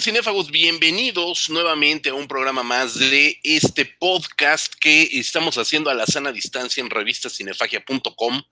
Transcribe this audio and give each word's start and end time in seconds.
tal, 0.00 0.02
cinéfagos? 0.02 0.50
Bienvenidos 0.50 1.50
nuevamente 1.50 2.08
a 2.08 2.14
un 2.14 2.26
programa 2.26 2.62
más 2.62 2.98
de 2.98 3.38
este 3.42 3.84
podcast 3.84 4.72
que 4.80 5.02
estamos 5.12 5.58
haciendo 5.58 5.90
a 5.90 5.94
la 5.94 6.06
sana 6.06 6.32
distancia 6.32 6.82
en 6.82 6.88
revistacinefagia.com. 6.88 8.42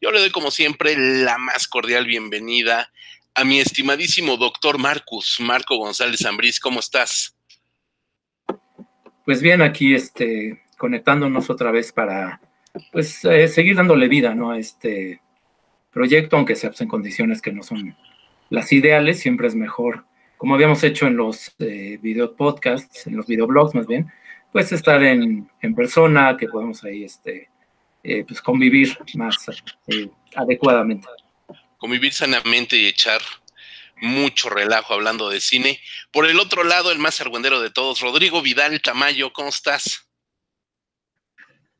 Yo 0.00 0.10
le 0.10 0.20
doy, 0.20 0.30
como 0.30 0.50
siempre, 0.50 0.96
la 0.96 1.38
más 1.38 1.68
cordial 1.68 2.04
bienvenida 2.04 2.90
a 3.34 3.44
mi 3.44 3.60
estimadísimo 3.60 4.36
doctor 4.36 4.78
Marcus, 4.78 5.38
Marco 5.40 5.76
González 5.78 6.24
Ambriz. 6.26 6.60
¿Cómo 6.60 6.80
estás? 6.80 7.34
Pues 9.24 9.40
bien, 9.40 9.62
aquí 9.62 9.94
este, 9.94 10.62
conectándonos 10.76 11.48
otra 11.48 11.70
vez 11.70 11.92
para 11.92 12.42
pues, 12.92 13.24
eh, 13.24 13.48
seguir 13.48 13.76
dándole 13.76 14.08
vida 14.08 14.34
¿no? 14.34 14.50
a 14.50 14.58
este 14.58 15.22
proyecto, 15.92 16.36
aunque 16.36 16.56
sea 16.56 16.70
pues, 16.70 16.82
en 16.82 16.88
condiciones 16.88 17.40
que 17.40 17.52
no 17.52 17.62
son 17.62 17.96
las 18.50 18.72
ideales, 18.72 19.20
siempre 19.20 19.48
es 19.48 19.54
mejor 19.54 20.04
como 20.40 20.54
habíamos 20.54 20.82
hecho 20.84 21.06
en 21.06 21.18
los 21.18 21.54
eh, 21.58 21.98
video 22.00 22.34
podcasts, 22.34 23.06
en 23.06 23.14
los 23.14 23.26
videoblogs 23.26 23.74
más 23.74 23.86
bien, 23.86 24.10
pues 24.50 24.72
estar 24.72 25.02
en, 25.02 25.50
persona, 25.76 26.34
que 26.38 26.48
podamos 26.48 26.82
ahí 26.82 27.04
este, 27.04 27.50
eh, 28.02 28.24
pues 28.26 28.40
convivir 28.40 28.96
más 29.16 29.36
eh, 29.88 30.08
adecuadamente. 30.34 31.06
Convivir 31.76 32.14
sanamente 32.14 32.78
y 32.78 32.86
echar 32.86 33.20
mucho 34.00 34.48
relajo 34.48 34.94
hablando 34.94 35.28
de 35.28 35.40
cine. 35.40 35.78
Por 36.10 36.24
el 36.24 36.40
otro 36.40 36.64
lado, 36.64 36.90
el 36.90 36.98
más 36.98 37.20
argüendero 37.20 37.60
de 37.60 37.68
todos, 37.68 38.00
Rodrigo 38.00 38.40
Vidal 38.40 38.80
Tamayo, 38.80 39.34
¿cómo 39.34 39.50
estás? 39.50 40.08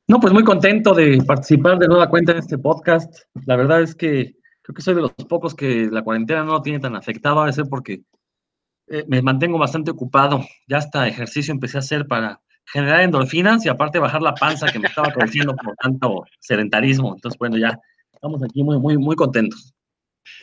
No, 0.07 0.21
pues 0.21 0.35
muy 0.35 0.45
contento 0.45 0.93
de 0.93 1.23
participar 1.27 1.79
de 1.79 1.89
nueva 1.89 2.11
cuenta 2.11 2.33
en 2.33 2.39
este 2.39 2.59
podcast. 2.59 3.23
La 3.47 3.57
verdad 3.57 3.81
es 3.81 3.95
que 3.95 4.35
creo 4.61 4.75
que 4.75 4.83
soy 4.83 4.97
de 4.97 5.01
los 5.01 5.13
pocos 5.13 5.55
que 5.55 5.89
la 5.91 6.03
cuarentena 6.03 6.45
no 6.45 6.53
lo 6.53 6.61
tiene 6.61 6.79
tan 6.79 6.95
afectado, 6.95 7.41
a 7.41 7.47
veces 7.47 7.67
porque 7.67 8.03
eh, 8.91 9.05
me 9.09 9.23
mantengo 9.23 9.57
bastante 9.59 9.93
ocupado. 9.93 10.45
Ya 10.67 10.79
hasta 10.79 11.07
ejercicio 11.09 11.53
empecé 11.53 11.79
a 11.79 11.81
hacer 11.81 12.07
para 12.07 12.41
generar 12.67 13.01
endorfinas 13.01 13.65
y 13.65 13.69
aparte 13.69 13.99
bajar 13.99 14.21
la 14.21 14.35
panza 14.35 14.67
que 14.67 14.79
me 14.79 14.89
estaba 14.89 15.13
creciendo 15.13 15.55
por 15.57 15.75
tanto 15.77 16.25
sedentarismo. 16.41 17.15
Entonces, 17.15 17.39
bueno, 17.39 17.57
ya 17.57 17.79
estamos 18.13 18.43
aquí 18.43 18.63
muy, 18.63 18.79
muy, 18.79 18.99
muy 18.99 19.17
contentos. 19.17 19.75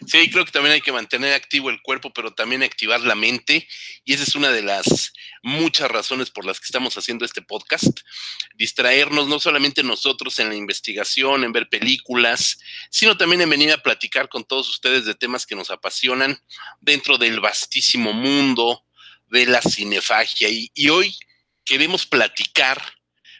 Sí, 0.05 0.30
creo 0.30 0.45
que 0.45 0.52
también 0.52 0.73
hay 0.73 0.81
que 0.81 0.91
mantener 0.91 1.33
activo 1.33 1.69
el 1.69 1.81
cuerpo, 1.81 2.13
pero 2.13 2.33
también 2.33 2.63
activar 2.63 3.02
la 3.02 3.16
mente. 3.16 3.67
Y 4.05 4.13
esa 4.13 4.23
es 4.23 4.35
una 4.35 4.52
de 4.52 4.61
las 4.61 5.13
muchas 5.41 5.89
razones 5.89 6.30
por 6.30 6.45
las 6.45 6.59
que 6.59 6.66
estamos 6.66 6.97
haciendo 6.97 7.25
este 7.25 7.41
podcast. 7.41 8.02
Distraernos 8.55 9.27
no 9.27 9.39
solamente 9.39 9.83
nosotros 9.83 10.38
en 10.39 10.49
la 10.49 10.55
investigación, 10.55 11.43
en 11.43 11.52
ver 11.52 11.69
películas, 11.69 12.59
sino 12.91 13.17
también 13.17 13.41
en 13.41 13.49
venir 13.49 13.71
a 13.71 13.81
platicar 13.81 14.30
con 14.30 14.43
todos 14.43 14.69
ustedes 14.69 15.05
de 15.05 15.15
temas 15.15 15.45
que 15.45 15.55
nos 15.55 15.71
apasionan 15.71 16.39
dentro 16.80 17.17
del 17.17 17.39
vastísimo 17.39 18.13
mundo 18.13 18.85
de 19.27 19.45
la 19.45 19.61
cinefagia. 19.61 20.49
Y, 20.49 20.71
y 20.73 20.89
hoy 20.89 21.15
queremos 21.65 22.05
platicar 22.05 22.96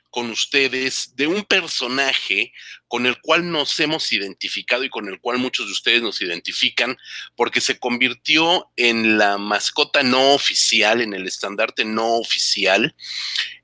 con 0.10 0.30
ustedes 0.30 1.16
de 1.16 1.28
un 1.28 1.44
personaje 1.44 2.54
con 2.88 3.06
el 3.06 3.20
cual 3.22 3.52
nos 3.52 3.80
hemos 3.80 4.12
identificado 4.14 4.84
y 4.84 4.90
con 4.90 5.08
el 5.08 5.20
cual 5.20 5.38
muchos 5.38 5.66
de 5.66 5.72
ustedes 5.74 6.02
nos 6.02 6.22
identifican, 6.22 6.98
porque 7.36 7.62
se 7.62 7.80
convirtió 7.80 8.72
en 8.76 9.18
la 9.18 9.38
mascota 9.38 10.04
no 10.04 10.34
oficial, 10.34 11.02
en 11.02 11.14
el 11.14 11.28
estandarte 11.28 11.86
no 11.86 12.16
oficial 12.16 12.96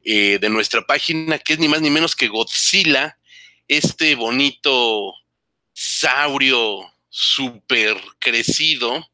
eh, 0.04 0.38
de 0.40 0.50
nuestra 0.50 0.86
página, 0.86 1.40
que 1.40 1.54
es 1.54 1.60
ni 1.60 1.68
más 1.68 1.82
ni 1.82 1.90
menos 1.90 2.16
que 2.16 2.28
Godzilla, 2.28 3.18
este 3.68 4.16
bonito 4.16 5.14
saurio 5.74 6.92
súper 7.10 7.98
crecido 8.20 9.08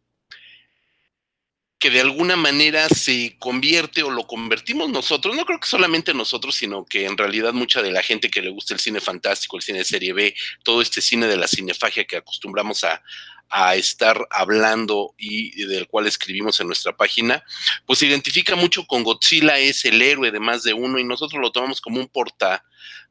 que 1.79 1.89
de 1.89 2.01
alguna 2.01 2.35
manera 2.35 2.89
se 2.89 3.37
convierte 3.39 4.03
o 4.03 4.11
lo 4.11 4.27
convertimos 4.27 4.89
nosotros, 4.89 5.33
no 5.35 5.45
creo 5.45 5.61
que 5.61 5.67
solamente 5.67 6.13
nosotros, 6.13 6.55
sino 6.55 6.85
que 6.85 7.05
en 7.05 7.17
realidad 7.17 7.53
mucha 7.53 7.81
de 7.81 7.91
la 7.91 8.03
gente 8.03 8.29
que 8.29 8.41
le 8.41 8.49
gusta 8.49 8.73
el 8.73 8.81
cine 8.81 8.99
fantástico, 8.99 9.55
el 9.55 9.63
cine 9.63 9.79
de 9.79 9.85
serie 9.85 10.11
B, 10.11 10.35
todo 10.63 10.81
este 10.81 11.01
cine 11.01 11.27
de 11.27 11.37
la 11.37 11.47
cinefagia 11.47 12.03
que 12.03 12.17
acostumbramos 12.17 12.83
a, 12.83 13.01
a 13.49 13.75
estar 13.75 14.27
hablando 14.29 15.15
y 15.17 15.65
del 15.65 15.87
cual 15.87 16.05
escribimos 16.05 16.59
en 16.59 16.67
nuestra 16.67 16.95
página, 16.95 17.43
pues 17.85 17.99
se 17.99 18.05
identifica 18.05 18.55
mucho 18.55 18.85
con 18.85 19.03
Godzilla, 19.03 19.57
es 19.57 19.85
el 19.85 20.01
héroe 20.01 20.31
de 20.31 20.39
más 20.39 20.63
de 20.63 20.73
uno 20.73 20.99
y 20.99 21.03
nosotros 21.03 21.41
lo 21.41 21.51
tomamos 21.51 21.81
como 21.81 21.99
un 21.99 22.07
porta, 22.07 22.63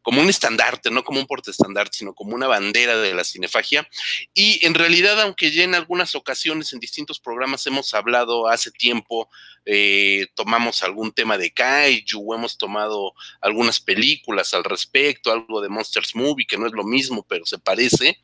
como 0.08 0.22
un 0.22 0.30
estandarte, 0.30 0.90
no 0.90 1.04
como 1.04 1.20
un 1.20 1.26
portaestandarte, 1.26 1.98
sino 1.98 2.14
como 2.14 2.34
una 2.34 2.46
bandera 2.46 2.96
de 2.96 3.12
la 3.12 3.24
cinefagia. 3.24 3.86
Y 4.32 4.64
en 4.64 4.72
realidad, 4.72 5.20
aunque 5.20 5.50
ya 5.50 5.64
en 5.64 5.74
algunas 5.74 6.14
ocasiones 6.14 6.72
en 6.72 6.80
distintos 6.80 7.20
programas 7.20 7.66
hemos 7.66 7.92
hablado 7.92 8.48
hace 8.48 8.70
tiempo, 8.70 9.28
eh, 9.66 10.28
tomamos 10.34 10.82
algún 10.82 11.12
tema 11.12 11.36
de 11.36 11.52
Kaiju, 11.52 12.32
hemos 12.32 12.56
tomado 12.56 13.12
algunas 13.42 13.80
películas 13.80 14.54
al 14.54 14.64
respecto, 14.64 15.30
algo 15.30 15.60
de 15.60 15.68
Monsters 15.68 16.14
Movie, 16.14 16.46
que 16.46 16.56
no 16.56 16.66
es 16.66 16.72
lo 16.72 16.84
mismo, 16.84 17.22
pero 17.28 17.44
se 17.44 17.58
parece 17.58 18.18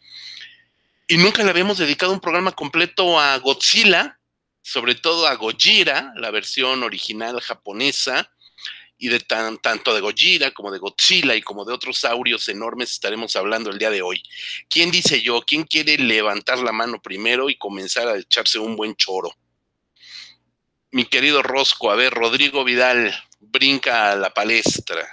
y 1.07 1.19
nunca 1.19 1.45
le 1.45 1.51
habíamos 1.51 1.77
dedicado 1.77 2.15
un 2.15 2.21
programa 2.21 2.53
completo 2.53 3.21
a 3.21 3.37
Godzilla, 3.37 4.19
sobre 4.63 4.95
todo 4.95 5.27
a 5.27 5.35
Gojira, 5.35 6.15
la 6.17 6.31
versión 6.31 6.83
original 6.83 7.43
japonesa, 7.43 8.31
y 8.97 9.09
de 9.09 9.21
tanto 9.21 9.95
de 9.95 10.01
Gojira 10.01 10.53
como 10.53 10.71
de 10.71 10.79
Godzilla 10.79 11.35
y 11.35 11.43
como 11.43 11.65
de 11.65 11.73
otros 11.73 11.99
saurios 11.99 12.49
enormes 12.49 12.93
estaremos 12.93 13.35
hablando 13.37 13.71
el 13.71 13.79
día 13.79 13.91
de 13.91 14.03
hoy. 14.03 14.23
¿Quién 14.69 14.91
dice 14.91 15.21
yo? 15.21 15.43
¿Quién 15.43 15.65
quiere 15.65 15.99
levantar 15.99 16.59
la 16.59 16.73
mano 16.73 17.01
primero 17.03 17.51
y 17.51 17.57
comenzar 17.57 18.09
a 18.09 18.17
echarse 18.17 18.59
un 18.59 18.77
buen 18.77 18.95
choro? 18.95 19.31
Mi 20.93 21.05
querido 21.05 21.43
Rosco, 21.43 21.91
a 21.91 21.97
ver, 21.97 22.15
Rodrigo 22.15 22.65
Vidal, 22.65 23.13
brinca 23.41 24.13
a 24.13 24.17
la 24.17 24.31
palestra. 24.31 25.05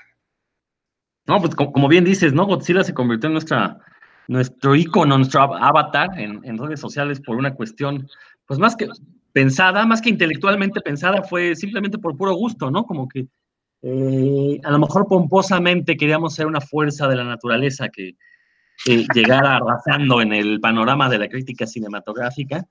No, 1.25 1.41
pues 1.41 1.55
como 1.55 1.87
bien 1.87 2.03
dices, 2.03 2.33
¿no? 2.33 2.45
Godzilla 2.45 2.83
se 2.83 2.93
convirtió 2.93 3.27
en 3.27 3.33
nuestra 3.33 3.79
nuestro 4.31 4.75
icono, 4.75 5.17
nuestro 5.17 5.41
avatar 5.41 6.17
en, 6.17 6.57
redes 6.57 6.79
sociales 6.79 7.19
por 7.19 7.35
una 7.35 7.53
cuestión, 7.53 8.07
pues 8.45 8.59
más 8.59 8.77
que 8.77 8.87
pensada, 9.33 9.85
más 9.85 10.01
que 10.01 10.09
intelectualmente 10.09 10.79
pensada, 10.79 11.23
fue 11.23 11.53
simplemente 11.55 11.97
por 11.97 12.15
puro 12.15 12.33
gusto, 12.33 12.71
¿no? 12.71 12.85
Como 12.85 13.09
que 13.09 13.27
eh, 13.81 14.59
a 14.63 14.71
lo 14.71 14.79
mejor 14.79 15.07
pomposamente 15.07 15.97
queríamos 15.97 16.35
ser 16.35 16.47
una 16.47 16.61
fuerza 16.61 17.07
de 17.07 17.15
la 17.15 17.23
naturaleza 17.23 17.89
que 17.89 18.15
llegara 19.13 19.57
arrasando 19.57 20.21
en 20.21 20.33
el 20.33 20.59
panorama 20.59 21.09
de 21.09 21.19
la 21.19 21.27
crítica 21.27 21.65
cinematográfica. 21.65 22.65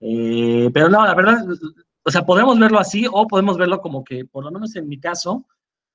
Eh, 0.00 0.70
pero 0.72 0.88
no, 0.88 1.04
la 1.06 1.14
verdad, 1.14 1.38
o 2.02 2.10
sea, 2.10 2.22
podemos 2.24 2.58
verlo 2.58 2.78
así 2.78 3.06
o 3.10 3.26
podemos 3.26 3.56
verlo 3.56 3.80
como 3.80 4.04
que, 4.04 4.24
por 4.24 4.44
lo 4.44 4.50
menos 4.50 4.74
en 4.76 4.88
mi 4.88 4.98
caso, 4.98 5.46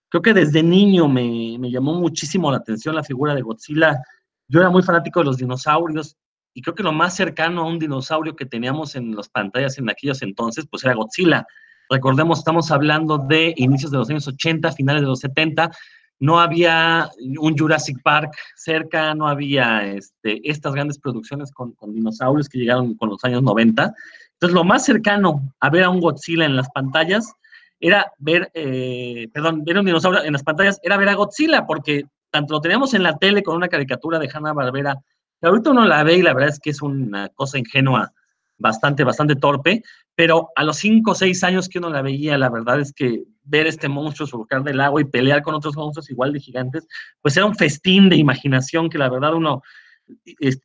creo 0.09 0.21
que 0.21 0.33
desde 0.33 0.63
niño 0.63 1.07
me, 1.07 1.57
me 1.59 1.69
llamó 1.69 1.93
muchísimo 1.93 2.49
la 2.49 2.57
atención 2.57 2.95
la 2.95 3.03
figura 3.03 3.35
de 3.35 3.41
Godzilla 3.41 4.01
yo 4.49 4.59
era 4.59 4.69
muy 4.71 4.81
fanático 4.81 5.19
de 5.19 5.27
los 5.27 5.37
dinosaurios 5.37 6.17
y 6.53 6.61
creo 6.61 6.75
que 6.75 6.83
lo 6.83 6.91
más 6.91 7.15
cercano 7.15 7.61
a 7.61 7.67
un 7.67 7.77
dinosaurio 7.77 8.35
que 8.35 8.47
teníamos 8.47 8.95
en 8.95 9.15
las 9.15 9.29
pantallas 9.29 9.77
en 9.77 9.89
aquellos 9.89 10.23
entonces, 10.23 10.65
pues 10.69 10.83
era 10.83 10.95
Godzilla. 10.95 11.45
Recordemos, 11.89 12.39
estamos 12.39 12.69
hablando 12.69 13.17
de 13.17 13.53
inicios 13.57 13.91
de 13.91 13.97
los 13.97 14.09
años 14.09 14.27
80, 14.27 14.71
finales 14.73 15.01
de 15.01 15.07
los 15.07 15.19
70, 15.19 15.71
no 16.19 16.39
había 16.39 17.09
un 17.39 17.57
Jurassic 17.57 18.01
Park 18.03 18.31
cerca, 18.55 19.15
no 19.15 19.27
había 19.27 19.85
este, 19.85 20.39
estas 20.47 20.73
grandes 20.73 20.99
producciones 20.99 21.51
con, 21.51 21.73
dinosaurios 21.87 22.47
que 22.47 22.59
llegaron 22.59 22.95
con 22.95 23.09
los 23.09 23.23
años 23.23 23.41
90. 23.41 23.93
Entonces, 24.33 24.53
lo 24.53 24.63
más 24.63 24.85
cercano 24.85 25.53
a 25.59 25.69
ver 25.69 25.83
a 25.83 25.89
un 25.89 25.99
Godzilla 25.99 26.45
en 26.45 26.55
las 26.55 26.69
pantallas 26.69 27.33
era 27.79 28.11
ver, 28.17 28.51
eh, 28.53 29.29
perdón, 29.33 29.63
ver 29.63 29.79
un 29.79 29.85
dinosaurio 29.85 30.23
en 30.23 30.33
las 30.33 30.43
pantallas 30.43 30.79
era 30.83 30.97
ver 30.97 31.09
a 31.09 31.15
Godzilla, 31.15 31.65
porque 31.65 32.03
tanto 32.29 32.53
lo 32.53 32.61
teníamos 32.61 32.93
en 32.93 33.03
la 33.03 33.17
tele 33.17 33.41
con 33.41 33.55
una 33.55 33.69
caricatura 33.69 34.19
de 34.19 34.29
Hanna 34.31 34.53
Barbera, 34.53 34.97
que 35.41 35.47
ahorita 35.47 35.71
uno 35.71 35.85
la 35.85 36.03
ve 36.03 36.17
y 36.17 36.21
la 36.21 36.33
verdad 36.33 36.49
es 36.49 36.59
que 36.59 36.69
es 36.69 36.81
una 36.81 37.29
cosa 37.29 37.57
ingenua, 37.57 38.11
bastante, 38.57 39.05
bastante 39.05 39.35
torpe, 39.37 39.81
pero 40.19 40.49
a 40.57 40.65
los 40.65 40.75
5 40.79 41.11
o 41.11 41.15
6 41.15 41.45
años 41.45 41.69
que 41.69 41.77
uno 41.77 41.89
la 41.89 42.01
veía, 42.01 42.37
la 42.37 42.49
verdad 42.49 42.81
es 42.81 42.91
que 42.91 43.23
ver 43.41 43.67
este 43.67 43.87
monstruo 43.87 44.27
surcar 44.27 44.63
del 44.63 44.81
agua 44.81 44.99
y 44.99 45.05
pelear 45.05 45.41
con 45.41 45.55
otros 45.55 45.77
monstruos 45.77 46.09
igual 46.09 46.33
de 46.33 46.41
gigantes, 46.41 46.85
pues 47.21 47.37
era 47.37 47.45
un 47.45 47.55
festín 47.55 48.09
de 48.09 48.17
imaginación 48.17 48.89
que 48.89 48.97
la 48.97 49.07
verdad 49.07 49.33
uno 49.33 49.61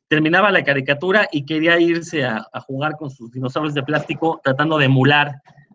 terminaba 0.09 0.51
la 0.51 0.65
caricatura 0.65 1.29
y 1.31 1.45
quería 1.45 1.79
irse 1.79 2.25
a, 2.25 2.45
jugar 2.67 2.97
con 2.99 3.09
sus 3.09 3.31
dinosaurios 3.31 3.73
de 3.73 3.83
plástico 3.83 4.41
tratando 4.43 4.77
de 4.77 4.87
emular 4.87 5.31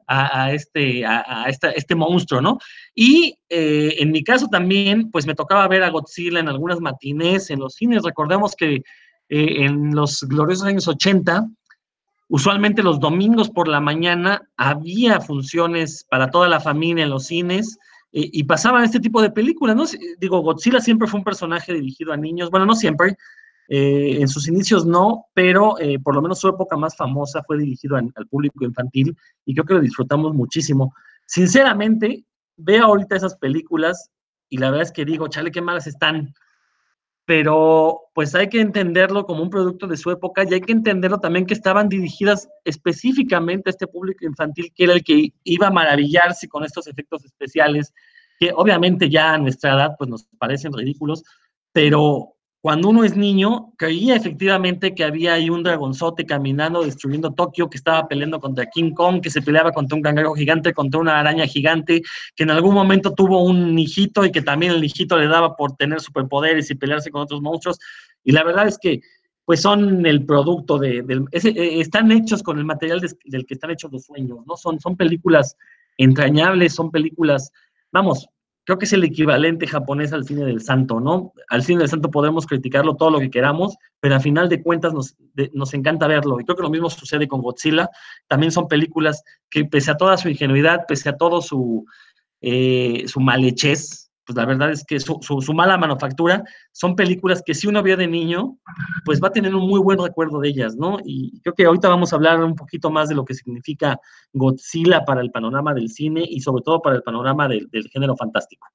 a, 0.07 0.53
este, 0.53 1.07
a, 1.07 1.47
este 1.49 1.95
monstruo, 1.95 2.43
¿no? 2.43 2.59
Y 2.95 3.39
eh, 3.49 3.95
en 3.99 4.11
mi 4.11 4.23
caso 4.23 4.49
también, 4.49 5.11
pues 5.11 5.27
me 5.27 5.35
tocaba 5.35 5.67
ver 5.69 5.85
a 5.85 5.89
Godzilla 5.89 6.41
en 6.41 6.49
algunas 6.49 6.81
matinés 6.81 7.49
en 7.49 7.61
los 7.61 7.77
cines. 7.77 8.03
Recordemos 8.03 8.55
que 8.55 8.83
eh, 9.31 9.65
en 9.65 9.95
los 9.95 10.23
gloriosos 10.25 10.67
años 10.67 10.87
80, 10.87 11.47
usualmente 12.31 12.83
los 12.83 12.99
domingos 12.99 13.51
por 13.51 13.69
la 13.69 13.81
mañana 13.81 14.49
había 14.57 15.21
funciones 15.21 16.07
para 16.09 16.31
toda 16.31 16.49
la 16.49 16.61
familia 16.61 17.05
en 17.05 17.11
los 17.11 17.27
cines 17.27 17.79
eh, 18.13 18.31
y 18.33 18.45
pasaban 18.45 18.85
este 18.85 19.01
tipo 19.01 19.21
de 19.21 19.31
películas, 19.31 19.77
¿no? 19.77 19.85
Digo, 20.19 20.41
Godzilla 20.41 20.81
siempre 20.81 21.07
fue 21.07 21.19
un 21.19 21.25
personaje 21.25 21.75
dirigido 21.75 22.13
a 22.13 22.17
niños, 22.17 22.51
bueno, 22.51 22.65
no 22.65 22.75
siempre, 22.75 23.17
Eh, 23.73 24.21
en 24.21 24.27
sus 24.27 24.49
inicios 24.49 24.85
no, 24.85 25.27
pero 25.33 25.79
eh, 25.79 26.01
por 26.01 26.17
lo 26.17 26.21
menos 26.21 26.41
su 26.41 26.49
época 26.49 26.77
más 26.77 26.97
famosa 26.97 27.41
fue 27.47 27.57
dirigido 27.57 27.95
al 27.95 28.27
público 28.29 28.65
infantil 28.65 29.15
y 29.47 29.55
creo 29.55 29.65
que 29.65 29.75
lo 29.75 29.81
disfrutamos 29.81 30.35
muchísimo. 30.35 30.93
Sinceramente, 31.27 32.25
veo 32.57 32.87
ahorita 32.87 33.15
esas 33.15 33.37
películas 33.37 34.11
y 34.49 34.59
la 34.59 34.71
verdad 34.71 34.89
es 34.89 34.93
que 34.93 35.05
digo, 35.05 35.29
chale, 35.29 35.53
qué 35.53 35.63
malas 35.63 35.87
están 35.87 36.35
pero 37.25 38.01
pues 38.15 38.35
hay 38.35 38.49
que 38.49 38.61
entenderlo 38.61 39.25
como 39.25 39.43
un 39.43 39.51
producto 39.51 39.87
de 39.87 39.97
su 39.97 40.11
época 40.11 40.45
y 40.45 40.55
hay 40.55 40.61
que 40.61 40.73
entenderlo 40.73 41.19
también 41.19 41.47
que 41.47 41.55
estaban 41.55 41.89
dirigidas 41.89 42.49
específicamente 42.65 43.69
a 43.69 43.73
este 43.73 43.87
público 43.87 44.25
infantil 44.25 44.73
que 44.75 44.85
era 44.85 44.95
el 44.95 45.05
que 45.05 45.33
iba 45.45 45.69
a 45.69 45.71
maravillarse 45.71 46.49
con 46.49 46.65
estos 46.65 46.87
efectos 46.87 47.25
especiales, 47.25 47.95
que 48.39 48.51
obviamente 48.55 49.09
ya 49.09 49.35
a 49.35 49.39
nuestra 49.39 49.75
edad 49.75 49.91
pues 49.99 50.11
nos 50.11 50.25
parecen 50.39 50.73
ridículos, 50.73 51.23
pero 51.73 52.35
cuando 52.63 52.91
uno 52.91 53.05
es 53.05 53.17
niño, 53.17 53.73
creía 53.79 54.17
efectivamente 54.17 54.95
que 54.95 55.03
había 55.03 55.33
ahí 55.33 55.49
un 55.49 55.63
dragonzote 55.63 56.27
caminando, 56.27 56.85
destruyendo 56.85 57.33
Tokio, 57.33 57.71
que 57.71 57.79
estaba 57.79 58.07
peleando 58.07 58.39
contra 58.39 58.67
King 58.67 58.93
Kong, 58.93 59.23
que 59.23 59.31
se 59.31 59.41
peleaba 59.41 59.73
contra 59.73 59.97
un 59.97 60.03
cangrejo 60.03 60.35
gigante, 60.35 60.75
contra 60.75 61.01
una 61.01 61.19
araña 61.19 61.47
gigante, 61.47 62.03
que 62.37 62.43
en 62.43 62.51
algún 62.51 62.75
momento 62.75 63.15
tuvo 63.15 63.43
un 63.43 63.79
hijito 63.79 64.27
y 64.27 64.31
que 64.31 64.43
también 64.43 64.73
el 64.73 64.85
hijito 64.85 65.19
le 65.19 65.27
daba 65.27 65.57
por 65.57 65.73
tener 65.77 66.01
superpoderes 66.01 66.71
y 66.71 66.75
pelearse 66.75 67.11
con 67.11 67.23
otros 67.23 67.41
monstruos. 67.41 67.79
Y 68.25 68.33
la 68.33 68.45
verdad 68.45 68.69
es 68.69 68.77
que 68.79 69.01
pues 69.47 69.63
son 69.63 70.05
el 70.05 70.27
producto 70.27 70.79
de, 70.79 71.03
del, 71.03 71.25
eh, 71.33 71.81
están 71.81 72.13
hechos 72.13 72.43
con 72.43 72.59
el 72.59 72.65
material 72.67 73.01
del 73.25 73.47
que 73.47 73.55
están 73.55 73.71
hechos 73.71 73.91
los 73.91 74.05
sueños, 74.05 74.39
¿no? 74.47 74.57
Son, 74.57 74.79
son 74.79 74.97
películas 74.97 75.57
entrañables, 75.97 76.75
son 76.75 76.91
películas, 76.91 77.51
vamos, 77.91 78.29
creo 78.71 78.79
que 78.79 78.85
es 78.85 78.93
el 78.93 79.03
equivalente 79.03 79.67
japonés 79.67 80.13
al 80.13 80.25
cine 80.25 80.45
del 80.45 80.61
santo, 80.61 81.01
¿no? 81.01 81.33
Al 81.49 81.65
cine 81.65 81.81
del 81.81 81.89
santo 81.89 82.09
podemos 82.09 82.47
criticarlo 82.47 82.95
todo 82.95 83.11
lo 83.11 83.19
que 83.19 83.29
queramos, 83.29 83.77
pero 83.99 84.15
a 84.15 84.21
final 84.21 84.49
de 84.49 84.63
cuentas 84.63 84.95
nos, 84.95 85.17
nos 85.55 85.75
encanta 85.75 86.07
verlo. 86.07 86.39
Y 86.39 86.45
creo 86.45 86.57
que 86.57 86.63
lo 86.63 86.71
mismo 86.71 86.89
sucede 86.89 87.27
con 87.27 87.43
Godzilla. 87.43 87.91
También 88.29 88.53
son 88.53 88.69
películas 88.69 89.25
que 89.51 89.65
pese 89.65 89.91
a 89.91 89.97
toda 89.97 90.17
su 90.17 90.29
ingenuidad, 90.29 90.85
pese 90.87 91.09
a 91.09 91.17
todo 91.17 91.43
su, 91.43 91.85
eh, 92.43 93.03
su 93.09 93.19
malhechez, 93.19 94.00
pues 94.31 94.37
la 94.37 94.47
verdad 94.47 94.71
es 94.71 94.85
que 94.85 95.01
su, 95.01 95.19
mala 95.53 95.77
manufactura 95.77 96.45
son 96.71 96.95
películas 96.95 97.43
que 97.45 97.53
si 97.53 97.67
uno 97.67 97.83
vio 97.83 97.97
de 97.97 98.07
niño, 98.07 98.61
pues 99.05 99.21
va 99.21 99.27
a 99.27 99.33
tener 99.33 99.53
un 99.57 99.67
muy 99.67 99.81
buen 99.81 99.99
recuerdo 99.99 100.39
de 100.39 100.51
ellas, 100.51 100.77
¿no? 100.77 100.99
Y 101.05 101.41
creo 101.41 101.53
que 101.53 101.65
ahorita 101.65 101.89
vamos 101.89 102.13
a 102.13 102.17
hablar 102.17 102.41
un 102.41 102.55
poquito 102.55 102.93
más 102.93 103.09
de 103.09 103.17
lo 103.17 103.25
que 103.25 103.35
significa 103.35 103.99
Godzilla 104.33 105.05
para 105.05 105.21
el 105.21 105.33
panorama 105.33 105.75
del 105.75 105.89
cine 105.89 106.23
y 106.25 106.41
sobre 106.43 106.63
todo 106.63 106.81
para 106.81 106.95
el 106.95 107.03
panorama 107.03 107.49
del, 107.49 107.69
del 107.73 107.89
género 107.89 108.15
fantástico. 108.17 108.69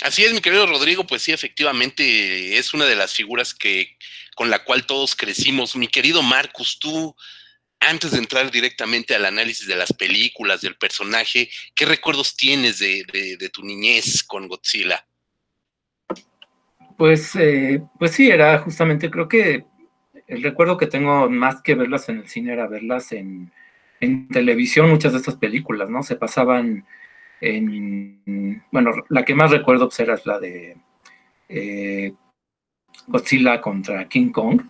Así 0.00 0.22
es, 0.22 0.32
mi 0.32 0.40
querido 0.40 0.64
Rodrigo, 0.64 1.04
pues 1.04 1.22
sí, 1.22 1.32
efectivamente 1.32 2.56
es 2.56 2.72
una 2.72 2.84
de 2.84 2.94
las 2.94 3.14
figuras 3.14 3.52
que 3.52 3.96
con 4.36 4.48
la 4.48 4.62
cual 4.62 4.86
todos 4.86 5.16
crecimos. 5.16 5.74
Mi 5.74 5.88
querido 5.88 6.22
Marcus, 6.22 6.78
tú 6.78 7.16
antes 7.80 8.12
de 8.12 8.18
entrar 8.18 8.50
directamente 8.50 9.14
al 9.14 9.24
análisis 9.26 9.66
de 9.66 9.76
las 9.76 9.92
películas, 9.92 10.60
del 10.60 10.76
personaje, 10.76 11.50
¿qué 11.74 11.84
recuerdos 11.84 12.36
tienes 12.36 12.78
de, 12.78 13.50
tu 13.52 13.62
niñez 13.62 14.22
con 14.22 14.48
Godzilla? 14.48 15.06
Pues, 16.96 17.34
eh, 17.36 17.82
pues 17.98 18.12
sí, 18.12 18.30
era 18.30 18.58
justamente, 18.60 19.10
creo 19.10 19.28
que 19.28 19.64
el 20.26 20.42
recuerdo 20.42 20.78
que 20.78 20.86
tengo 20.86 21.28
más 21.28 21.60
que 21.62 21.74
verlas 21.74 22.08
en 22.08 22.18
el 22.18 22.28
cine 22.28 22.52
era 22.52 22.66
verlas 22.66 23.12
en, 23.12 23.52
televisión, 24.30 24.90
muchas 24.90 25.12
de 25.12 25.18
estas 25.18 25.36
películas, 25.36 25.88
¿no? 25.88 26.02
Se 26.02 26.16
pasaban 26.16 26.84
en, 27.40 28.62
bueno, 28.70 28.90
la 29.08 29.24
que 29.24 29.34
más 29.34 29.50
recuerdo 29.50 29.88
pues, 29.88 29.98
era 30.00 30.20
la 30.26 30.38
de 30.38 30.76
eh, 31.48 32.12
Godzilla 33.06 33.62
contra 33.62 34.06
King 34.06 34.30
Kong, 34.30 34.60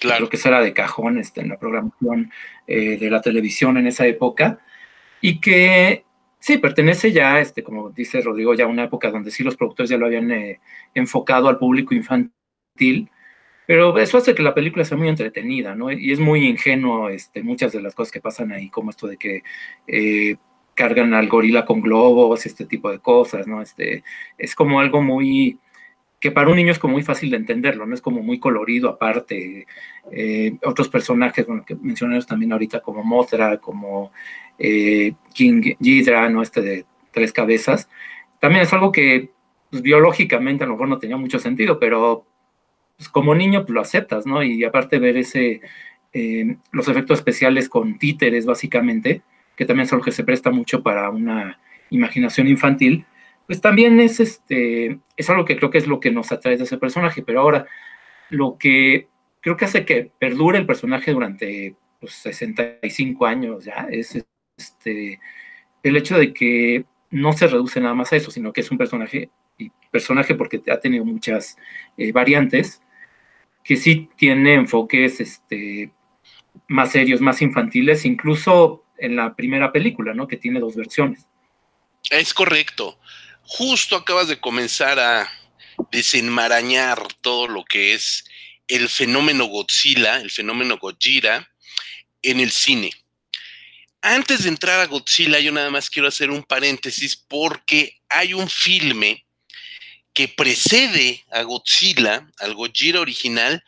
Claro. 0.00 0.28
que 0.28 0.36
será 0.36 0.60
de 0.60 0.72
cajón 0.72 1.18
este, 1.18 1.40
en 1.40 1.48
la 1.48 1.58
programación 1.58 2.30
eh, 2.66 2.98
de 2.98 3.10
la 3.10 3.20
televisión 3.20 3.76
en 3.76 3.86
esa 3.86 4.06
época. 4.06 4.58
Y 5.20 5.40
que 5.40 6.04
sí, 6.38 6.58
pertenece 6.58 7.12
ya, 7.12 7.40
este, 7.40 7.62
como 7.62 7.90
dice 7.90 8.20
Rodrigo, 8.20 8.54
ya 8.54 8.64
a 8.64 8.68
una 8.68 8.84
época 8.84 9.10
donde 9.10 9.30
sí 9.30 9.42
los 9.42 9.56
productores 9.56 9.90
ya 9.90 9.96
lo 9.96 10.06
habían 10.06 10.30
eh, 10.30 10.60
enfocado 10.94 11.48
al 11.48 11.58
público 11.58 11.94
infantil. 11.94 13.08
Pero 13.66 13.98
eso 13.98 14.18
hace 14.18 14.34
que 14.34 14.42
la 14.42 14.54
película 14.54 14.84
sea 14.84 14.98
muy 14.98 15.08
entretenida, 15.08 15.74
¿no? 15.74 15.90
Y 15.90 16.12
es 16.12 16.20
muy 16.20 16.46
ingenuo 16.46 17.08
este, 17.08 17.42
muchas 17.42 17.72
de 17.72 17.80
las 17.80 17.94
cosas 17.94 18.12
que 18.12 18.20
pasan 18.20 18.52
ahí, 18.52 18.68
como 18.68 18.90
esto 18.90 19.06
de 19.06 19.16
que 19.16 19.42
eh, 19.86 20.36
cargan 20.74 21.14
al 21.14 21.28
gorila 21.28 21.64
con 21.64 21.80
globos, 21.80 22.44
este 22.46 22.66
tipo 22.66 22.90
de 22.90 22.98
cosas, 22.98 23.46
¿no? 23.46 23.62
Este, 23.62 24.04
es 24.36 24.54
como 24.54 24.80
algo 24.80 25.00
muy, 25.00 25.58
que 26.24 26.32
para 26.32 26.48
un 26.48 26.56
niño 26.56 26.72
es 26.72 26.78
como 26.78 26.94
muy 26.94 27.02
fácil 27.02 27.28
de 27.28 27.36
entenderlo, 27.36 27.84
no 27.84 27.94
es 27.94 28.00
como 28.00 28.22
muy 28.22 28.38
colorido 28.38 28.88
aparte. 28.88 29.66
Eh, 30.10 30.56
otros 30.64 30.88
personajes, 30.88 31.46
que 31.66 31.74
mencionamos 31.74 32.26
también 32.26 32.50
ahorita 32.50 32.80
como 32.80 33.04
Mothra, 33.04 33.58
como 33.58 34.10
eh, 34.58 35.12
King 35.34 35.74
Ghidra, 35.78 36.30
¿no? 36.30 36.40
Este 36.40 36.62
de 36.62 36.86
tres 37.10 37.30
cabezas. 37.30 37.90
También 38.40 38.62
es 38.62 38.72
algo 38.72 38.90
que 38.90 39.32
pues, 39.68 39.82
biológicamente 39.82 40.64
a 40.64 40.66
lo 40.66 40.72
mejor 40.72 40.88
no 40.88 40.96
tenía 40.96 41.18
mucho 41.18 41.38
sentido, 41.38 41.78
pero 41.78 42.24
pues, 42.96 43.10
como 43.10 43.34
niño 43.34 43.66
pues, 43.66 43.74
lo 43.74 43.82
aceptas, 43.82 44.24
¿no? 44.24 44.42
Y 44.42 44.64
aparte 44.64 44.98
ver 44.98 45.18
ese, 45.18 45.60
eh, 46.14 46.56
los 46.72 46.88
efectos 46.88 47.18
especiales 47.18 47.68
con 47.68 47.98
títeres 47.98 48.46
básicamente, 48.46 49.20
que 49.56 49.66
también 49.66 49.84
es 49.84 49.92
algo 49.92 50.06
que 50.06 50.10
se 50.10 50.24
presta 50.24 50.50
mucho 50.50 50.82
para 50.82 51.10
una 51.10 51.60
imaginación 51.90 52.48
infantil, 52.48 53.04
pues 53.46 53.60
también 53.60 54.00
es, 54.00 54.20
este, 54.20 55.00
es 55.16 55.30
algo 55.30 55.44
que 55.44 55.56
creo 55.56 55.70
que 55.70 55.78
es 55.78 55.86
lo 55.86 56.00
que 56.00 56.10
nos 56.10 56.32
atrae 56.32 56.56
de 56.56 56.64
ese 56.64 56.78
personaje, 56.78 57.22
pero 57.22 57.40
ahora 57.40 57.66
lo 58.30 58.56
que 58.58 59.08
creo 59.40 59.56
que 59.56 59.66
hace 59.66 59.84
que 59.84 60.10
perdure 60.18 60.58
el 60.58 60.66
personaje 60.66 61.12
durante 61.12 61.76
pues, 62.00 62.14
65 62.14 63.26
años 63.26 63.64
ya 63.64 63.86
es 63.90 64.24
este, 64.56 65.20
el 65.82 65.96
hecho 65.96 66.18
de 66.18 66.32
que 66.32 66.86
no 67.10 67.32
se 67.32 67.46
reduce 67.46 67.80
nada 67.80 67.94
más 67.94 68.12
a 68.12 68.16
eso, 68.16 68.30
sino 68.30 68.52
que 68.52 68.62
es 68.62 68.70
un 68.70 68.78
personaje, 68.78 69.30
y 69.58 69.70
personaje 69.90 70.34
porque 70.34 70.62
ha 70.70 70.80
tenido 70.80 71.04
muchas 71.04 71.56
eh, 71.96 72.10
variantes, 72.10 72.82
que 73.62 73.76
sí 73.76 74.10
tiene 74.16 74.54
enfoques 74.54 75.20
este, 75.20 75.92
más 76.66 76.92
serios, 76.92 77.20
más 77.20 77.40
infantiles, 77.42 78.04
incluso 78.04 78.84
en 78.98 79.16
la 79.16 79.34
primera 79.34 79.70
película, 79.70 80.14
¿no? 80.14 80.26
Que 80.26 80.36
tiene 80.36 80.60
dos 80.60 80.76
versiones. 80.76 81.28
Es 82.10 82.34
correcto 82.34 82.98
justo 83.46 83.96
acabas 83.96 84.28
de 84.28 84.40
comenzar 84.40 84.98
a 84.98 85.30
desenmarañar 85.90 87.06
todo 87.20 87.48
lo 87.48 87.64
que 87.64 87.94
es 87.94 88.24
el 88.68 88.88
fenómeno 88.88 89.46
Godzilla, 89.46 90.20
el 90.20 90.30
fenómeno 90.30 90.78
Gojira 90.78 91.50
en 92.22 92.40
el 92.40 92.50
cine. 92.50 92.92
Antes 94.00 94.42
de 94.42 94.50
entrar 94.50 94.80
a 94.80 94.86
Godzilla, 94.86 95.38
yo 95.40 95.52
nada 95.52 95.70
más 95.70 95.88
quiero 95.88 96.08
hacer 96.08 96.30
un 96.30 96.42
paréntesis 96.42 97.16
porque 97.16 98.00
hay 98.08 98.34
un 98.34 98.48
filme 98.48 99.24
que 100.12 100.28
precede 100.28 101.24
a 101.30 101.42
Godzilla, 101.42 102.30
al 102.38 102.54
Gojira 102.54 103.00
original, 103.00 103.64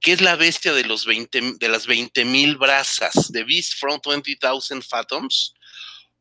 que 0.00 0.12
es 0.12 0.20
la 0.20 0.36
bestia 0.36 0.72
de, 0.72 0.84
los 0.84 1.04
20, 1.04 1.54
de 1.58 1.68
las 1.68 1.86
20.000 1.86 2.58
brazas, 2.58 3.30
The 3.32 3.44
Beast 3.44 3.74
from 3.78 4.00
20,000 4.00 4.82
Fathoms, 4.82 5.54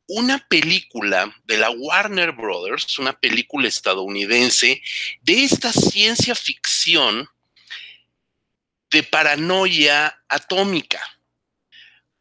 una 0.09 0.39
película 0.47 1.31
de 1.45 1.57
la 1.59 1.69
Warner 1.69 2.31
Brothers, 2.31 2.97
una 2.97 3.13
película 3.13 3.67
estadounidense, 3.67 4.81
de 5.21 5.43
esta 5.43 5.71
ciencia 5.71 6.33
ficción 6.33 7.29
de 8.89 9.03
paranoia 9.03 10.23
atómica. 10.27 10.99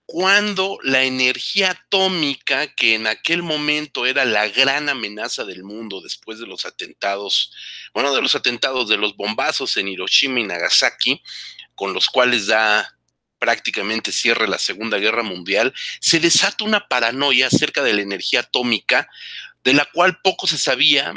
Cuando 0.04 0.78
la 0.82 1.02
energía 1.04 1.70
atómica, 1.70 2.74
que 2.74 2.94
en 2.94 3.06
aquel 3.06 3.42
momento 3.42 4.04
era 4.04 4.26
la 4.26 4.48
gran 4.48 4.90
amenaza 4.90 5.44
del 5.44 5.64
mundo 5.64 6.02
después 6.02 6.38
de 6.38 6.46
los 6.46 6.66
atentados, 6.66 7.52
bueno, 7.94 8.14
de 8.14 8.20
los 8.20 8.34
atentados 8.34 8.88
de 8.90 8.98
los 8.98 9.16
bombazos 9.16 9.78
en 9.78 9.88
Hiroshima 9.88 10.40
y 10.40 10.44
Nagasaki, 10.44 11.22
con 11.74 11.94
los 11.94 12.08
cuales 12.08 12.48
da 12.48 12.97
prácticamente 13.38 14.12
cierre 14.12 14.48
la 14.48 14.58
Segunda 14.58 14.98
Guerra 14.98 15.22
Mundial, 15.22 15.74
se 16.00 16.20
desata 16.20 16.64
una 16.64 16.88
paranoia 16.88 17.46
acerca 17.46 17.82
de 17.82 17.94
la 17.94 18.02
energía 18.02 18.40
atómica, 18.40 19.08
de 19.64 19.74
la 19.74 19.84
cual 19.86 20.20
poco 20.22 20.46
se 20.46 20.58
sabía 20.58 21.14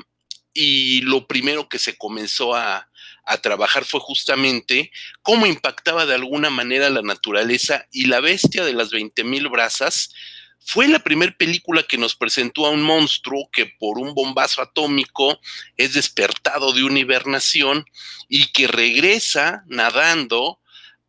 y 0.54 1.02
lo 1.02 1.28
primero 1.28 1.70
que 1.70 1.80
se 1.80 1.98
comenzó 1.98 2.56
a, 2.56 2.88
trabajar 3.42 3.86
fue 3.86 4.02
justamente 4.02 4.92
cómo 5.22 5.46
impactaba 5.46 6.06
de 6.06 6.16
alguna 6.16 6.50
manera 6.50 6.90
la 6.90 7.02
naturaleza 7.02 7.88
y 7.90 8.08
la 8.08 8.20
bestia 8.20 8.66
de 8.66 8.74
las 8.74 8.92
20.000 8.92 9.50
brazas 9.50 10.12
fue 10.60 10.90
la 10.90 11.00
primera 11.00 11.34
película 11.38 11.84
que 11.84 11.98
nos 11.98 12.14
presentó 12.16 12.66
a 12.66 12.72
un 12.72 12.82
monstruo 12.82 13.50
que 13.52 13.66
por 13.66 14.00
un 14.00 14.14
bombazo 14.14 14.62
atómico 14.62 15.40
es 15.78 15.94
despertado 15.94 16.74
de 16.74 16.84
una 16.84 17.00
hibernación 17.00 17.86
y 18.28 18.48
que 18.52 18.68
regresa 18.68 19.64
nadando 19.68 20.60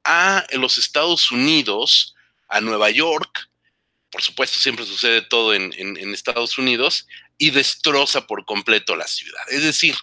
a 0.04 0.44
los 0.52 0.78
Estados 0.78 1.30
Unidos, 1.30 2.14
a 2.48 2.60
Nueva 2.60 2.90
York, 2.90 3.50
por 4.12 4.22
supuesto 4.22 4.60
siempre 4.60 4.84
sucede 4.84 5.22
todo 5.22 5.54
en, 5.54 5.72
Estados 6.14 6.58
Unidos, 6.58 7.08
y 7.38 7.50
destroza 7.50 8.26
por 8.26 8.44
completo 8.44 8.94
la 8.94 9.06
ciudad. 9.06 9.42
Es 9.48 9.62
decir, 9.62 9.96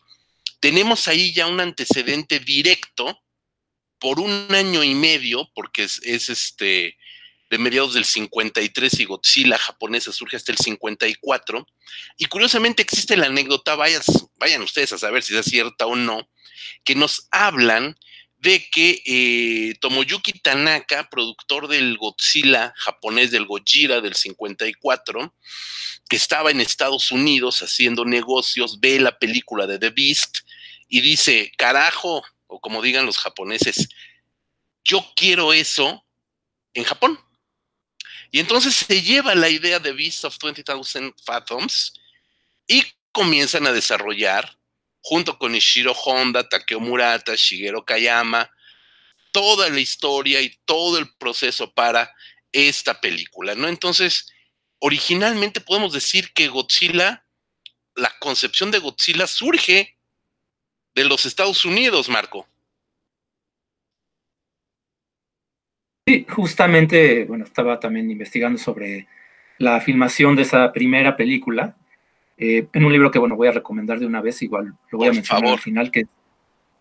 tenemos 0.60 1.08
ahí 1.08 1.32
ya 1.32 1.46
un 1.46 1.60
antecedente 1.60 2.40
directo 2.40 3.22
por 4.00 4.20
un 4.20 4.48
año 4.50 4.84
y 4.84 4.96
medio, 4.96 5.50
porque 5.54 5.84
es, 5.84 6.00
este 6.04 6.98
de 7.52 7.58
mediados 7.58 7.96
del 7.96 8.06
53 8.06 9.00
y 9.00 9.06
Godzilla 9.06 9.58
japonesa 9.58 10.12
surge 10.12 10.38
hasta 10.38 10.52
el 10.52 10.58
54. 10.58 11.68
Y 12.18 12.26
curiosamente 12.26 12.82
existe 12.82 13.18
la 13.18 13.28
anécdota, 13.28 13.76
vayan, 13.76 14.02
vayan 14.38 14.62
ustedes 14.62 14.94
a 14.94 14.98
saber 14.98 15.24
si 15.24 15.36
es 15.36 15.46
cierta 15.46 15.86
o 15.86 15.96
no, 15.96 16.30
que 16.84 16.96
nos 16.96 17.28
hablan 17.32 17.96
de 18.40 18.70
que 18.70 19.02
eh, 19.06 19.76
Tomoyuki 19.82 20.40
Tanaka, 20.40 21.10
productor 21.10 21.68
del 21.68 21.98
Godzilla 21.98 22.74
japonés, 22.78 23.32
del 23.32 23.46
Gojira 23.46 24.00
del 24.00 24.16
54, 24.16 25.36
que 26.10 26.16
estaba 26.16 26.50
en 26.50 26.62
Estados 26.62 27.12
Unidos 27.12 27.62
haciendo 27.62 28.06
negocios, 28.06 28.80
ve 28.80 29.00
la 29.00 29.18
película 29.20 29.68
de 29.68 29.78
The 29.78 29.90
Beast 29.90 30.40
y 30.88 31.02
dice, 31.02 31.52
carajo, 31.58 32.24
o 32.48 32.60
como 32.62 32.82
digan 32.82 33.06
los 33.06 33.18
japoneses, 33.18 33.90
yo 34.84 35.06
quiero 35.16 35.54
eso 35.54 36.06
en 36.74 36.86
Japón. 36.86 37.20
Y 38.32 38.40
entonces 38.40 38.76
se 38.76 39.02
lleva 39.02 39.36
la 39.36 39.50
idea 39.50 39.80
de 39.80 39.92
Beast 39.92 40.24
of 40.24 40.38
20,000 40.42 41.14
Fathoms 41.24 41.94
y 42.68 42.84
comienzan 43.12 43.68
a 43.68 43.74
desarrollar 43.74 44.59
junto 45.02 45.38
con 45.38 45.56
Ishiro 45.56 45.94
Honda, 45.94 46.48
Takeo 46.48 46.80
Murata, 46.80 47.34
Shigeru 47.36 47.84
Kayama, 47.86 48.50
toda 49.32 49.70
la 49.70 49.80
historia 49.80 50.42
y 50.42 50.58
todo 50.66 50.98
el 50.98 51.08
proceso 51.18 51.74
para 51.74 52.14
esta 52.52 53.00
película, 53.00 53.56
¿no? 53.56 53.68
Entonces, 53.68 54.32
originalmente 54.80 55.62
podemos 55.62 55.94
decir 55.94 56.34
que 56.34 56.48
Godzilla, 56.48 57.26
la 57.96 58.12
concepción 58.20 58.72
de 58.72 58.80
Godzilla 58.80 59.28
surge 59.28 59.98
de 60.96 61.06
los 61.06 61.26
Estados 61.26 61.64
Unidos, 61.66 62.10
Marco. 62.10 62.48
Sí, 66.08 66.26
justamente, 66.28 67.26
bueno, 67.26 67.46
estaba 67.46 67.80
también 67.80 68.10
investigando 68.10 68.58
sobre 68.58 69.08
la 69.60 69.80
filmación 69.80 70.36
de 70.36 70.42
esa 70.42 70.72
primera 70.72 71.16
película 71.16 71.76
eh, 72.40 72.68
en 72.72 72.86
un 72.86 72.94
libro 72.94 73.12
que, 73.12 73.20
bueno, 73.20 73.36
voy 73.36 73.50
a 73.50 73.52
recomendar 73.52 74.00
de 74.00 74.06
una 74.06 74.22
vez, 74.22 74.42
igual 74.42 74.74
lo 74.92 74.98
voy 74.98 75.10
a 75.10 75.12
mencionar 75.12 75.52
al 75.52 75.60
final, 75.60 75.92
que 75.92 76.06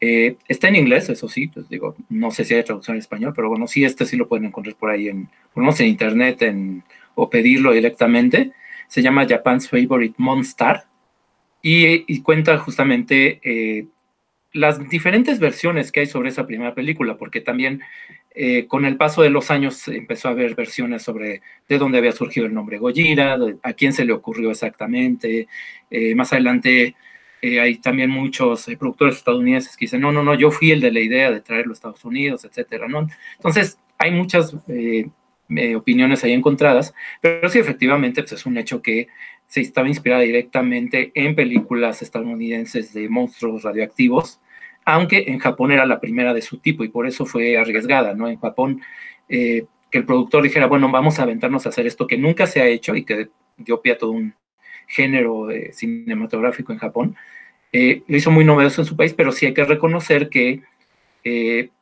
eh, 0.01 0.37
está 0.47 0.69
en 0.69 0.77
inglés, 0.77 1.09
eso 1.09 1.29
sí, 1.29 1.49
pues 1.49 1.69
digo, 1.69 1.97
no 2.09 2.31
sé 2.31 2.45
si 2.45 2.55
hay 2.55 2.63
traducción 2.63 2.95
en 2.97 3.01
español, 3.01 3.33
pero 3.35 3.49
bueno, 3.49 3.67
sí, 3.67 3.85
este 3.85 4.07
sí 4.07 4.17
lo 4.17 4.29
pueden 4.29 4.47
encontrar 4.47 4.77
por 4.77 4.91
ahí 4.91 5.09
en, 5.09 5.29
en 5.57 5.87
internet 5.87 6.43
en, 6.43 6.85
o 7.17 7.29
pedirlo 7.29 7.73
directamente. 7.73 8.53
Se 8.87 9.03
llama 9.03 9.27
Japan's 9.29 9.69
Favorite 9.69 10.15
Monster 10.17 10.83
y, 11.61 12.23
cuenta 12.23 12.57
justamente 12.59 13.41
eh, 13.43 13.89
las 14.53 14.89
diferentes 14.89 15.41
versiones 15.41 15.91
que 15.91 16.01
hay 16.01 16.07
sobre 16.07 16.29
esa 16.29 16.47
primera 16.47 16.75
película, 16.75 17.17
porque 17.17 17.41
también 17.41 17.83
eh, 18.41 18.69
con 18.69 18.85
el 18.85 18.97
paso 18.97 19.23
de 19.23 19.31
los 19.31 19.51
años 19.51 19.89
empezó 19.89 20.29
a 20.29 20.31
haber 20.31 20.55
versiones 20.55 21.03
sobre 21.03 21.43
de 21.69 21.77
dónde 21.77 21.99
había 21.99 22.13
surgido 22.13 22.47
el 22.47 22.55
nombre 22.55 22.79
Gojira, 22.79 23.37
a 23.65 23.73
quién 23.73 23.93
se 23.93 24.05
le 24.05 24.13
ocurrió 24.13 24.53
exactamente. 24.53 25.49
Eh, 25.91 26.15
más 26.15 26.33
adelante 26.33 26.95
eh, 27.43 27.59
hay 27.59 27.79
también 27.79 28.11
muchos 28.11 28.67
productores 28.79 29.17
estadounidenses 29.17 29.77
que 29.77 29.87
dicen, 29.87 30.01
no, 30.01 30.13
no, 30.13 30.23
no, 30.23 30.35
yo 30.35 30.53
fui 30.53 30.71
el 30.71 30.81
de 30.81 30.93
la 30.93 31.01
idea 31.01 31.33
de 31.33 31.41
traerlo 31.41 31.73
a 31.73 31.75
Estados 31.75 32.05
Unidos, 32.05 32.45
etcétera. 32.45 32.87
Entonces, 33.35 33.81
hay 33.99 34.13
muchas 34.13 34.55
opiniones 35.75 36.23
ahí 36.23 36.33
encontradas, 36.33 36.95
pero 37.21 37.49
sí, 37.49 37.59
efectivamente, 37.59 38.23
pues 38.23 38.35
es 38.35 38.47
un 38.47 38.57
hecho 38.57 38.81
que 38.83 39.09
se 39.49 39.63
estaba 39.63 39.89
inspirada 39.89 40.23
directamente 40.23 41.11
en 41.17 41.35
películas 41.35 42.03
estadounidenses 42.03 42.95
de 42.95 43.09
monstruos 43.09 43.65
radioactivos, 43.65 44.41
aunque 44.89 45.25
en 45.27 45.39
Japón 45.39 45.71
era 45.71 45.85
la 45.85 46.01
primera 46.01 46.33
de 46.33 46.41
su 46.41 46.59
tipo 46.61 46.83
y 46.83 46.89
por 46.89 47.07
eso 47.07 47.27
fue 47.27 47.59
arriesgada, 47.59 48.15
¿no? 48.15 48.27
En 48.27 48.41
Japón, 48.41 48.81
eh, 49.29 49.67
que 49.91 49.99
el 49.99 50.07
productor 50.07 50.43
dijera, 50.43 50.67
bueno, 50.67 50.91
vamos 50.91 51.19
a 51.19 51.25
aventarnos 51.25 51.67
a 51.67 51.69
hacer 51.69 51.87
esto 51.87 52.07
que 52.07 52.17
nunca 52.17 52.47
se 52.47 52.63
ha 52.63 52.67
hecho 52.67 52.97
y 52.97 53.05
que 53.05 53.29
dio 53.59 53.83
pie 53.83 53.93
a 53.93 53.99
todo 53.99 54.13
un 54.13 54.35
género 54.87 55.51
eh, 55.51 55.75
cinematográfico 55.75 56.73
en 56.73 56.79
Japón, 56.79 57.17
eh, 57.71 58.03
lo 58.07 58.17
hizo 58.17 58.31
muy 58.31 58.47
novedoso 58.47 58.81
en 58.81 58.87
su 58.87 58.97
país, 58.97 59.13
pero 59.13 59.31
sí 59.31 59.45
hay 59.45 59.53
que 59.53 59.65
reconocer 59.65 60.31
que 60.31 60.63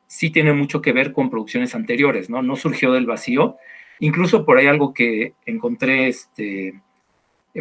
sí 0.07 0.29
tiene 0.29 0.51
mucho 0.51 0.81
que 0.81 0.91
ver 0.91 1.13
con 1.13 1.29
producciones 1.29 1.75
anteriores, 1.75 2.29
¿no? 2.29 2.41
No 2.41 2.57
surgió 2.57 2.91
del 2.91 3.05
vacío. 3.05 3.55
Incluso 4.01 4.45
por 4.45 4.57
ahí 4.57 4.67
algo 4.67 4.93
que 4.93 5.33
encontré, 5.45 6.09
este, 6.09 6.81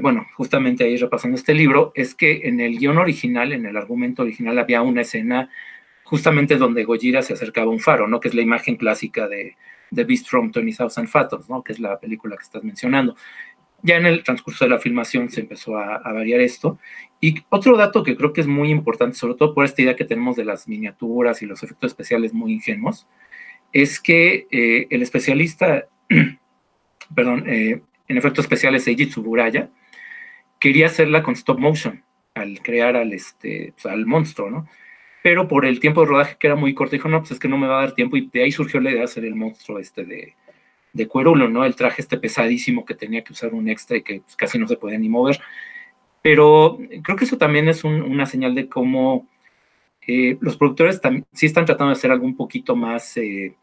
bueno, 0.00 0.26
justamente 0.34 0.84
ahí 0.84 0.96
repasando 0.96 1.36
este 1.36 1.54
libro, 1.54 1.92
es 1.94 2.14
que 2.14 2.42
en 2.44 2.60
el 2.60 2.78
guion 2.78 2.98
original, 2.98 3.52
en 3.52 3.66
el 3.66 3.76
argumento 3.76 4.22
original, 4.22 4.58
había 4.58 4.82
una 4.82 5.02
escena 5.02 5.50
justamente 6.06 6.56
donde 6.56 6.84
Gojira 6.84 7.22
se 7.22 7.32
acercaba 7.32 7.66
a 7.66 7.70
un 7.70 7.80
faro, 7.80 8.06
¿no? 8.06 8.20
Que 8.20 8.28
es 8.28 8.34
la 8.34 8.42
imagen 8.42 8.76
clásica 8.76 9.28
de 9.28 9.56
The 9.94 10.04
Beast 10.04 10.28
from 10.28 10.52
20,000 10.52 11.08
Fathoms, 11.08 11.48
¿no? 11.48 11.62
Que 11.62 11.72
es 11.72 11.80
la 11.80 11.98
película 11.98 12.36
que 12.36 12.42
estás 12.42 12.62
mencionando. 12.62 13.16
Ya 13.82 13.96
en 13.96 14.06
el 14.06 14.22
transcurso 14.22 14.64
de 14.64 14.70
la 14.70 14.78
filmación 14.78 15.28
se 15.30 15.40
empezó 15.40 15.76
a, 15.76 15.98
variar 16.12 16.40
esto. 16.40 16.78
Y 17.20 17.42
otro 17.48 17.76
dato 17.76 18.02
que 18.02 18.16
creo 18.16 18.32
que 18.32 18.40
es 18.40 18.46
muy 18.46 18.70
importante, 18.70 19.16
sobre 19.16 19.34
todo 19.34 19.54
por 19.54 19.64
esta 19.64 19.82
idea 19.82 19.96
que 19.96 20.04
tenemos 20.04 20.36
de 20.36 20.44
las 20.44 20.68
miniaturas 20.68 21.42
y 21.42 21.46
los 21.46 21.62
efectos 21.62 21.92
especiales 21.92 22.32
muy 22.32 22.52
ingenuos, 22.52 23.06
es 23.72 24.00
que 24.00 24.46
eh, 24.50 24.86
el 24.90 25.02
especialista, 25.02 25.86
perdón, 27.14 27.44
eh, 27.48 27.82
en 28.08 28.16
efectos 28.16 28.44
especiales 28.44 28.86
Eiji 28.86 29.06
Tsuburaya, 29.06 29.70
quería 30.66 30.86
hacerla 30.86 31.22
con 31.22 31.34
stop 31.34 31.60
motion 31.60 32.02
al 32.34 32.60
crear 32.60 32.96
al, 32.96 33.12
este, 33.12 33.72
pues, 33.74 33.86
al 33.86 34.04
monstruo, 34.04 34.50
¿no? 34.50 34.68
Pero 35.22 35.46
por 35.46 35.64
el 35.64 35.78
tiempo 35.78 36.00
de 36.00 36.08
rodaje 36.08 36.36
que 36.40 36.48
era 36.48 36.56
muy 36.56 36.74
corto, 36.74 36.96
dijo, 36.96 37.08
no, 37.08 37.20
pues 37.20 37.30
es 37.30 37.38
que 37.38 37.46
no 37.46 37.56
me 37.56 37.68
va 37.68 37.78
a 37.78 37.82
dar 37.82 37.94
tiempo 37.94 38.16
y 38.16 38.28
de 38.32 38.42
ahí 38.42 38.50
surgió 38.50 38.80
la 38.80 38.90
idea 38.90 38.98
de 39.00 39.04
hacer 39.04 39.24
el 39.24 39.36
monstruo 39.36 39.78
este 39.78 40.04
de, 40.04 40.34
de 40.92 41.06
cuerulo, 41.06 41.48
¿no? 41.48 41.64
El 41.64 41.76
traje 41.76 42.02
este 42.02 42.18
pesadísimo 42.18 42.84
que 42.84 42.96
tenía 42.96 43.22
que 43.22 43.32
usar 43.32 43.54
un 43.54 43.68
extra 43.68 43.96
y 43.96 44.02
que 44.02 44.22
pues, 44.22 44.34
casi 44.34 44.58
no 44.58 44.66
se 44.66 44.76
podía 44.76 44.98
ni 44.98 45.08
mover. 45.08 45.40
Pero 46.20 46.78
creo 47.04 47.16
que 47.16 47.26
eso 47.26 47.38
también 47.38 47.68
es 47.68 47.84
una 47.84 48.26
señal 48.26 48.56
de 48.56 48.68
cómo 48.68 49.28
eh, 50.04 50.36
los 50.40 50.56
productores 50.56 51.00
sí 51.32 51.46
están 51.46 51.64
tratando 51.64 51.92
de 51.92 51.98
hacer 51.98 52.10
algo 52.10 52.26
un 52.26 52.36
poquito 52.36 52.74
más, 52.74 53.16
eh, 53.18 53.54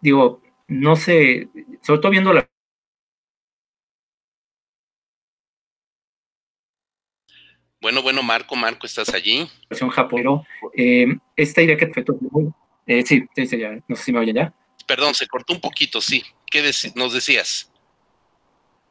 digo, 0.00 0.40
no 0.68 0.96
sé, 0.96 1.48
sobre 1.82 2.00
todo 2.00 2.12
viendo 2.12 2.32
la 2.32 2.48
Bueno, 7.82 8.00
bueno, 8.00 8.22
Marco, 8.22 8.54
Marco, 8.54 8.86
¿estás 8.86 9.12
allí? 9.12 9.50
Eh, 10.76 11.06
esta 11.34 11.62
idea 11.62 11.76
que 11.76 11.86
te 11.86 12.04
eh, 12.86 13.04
sí, 13.04 13.24
sí, 13.34 13.58
ya, 13.58 13.76
no 13.88 13.96
sé 13.96 14.04
si 14.04 14.12
me 14.12 14.20
oye 14.20 14.32
ya. 14.32 14.54
Perdón, 14.86 15.14
se 15.14 15.26
cortó 15.26 15.52
un 15.52 15.60
poquito, 15.60 16.00
sí. 16.00 16.22
¿Qué 16.48 16.62
nos 16.94 17.12
decías? 17.12 17.72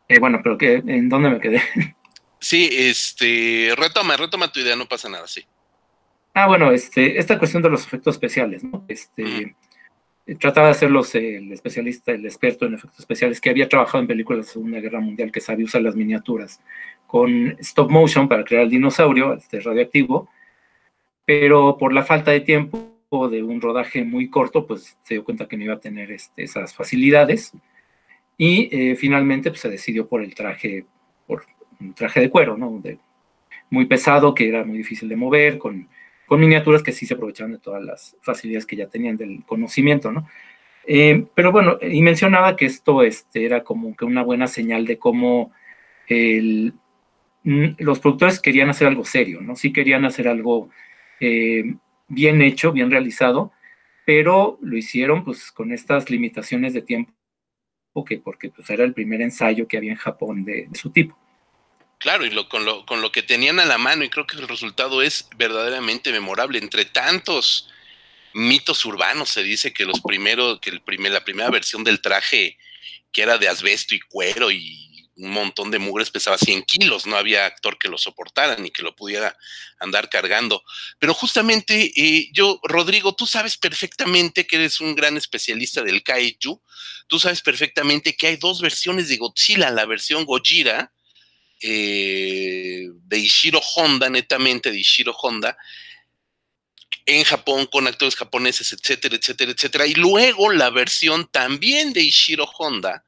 Eh, 0.09 0.19
bueno, 0.19 0.41
pero 0.43 0.57
que, 0.57 0.83
¿en 0.85 1.07
dónde 1.07 1.29
me 1.29 1.39
quedé? 1.39 1.63
Sí, 2.43 2.67
este, 2.71 3.71
retoma, 3.77 4.17
retoma 4.17 4.51
tu 4.51 4.61
idea, 4.61 4.75
no 4.75 4.87
pasa 4.87 5.07
nada, 5.07 5.27
sí. 5.27 5.45
Ah, 6.33 6.47
bueno, 6.47 6.71
este, 6.71 7.19
esta 7.19 7.37
cuestión 7.37 7.61
de 7.61 7.69
los 7.69 7.85
efectos 7.85 8.15
especiales, 8.15 8.63
¿no? 8.63 8.83
Este, 8.87 9.55
trataba 10.39 10.67
de 10.67 10.71
hacerlos 10.71 11.13
el 11.13 11.51
especialista, 11.51 12.11
el 12.11 12.25
experto 12.25 12.65
en 12.65 12.73
efectos 12.73 12.99
especiales, 12.99 13.39
que 13.39 13.51
había 13.51 13.69
trabajado 13.69 13.99
en 13.99 14.07
películas 14.07 14.39
de 14.39 14.47
la 14.47 14.53
Segunda 14.53 14.79
Guerra 14.79 14.99
Mundial, 14.99 15.31
que 15.31 15.39
sabía 15.39 15.65
usar 15.65 15.83
las 15.83 15.95
miniaturas 15.95 16.59
con 17.11 17.57
stop 17.59 17.91
motion 17.91 18.29
para 18.29 18.45
crear 18.45 18.63
el 18.63 18.69
dinosaurio, 18.69 19.33
este 19.33 19.59
radioactivo, 19.59 20.29
pero 21.25 21.75
por 21.77 21.91
la 21.91 22.03
falta 22.03 22.31
de 22.31 22.39
tiempo 22.39 22.87
de 23.29 23.43
un 23.43 23.59
rodaje 23.59 24.05
muy 24.05 24.29
corto, 24.29 24.65
pues 24.65 24.97
se 25.03 25.15
dio 25.15 25.25
cuenta 25.25 25.45
que 25.45 25.57
no 25.57 25.65
iba 25.65 25.73
a 25.73 25.81
tener 25.81 26.09
este, 26.09 26.43
esas 26.43 26.73
facilidades 26.73 27.51
y 28.37 28.69
eh, 28.71 28.95
finalmente 28.95 29.49
pues, 29.49 29.59
se 29.59 29.67
decidió 29.67 30.07
por 30.07 30.23
el 30.23 30.33
traje, 30.33 30.85
por 31.27 31.43
un 31.81 31.93
traje 31.93 32.21
de 32.21 32.29
cuero, 32.29 32.55
¿no? 32.55 32.81
muy 33.69 33.85
pesado, 33.87 34.33
que 34.33 34.47
era 34.47 34.63
muy 34.63 34.77
difícil 34.77 35.09
de 35.09 35.17
mover, 35.17 35.57
con, 35.57 35.89
con 36.27 36.39
miniaturas 36.39 36.81
que 36.81 36.93
sí 36.93 37.05
se 37.05 37.15
aprovechaban 37.15 37.51
de 37.51 37.59
todas 37.59 37.83
las 37.83 38.15
facilidades 38.21 38.65
que 38.65 38.77
ya 38.77 38.87
tenían 38.87 39.17
del 39.17 39.43
conocimiento, 39.45 40.13
¿no? 40.13 40.29
Eh, 40.87 41.25
pero 41.35 41.51
bueno, 41.51 41.77
y 41.81 42.01
mencionaba 42.01 42.55
que 42.55 42.67
esto 42.67 43.03
este, 43.03 43.43
era 43.43 43.65
como 43.65 43.95
que 43.97 44.05
una 44.05 44.23
buena 44.23 44.47
señal 44.47 44.85
de 44.85 44.97
cómo 44.97 45.51
el, 46.07 46.73
los 47.43 47.99
productores 47.99 48.39
querían 48.39 48.69
hacer 48.69 48.87
algo 48.87 49.03
serio, 49.05 49.41
¿no? 49.41 49.55
Sí 49.55 49.73
querían 49.73 50.05
hacer 50.05 50.27
algo 50.27 50.69
eh, 51.19 51.63
bien 52.07 52.41
hecho, 52.41 52.71
bien 52.71 52.91
realizado, 52.91 53.51
pero 54.05 54.59
lo 54.61 54.77
hicieron 54.77 55.23
pues 55.23 55.51
con 55.51 55.71
estas 55.71 56.09
limitaciones 56.09 56.73
de 56.73 56.81
tiempo, 56.81 57.13
porque, 57.93 58.19
porque 58.19 58.49
pues 58.49 58.69
era 58.69 58.83
el 58.83 58.93
primer 58.93 59.21
ensayo 59.21 59.67
que 59.67 59.77
había 59.77 59.91
en 59.91 59.97
Japón 59.97 60.45
de, 60.45 60.67
su 60.73 60.91
tipo. 60.91 61.17
Claro, 61.97 62.25
y 62.25 62.31
lo, 62.31 62.49
con 62.49 62.65
lo 62.65 63.11
que 63.11 63.21
tenían 63.21 63.59
a 63.59 63.65
la 63.65 63.77
mano, 63.77 64.03
y 64.03 64.09
creo 64.09 64.25
que 64.25 64.37
el 64.37 64.47
resultado 64.47 65.03
es 65.03 65.29
verdaderamente 65.37 66.11
memorable. 66.11 66.57
Entre 66.57 66.85
tantos 66.85 67.69
mitos 68.33 68.85
urbanos 68.85 69.29
se 69.29 69.43
dice 69.43 69.73
que 69.73 69.85
los 69.85 70.01
primeros, 70.01 70.59
que 70.59 70.69
el 70.69 70.81
primer, 70.81 71.11
la 71.11 71.23
primera 71.23 71.49
versión 71.49 71.83
del 71.83 72.01
traje, 72.01 72.57
que 73.11 73.21
era 73.21 73.37
de 73.37 73.47
asbesto 73.47 73.95
y 73.95 73.99
cuero 73.99 74.51
y 74.51 74.80
un 75.21 75.31
montón 75.31 75.71
de 75.71 75.79
mugres, 75.79 76.09
pesaba 76.09 76.37
100 76.37 76.63
kilos, 76.63 77.05
no 77.05 77.15
había 77.15 77.45
actor 77.45 77.77
que 77.77 77.87
lo 77.87 77.97
soportara 77.97 78.57
ni 78.57 78.71
que 78.71 78.81
lo 78.81 78.95
pudiera 78.95 79.37
andar 79.79 80.09
cargando. 80.09 80.63
Pero 80.99 81.13
justamente 81.13 81.91
eh, 81.95 82.29
yo, 82.33 82.59
Rodrigo, 82.63 83.13
tú 83.13 83.27
sabes 83.27 83.57
perfectamente 83.57 84.47
que 84.47 84.57
eres 84.57 84.81
un 84.81 84.95
gran 84.95 85.17
especialista 85.17 85.83
del 85.83 86.03
kaiju, 86.03 86.61
tú 87.07 87.19
sabes 87.19 87.41
perfectamente 87.41 88.15
que 88.15 88.27
hay 88.27 88.37
dos 88.37 88.61
versiones 88.61 89.07
de 89.09 89.17
Godzilla, 89.17 89.69
la 89.69 89.85
versión 89.85 90.25
Gojira 90.25 90.91
eh, 91.61 92.87
de 93.03 93.19
Ishiro 93.19 93.61
Honda, 93.75 94.09
netamente 94.09 94.71
de 94.71 94.79
Ishiro 94.79 95.13
Honda, 95.13 95.55
en 97.05 97.23
Japón 97.23 97.67
con 97.67 97.87
actores 97.87 98.15
japoneses, 98.15 98.73
etcétera, 98.73 99.15
etcétera, 99.15 99.51
etcétera. 99.51 99.85
Y 99.85 99.93
luego 99.93 100.51
la 100.51 100.69
versión 100.69 101.27
también 101.27 101.93
de 101.93 102.01
Ishiro 102.01 102.45
Honda, 102.57 103.05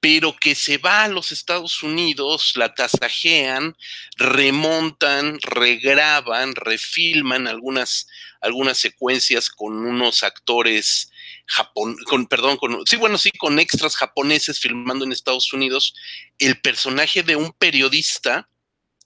pero 0.00 0.36
que 0.36 0.54
se 0.54 0.78
va 0.78 1.04
a 1.04 1.08
los 1.08 1.32
Estados 1.32 1.82
Unidos, 1.82 2.52
la 2.54 2.74
tasajean, 2.74 3.76
remontan, 4.16 5.38
regraban, 5.42 6.54
refilman 6.54 7.48
algunas, 7.48 8.06
algunas 8.40 8.78
secuencias 8.78 9.50
con 9.50 9.76
unos 9.84 10.22
actores 10.22 11.10
Japón, 11.46 11.96
con, 12.04 12.26
perdón, 12.26 12.58
con, 12.58 12.86
sí, 12.86 12.96
bueno, 12.96 13.16
sí, 13.16 13.30
con 13.30 13.58
extras 13.58 13.96
japoneses 13.96 14.60
filmando 14.60 15.04
en 15.04 15.12
Estados 15.12 15.52
Unidos, 15.52 15.94
el 16.38 16.60
personaje 16.60 17.22
de 17.22 17.36
un 17.36 17.52
periodista 17.52 18.50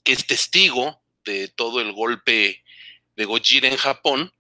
que 0.03 0.13
es 0.13 0.27
testigo 0.27 1.03
de 1.25 1.47
todo 1.47 1.81
el 1.81 1.93
golpe 1.93 2.65
de 3.15 3.25
Gojira 3.25 3.69
en 3.69 3.77
Japón, 3.77 4.33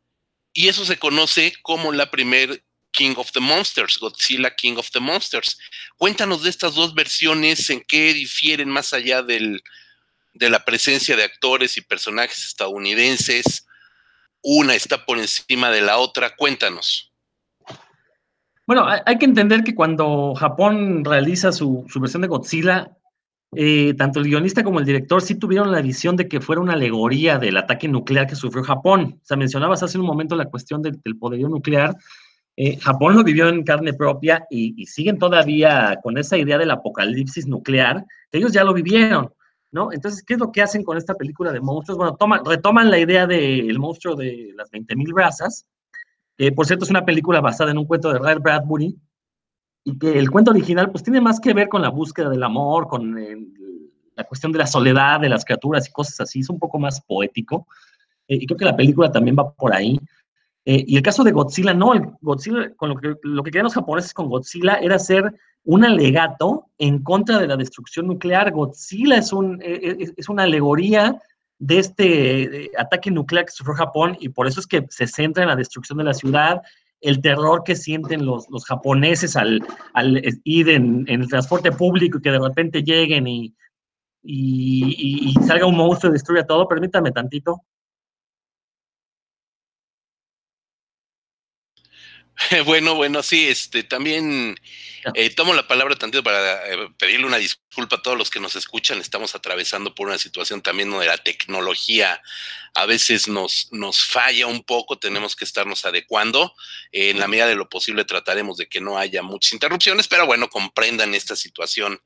y 0.52 0.68
eso 0.68 0.84
se 0.84 0.98
conoce 0.98 1.54
como 1.62 1.92
la 1.92 2.10
primer 2.10 2.64
King 2.92 3.14
of 3.16 3.32
the 3.32 3.40
Monsters, 3.40 3.98
Godzilla 4.00 4.54
King 4.54 4.76
of 4.76 4.90
the 4.90 5.00
Monsters. 5.00 5.58
Cuéntanos 5.96 6.42
de 6.42 6.50
estas 6.50 6.74
dos 6.74 6.94
versiones, 6.94 7.68
en 7.70 7.82
qué 7.86 8.12
difieren 8.12 8.68
más 8.68 8.92
allá 8.92 9.22
del, 9.22 9.62
de 10.34 10.50
la 10.50 10.64
presencia 10.64 11.16
de 11.16 11.24
actores 11.24 11.76
y 11.76 11.80
personajes 11.80 12.44
estadounidenses. 12.44 13.66
Una 14.42 14.74
está 14.74 15.04
por 15.04 15.18
encima 15.18 15.70
de 15.70 15.80
la 15.80 15.98
otra. 15.98 16.36
Cuéntanos. 16.36 17.12
Bueno, 18.66 18.86
hay 18.86 19.18
que 19.18 19.24
entender 19.24 19.64
que 19.64 19.74
cuando 19.74 20.34
Japón 20.34 21.04
realiza 21.04 21.52
su, 21.52 21.84
su 21.88 22.00
versión 22.00 22.22
de 22.22 22.28
Godzilla, 22.28 22.96
eh, 23.54 23.92
tanto 23.98 24.20
el 24.20 24.26
guionista 24.26 24.64
como 24.64 24.78
el 24.78 24.86
director 24.86 25.20
sí 25.20 25.34
tuvieron 25.34 25.72
la 25.72 25.82
visión 25.82 26.16
de 26.16 26.26
que 26.26 26.40
fuera 26.40 26.62
una 26.62 26.72
alegoría 26.72 27.38
del 27.38 27.58
ataque 27.58 27.86
nuclear 27.86 28.26
que 28.26 28.34
sufrió 28.34 28.64
Japón. 28.64 29.18
O 29.22 29.24
sea, 29.24 29.36
mencionabas 29.36 29.82
hace 29.82 29.98
un 29.98 30.06
momento 30.06 30.36
la 30.36 30.46
cuestión 30.46 30.80
del, 30.80 31.00
poderío 31.18 31.48
nuclear. 31.48 31.96
Eh, 32.56 32.76
Japón 32.78 33.16
lo 33.16 33.24
vivió 33.24 33.48
en 33.48 33.64
carne 33.64 33.94
propia 33.94 34.46
y, 34.50 34.86
siguen 34.86 35.18
todavía 35.18 35.98
con 36.02 36.18
esa 36.18 36.36
idea 36.36 36.58
del 36.58 36.70
apocalipsis 36.70 37.46
nuclear, 37.46 38.04
que 38.30 38.38
ellos 38.38 38.52
ya 38.52 38.64
lo 38.64 38.74
vivieron, 38.74 39.32
¿no? 39.70 39.92
Entonces, 39.92 40.22
¿qué 40.22 40.34
es 40.34 40.40
lo 40.40 40.52
que 40.52 40.62
hacen 40.62 40.84
con 40.84 40.98
esta 40.98 41.14
película 41.14 41.50
de 41.52 41.60
monstruos? 41.60 41.98
Bueno, 41.98 42.44
retoman 42.44 42.90
la 42.90 42.98
idea 42.98 43.26
del 43.26 43.78
monstruo 43.78 44.14
de 44.14 44.52
las 44.54 44.70
20.000 44.70 45.16
razas, 45.16 45.66
que 46.36 46.52
por 46.52 46.66
cierto 46.66 46.84
es 46.84 46.90
una 46.90 47.04
película 47.04 47.40
basada 47.40 47.70
en 47.70 47.78
un 47.78 47.86
cuento 47.86 48.12
de 48.12 48.18
Ray 48.18 48.36
Bradbury, 48.38 48.98
y 49.84 49.98
que 49.98 50.18
el 50.18 50.30
cuento 50.30 50.50
original 50.50 50.90
pues 50.90 51.02
tiene 51.02 51.20
más 51.20 51.40
que 51.40 51.54
ver 51.54 51.68
con 51.68 51.82
la 51.82 51.88
búsqueda 51.88 52.28
del 52.28 52.42
amor, 52.42 52.86
con 52.86 53.16
la 54.14 54.24
cuestión 54.24 54.52
de 54.52 54.58
la 54.58 54.66
soledad 54.66 55.20
de 55.20 55.28
las 55.28 55.44
criaturas 55.44 55.88
y 55.88 55.92
cosas 55.92 56.20
así, 56.20 56.40
es 56.40 56.50
un 56.50 56.58
poco 56.58 56.78
más 56.78 57.00
poético. 57.00 57.66
Eh, 58.28 58.36
y 58.40 58.46
creo 58.46 58.58
que 58.58 58.64
la 58.64 58.76
película 58.76 59.10
también 59.10 59.36
va 59.38 59.52
por 59.52 59.74
ahí. 59.74 59.98
Eh, 60.64 60.84
y 60.86 60.96
el 60.96 61.02
caso 61.02 61.24
de 61.24 61.32
Godzilla, 61.32 61.74
no, 61.74 61.94
el 61.94 62.02
Godzilla, 62.20 62.72
con 62.76 62.90
lo 62.90 62.96
que, 62.96 63.14
lo 63.22 63.42
que 63.42 63.50
querían 63.50 63.64
los 63.64 63.74
japoneses 63.74 64.14
con 64.14 64.28
Godzilla 64.28 64.76
era 64.76 64.98
ser 64.98 65.34
un 65.64 65.84
alegato 65.84 66.66
en 66.78 67.02
contra 67.02 67.38
de 67.38 67.46
la 67.46 67.56
destrucción 67.56 68.06
nuclear. 68.06 68.52
Godzilla 68.52 69.16
es, 69.16 69.32
un, 69.32 69.60
e, 69.62 69.72
e, 69.72 70.12
es, 70.16 70.28
una 70.28 70.44
alegoría 70.44 71.20
de 71.58 71.78
este 71.78 72.70
ataque 72.76 73.10
nuclear 73.10 73.44
que 73.44 73.52
sufrió 73.52 73.76
Japón 73.76 74.16
y 74.20 74.28
por 74.28 74.46
eso 74.46 74.60
es 74.60 74.66
que 74.66 74.86
se 74.90 75.06
centra 75.06 75.44
en 75.44 75.48
la 75.48 75.56
destrucción 75.56 75.98
de 75.98 76.04
la 76.04 76.14
ciudad 76.14 76.62
el 77.02 77.20
terror 77.20 77.62
que 77.64 77.76
sienten 77.76 78.24
los, 78.24 78.48
los 78.48 78.64
japoneses 78.64 79.36
al, 79.36 79.60
al 79.92 80.22
ir 80.44 80.68
en, 80.70 81.04
el 81.08 81.28
transporte 81.28 81.72
público 81.72 82.18
y 82.18 82.22
que 82.22 82.30
de 82.30 82.38
repente 82.38 82.82
lleguen 82.82 83.26
y, 83.26 83.54
y, 84.22 85.34
salga 85.46 85.66
un 85.66 85.76
monstruo 85.76 86.10
y 86.10 86.14
destruya 86.14 86.46
todo. 86.46 86.68
Permítame 86.68 87.10
tantito. 87.10 87.60
Bueno, 92.64 92.94
bueno, 92.94 93.22
sí, 93.22 93.48
este, 93.48 93.82
también 93.82 94.56
eh, 95.14 95.30
tomo 95.30 95.54
la 95.54 95.66
palabra 95.66 95.96
tantito 95.96 96.22
para 96.22 96.66
eh, 96.72 96.88
pedirle 96.98 97.26
una 97.26 97.38
disculpa 97.38 97.96
a 97.96 98.02
todos 98.02 98.16
los 98.16 98.30
que 98.30 98.40
nos 98.40 98.56
escuchan. 98.56 98.98
Estamos 98.98 99.34
atravesando 99.34 99.94
por 99.94 100.08
una 100.08 100.18
situación 100.18 100.62
también 100.62 100.90
donde 100.90 101.06
la 101.06 101.18
tecnología 101.18 102.20
a 102.74 102.86
veces 102.86 103.28
nos, 103.28 103.68
nos 103.72 104.04
falla 104.04 104.46
un 104.46 104.62
poco, 104.62 104.98
tenemos 104.98 105.36
que 105.36 105.44
estarnos 105.44 105.84
adecuando. 105.84 106.54
en 106.90 107.18
la 107.18 107.28
medida 107.28 107.46
de 107.46 107.56
lo 107.56 107.68
posible 107.68 108.04
trataremos 108.04 108.56
de 108.56 108.66
que 108.66 108.80
no 108.80 108.98
haya 108.98 109.22
muchas 109.22 109.52
interrupciones, 109.52 110.08
pero 110.08 110.26
bueno, 110.26 110.48
comprendan 110.48 111.14
esta 111.14 111.36
situación 111.36 112.00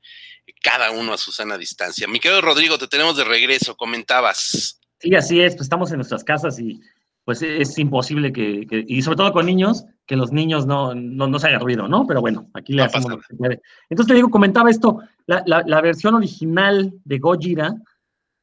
cada 0.61 0.91
uno 0.91 1.13
a 1.13 1.17
su 1.17 1.31
sana 1.31 1.57
distancia. 1.57 2.07
Mi 2.07 2.19
querido 2.19 2.41
Rodrigo, 2.41 2.77
te 2.77 2.87
tenemos 2.87 3.17
de 3.17 3.23
regreso, 3.23 3.75
comentabas. 3.75 4.79
Sí, 4.99 5.15
así 5.15 5.41
es, 5.41 5.53
pues 5.53 5.65
estamos 5.65 5.91
en 5.91 5.97
nuestras 5.97 6.23
casas 6.23 6.59
y 6.59 6.81
pues 7.27 7.41
es 7.41 7.77
imposible 7.77 8.31
que, 8.31 8.65
y 8.87 9.01
sobre 9.01 9.17
todo 9.17 9.33
con 9.33 9.45
niños, 9.45 9.83
que 10.05 10.15
los 10.15 10.31
niños 10.31 10.65
no, 10.65 10.95
no, 10.95 11.39
se 11.39 11.47
hagan 11.47 11.59
ruido, 11.59 11.85
¿no? 11.85 12.07
Pero 12.07 12.21
bueno, 12.21 12.49
aquí 12.53 12.71
le 12.71 12.83
hacemos 12.83 13.11
lo 13.11 13.19
que 13.19 13.35
puede. 13.35 13.61
Entonces 13.89 14.07
te 14.07 14.15
digo, 14.15 14.29
comentaba 14.29 14.69
esto, 14.69 14.99
la, 15.25 15.43
la, 15.45 15.81
versión 15.81 16.15
original 16.15 16.93
de 17.03 17.19
Gojira, 17.19 17.75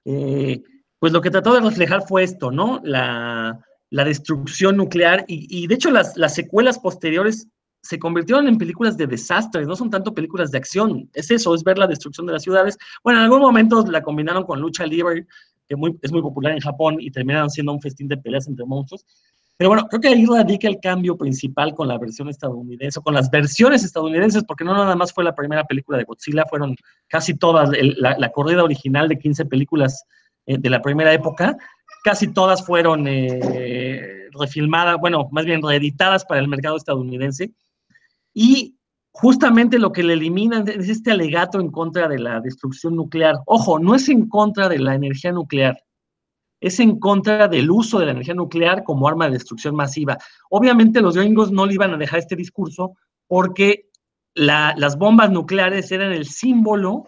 eh, 0.04 0.62
pues 0.98 1.14
lo 1.14 1.22
que 1.22 1.30
trató 1.30 1.54
de 1.54 1.62
reflejar 1.62 2.06
fue 2.06 2.24
esto, 2.24 2.50
¿no? 2.50 2.82
La, 2.84 3.58
la 3.88 4.04
destrucción 4.04 4.76
nuclear 4.76 5.24
y, 5.28 5.46
y, 5.48 5.66
de 5.66 5.76
hecho 5.76 5.90
las, 5.90 6.14
las 6.18 6.34
secuelas 6.34 6.78
posteriores 6.78 7.48
se 7.80 7.98
convirtieron 7.98 8.48
en 8.48 8.58
películas 8.58 8.98
de 8.98 9.06
desastres, 9.06 9.66
no 9.66 9.76
son 9.76 9.88
tanto 9.88 10.12
películas 10.12 10.50
de 10.50 10.58
acción, 10.58 11.08
es 11.14 11.30
eso, 11.30 11.54
es 11.54 11.64
ver 11.64 11.78
la 11.78 11.86
destrucción 11.86 12.26
de 12.26 12.34
las 12.34 12.42
ciudades. 12.42 12.76
Bueno, 13.02 13.20
en 13.20 13.24
algún 13.24 13.40
momento 13.40 13.82
la 13.86 14.02
combinaron 14.02 14.44
con 14.44 14.60
lucha 14.60 14.86
libre, 14.86 15.26
que 15.68 15.76
es 16.02 16.12
muy 16.12 16.22
popular 16.22 16.52
en 16.52 16.60
Japón 16.60 16.96
y 16.98 17.10
terminaron 17.10 17.50
siendo 17.50 17.72
un 17.72 17.80
festín 17.80 18.08
de 18.08 18.16
peleas 18.16 18.46
entre 18.46 18.64
monstruos. 18.64 19.04
Pero 19.56 19.70
bueno, 19.70 19.86
creo 19.88 20.00
que 20.00 20.08
ahí 20.08 20.26
radica 20.26 20.66
el 20.66 20.80
cambio 20.80 21.16
principal 21.16 21.74
con 21.74 21.86
la 21.86 21.96
versión 21.96 22.28
estadounidense, 22.28 22.98
o 22.98 23.02
con 23.02 23.14
las 23.14 23.30
versiones 23.30 23.84
estadounidenses, 23.84 24.42
porque 24.44 24.64
no 24.64 24.74
nada 24.74 24.96
más 24.96 25.12
fue 25.12 25.22
la 25.22 25.34
primera 25.34 25.64
película 25.64 25.96
de 25.96 26.04
Godzilla, 26.04 26.44
fueron 26.50 26.74
casi 27.06 27.34
todas, 27.34 27.70
la, 27.70 28.28
corrida 28.30 28.64
original 28.64 29.08
de 29.08 29.18
15 29.18 29.46
películas 29.46 30.04
eh, 30.46 30.58
de 30.58 30.70
la 30.70 30.82
primera 30.82 31.12
época, 31.12 31.56
casi 32.02 32.32
todas 32.32 32.66
fueron 32.66 33.06
eh, 33.06 34.28
refilmadas, 34.32 34.96
bueno, 34.98 35.28
más 35.30 35.44
bien 35.44 35.62
reeditadas 35.62 36.24
para 36.24 36.40
el 36.40 36.48
mercado 36.48 36.76
estadounidense. 36.76 37.52
Y 38.32 38.76
justamente 39.14 39.78
lo 39.78 39.92
que 39.92 40.02
le 40.02 40.14
eliminan 40.14 40.66
es 40.66 40.88
este 40.88 41.12
alegato 41.12 41.60
en 41.60 41.70
contra 41.70 42.08
de 42.08 42.18
la 42.18 42.40
destrucción 42.40 42.96
nuclear. 42.96 43.36
Ojo, 43.46 43.78
no 43.78 43.94
es 43.94 44.08
en 44.08 44.28
contra 44.28 44.68
de 44.68 44.80
la 44.80 44.96
energía 44.96 45.30
nuclear, 45.30 45.80
es 46.60 46.80
en 46.80 46.98
contra 46.98 47.46
del 47.46 47.70
uso 47.70 48.00
de 48.00 48.06
la 48.06 48.10
energía 48.12 48.34
nuclear 48.34 48.82
como 48.82 49.06
arma 49.06 49.26
de 49.26 49.34
destrucción 49.34 49.76
masiva. 49.76 50.18
Obviamente 50.50 51.00
los 51.00 51.16
gringos 51.16 51.52
no 51.52 51.64
le 51.64 51.74
iban 51.74 51.94
a 51.94 51.96
dejar 51.96 52.18
este 52.18 52.34
discurso 52.34 52.96
porque 53.28 53.88
las 54.34 54.98
bombas 54.98 55.30
nucleares 55.30 55.92
eran 55.92 56.12
el 56.12 56.26
símbolo 56.26 57.04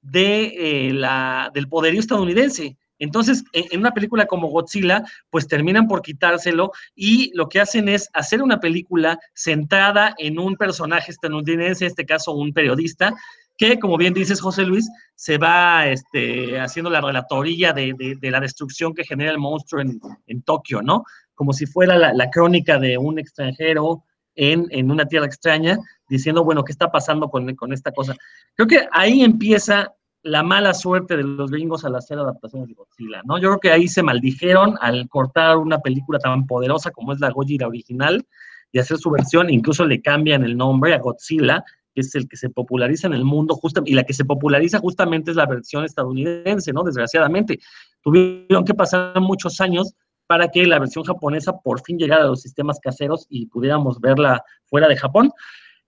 de, 0.00 0.88
eh, 0.88 0.92
la, 0.94 1.50
del 1.52 1.68
poderío 1.68 2.00
estadounidense. 2.00 2.78
Entonces, 3.02 3.42
en 3.52 3.80
una 3.80 3.90
película 3.90 4.26
como 4.26 4.46
Godzilla, 4.46 5.02
pues 5.28 5.48
terminan 5.48 5.88
por 5.88 6.02
quitárselo 6.02 6.70
y 6.94 7.32
lo 7.34 7.48
que 7.48 7.60
hacen 7.60 7.88
es 7.88 8.08
hacer 8.12 8.40
una 8.40 8.60
película 8.60 9.18
centrada 9.34 10.14
en 10.18 10.38
un 10.38 10.54
personaje 10.54 11.10
estadounidense, 11.10 11.84
en 11.84 11.90
este 11.90 12.06
caso 12.06 12.30
un 12.30 12.52
periodista, 12.52 13.12
que, 13.58 13.80
como 13.80 13.96
bien 13.96 14.14
dices, 14.14 14.40
José 14.40 14.62
Luis, 14.62 14.88
se 15.16 15.36
va 15.36 15.88
este, 15.88 16.60
haciendo 16.60 16.90
la 16.90 17.00
relatoría 17.00 17.72
de, 17.72 18.16
la 18.22 18.38
destrucción 18.38 18.94
que 18.94 19.02
genera 19.02 19.32
el 19.32 19.38
monstruo 19.38 19.82
en, 19.82 20.42
Tokio, 20.42 20.80
¿no? 20.80 21.02
Como 21.34 21.52
si 21.52 21.66
fuera 21.66 21.96
la, 21.96 22.30
crónica 22.30 22.78
de 22.78 22.98
un 22.98 23.18
extranjero 23.18 24.04
en, 24.36 24.88
una 24.92 25.06
tierra 25.06 25.26
extraña, 25.26 25.76
diciendo, 26.08 26.44
bueno, 26.44 26.62
¿qué 26.62 26.70
está 26.70 26.92
pasando 26.92 27.28
con 27.28 27.72
esta 27.72 27.90
cosa? 27.90 28.14
Creo 28.54 28.68
que 28.68 28.86
ahí 28.92 29.24
empieza 29.24 29.92
la 30.22 30.42
mala 30.42 30.72
suerte 30.72 31.16
de 31.16 31.24
los 31.24 31.50
gringos 31.50 31.84
al 31.84 31.96
hacer 31.96 32.18
adaptaciones 32.18 32.68
de 32.68 32.74
Godzilla, 32.74 33.22
¿no? 33.24 33.38
Yo 33.38 33.48
creo 33.48 33.60
que 33.60 33.72
ahí 33.72 33.88
se 33.88 34.02
maldijeron 34.02 34.76
al 34.80 35.08
cortar 35.08 35.56
una 35.56 35.78
película 35.78 36.18
tan 36.18 36.46
poderosa 36.46 36.90
como 36.90 37.12
es 37.12 37.20
la 37.20 37.30
Gojira 37.30 37.66
original 37.66 38.24
y 38.70 38.78
hacer 38.78 38.98
su 38.98 39.10
versión, 39.10 39.50
incluso 39.50 39.84
le 39.84 40.00
cambian 40.00 40.44
el 40.44 40.56
nombre 40.56 40.94
a 40.94 40.98
Godzilla, 40.98 41.64
que 41.94 42.00
es 42.00 42.14
el 42.14 42.28
que 42.28 42.36
se 42.36 42.48
populariza 42.48 43.06
en 43.08 43.14
el 43.14 43.24
mundo, 43.24 43.54
justo, 43.54 43.82
y 43.84 43.94
la 43.94 44.04
que 44.04 44.14
se 44.14 44.24
populariza 44.24 44.78
justamente 44.78 45.32
es 45.32 45.36
la 45.36 45.46
versión 45.46 45.84
estadounidense, 45.84 46.72
¿no? 46.72 46.84
Desgraciadamente. 46.84 47.58
Tuvieron 48.00 48.64
que 48.64 48.74
pasar 48.74 49.20
muchos 49.20 49.60
años 49.60 49.92
para 50.26 50.48
que 50.48 50.66
la 50.66 50.78
versión 50.78 51.04
japonesa 51.04 51.58
por 51.58 51.82
fin 51.82 51.98
llegara 51.98 52.22
a 52.24 52.28
los 52.28 52.40
sistemas 52.40 52.78
caseros 52.80 53.26
y 53.28 53.46
pudiéramos 53.46 54.00
verla 54.00 54.42
fuera 54.64 54.88
de 54.88 54.96
Japón. 54.96 55.30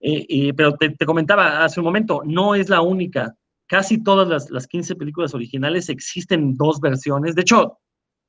Eh, 0.00 0.52
pero 0.54 0.74
te, 0.74 0.90
te, 0.90 1.06
comentaba 1.06 1.64
hace 1.64 1.80
un 1.80 1.86
momento, 1.86 2.20
no 2.26 2.54
es 2.54 2.68
la 2.68 2.82
única 2.82 3.34
casi 3.66 4.02
todas 4.02 4.28
las, 4.28 4.50
las 4.50 4.66
15 4.66 4.96
películas 4.96 5.34
originales 5.34 5.88
existen 5.88 6.56
dos 6.56 6.80
versiones. 6.80 7.34
De 7.34 7.42
hecho, 7.42 7.78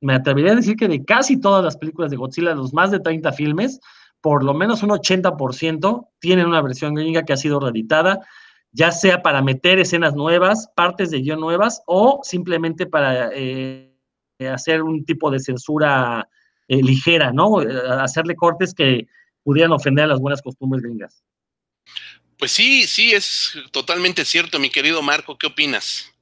me 0.01 0.13
atrevería 0.13 0.51
a 0.51 0.55
decir 0.55 0.75
que 0.75 0.87
de 0.87 1.03
casi 1.03 1.39
todas 1.39 1.63
las 1.63 1.77
películas 1.77 2.11
de 2.11 2.17
Godzilla, 2.17 2.53
los 2.53 2.73
más 2.73 2.91
de 2.91 2.99
30 2.99 3.31
filmes, 3.33 3.79
por 4.21 4.43
lo 4.43 4.53
menos 4.53 4.83
un 4.83 4.89
80% 4.89 6.07
tienen 6.19 6.47
una 6.47 6.61
versión 6.61 6.95
gringa 6.95 7.23
que 7.23 7.33
ha 7.33 7.37
sido 7.37 7.59
reeditada, 7.59 8.19
ya 8.71 8.91
sea 8.91 9.21
para 9.21 9.41
meter 9.41 9.79
escenas 9.79 10.15
nuevas, 10.15 10.69
partes 10.75 11.11
de 11.11 11.21
guion 11.21 11.39
nuevas 11.39 11.81
o 11.85 12.19
simplemente 12.23 12.85
para 12.85 13.29
eh, 13.33 13.95
hacer 14.51 14.81
un 14.81 15.05
tipo 15.05 15.31
de 15.31 15.39
censura 15.39 16.27
eh, 16.67 16.81
ligera, 16.81 17.31
¿no? 17.31 17.61
Eh, 17.61 17.67
hacerle 17.99 18.35
cortes 18.35 18.73
que 18.73 19.07
pudieran 19.43 19.71
ofender 19.71 20.05
a 20.05 20.07
las 20.07 20.19
buenas 20.19 20.41
costumbres 20.41 20.83
gringas. 20.83 21.23
Pues 22.37 22.51
sí, 22.51 22.83
sí, 22.83 23.13
es 23.13 23.57
totalmente 23.71 24.25
cierto, 24.25 24.59
mi 24.59 24.69
querido 24.69 25.01
Marco, 25.01 25.37
¿qué 25.37 25.47
opinas? 25.47 26.13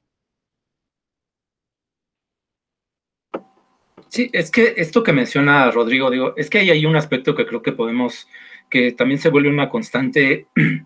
Sí, 4.10 4.30
es 4.32 4.52
que 4.52 4.76
esto 4.78 5.02
que 5.02 5.12
menciona 5.12 5.72
Rodrigo, 5.72 6.12
digo, 6.12 6.36
es 6.38 6.52
que 6.52 6.60
ahí 6.60 6.70
hay 6.70 6.86
un 6.86 6.96
aspecto 6.96 7.34
que 7.34 7.48
creo 7.48 7.64
que 7.64 7.72
podemos, 7.72 8.28
que 8.70 8.92
también 8.92 9.20
se 9.20 9.30
vuelve 9.30 9.50
una 9.50 9.70
constante 9.70 10.46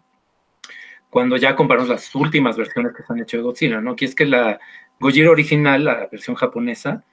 cuando 1.09 1.35
ya 1.35 1.57
comparamos 1.57 1.89
las 1.89 2.15
últimas 2.15 2.55
versiones 2.55 2.93
que 2.95 3.03
se 3.03 3.11
han 3.11 3.19
hecho 3.19 3.35
de 3.35 3.43
Godzilla, 3.43 3.81
¿no? 3.81 3.97
Que 3.97 4.05
es 4.05 4.15
que 4.15 4.25
la 4.25 4.61
Gojira 4.97 5.29
original, 5.29 5.83
la 5.83 6.07
versión 6.09 6.37
japonesa, 6.37 7.03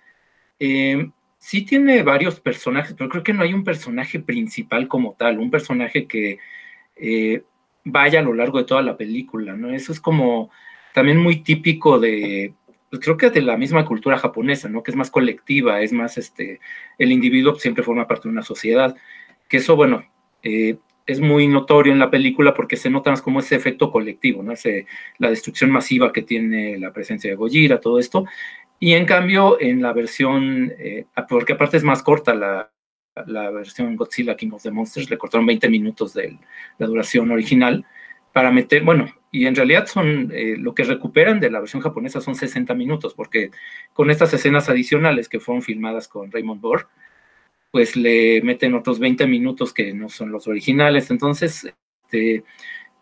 eh, 0.60 1.10
sí 1.38 1.62
tiene 1.62 2.04
varios 2.04 2.38
personajes, 2.38 2.94
pero 2.96 3.10
creo 3.10 3.24
que 3.24 3.32
no 3.32 3.42
hay 3.42 3.52
un 3.52 3.64
personaje 3.64 4.20
principal 4.20 4.86
como 4.86 5.16
tal, 5.18 5.40
un 5.40 5.50
personaje 5.50 6.06
que 6.06 6.38
eh, 6.94 7.42
vaya 7.84 8.20
a 8.20 8.22
lo 8.22 8.34
largo 8.34 8.58
de 8.58 8.64
toda 8.64 8.82
la 8.82 8.96
película, 8.96 9.54
¿no? 9.54 9.70
Eso 9.70 9.92
es 9.92 10.00
como 10.00 10.50
también 10.94 11.18
muy 11.18 11.42
típico 11.42 11.98
de, 11.98 12.54
pues, 12.90 13.02
creo 13.02 13.16
que 13.16 13.30
de 13.30 13.42
la 13.42 13.56
misma 13.56 13.84
cultura 13.84 14.18
japonesa, 14.18 14.68
¿no? 14.68 14.82
Que 14.82 14.90
es 14.90 14.96
más 14.96 15.10
colectiva, 15.10 15.82
es 15.82 15.92
más, 15.92 16.16
este, 16.18 16.60
el 16.98 17.12
individuo 17.12 17.56
siempre 17.56 17.84
forma 17.84 18.06
parte 18.06 18.28
de 18.28 18.32
una 18.32 18.42
sociedad, 18.42 18.96
que 19.48 19.58
eso, 19.58 19.76
bueno, 19.76 20.04
eh, 20.42 20.78
es 21.06 21.20
muy 21.20 21.48
notorio 21.48 21.92
en 21.92 21.98
la 21.98 22.10
película 22.10 22.54
porque 22.54 22.76
se 22.76 22.90
nota 22.90 23.10
más 23.10 23.20
como 23.22 23.40
ese 23.40 23.56
efecto 23.56 23.90
colectivo, 23.90 24.42
¿no? 24.42 24.52
Ese, 24.52 24.86
la 25.18 25.30
destrucción 25.30 25.70
masiva 25.70 26.12
que 26.12 26.22
tiene 26.22 26.78
la 26.78 26.92
presencia 26.92 27.30
de 27.30 27.36
Gojira, 27.36 27.80
todo 27.80 27.98
esto. 27.98 28.26
Y 28.80 28.94
en 28.94 29.06
cambio, 29.06 29.60
en 29.60 29.82
la 29.82 29.92
versión, 29.92 30.72
eh, 30.78 31.06
porque 31.28 31.54
aparte 31.54 31.76
es 31.76 31.84
más 31.84 32.02
corta 32.02 32.34
la, 32.34 32.70
la, 33.26 33.50
versión 33.50 33.96
Godzilla 33.96 34.36
King 34.36 34.50
of 34.52 34.62
the 34.62 34.70
Monsters, 34.70 35.10
le 35.10 35.18
cortaron 35.18 35.46
20 35.46 35.68
minutos 35.68 36.14
de 36.14 36.38
la 36.78 36.86
duración 36.86 37.30
original 37.30 37.84
para 38.32 38.50
meter, 38.50 38.82
bueno, 38.82 39.06
y 39.30 39.46
en 39.46 39.54
realidad 39.54 39.86
son, 39.86 40.30
eh, 40.32 40.56
lo 40.58 40.74
que 40.74 40.84
recuperan 40.84 41.40
de 41.40 41.50
la 41.50 41.60
versión 41.60 41.82
japonesa 41.82 42.20
son 42.20 42.34
60 42.34 42.74
minutos, 42.74 43.14
porque 43.14 43.50
con 43.92 44.10
estas 44.10 44.32
escenas 44.34 44.68
adicionales 44.68 45.28
que 45.28 45.40
fueron 45.40 45.62
filmadas 45.62 46.08
con 46.08 46.30
Raymond 46.30 46.60
Burr, 46.60 46.88
pues 47.70 47.96
le 47.96 48.40
meten 48.42 48.74
otros 48.74 48.98
20 48.98 49.26
minutos 49.26 49.72
que 49.72 49.92
no 49.92 50.08
son 50.08 50.30
los 50.30 50.46
originales. 50.46 51.10
Entonces, 51.10 51.72
este, 52.04 52.44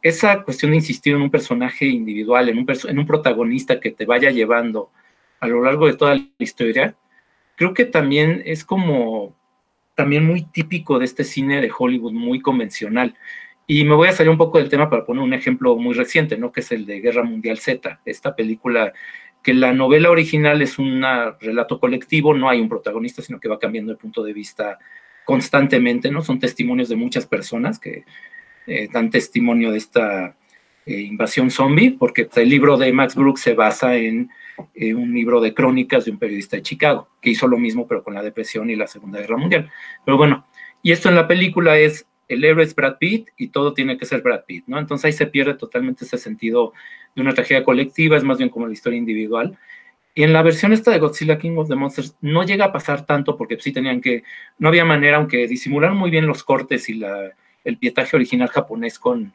esa 0.03 0.43
cuestión 0.43 0.71
de 0.73 0.79
insistir 0.79 1.15
en 1.15 1.23
un 1.23 1.31
personaje 1.31 1.87
individual, 1.87 2.49
en 2.49 2.59
un, 2.59 2.67
en 2.89 2.99
un 2.99 3.07
protagonista 3.07 3.81
que 3.81 3.91
te 3.91 4.07
vaya 4.07 4.31
llevando 4.31 4.91
a 5.41 5.49
lo 5.49 5.63
largo 5.63 5.87
de 5.87 5.95
toda 5.95 6.15
la 6.15 6.27
historia, 6.39 6.97
creo 7.57 7.75
que 7.75 7.85
también 7.85 8.43
es 8.45 8.65
como, 8.65 9.37
también 10.03 10.27
muy 10.27 10.43
típico 10.43 10.99
de 10.99 11.05
este 11.05 11.23
cine 11.23 11.61
de 11.61 11.71
Hollywood, 11.79 12.11
muy 12.11 12.41
convencional 12.41 13.15
y 13.69 13.85
me 13.85 13.95
voy 13.95 14.09
a 14.09 14.13
salir 14.13 14.31
un 14.31 14.37
poco 14.37 14.59
del 14.59 14.69
tema 14.69 14.91
para 14.91 15.07
poner 15.07 15.23
un 15.23 15.33
ejemplo 15.33 15.77
muy 15.77 15.95
reciente, 15.95 16.37
¿no? 16.37 16.51
Que 16.51 16.59
es 16.59 16.73
el 16.73 16.87
de 16.87 16.99
Guerra 16.99 17.23
Mundial 17.23 17.59
Z, 17.59 18.01
esta 18.05 18.35
película 18.35 18.93
que 19.45 19.55
la 19.55 19.73
novela 19.73 20.11
original 20.11 20.61
es 20.61 20.81
un 20.81 21.05
relato 21.41 21.79
colectivo, 21.79 22.35
no 22.35 22.49
hay 22.49 22.61
un 22.61 22.69
protagonista, 22.69 23.23
sino 23.23 23.39
que 23.39 23.49
va 23.49 23.61
cambiando 23.61 23.93
el 23.93 23.99
punto 23.99 24.25
de 24.25 24.33
vista 24.33 24.77
constantemente, 25.25 26.11
¿no? 26.11 26.21
Son 26.21 26.41
testimonios 26.41 26.89
de 26.89 26.97
muchas 26.97 27.25
personas 27.25 27.79
que 27.79 28.05
eh, 28.67 28.89
dan 28.93 29.09
testimonio 29.09 29.71
de 29.71 29.79
esta 29.79 30.35
eh, 30.85 31.01
invasión 31.01 31.49
zombie, 31.49 31.95
porque 31.97 32.29
el 32.35 32.49
libro 32.49 32.77
de 32.77 32.93
Max 32.93 33.15
Brooks 33.15 33.43
se 33.43 33.55
basa 33.55 33.95
en 33.95 34.31
eh, 34.75 34.95
un 34.95 35.13
libro 35.13 35.41
de 35.41 35.55
crónicas 35.55 36.05
de 36.05 36.11
un 36.11 36.19
periodista 36.19 36.57
de 36.57 36.63
Chicago, 36.63 37.09
que 37.21 37.31
hizo 37.31 37.47
lo 37.47 37.59
mismo, 37.59 37.87
pero 37.87 38.03
con 38.03 38.15
la 38.15 38.23
depresión 38.23 38.71
y 38.71 38.77
la 38.77 38.87
Segunda 38.87 39.21
Guerra 39.21 39.37
Mundial. 39.37 39.71
Pero 40.05 40.17
bueno, 40.17 40.47
y 40.83 40.93
esto 40.93 41.09
en 41.09 41.15
la 41.15 41.29
película 41.29 41.79
es 41.79 42.07
el 42.29 42.45
héroe 42.45 42.65
es 42.65 42.75
Brad 42.75 42.97
Pitt 42.99 43.29
y 43.37 43.49
todo 43.49 43.75
tiene 43.75 43.99
que 43.99 44.07
ser 44.07 44.23
Brad 44.23 44.45
Pitt, 44.47 44.65
¿no? 44.67 44.79
Entonces 44.79 45.05
ahí 45.05 45.13
se 45.13 45.27
pierde 45.27 45.55
totalmente 45.55 46.05
ese 46.05 46.19
sentido 46.19 46.73
de 47.15 47.23
una 47.23 47.35
tragedia 47.35 47.65
colectiva, 47.65 48.17
es 48.17 48.25
más 48.25 48.39
bien 48.39 48.49
como 48.49 48.67
la 48.67 48.73
historia 48.73 48.99
individual. 48.99 49.59
Y 50.15 50.25
en 50.25 50.33
la 50.33 50.43
versión 50.43 50.73
esta 50.73 50.91
de 50.91 50.99
Godzilla 50.99 51.39
King 51.39 51.57
of 51.57 51.69
the 51.69 51.75
Monsters 51.75 52.17
no 52.21 52.43
llega 52.45 52.67
a 52.67 52.73
pasar 52.73 53.07
tanto 53.07 53.37
porque 53.37 53.59
sí 53.61 53.73
tenían 53.73 54.01
que, 54.01 54.25
no 54.59 54.69
había 54.69 54.85
manera, 54.85 55.17
aunque 55.17 55.47
disimularon 55.47 55.97
muy 55.97 56.11
bien 56.11 56.27
los 56.27 56.43
cortes 56.43 56.89
y 56.89 57.03
el 57.65 57.79
pietaje 57.79 58.17
original 58.17 58.49
japonés 58.49 58.99
con 58.99 59.33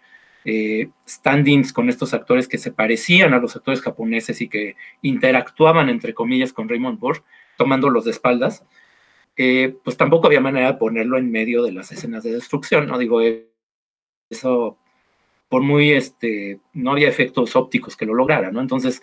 eh, 0.48 0.90
stand-ins 1.06 1.74
con 1.74 1.90
estos 1.90 2.14
actores 2.14 2.48
que 2.48 2.58
se 2.58 2.72
parecían 2.72 3.34
a 3.34 3.40
los 3.40 3.56
actores 3.56 3.82
japoneses 3.82 4.42
y 4.42 4.48
que 4.48 4.76
interactuaban, 5.02 5.90
entre 5.90 6.14
comillas, 6.14 6.54
con 6.54 6.70
Raymond 6.70 7.00
Burr, 7.00 7.24
tomándolos 7.58 8.06
de 8.06 8.12
espaldas 8.12 8.64
eh, 9.38 9.78
pues 9.84 9.96
tampoco 9.98 10.26
había 10.28 10.42
manera 10.42 10.72
de 10.72 10.78
ponerlo 10.80 11.18
en 11.18 11.32
medio 11.32 11.64
de 11.64 11.72
las 11.72 11.92
escenas 11.92 12.24
de 12.24 12.34
destrucción, 12.34 12.88
¿no? 12.88 12.98
Digo, 12.98 13.22
eh, 13.22 13.48
eso, 14.30 14.80
por 15.48 15.62
muy, 15.62 15.92
este, 15.92 16.60
no 16.74 16.92
había 16.92 17.08
efectos 17.08 17.56
ópticos 17.56 17.96
que 17.96 18.08
lo 18.08 18.16
lograran, 18.16 18.54
¿no? 18.54 18.62
Entonces, 18.62 19.02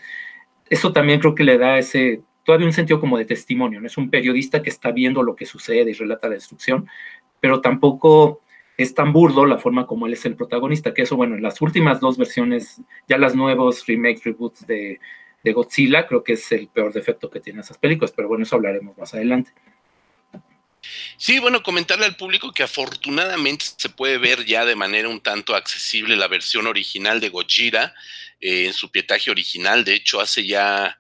eso 0.69 0.93
también 0.93 1.21
creo 1.21 1.37
que 1.37 1.45
le 1.45 1.57
da 1.57 1.79
ese, 1.79 2.23
todavía 2.45 2.67
un 2.67 2.73
sentido 2.73 3.01
como 3.01 3.17
de 3.17 3.27
testimonio, 3.27 3.81
¿no? 3.81 3.87
Es 3.87 3.97
un 3.97 4.11
periodista 4.11 4.61
que 4.61 4.71
está 4.71 4.91
viendo 4.91 5.23
lo 5.23 5.37
que 5.37 5.47
sucede 5.47 5.91
y 5.91 5.95
relata 5.95 6.29
la 6.29 6.35
destrucción, 6.35 6.89
pero 7.41 7.61
tampoco 7.61 8.41
es 8.77 8.95
tan 8.95 9.13
burdo 9.13 9.47
la 9.47 9.59
forma 9.59 9.87
como 9.87 10.07
él 10.07 10.15
es 10.15 10.25
el 10.25 10.37
protagonista, 10.37 10.93
que 10.93 11.03
eso, 11.03 11.17
bueno, 11.17 11.37
en 11.37 11.43
las 11.43 11.61
últimas 11.61 12.01
dos 12.01 12.19
versiones, 12.19 12.81
ya 13.09 13.19
las 13.19 13.35
nuevos 13.35 13.87
remakes, 13.87 14.25
reboots 14.25 14.67
de, 14.67 15.01
de 15.45 15.53
Godzilla, 15.53 16.07
creo 16.07 16.25
que 16.25 16.33
es 16.33 16.53
el 16.53 16.69
peor 16.69 16.93
defecto 16.93 17.31
que 17.31 17.41
tiene 17.41 17.61
esas 17.61 17.79
películas, 17.79 18.13
pero 18.17 18.29
bueno, 18.29 18.45
eso 18.45 18.57
hablaremos 18.57 18.97
más 18.99 19.15
adelante. 19.15 19.53
Sí, 21.17 21.39
bueno, 21.39 21.63
comentarle 21.63 22.07
al 22.07 22.17
público 22.17 22.53
que 22.53 22.63
afortunadamente 22.63 23.65
se 23.77 23.89
puede 23.89 24.19
ver 24.19 24.45
ya 24.45 24.65
de 24.65 24.77
manera 24.77 25.09
un 25.09 25.21
tanto 25.21 25.55
accesible 25.55 26.17
la 26.17 26.29
versión 26.29 26.67
original 26.67 27.21
de 27.21 27.29
Gojira 27.29 27.95
eh, 28.41 28.67
en 28.67 28.73
su 28.73 28.91
pietaje 28.91 29.31
original. 29.31 29.85
De 29.85 29.95
hecho, 29.95 30.21
hace 30.21 30.47
ya, 30.47 30.99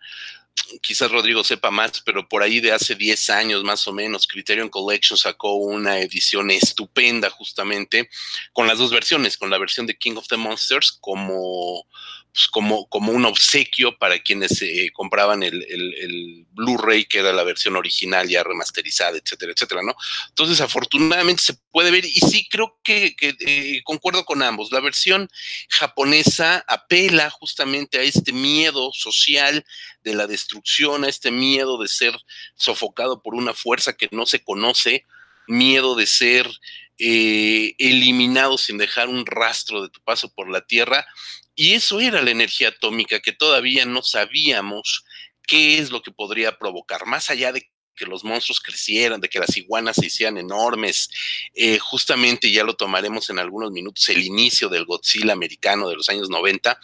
quizás 0.80 1.10
Rodrigo 1.10 1.44
sepa 1.44 1.70
más, 1.70 2.00
pero 2.04 2.28
por 2.28 2.42
ahí 2.42 2.60
de 2.60 2.72
hace 2.72 2.94
10 2.94 3.30
años 3.30 3.64
más 3.64 3.86
o 3.88 3.92
menos, 3.92 4.26
Criterion 4.26 4.68
Collection 4.68 5.16
sacó 5.16 5.54
una 5.54 5.98
edición 6.00 6.50
estupenda 6.50 7.30
justamente 7.30 8.08
con 8.52 8.66
las 8.66 8.78
dos 8.78 8.90
versiones, 8.90 9.36
con 9.36 9.50
la 9.50 9.58
versión 9.58 9.86
de 9.86 9.96
King 9.96 10.16
of 10.16 10.28
the 10.28 10.36
Monsters 10.36 10.92
como 11.00 11.86
pues, 12.34 12.48
como, 12.48 12.88
como 12.88 13.12
un 13.12 13.24
obsequio 13.26 13.96
para 13.96 14.18
quienes 14.18 14.60
eh, 14.60 14.90
compraban 14.92 15.44
el, 15.44 15.64
el, 15.70 16.44
Blu-ray, 16.50 17.04
que 17.04 17.18
era 17.18 17.32
la 17.32 17.44
versión 17.44 17.76
original 17.76 18.28
ya 18.28 18.42
remasterizada, 18.42 19.16
etcétera, 19.16 19.52
etcétera, 19.52 19.82
¿no? 19.82 19.94
Entonces, 20.30 20.60
afortunadamente 20.60 21.42
se 21.42 21.54
puede 21.70 21.92
ver, 21.92 22.04
y 22.04 22.20
sí 22.20 22.48
creo 22.48 22.76
que, 22.82 23.14
eh, 23.20 23.82
concuerdo 23.84 24.24
con 24.24 24.42
ambos, 24.42 24.72
la 24.72 24.80
versión 24.80 25.28
japonesa 25.68 26.64
apela 26.66 27.30
justamente 27.30 27.98
a 27.98 28.02
este 28.02 28.32
miedo 28.32 28.90
social 28.92 29.64
de 30.02 30.14
la 30.14 30.26
destrucción, 30.26 31.04
a 31.04 31.08
este 31.08 31.30
miedo 31.30 31.80
de 31.80 31.86
ser 31.86 32.18
sofocado 32.56 33.22
por 33.22 33.34
una 33.34 33.54
fuerza 33.54 33.96
que 33.96 34.08
no 34.10 34.26
se 34.26 34.42
conoce, 34.42 35.04
miedo 35.46 35.94
de 35.94 36.06
ser 36.06 36.50
eh, 36.98 37.74
eliminado 37.78 38.58
sin 38.58 38.78
dejar 38.78 39.08
un 39.08 39.26
rastro 39.26 39.82
de 39.82 39.88
tu 39.88 40.00
paso 40.02 40.32
por 40.32 40.50
la 40.50 40.60
Tierra 40.60 41.06
y 41.54 41.72
eso 41.72 42.00
era 42.00 42.22
la 42.22 42.30
energía 42.30 42.68
atómica 42.68 43.20
que 43.20 43.32
todavía 43.32 43.84
no 43.84 44.02
sabíamos 44.02 45.04
qué 45.46 45.78
es 45.78 45.90
lo 45.90 46.02
que 46.02 46.10
podría 46.10 46.58
provocar, 46.58 47.06
más 47.06 47.30
allá 47.30 47.52
de 47.52 47.70
que 47.94 48.06
los 48.06 48.24
monstruos 48.24 48.60
crecieran, 48.60 49.20
de 49.20 49.28
que 49.28 49.38
las 49.38 49.56
iguanas 49.56 49.96
se 49.96 50.06
hicieran 50.06 50.36
enormes. 50.36 51.08
Eh, 51.54 51.78
justamente, 51.78 52.50
ya 52.50 52.64
lo 52.64 52.74
tomaremos 52.74 53.30
en 53.30 53.38
algunos 53.38 53.70
minutos, 53.70 54.08
el 54.08 54.22
inicio 54.22 54.68
del 54.68 54.84
Godzilla 54.84 55.32
americano 55.32 55.88
de 55.88 55.96
los 55.96 56.08
años 56.08 56.28
90, 56.28 56.78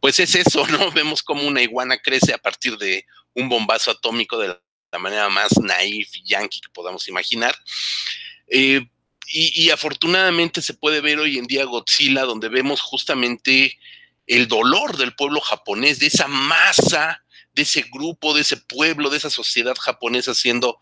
pues 0.00 0.18
es 0.18 0.34
eso, 0.34 0.66
¿no? 0.66 0.90
Vemos 0.92 1.22
cómo 1.22 1.46
una 1.46 1.62
iguana 1.62 1.98
crece 1.98 2.32
a 2.34 2.38
partir 2.38 2.76
de 2.78 3.06
un 3.34 3.48
bombazo 3.48 3.90
atómico 3.90 4.38
de 4.38 4.58
la 4.92 4.98
manera 4.98 5.28
más 5.28 5.56
naif 5.60 6.16
y 6.16 6.24
yankee 6.24 6.60
que 6.60 6.70
podamos 6.72 7.06
imaginar. 7.08 7.54
Eh, 8.48 8.86
y, 9.28 9.64
y, 9.64 9.70
afortunadamente 9.70 10.62
se 10.62 10.74
puede 10.74 11.00
ver 11.00 11.18
hoy 11.18 11.38
en 11.38 11.46
día 11.46 11.64
Godzilla, 11.64 12.22
donde 12.22 12.48
vemos 12.48 12.80
justamente 12.80 13.78
el 14.26 14.48
dolor 14.48 14.96
del 14.96 15.14
pueblo 15.14 15.40
japonés, 15.40 15.98
de 15.98 16.06
esa 16.06 16.28
masa, 16.28 17.24
de 17.52 17.62
ese 17.62 17.86
grupo, 17.90 18.34
de 18.34 18.42
ese 18.42 18.56
pueblo, 18.56 19.10
de 19.10 19.16
esa 19.16 19.30
sociedad 19.30 19.74
japonesa 19.80 20.34
siendo 20.34 20.78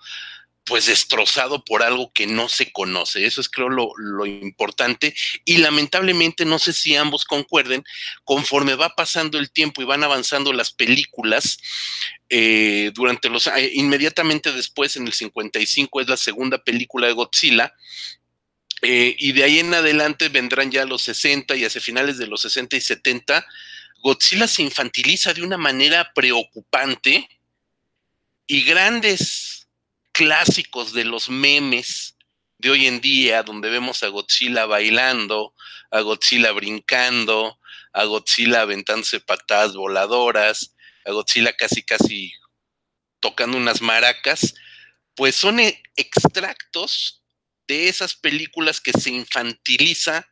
pues 0.65 0.87
destrozado 0.87 1.63
por 1.65 1.83
algo 1.83 2.11
que 2.13 2.27
no 2.27 2.49
se 2.49 2.73
conoce. 2.73 3.27
Eso 3.27 3.41
es 3.41 3.49
creo 3.49 3.69
lo, 3.69 4.27
importante 4.27 5.15
y 5.45 5.59
lamentablemente 5.59 6.45
no 6.45 6.59
sé 6.59 6.73
si 6.73 6.97
ambos 6.97 7.25
concuerden, 7.25 7.85
conforme 8.25 8.75
va 8.75 8.95
pasando 8.95 9.39
el 9.39 9.51
tiempo 9.51 9.83
y 9.83 9.85
van 9.85 10.03
avanzando 10.03 10.53
las 10.53 10.73
películas, 10.73 11.59
eh, 12.31 12.91
durante 12.95 13.29
los 13.29 13.47
eh, 13.47 13.71
inmediatamente 13.75 14.53
después 14.53 14.97
en 14.97 15.07
el 15.07 15.13
55 15.13 16.01
es 16.01 16.09
la 16.09 16.17
segunda 16.17 16.59
película 16.59 17.07
de 17.07 17.13
Godzilla. 17.13 17.75
Eh, 18.85 19.17
y 19.19 19.33
de 19.33 19.45
ahí 19.45 19.61
en 19.61 19.73
adelante 19.73 20.29
vendrán 20.29 20.71
ya 20.71 20.85
los 20.85 21.03
60 21.03 21.57
y 21.57 21.65
hacia 21.65 21.81
finales 21.81 22.19
de 22.19 22.27
los 22.27 22.43
60 22.43 22.77
y 22.77 22.81
70, 22.83 23.47
Godzilla 24.03 24.47
se 24.47 24.61
infantiliza 24.61 25.33
de 25.33 25.43
una 25.43 25.57
manera 25.57 26.13
preocupante 26.15 27.29
y 28.47 28.63
grandes 28.65 29.69
clásicos 30.13 30.93
de 30.93 31.07
los 31.07 31.31
memes 31.31 32.17
de 32.59 32.71
hoy 32.71 32.87
en 32.87 33.01
día, 33.01 33.43
donde 33.43 33.71
vemos 33.71 34.03
a 34.03 34.09
Godzilla 34.09 34.67
bailando, 34.67 35.55
a 35.91 36.01
Godzilla 36.01 36.53
brincando, 36.53 37.59
a 37.95 38.05
Godzilla 38.05 38.61
aventándose 38.61 39.21
patadas 39.21 39.75
voladoras, 39.75 40.75
a 41.07 41.13
Godzilla 41.13 41.57
casi 41.57 41.83
casi 41.83 42.33
tocando 43.21 43.57
unas 43.57 43.81
maracas, 43.81 44.55
pues 45.15 45.35
son 45.35 45.61
e, 45.61 45.83
extractos 45.97 47.24
de 47.67 47.89
esas 47.89 48.15
películas 48.15 48.81
que 48.81 48.93
se 48.93 49.11
infantiliza 49.11 50.29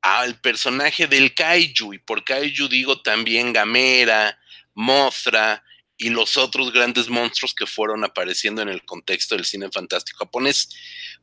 al 0.00 0.40
personaje 0.40 1.06
del 1.06 1.34
kaiju, 1.34 1.94
y 1.94 1.98
por 1.98 2.24
kaiju 2.24 2.68
digo 2.68 3.00
también 3.02 3.52
Gamera, 3.52 4.38
Mothra, 4.74 5.62
y 5.96 6.10
los 6.10 6.36
otros 6.36 6.72
grandes 6.72 7.08
monstruos 7.08 7.54
que 7.54 7.66
fueron 7.66 8.04
apareciendo 8.04 8.62
en 8.62 8.68
el 8.68 8.84
contexto 8.84 9.36
del 9.36 9.44
cine 9.44 9.70
fantástico 9.70 10.18
japonés. 10.24 10.68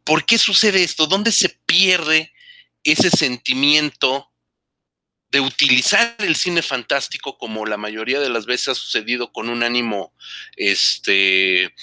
¿Por 0.04 0.25
qué 0.25 0.38
sucede 0.38 0.84
esto? 0.84 1.08
¿Dónde 1.08 1.32
se 1.32 1.49
pierde 1.49 2.32
ese 2.84 3.10
sentimiento 3.10 4.32
de 5.30 5.39
utilizar 5.39 6.15
el 6.19 6.36
cine 6.36 6.62
fantástico 6.62 7.38
como 7.38 7.65
la 7.65 7.77
mayoría 7.77 8.19
de 8.19 8.30
las 8.30 8.45
veces 8.45 8.69
ha 8.69 8.75
sucedido 8.75 9.32
con 9.32 9.49
un 9.49 9.63
ánimo 9.63 10.13
este, 10.58 11.73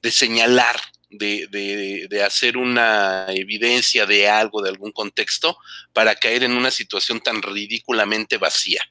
de 0.00 0.10
señalar, 0.10 0.80
de, 1.18 2.06
de, 2.08 2.22
hacer 2.22 2.56
una 2.56 3.26
evidencia 3.28 4.06
de 4.06 4.28
algo, 4.28 4.62
de 4.62 4.70
algún 4.70 4.92
contexto, 4.92 5.56
para 5.92 6.14
caer 6.14 6.44
en 6.44 6.52
una 6.52 6.70
situación 6.70 7.20
tan 7.20 7.42
ridículamente 7.42 8.38
vacía? 8.38 8.82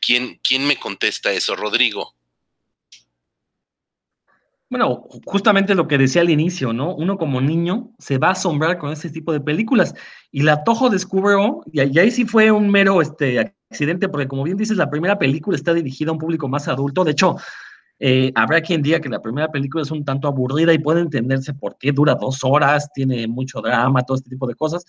¿Quién, 0.00 0.40
quién 0.42 0.66
me 0.66 0.76
contesta 0.76 1.32
eso, 1.32 1.56
Rodrigo? 1.56 2.14
Bueno, 4.70 5.02
justamente 5.24 5.74
lo 5.74 5.88
que 5.88 5.98
decía 5.98 6.22
al 6.22 6.30
inicio, 6.30 6.72
¿no? 6.72 6.94
Uno 6.94 7.18
como 7.18 7.40
niño 7.40 7.90
se 7.98 8.18
va 8.18 8.28
a 8.28 8.32
asombrar 8.32 8.78
con 8.78 8.92
este 8.92 9.10
tipo 9.10 9.32
de 9.32 9.40
películas. 9.40 9.94
Y 10.30 10.42
la 10.42 10.62
Tojo 10.62 10.88
descubrió, 10.88 11.62
y 11.72 11.98
ahí 11.98 12.10
sí 12.12 12.24
fue 12.24 12.52
un 12.52 12.70
mero 12.70 13.02
este, 13.02 13.52
accidente, 13.68 14.08
porque 14.08 14.28
como 14.28 14.44
bien 14.44 14.56
dices, 14.56 14.76
la 14.76 14.88
primera 14.88 15.18
película 15.18 15.56
está 15.56 15.74
dirigida 15.74 16.10
a 16.10 16.12
un 16.12 16.20
público 16.20 16.46
más 16.46 16.68
adulto. 16.68 17.02
De 17.02 17.10
hecho, 17.10 17.34
eh, 18.02 18.32
habrá 18.34 18.62
quien 18.62 18.80
diga 18.80 18.98
que 18.98 19.10
la 19.10 19.20
primera 19.20 19.48
película 19.48 19.82
es 19.82 19.90
un 19.90 20.04
tanto 20.04 20.26
aburrida 20.26 20.72
y 20.72 20.78
puede 20.78 21.02
entenderse 21.02 21.52
por 21.52 21.76
qué 21.76 21.92
dura 21.92 22.14
dos 22.14 22.38
horas, 22.42 22.90
tiene 22.94 23.28
mucho 23.28 23.60
drama, 23.60 24.02
todo 24.02 24.16
este 24.16 24.30
tipo 24.30 24.46
de 24.46 24.54
cosas. 24.54 24.86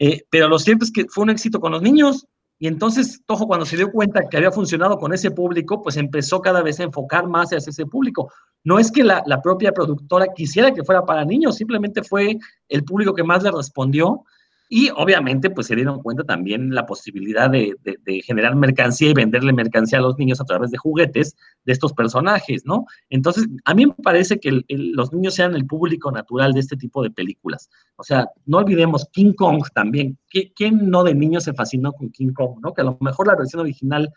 Eh, 0.00 0.22
pero 0.30 0.48
lo 0.48 0.58
cierto 0.58 0.86
es 0.86 0.90
que 0.90 1.04
fue 1.08 1.24
un 1.24 1.30
éxito 1.30 1.60
con 1.60 1.72
los 1.72 1.82
niños. 1.82 2.26
Y 2.58 2.68
entonces 2.68 3.22
Tojo 3.26 3.46
cuando 3.46 3.66
se 3.66 3.76
dio 3.76 3.92
cuenta 3.92 4.26
que 4.30 4.38
había 4.38 4.50
funcionado 4.50 4.96
con 4.96 5.12
ese 5.12 5.30
público, 5.30 5.82
pues 5.82 5.98
empezó 5.98 6.40
cada 6.40 6.62
vez 6.62 6.80
a 6.80 6.84
enfocar 6.84 7.28
más 7.28 7.50
hacia 7.50 7.68
ese 7.68 7.84
público. 7.84 8.32
No 8.64 8.78
es 8.78 8.90
que 8.90 9.04
la, 9.04 9.22
propia 9.42 9.72
productora 9.72 10.28
quisiera 10.34 10.72
que 10.72 10.82
fuera 10.82 11.04
para 11.04 11.26
niños, 11.26 11.56
simplemente 11.56 12.02
fue 12.02 12.38
el 12.70 12.84
público 12.84 13.12
que 13.14 13.22
más 13.22 13.42
le 13.42 13.50
respondió 13.50 14.24
y 14.68 14.90
obviamente, 14.90 15.50
pues 15.50 15.68
se 15.68 15.76
dieron 15.76 16.02
cuenta 16.02 16.24
también 16.24 16.74
la 16.74 16.86
posibilidad 16.86 17.48
de, 17.48 17.76
generar 18.24 18.56
mercancía 18.56 19.10
y 19.10 19.14
venderle 19.14 19.52
mercancía 19.52 19.98
a 19.98 20.02
los 20.02 20.18
niños 20.18 20.40
a 20.40 20.44
través 20.44 20.70
de 20.70 20.78
juguetes 20.78 21.36
de 21.64 21.72
estos 21.72 21.92
personajes, 21.92 22.66
¿no? 22.66 22.86
Entonces, 23.08 23.46
a 23.64 23.74
mí 23.74 23.86
me 23.86 23.94
parece 23.94 24.40
que 24.40 24.62
los 24.68 25.12
niños 25.12 25.34
sean 25.34 25.54
el 25.54 25.66
público 25.66 26.10
natural 26.10 26.52
de 26.52 26.60
este 26.60 26.76
tipo 26.76 27.02
de 27.02 27.10
películas. 27.10 27.70
O 27.96 28.02
sea, 28.02 28.26
no 28.44 28.58
olvidemos 28.58 29.08
King 29.12 29.34
Kong 29.34 29.62
también. 29.72 30.18
¿Quién 30.54 30.90
no 30.90 31.04
de 31.04 31.14
niño 31.14 31.40
se 31.40 31.54
fascinó 31.54 31.92
con 31.92 32.10
King 32.10 32.32
Kong, 32.32 32.58
¿no? 32.60 32.74
Que 32.74 32.80
a 32.80 32.84
lo 32.84 32.98
mejor 33.00 33.28
la 33.28 33.36
versión 33.36 33.60
original 33.60 34.10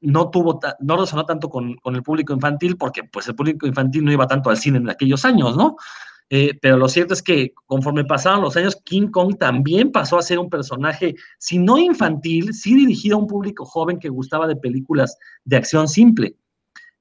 no 0.00 0.30
tuvo, 0.30 0.58
no 0.80 0.96
resonó 0.96 1.26
tanto 1.26 1.50
con, 1.50 1.74
con 1.76 1.96
el 1.96 2.02
público 2.02 2.32
infantil 2.32 2.76
porque 2.76 3.02
pues 3.04 3.28
el 3.28 3.34
público 3.34 3.66
infantil 3.66 4.04
no 4.04 4.12
iba 4.12 4.26
tanto 4.26 4.50
al 4.50 4.56
cine 4.56 4.78
en 4.78 4.88
aquellos 4.88 5.24
años, 5.24 5.56
¿no? 5.56 5.76
Eh, 6.28 6.58
pero 6.60 6.76
lo 6.76 6.88
cierto 6.88 7.14
es 7.14 7.22
que 7.22 7.54
conforme 7.66 8.04
pasaron 8.04 8.42
los 8.42 8.56
años, 8.56 8.80
King 8.84 9.08
Kong 9.08 9.36
también 9.38 9.92
pasó 9.92 10.18
a 10.18 10.22
ser 10.22 10.38
un 10.38 10.50
personaje, 10.50 11.14
si 11.38 11.58
no 11.58 11.78
infantil, 11.78 12.52
sí 12.52 12.74
dirigido 12.74 13.16
a 13.16 13.20
un 13.20 13.28
público 13.28 13.64
joven 13.64 13.98
que 13.98 14.08
gustaba 14.08 14.46
de 14.48 14.56
películas 14.56 15.16
de 15.44 15.56
acción 15.56 15.86
simple. 15.88 16.36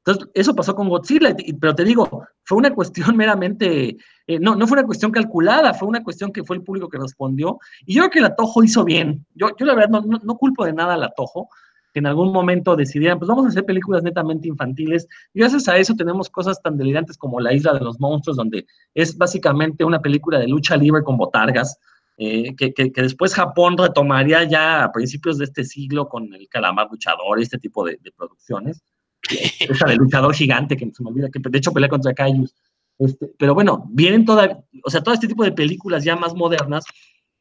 Entonces, 0.05 0.29
eso 0.35 0.53
pasó 0.53 0.75
con 0.75 0.87
Godzilla, 0.87 1.35
pero 1.59 1.73
te 1.73 1.83
digo, 1.83 2.27
fue 2.43 2.59
una 2.59 2.71
cuestión 2.71 3.17
meramente, 3.17 3.97
eh, 4.27 4.39
no, 4.39 4.55
no 4.55 4.67
fue 4.67 4.77
una 4.77 4.85
cuestión 4.85 5.11
calculada, 5.11 5.73
fue 5.73 5.87
una 5.87 6.03
cuestión 6.03 6.31
que 6.31 6.43
fue 6.43 6.57
el 6.57 6.63
público 6.63 6.87
que 6.87 6.99
respondió. 6.99 7.57
Y 7.85 7.95
yo 7.95 8.01
creo 8.01 8.11
que 8.11 8.19
el 8.19 8.25
Atojo 8.25 8.63
hizo 8.63 8.83
bien. 8.83 9.25
Yo, 9.33 9.49
yo 9.57 9.65
la 9.65 9.73
verdad 9.73 10.01
no, 10.01 10.19
no 10.23 10.37
culpo 10.37 10.65
de 10.65 10.73
nada 10.73 10.93
al 10.93 11.03
Atojo 11.03 11.49
que 11.95 11.99
en 11.99 12.07
algún 12.07 12.33
momento 12.33 12.75
decidieran, 12.75 13.17
pues 13.17 13.29
vamos 13.29 13.45
a 13.45 13.47
hacer 13.47 13.63
películas 13.63 14.03
netamente 14.03 14.49
infantiles. 14.49 15.07
Y 15.33 15.39
gracias 15.39 15.69
a 15.69 15.77
eso 15.77 15.95
tenemos 15.95 16.29
cosas 16.29 16.61
tan 16.61 16.75
delirantes 16.75 17.17
como 17.17 17.39
La 17.39 17.53
Isla 17.53 17.73
de 17.73 17.79
los 17.79 18.01
Monstruos, 18.01 18.35
donde 18.35 18.65
es 18.93 19.17
básicamente 19.17 19.85
una 19.85 20.01
película 20.01 20.37
de 20.37 20.49
lucha 20.49 20.75
libre 20.75 21.03
con 21.03 21.15
botargas, 21.15 21.79
eh, 22.17 22.53
que, 22.57 22.73
que, 22.73 22.91
después 23.01 23.33
Japón 23.33 23.77
retomaría 23.77 24.43
ya 24.43 24.83
a 24.83 24.91
principios 24.91 25.37
de 25.37 25.45
este 25.45 25.63
siglo 25.63 26.09
con 26.09 26.33
el 26.33 26.49
calamar 26.49 26.89
luchador 26.91 27.39
y 27.39 27.43
este 27.43 27.59
tipo 27.59 27.85
de, 27.85 27.97
producciones. 28.17 28.83
Esa 29.61 29.85
de 29.85 29.95
luchador 29.95 30.35
gigante, 30.35 30.75
que 30.75 30.91
se 30.91 31.01
me 31.01 31.11
olvida, 31.11 31.29
que 31.31 31.39
de 31.41 31.57
hecho 31.57 31.71
pelea 31.71 31.87
contra 31.87 32.13
Kaijus. 32.13 32.53
Este, 32.99 33.31
pero 33.39 33.53
bueno, 33.53 33.85
vienen 33.89 34.25
toda, 34.25 34.65
o 34.83 34.89
sea, 34.89 35.01
todo 35.01 35.13
este 35.13 35.29
tipo 35.29 35.45
de 35.45 35.53
películas 35.53 36.03
ya 36.03 36.17
más 36.17 36.35
modernas, 36.35 36.83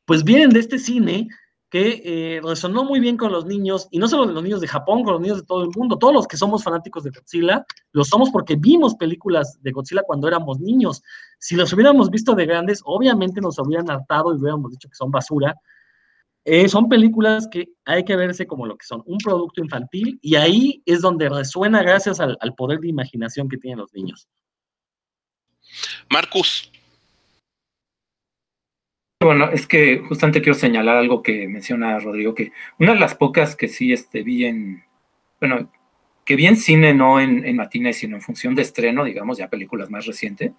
pues 0.04 0.22
vienen 0.22 0.50
de 0.50 0.60
este 0.60 0.78
cine 0.78 1.26
que 1.74 2.02
eh, 2.04 2.40
resonó 2.40 2.84
muy 2.84 3.00
bien 3.00 3.16
con 3.16 3.32
los 3.32 3.46
niños, 3.46 3.88
y 3.90 3.98
no 3.98 4.06
solo 4.06 4.26
de 4.26 4.32
los 4.32 4.44
niños 4.44 4.60
de 4.60 4.68
Japón, 4.68 5.02
con 5.02 5.14
los 5.14 5.20
niños 5.20 5.38
de 5.38 5.42
todo 5.44 5.64
el 5.64 5.70
mundo, 5.74 5.98
todos 5.98 6.14
los 6.14 6.28
que 6.28 6.36
somos 6.36 6.62
fanáticos 6.62 7.02
de 7.02 7.10
Godzilla, 7.10 7.66
lo 7.90 8.04
somos 8.04 8.30
porque 8.30 8.54
vimos 8.54 8.94
películas 8.94 9.60
de 9.60 9.72
Godzilla 9.72 10.04
cuando 10.06 10.28
éramos 10.28 10.60
niños. 10.60 11.02
Si 11.40 11.56
los 11.56 11.72
hubiéramos 11.72 12.10
visto 12.10 12.36
de 12.36 12.46
grandes, 12.46 12.80
obviamente 12.84 13.40
nos 13.40 13.58
habrían 13.58 13.90
hartado 13.90 14.32
y 14.32 14.38
hubiéramos 14.38 14.70
dicho 14.70 14.88
que 14.88 14.94
son 14.94 15.10
basura. 15.10 15.56
Eh, 16.44 16.68
son 16.68 16.88
películas 16.88 17.48
que 17.50 17.70
hay 17.84 18.04
que 18.04 18.14
verse 18.14 18.46
como 18.46 18.66
lo 18.66 18.76
que 18.76 18.86
son, 18.86 19.02
un 19.06 19.18
producto 19.18 19.60
infantil, 19.60 20.20
y 20.22 20.36
ahí 20.36 20.80
es 20.86 21.00
donde 21.00 21.28
resuena 21.28 21.82
gracias 21.82 22.20
al, 22.20 22.38
al 22.40 22.54
poder 22.54 22.78
de 22.78 22.86
imaginación 22.86 23.48
que 23.48 23.56
tienen 23.56 23.80
los 23.80 23.92
niños. 23.92 24.28
Marcus, 26.08 26.70
bueno, 29.24 29.50
es 29.50 29.66
que 29.66 29.98
justamente 29.98 30.40
quiero 30.40 30.58
señalar 30.58 30.96
algo 30.96 31.22
que 31.22 31.48
menciona 31.48 31.98
Rodrigo, 31.98 32.34
que 32.34 32.52
una 32.78 32.94
de 32.94 33.00
las 33.00 33.14
pocas 33.14 33.56
que 33.56 33.68
sí 33.68 33.92
este, 33.92 34.22
vi 34.22 34.44
en, 34.44 34.84
bueno, 35.40 35.70
que 36.24 36.36
vi 36.36 36.46
en 36.46 36.56
cine, 36.56 36.94
no 36.94 37.20
en, 37.20 37.44
en 37.44 37.56
matines, 37.56 37.98
sino 37.98 38.16
en 38.16 38.22
función 38.22 38.54
de 38.54 38.62
estreno, 38.62 39.04
digamos, 39.04 39.38
ya 39.38 39.48
películas 39.48 39.90
más 39.90 40.06
recientes, 40.06 40.52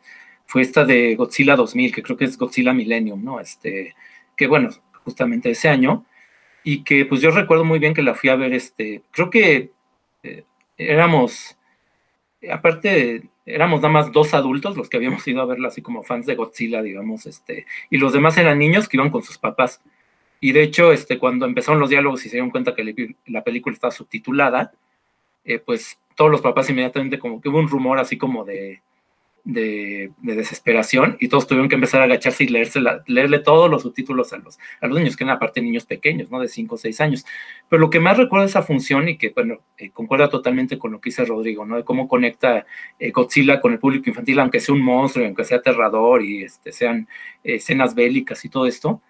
fue 0.46 0.62
esta 0.62 0.86
de 0.86 1.16
Godzilla 1.16 1.56
2000, 1.56 1.94
que 1.94 2.04
creo 2.04 2.18
que 2.18 2.26
es 2.26 2.38
Godzilla 2.38 2.74
Millennium, 2.74 3.24
¿no? 3.24 3.40
Este, 3.40 3.96
que 4.36 4.48
bueno, 4.48 4.70
justamente 5.04 5.52
ese 5.52 5.70
año, 5.70 6.06
y 6.64 6.84
que 6.84 7.06
pues 7.06 7.22
yo 7.22 7.32
recuerdo 7.32 7.64
muy 7.64 7.80
bien 7.80 7.94
que 7.94 8.02
la 8.02 8.16
fui 8.16 8.30
a 8.30 8.36
ver, 8.36 8.54
este, 8.54 9.04
creo 9.12 9.30
que 9.30 9.72
eh, 10.24 10.44
éramos, 10.78 11.58
aparte 12.52 13.30
éramos 13.46 13.82
nada 13.82 13.94
más 13.94 14.12
dos 14.12 14.34
adultos 14.34 14.76
los 14.76 14.90
que 14.90 14.98
habíamos 14.98 15.28
ido 15.28 15.42
a 15.42 15.46
verla 15.46 15.68
así 15.68 15.82
como 15.82 16.04
fans 16.04 16.26
de 16.26 16.36
Godzilla, 16.36 16.82
digamos, 16.82 17.26
este, 17.26 17.66
y 17.90 17.98
los 17.98 18.14
demás 18.14 18.38
eran 18.38 18.60
niños 18.60 18.88
que 18.88 18.98
iban 18.98 19.12
con 19.12 19.24
sus 19.24 19.38
papás. 19.38 19.82
Y 20.42 20.52
de 20.52 20.64
hecho, 20.64 20.92
este, 20.92 21.18
cuando 21.18 21.46
empezaron 21.46 21.80
los 21.80 21.90
diálogos 21.90 22.26
y 22.26 22.30
se 22.30 22.36
dieron 22.36 22.52
cuenta 22.52 22.76
que 22.76 23.16
la 23.28 23.44
película 23.44 23.74
estaba 23.74 23.92
subtitulada, 23.92 24.74
eh, 25.44 25.60
pues 25.60 26.00
todos 26.16 26.32
los 26.32 26.42
papás 26.42 26.70
inmediatamente 26.70 27.20
como 27.20 27.42
que 27.42 27.50
hubo 27.50 27.60
un 27.60 27.70
rumor 27.70 28.00
así 28.00 28.18
como 28.18 28.44
de, 28.46 28.82
de, 29.46 30.12
desesperación 30.22 31.18
y 31.20 31.30
todos 31.30 31.48
tuvieron 31.48 31.70
que 31.70 31.76
empezar 31.76 32.02
a 32.02 32.06
agacharse 32.06 32.44
y 32.44 32.48
leerse 32.48 32.82
leerle 33.06 33.40
todos 33.40 33.70
los 33.70 33.84
subtítulos 33.84 34.34
a 34.34 34.38
los, 34.38 34.60
a 34.82 34.88
los 34.88 34.98
niños, 34.98 35.16
que 35.16 35.24
eran 35.24 35.36
aparte 35.36 35.62
niños 35.62 35.86
pequeños, 35.86 36.32
¿no? 36.32 36.40
De 36.40 36.50
5 36.50 36.76
o 36.76 36.78
6 36.78 37.00
años. 37.02 37.26
Pero 37.70 37.80
lo 37.80 37.90
que 37.90 38.00
más 38.00 38.18
recuerdo 38.18 38.46
esa 38.46 38.64
función 38.64 39.08
y 39.08 39.18
que, 39.18 39.30
bueno, 39.30 39.62
eh, 39.78 39.92
concuerda 39.92 40.30
totalmente 40.30 40.78
con 40.80 40.92
lo 40.92 41.00
que 41.00 41.10
dice 41.12 41.24
Rodrigo, 41.24 41.66
¿no? 41.66 41.78
De 41.78 41.84
cómo 41.84 42.08
conecta 42.08 42.66
eh, 43.00 43.12
Godzilla 43.12 43.62
con 43.62 43.72
el 43.72 43.80
público 43.80 44.10
infantil, 44.10 44.40
aunque 44.40 44.60
sea 44.60 44.74
un 44.74 44.82
monstruo, 44.82 45.26
aunque 45.26 45.46
sea 45.46 45.60
aterrador 45.60 46.24
y 46.24 46.44
este, 46.44 46.72
sean 46.72 47.08
eh, 47.44 47.56
escenas 47.56 47.94
bélicas 47.94 48.44
y 48.44 48.50
todo 48.50 48.66
esto, 48.66 49.02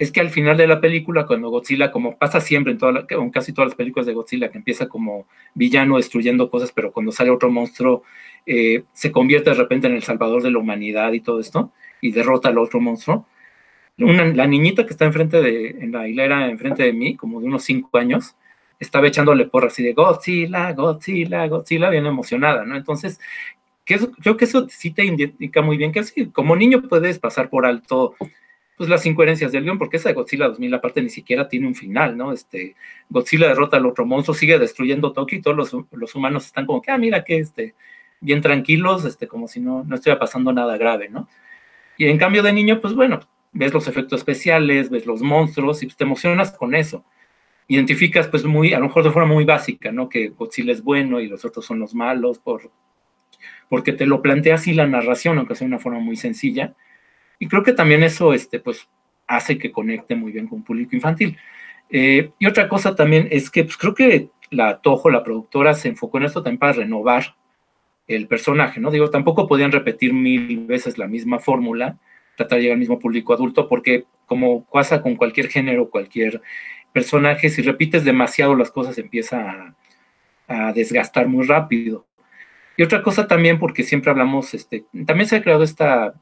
es 0.00 0.10
que 0.10 0.20
al 0.20 0.30
final 0.30 0.56
de 0.56 0.66
la 0.66 0.80
película, 0.80 1.26
cuando 1.26 1.50
Godzilla, 1.50 1.92
como 1.92 2.16
pasa 2.16 2.40
siempre 2.40 2.72
en, 2.72 2.78
toda 2.78 3.04
en 3.06 3.30
casi 3.30 3.52
todas 3.52 3.68
las 3.68 3.76
películas 3.76 4.06
de 4.06 4.14
Godzilla, 4.14 4.50
que 4.50 4.56
empieza 4.56 4.88
como 4.88 5.26
villano 5.52 5.98
destruyendo 5.98 6.48
cosas, 6.48 6.72
pero 6.72 6.90
cuando 6.90 7.12
sale 7.12 7.28
otro 7.28 7.50
monstruo, 7.50 8.02
eh, 8.46 8.84
se 8.94 9.12
convierte 9.12 9.50
de 9.50 9.56
repente 9.56 9.88
en 9.88 9.92
el 9.94 10.02
salvador 10.02 10.42
de 10.42 10.50
la 10.50 10.58
humanidad 10.58 11.12
y 11.12 11.20
todo 11.20 11.38
esto, 11.38 11.70
y 12.00 12.12
derrota 12.12 12.48
al 12.48 12.56
otro 12.56 12.80
monstruo. 12.80 13.26
la 13.98 14.46
niñita 14.46 14.86
que 14.86 14.92
está 14.92 15.04
enfrente 15.04 15.42
de, 15.42 15.68
en 15.68 15.92
la 15.92 16.08
hilera 16.08 16.48
enfrente 16.48 16.82
de 16.82 16.94
mí, 16.94 17.14
como 17.14 17.38
de 17.38 17.48
unos 17.48 17.64
cinco 17.64 17.98
años, 17.98 18.36
estaba 18.78 19.06
echándole 19.06 19.44
porras 19.44 19.74
así 19.74 19.82
de 19.82 19.92
Godzilla, 19.92 20.72
Godzilla, 20.72 21.46
Godzilla, 21.46 21.90
bien 21.90 22.06
emocionada, 22.06 22.64
¿no? 22.64 22.74
Entonces, 22.74 23.20
creo 23.84 24.36
que 24.38 24.46
eso 24.46 24.66
sí 24.70 24.92
te 24.92 25.04
indica 25.04 25.60
muy 25.60 25.76
bien 25.76 25.92
que 25.92 26.00
así, 26.00 26.30
como 26.30 26.56
niño 26.56 26.80
puedes 26.88 27.18
pasar 27.18 27.50
por 27.50 27.66
alto 27.66 28.14
pues 28.80 28.88
las 28.88 29.04
incoherencias 29.04 29.52
del 29.52 29.64
guion, 29.64 29.76
porque 29.76 29.98
esa 29.98 30.08
de 30.08 30.14
Godzilla 30.14 30.48
2000 30.48 30.72
aparte 30.72 31.02
ni 31.02 31.10
siquiera 31.10 31.46
tiene 31.46 31.66
un 31.66 31.74
final, 31.74 32.16
¿no? 32.16 32.32
Este, 32.32 32.76
Godzilla 33.10 33.48
derrota 33.48 33.76
al 33.76 33.84
otro 33.84 34.06
monstruo, 34.06 34.34
sigue 34.34 34.58
destruyendo 34.58 35.12
Tokio 35.12 35.36
y 35.36 35.42
todos 35.42 35.54
los, 35.54 35.84
los, 35.92 36.14
humanos 36.14 36.46
están 36.46 36.64
como 36.64 36.80
que, 36.80 36.90
ah, 36.90 36.96
mira 36.96 37.22
que 37.22 37.36
este, 37.36 37.74
bien 38.22 38.40
tranquilos, 38.40 39.04
este, 39.04 39.28
como 39.28 39.48
si 39.48 39.60
no, 39.60 39.84
no 39.84 39.96
estuviera 39.96 40.18
pasando 40.18 40.50
nada 40.54 40.78
grave, 40.78 41.10
¿no? 41.10 41.28
Y 41.98 42.06
en 42.06 42.16
cambio 42.16 42.42
de 42.42 42.54
niño, 42.54 42.80
pues 42.80 42.94
bueno, 42.94 43.20
ves 43.52 43.74
los 43.74 43.86
efectos 43.86 44.20
especiales, 44.20 44.88
ves 44.88 45.04
los 45.04 45.20
monstruos 45.20 45.82
y 45.82 45.86
pues, 45.86 45.98
te 45.98 46.04
emocionas 46.04 46.50
con 46.50 46.74
eso. 46.74 47.04
Identificas 47.68 48.28
pues 48.28 48.46
muy, 48.46 48.72
a 48.72 48.78
lo 48.78 48.86
mejor 48.86 49.04
de 49.04 49.10
forma 49.10 49.34
muy 49.34 49.44
básica, 49.44 49.92
¿no? 49.92 50.08
Que 50.08 50.28
Godzilla 50.28 50.72
es 50.72 50.82
bueno 50.82 51.20
y 51.20 51.28
los 51.28 51.44
otros 51.44 51.66
son 51.66 51.80
los 51.80 51.94
malos, 51.94 52.38
por, 52.38 52.70
porque 53.68 53.92
te 53.92 54.06
lo 54.06 54.22
plantea 54.22 54.54
así 54.54 54.72
la 54.72 54.86
narración, 54.86 55.36
aunque 55.36 55.54
sea 55.54 55.66
de 55.66 55.74
una 55.74 55.82
forma 55.82 55.98
muy 55.98 56.16
sencilla 56.16 56.74
y 57.40 57.48
creo 57.48 57.64
que 57.64 57.72
también 57.72 58.04
eso, 58.04 58.32
este, 58.34 58.60
pues, 58.60 58.88
hace 59.26 59.58
que 59.58 59.72
conecte 59.72 60.14
muy 60.14 60.30
bien 60.30 60.46
con 60.46 60.62
público 60.62 60.94
infantil. 60.94 61.38
Eh, 61.88 62.30
y 62.38 62.46
otra 62.46 62.68
cosa 62.68 62.94
también 62.94 63.28
es 63.30 63.50
que 63.50 63.64
pues, 63.64 63.76
creo 63.76 63.94
que 63.94 64.28
la 64.50 64.80
Toho, 64.80 65.08
la 65.10 65.24
productora, 65.24 65.74
se 65.74 65.88
enfocó 65.88 66.18
en 66.18 66.24
esto 66.24 66.42
también 66.42 66.58
para 66.58 66.74
renovar 66.74 67.34
el 68.06 68.28
personaje, 68.28 68.78
¿no? 68.78 68.90
Digo, 68.90 69.08
tampoco 69.08 69.48
podían 69.48 69.72
repetir 69.72 70.12
mil 70.12 70.66
veces 70.66 70.98
la 70.98 71.08
misma 71.08 71.38
fórmula, 71.38 71.98
tratar 72.36 72.58
de 72.58 72.62
llegar 72.62 72.74
al 72.74 72.80
mismo 72.80 72.98
público 72.98 73.32
adulto, 73.32 73.68
porque 73.68 74.04
como 74.26 74.66
pasa 74.70 75.00
con 75.00 75.16
cualquier 75.16 75.48
género, 75.48 75.90
cualquier 75.90 76.42
personaje, 76.92 77.48
si 77.48 77.62
repites 77.62 78.04
demasiado 78.04 78.54
las 78.54 78.70
cosas 78.70 78.98
empieza 78.98 79.74
a, 80.48 80.66
a 80.68 80.72
desgastar 80.72 81.26
muy 81.26 81.46
rápido. 81.46 82.06
Y 82.76 82.82
otra 82.82 83.02
cosa 83.02 83.26
también, 83.26 83.58
porque 83.58 83.82
siempre 83.82 84.10
hablamos, 84.10 84.52
este, 84.52 84.84
también 85.06 85.28
se 85.28 85.36
ha 85.36 85.42
creado 85.42 85.62
esta 85.62 86.14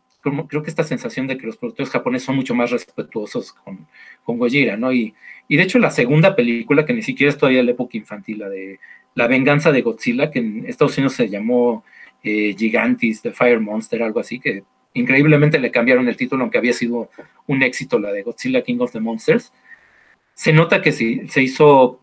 creo 0.49 0.63
que 0.63 0.71
esta 0.71 0.85
sensación 0.85 1.27
de 1.27 1.37
que 1.39 1.47
los 1.47 1.57
productores 1.57 1.91
japoneses 1.91 2.27
son 2.27 2.37
mucho 2.37 2.55
más 2.55 2.71
respetuosos 2.71 3.53
con, 3.53 3.87
con 4.25 4.39
Gojira, 4.39 4.77
¿no? 4.77 4.93
Y, 4.93 5.15
de 5.49 5.63
hecho 5.63 5.79
la 5.79 5.91
segunda 5.91 6.37
película, 6.37 6.85
que 6.85 6.93
ni 6.93 7.03
siquiera 7.03 7.31
es 7.31 7.39
todavía 7.39 7.63
la 7.63 7.71
época 7.71 7.97
infantil, 7.97 8.39
la 8.41 8.49
de 8.49 8.79
La 9.15 9.27
venganza 9.27 9.73
de 9.73 9.83
Godzilla, 9.83 10.31
que 10.31 10.41
en 10.41 10.67
Estados 10.67 10.97
Unidos 10.99 11.15
se 11.15 11.29
llamó 11.29 11.85
eh, 12.23 12.55
Gigantis, 12.57 13.23
The 13.23 13.33
Fire 13.33 13.61
Monster, 13.61 14.03
algo 14.03 14.21
así, 14.21 14.41
que 14.41 14.65
increíblemente 14.95 15.59
le 15.59 15.71
cambiaron 15.71 16.09
el 16.09 16.17
título, 16.17 16.43
aunque 16.43 16.59
había 16.59 16.73
sido 16.73 17.11
un 17.47 17.63
éxito 17.63 17.99
la 17.99 18.13
de 18.13 18.23
Godzilla 18.23 18.63
King 18.63 18.79
of 18.81 18.93
the 18.93 19.01
Monsters, 19.01 19.53
se 20.35 20.53
nota 20.53 20.83
que 20.83 20.93
se, 20.93 21.27
se 21.29 21.43
hizo 21.43 22.01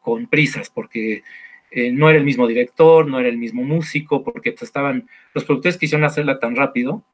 con 0.00 0.26
prisas, 0.26 0.70
porque 0.70 1.22
eh, 1.70 1.90
no 1.92 2.08
era 2.08 2.18
el 2.18 2.24
mismo 2.24 2.46
director, 2.46 3.06
no 3.06 3.18
era 3.18 3.28
el 3.28 3.38
mismo 3.38 3.62
músico, 3.62 4.22
porque 4.22 4.52
pues, 4.52 4.62
estaban, 4.62 5.08
los 5.34 5.44
productores 5.44 5.76
quisieron 5.76 6.04
hacerla 6.04 6.38
tan 6.38 6.56
rápido 6.56 7.04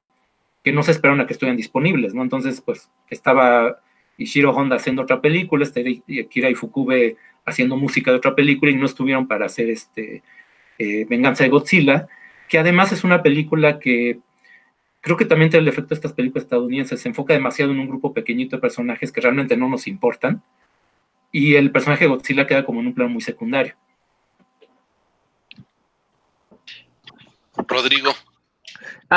que 0.63 0.73
no 0.73 0.83
se 0.83 0.93
esperaron 0.93 1.21
a 1.21 1.27
que 1.27 1.33
estuvieran 1.33 1.57
disponibles, 1.57 2.15
¿no? 2.15 2.23
Entonces, 2.23 2.61
pues 2.61 2.91
estaba 3.11 3.81
Ishiro 4.17 4.51
Honda 4.51 4.77
haciendo 4.77 5.03
otra 5.03 5.21
película, 5.21 5.65
este 5.65 6.03
Kira 6.31 6.51
Ifukube 6.51 7.17
haciendo 7.45 7.77
música 7.77 8.11
de 8.11 8.19
otra 8.19 8.35
película 8.35 8.71
y 8.71 8.77
no 8.77 8.87
estuvieron 8.87 9.27
para 9.27 9.47
hacer 9.47 9.71
este 9.71 10.23
eh, 10.79 11.07
Venganza 11.09 11.45
de 11.45 11.51
Godzilla, 11.51 12.09
que 12.49 12.59
además 12.59 12.93
es 12.93 13.05
una 13.05 13.23
película 13.23 13.79
que 13.79 14.21
creo 15.01 15.17
que 15.17 15.25
también 15.25 15.51
tiene 15.51 15.63
el 15.63 15.69
efecto 15.69 15.91
de 15.91 15.97
estas 15.97 16.13
películas 16.13 16.45
estadounidenses, 16.45 17.01
se 17.01 17.09
enfoca 17.09 17.35
demasiado 17.35 17.73
en 17.73 17.81
un 17.81 17.89
grupo 17.89 18.15
pequeñito 18.15 18.57
de 18.57 18.61
personajes 18.61 19.11
que 19.11 19.21
realmente 19.21 19.57
no 19.57 19.69
nos 19.69 19.89
importan 19.89 20.43
y 21.33 21.55
el 21.55 21.73
personaje 21.73 22.05
de 22.05 22.11
Godzilla 22.11 22.47
queda 22.47 22.65
como 22.65 22.81
en 22.81 22.89
un 22.89 22.95
plano 22.95 23.11
muy 23.11 23.23
secundario. 23.23 23.75
Rodrigo. 27.67 28.13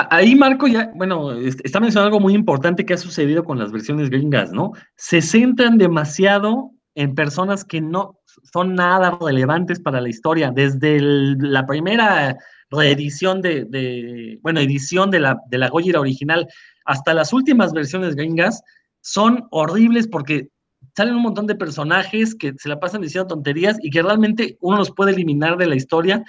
Ahí 0.10 0.36
Marco 0.36 0.68
ya, 0.68 0.92
bueno, 0.94 1.32
está 1.32 1.80
mencionando 1.80 2.08
algo 2.08 2.20
muy 2.20 2.34
importante 2.34 2.86
que 2.86 2.96
ha 2.96 2.98
sucedido 2.98 3.46
con 3.46 3.58
las 3.58 3.72
versiones 3.72 4.10
gringas, 4.10 4.52
¿no? 4.52 4.74
Se 4.98 5.22
centran 5.22 5.78
demasiado 5.78 6.72
en 6.96 7.16
personas 7.16 7.64
que 7.64 7.80
no 7.80 8.20
son 8.52 8.76
nada 8.76 9.18
relevantes 9.22 9.80
para 9.80 10.02
la 10.02 10.10
historia. 10.10 10.52
Desde 10.54 11.00
la 11.00 11.66
primera 11.66 12.36
reedición 12.70 13.42
de, 13.42 14.38
bueno, 14.42 14.60
edición 14.60 15.12
de 15.12 15.22
la, 15.22 15.40
de 15.50 15.60
la 15.60 15.70
Gojira 15.70 16.02
original 16.02 16.46
hasta 16.84 17.14
las 17.14 17.32
últimas 17.32 17.72
versiones 17.72 18.16
gringas, 18.16 18.62
son 19.00 19.48
horribles 19.52 20.10
porque 20.10 20.50
salen 20.98 21.16
un 21.16 21.22
montón 21.22 21.48
de 21.48 21.56
personajes 21.56 22.36
que 22.36 22.54
se 22.58 22.68
la 22.68 22.82
pasan 22.82 23.02
diciendo 23.02 23.28
tonterías 23.28 23.78
y 23.82 23.92
que 23.92 24.04
realmente 24.04 24.58
uno 24.60 24.78
los 24.78 24.92
puede 24.92 25.14
eliminar 25.14 25.56
de 25.56 25.68
la 25.68 25.76
historia 25.76 26.22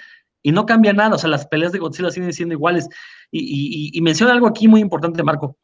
y 0.43 0.51
no 0.51 0.65
cambia 0.65 0.93
nada, 0.93 1.15
o 1.15 1.17
sea, 1.17 1.29
las 1.29 1.47
peleas 1.47 1.71
de 1.71 1.79
Godzilla 1.79 2.11
siguen 2.11 2.33
siendo 2.33 2.53
iguales. 2.53 2.87
Y, 3.31 3.99
menciona 4.01 4.33
algo 4.33 4.47
aquí 4.47 4.67
muy 4.67 4.81
importante, 4.81 5.23
Marco. 5.23 5.57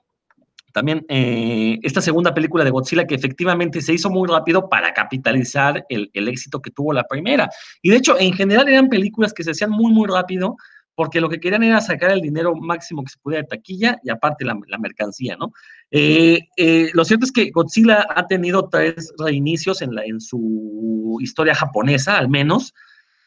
También 0.73 1.05
eh, 1.07 1.77
esta 1.83 2.01
segunda 2.01 2.33
película 2.33 2.63
de 2.63 2.71
Godzilla 2.71 3.05
que 3.05 3.13
efectivamente 3.13 3.79
se 3.79 3.93
hizo 3.93 4.09
muy 4.09 4.27
rápido 4.27 4.67
para 4.69 4.91
capitalizar 4.91 5.86
el, 5.88 6.09
éxito 6.27 6.62
que 6.62 6.71
tuvo 6.71 6.93
la 6.93 7.03
primera. 7.03 7.49
Y 7.81 7.91
de 7.91 7.97
hecho, 7.97 8.19
en 8.19 8.33
general 8.33 8.67
eran 8.67 8.89
películas 8.89 9.33
que 9.33 9.43
se 9.43 9.51
hacían 9.51 9.69
muy, 9.69 9.93
muy 9.93 10.07
rápido 10.07 10.55
porque 10.95 11.21
lo 11.21 11.29
que 11.29 11.39
querían 11.39 11.63
era 11.63 11.81
sacar 11.81 12.12
el 12.12 12.21
dinero 12.21 12.55
máximo 12.55 13.03
que 13.03 13.12
se 13.12 13.17
pudiera 13.19 13.43
de 13.43 13.47
taquilla 13.47 13.99
y 14.03 14.09
aparte 14.09 14.45
la, 14.45 14.55
mercancía, 14.79 15.36
¿no? 15.38 15.51
Eh, 15.89 16.39
eh, 16.57 16.91
lo 16.93 17.03
cierto 17.03 17.25
es 17.25 17.31
que 17.31 17.49
Godzilla 17.51 18.05
ha 18.09 18.27
tenido 18.27 18.69
tres 18.69 19.12
reinicios 19.17 19.81
en, 19.81 19.95
la, 19.95 20.03
en 20.03 20.19
su 20.19 21.17
historia 21.21 21.55
japonesa, 21.55 22.17
al 22.17 22.29
menos. 22.29 22.73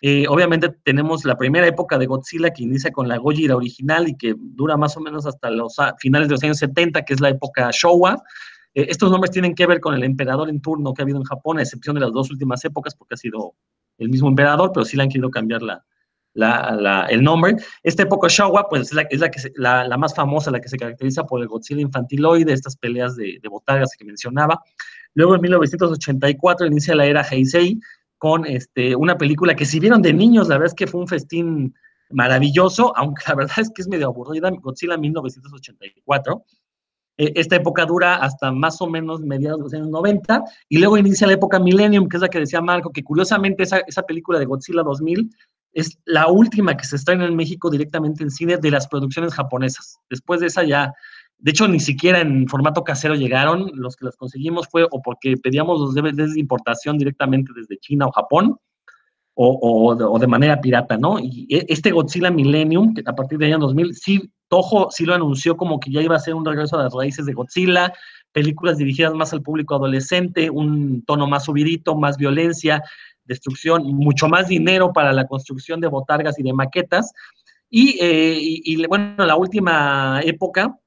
Eh, 0.02 0.26
obviamente 0.28 0.68
tenemos 0.85 1.24
la 1.24 1.37
primera 1.37 1.66
época 1.66 1.98
de 1.98 2.06
Godzilla 2.06 2.50
que 2.50 2.62
inicia 2.62 2.90
con 2.90 3.09
la 3.09 3.16
Gojira 3.16 3.56
original 3.56 4.09
y 4.09 4.16
que 4.16 4.35
dura 4.38 4.76
más 4.76 4.96
o 4.96 5.00
menos 5.00 5.26
hasta 5.26 5.50
los 5.50 5.76
finales 5.98 6.28
de 6.28 6.35
los 6.35 6.42
años 6.44 6.59
70, 6.59 7.02
que 7.02 7.14
es 7.14 7.20
la 7.20 7.30
época 7.30 7.70
Showa. 7.72 8.22
Eh, 8.74 8.87
estos 8.90 9.11
nombres 9.11 9.30
tienen 9.30 9.54
que 9.54 9.66
ver 9.66 9.80
con 9.80 9.94
el 9.94 10.04
emperador 10.04 10.50
en 10.50 10.61
turno 10.61 10.92
que 10.92 11.02
ha 11.02 11.04
habido 11.04 11.18
en 11.18 11.24
Japón, 11.24 11.59
a 11.59 11.62
excepción 11.62 11.94
de 11.94 12.02
las 12.02 12.12
dos 12.12 12.30
últimas 12.30 12.64
épocas, 12.64 12.94
porque 12.94 13.14
ha 13.14 13.16
sido 13.16 13.54
el 13.98 14.11
mismo 14.11 14.28
emperador, 14.28 14.70
pero 14.72 14.85
sí 14.85 14.96
le 14.96 15.04
han 15.04 15.09
querido 15.09 15.30
cambiar 15.30 15.62
la, 15.62 17.06
el 17.09 17.22
nombre. 17.22 17.56
Esta 17.82 18.02
época 18.02 18.28
Showa, 18.28 18.68
pues 18.68 18.82
es, 18.82 18.92
la, 18.92 19.02
es 19.02 19.20
que 19.20 19.52
la, 19.56 19.96
más 19.96 20.14
famosa, 20.14 20.50
la 20.50 20.61
que 20.61 20.68
se 20.68 20.76
caracteriza 20.76 21.24
por 21.24 21.40
el 21.40 21.48
Godzilla 21.48 21.80
infantiloide, 21.80 22.52
estas 22.52 22.76
peleas 22.76 23.16
de, 23.16 23.38
de 23.42 23.48
botargas 23.48 23.92
que 23.98 24.04
mencionaba. 24.04 24.61
Luego 25.14 25.37
en 25.37 25.40
1984 25.40 26.66
inicia 26.66 26.94
la 26.94 27.06
era 27.06 27.22
Heisei, 27.22 27.80
con 28.18 28.46
este, 28.46 28.96
una 28.96 29.18
película 29.18 29.55
que 29.55 29.66
si 29.66 29.81
vieron 29.81 30.02
de 30.02 30.12
niños, 30.12 30.48
la 30.48 30.57
verdad 30.57 30.72
es 30.72 30.74
que 30.74 30.87
fue 30.87 31.00
un 31.00 31.09
festín 31.09 31.74
maravilloso, 32.11 32.96
aunque 32.96 33.24
la 33.29 33.35
verdad 33.35 33.59
es 33.59 33.70
que 33.74 33.83
es 33.83 33.88
medio 33.88 34.07
aburrida, 34.07 34.50
Godzilla 34.50 34.96
1984. 34.96 36.44
Eh, 37.18 37.33
esta 37.35 37.57
época 37.57 37.87
dura 37.87 38.16
hasta 38.16 38.52
más 38.52 38.81
o 38.81 38.87
menos 38.87 39.20
mediados 39.20 39.59
de 39.59 39.64
los 39.64 39.74
años 39.74 39.88
90 39.88 40.44
y 40.68 40.79
luego 40.79 40.98
inicia 40.98 41.26
la 41.26 41.33
época 41.33 41.59
Millennium, 41.59 42.09
que 42.09 42.18
es 42.18 42.20
la 42.20 42.29
que 42.29 42.40
decía 42.40 42.61
Marco, 42.61 42.90
que 42.90 43.02
curiosamente 43.02 43.62
esa, 43.62 43.79
esa 43.87 44.02
película 44.02 44.38
de 44.38 44.44
Godzilla 44.44 44.83
2000 44.83 45.31
es 45.72 45.98
la 46.05 46.29
última 46.29 46.76
que 46.76 46.85
se 46.85 46.96
estrena 46.96 47.26
en 47.26 47.37
México 47.37 47.70
directamente 47.70 48.22
en 48.22 48.31
cine 48.31 48.57
de 48.57 48.70
las 48.70 48.87
producciones 48.88 49.35
japonesas. 49.35 49.98
Después 50.09 50.40
de 50.40 50.46
esa 50.46 50.64
ya 50.64 50.92
de 51.38 51.51
hecho, 51.51 51.68
ni 51.68 51.81
siquiera 51.81 52.20
en 52.20 52.49
formato 52.49 52.83
casero 52.83 53.14
llegaron. 53.14 53.70
Los 53.75 53.96
que 53.96 54.07
las 54.07 54.16
conseguimos 54.16 54.68
fue 54.68 54.85
o 54.85 55.03
porque 55.03 55.37
pedíamos 55.37 55.81
los 55.81 55.94
DVDs 55.94 56.35
de 56.35 56.40
importación 56.40 56.99
directamente 56.99 57.53
desde 57.55 57.79
China 57.79 58.07
o 58.07 58.12
Japón, 58.12 58.59
o, 59.38 60.18
de, 60.18 60.27
manera 60.27 60.61
pirata, 60.62 60.96
¿no? 60.96 61.18
Y 61.18 61.46
e, 61.51 61.66
este 61.68 61.90
Godzilla 61.90 62.31
Millennium, 62.31 62.94
que 62.94 63.03
a 63.05 63.14
partir 63.14 63.38
del 63.38 63.53
año 63.53 63.59
2000, 63.66 63.94
sí, 63.94 64.31
Toho 64.49 64.88
sí 64.90 65.05
lo 65.05 65.14
anunció 65.14 65.57
como 65.57 65.79
que 65.79 65.90
ya 65.90 66.01
iba 66.01 66.16
a 66.16 66.20
ser 66.20 66.35
un 66.35 66.44
regreso 66.44 66.79
a 66.79 66.85
las 66.85 66.94
raíces 66.94 67.27
de 67.27 67.35
Godzilla, 67.35 67.92
películas 68.33 68.79
dirigidas 68.79 69.12
más 69.12 69.35
al 69.35 69.42
público 69.42 69.75
adolescente, 69.75 70.49
un 70.49 71.05
tono 71.05 71.27
más 71.27 71.44
subidito, 71.44 71.96
más 71.96 72.16
violencia, 72.16 72.83
destrucción, 73.25 73.82
mucho 73.84 74.28
más 74.28 74.49
dinero 74.49 74.93
para 74.93 75.12
la 75.12 75.26
construcción 75.26 75.80
de 75.80 75.89
botargas 75.89 76.39
y 76.39 76.43
de 76.43 76.55
maquetas. 76.55 77.12
Y, 77.68 77.99
eh, 78.01 78.39
y 78.41 78.87
bueno, 78.87 79.26
la 79.26 79.37
última 79.37 80.20
época, 80.24 80.78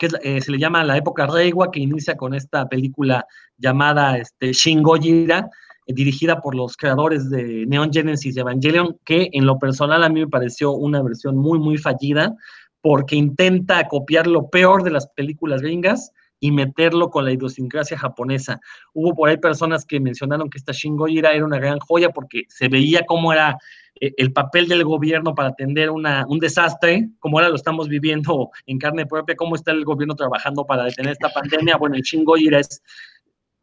que 0.00 0.08
eh, 0.22 0.40
se 0.40 0.50
le 0.50 0.58
llama 0.58 0.82
la 0.82 0.96
época 0.96 1.26
Reiwa, 1.26 1.70
que 1.70 1.78
inicia 1.78 2.16
con 2.16 2.32
esta 2.32 2.66
película 2.66 3.26
llamada 3.58 4.16
este, 4.16 4.52
Shin 4.54 4.82
Gojira, 4.82 5.50
eh, 5.86 5.92
dirigida 5.92 6.40
por 6.40 6.54
los 6.54 6.74
creadores 6.74 7.28
de 7.28 7.66
Neon 7.66 7.92
Genesis 7.92 8.34
Evangelion, 8.38 8.96
que 9.04 9.28
en 9.30 9.44
lo 9.44 9.58
personal 9.58 10.02
a 10.02 10.08
mí 10.08 10.20
me 10.20 10.26
pareció 10.26 10.72
una 10.72 11.02
versión 11.02 11.36
muy, 11.36 11.58
muy 11.58 11.76
fallida, 11.76 12.34
porque 12.80 13.14
intenta 13.14 13.86
copiar 13.88 14.26
lo 14.26 14.48
peor 14.48 14.84
de 14.84 14.90
las 14.90 15.06
películas 15.08 15.60
gringas, 15.60 16.12
y 16.40 16.50
meterlo 16.50 17.10
con 17.10 17.24
la 17.24 17.32
idiosincrasia 17.32 17.98
japonesa. 17.98 18.60
Hubo 18.94 19.14
por 19.14 19.28
ahí 19.28 19.36
personas 19.36 19.84
que 19.84 20.00
mencionaron 20.00 20.50
que 20.50 20.58
esta 20.58 20.72
Shin 20.72 20.96
Gojira 20.96 21.32
era 21.32 21.44
una 21.44 21.58
gran 21.58 21.78
joya 21.78 22.10
porque 22.10 22.44
se 22.48 22.68
veía 22.68 23.04
cómo 23.06 23.32
era 23.32 23.58
eh, 24.00 24.12
el 24.16 24.32
papel 24.32 24.66
del 24.66 24.84
gobierno 24.84 25.34
para 25.34 25.50
atender 25.50 25.90
una, 25.90 26.24
un 26.28 26.38
desastre, 26.38 27.10
como 27.18 27.38
ahora 27.38 27.50
lo 27.50 27.56
estamos 27.56 27.88
viviendo 27.88 28.50
en 28.66 28.78
carne 28.78 29.06
propia, 29.06 29.36
cómo 29.36 29.54
está 29.54 29.70
el 29.70 29.84
gobierno 29.84 30.14
trabajando 30.16 30.64
para 30.64 30.84
detener 30.84 31.12
esta 31.12 31.28
pandemia. 31.28 31.76
Bueno, 31.76 31.96
el 31.96 32.02
Shin 32.02 32.24
Gojira 32.24 32.58
es 32.58 32.82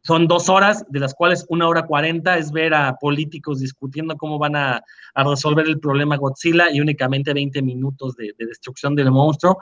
son 0.08 0.26
dos 0.26 0.48
horas, 0.48 0.86
de 0.88 1.00
las 1.00 1.12
cuales 1.12 1.44
una 1.50 1.68
hora 1.68 1.84
cuarenta 1.86 2.38
es 2.38 2.50
ver 2.50 2.72
a 2.72 2.96
políticos 2.96 3.60
discutiendo 3.60 4.16
cómo 4.16 4.38
van 4.38 4.56
a, 4.56 4.82
resolver 5.14 5.66
el 5.66 5.80
problema 5.80 6.16
Godzilla 6.16 6.70
y 6.72 6.80
únicamente 6.80 7.34
20 7.34 7.60
minutos 7.60 8.16
de, 8.16 8.32
destrucción 8.38 8.94
del 8.94 9.10
monstruo. 9.10 9.58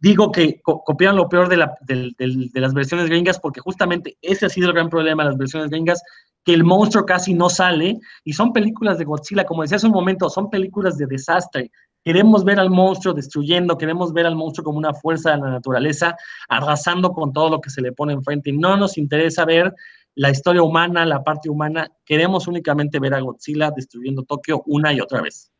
Digo 0.00 0.32
que 0.32 0.60
copian 0.62 1.16
lo 1.16 1.28
peor 1.28 1.48
de, 1.48 1.58
las 1.58 2.74
versiones 2.74 3.06
gringas 3.06 3.38
porque 3.38 3.60
justamente 3.60 4.16
ese 4.22 4.46
ha 4.46 4.48
sido 4.48 4.68
el 4.68 4.74
gran 4.74 4.88
problema 4.88 5.22
de 5.22 5.30
las 5.30 5.38
versiones 5.38 5.70
gringas, 5.70 6.02
que 6.44 6.54
el 6.54 6.64
monstruo 6.64 7.04
casi 7.04 7.34
no 7.34 7.50
sale 7.50 7.98
y 8.24 8.32
son 8.32 8.52
películas 8.52 8.96
de 8.98 9.04
Godzilla, 9.04 9.44
como 9.44 9.62
decía 9.62 9.76
hace 9.76 9.86
un 9.86 9.92
momento, 9.92 10.30
son 10.30 10.48
películas 10.48 10.96
de 10.96 11.06
desastre, 11.06 11.70
Queremos 12.02 12.44
ver 12.44 12.58
al 12.58 12.70
monstruo 12.70 13.12
destruyendo, 13.12 13.76
queremos 13.76 14.12
ver 14.14 14.24
al 14.24 14.34
monstruo 14.34 14.64
como 14.64 14.78
una 14.78 14.94
fuerza 14.94 15.32
de 15.32 15.38
la 15.38 15.50
naturaleza, 15.50 16.16
arrasando 16.48 17.12
con 17.12 17.32
todo 17.32 17.50
lo 17.50 17.60
que 17.60 17.68
se 17.68 17.82
le 17.82 17.92
pone 17.92 18.14
enfrente. 18.14 18.52
No 18.52 18.76
nos 18.76 18.96
interesa 18.96 19.44
ver 19.44 19.74
la 20.14 20.30
historia 20.30 20.62
humana, 20.62 21.04
la 21.04 21.22
parte 21.22 21.50
humana. 21.50 21.90
Queremos 22.06 22.48
únicamente 22.48 22.98
ver 22.98 23.14
a 23.14 23.20
Godzilla 23.20 23.70
destruyendo 23.70 24.22
Tokio 24.22 24.62
una 24.66 24.94
y 24.94 25.00
otra 25.00 25.20
vez. 25.20 25.50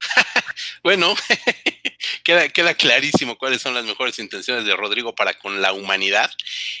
bueno, 0.82 1.06
queda, 2.28 2.48
queda, 2.50 2.74
clarísimo 2.74 3.38
cuáles 3.38 3.62
son 3.62 3.72
las 3.72 3.86
mejores 3.86 4.18
intenciones 4.18 4.66
de 4.66 4.76
Rodrigo 4.76 5.14
para 5.14 5.32
con 5.38 5.62
la 5.62 5.72
humanidad. 5.72 6.30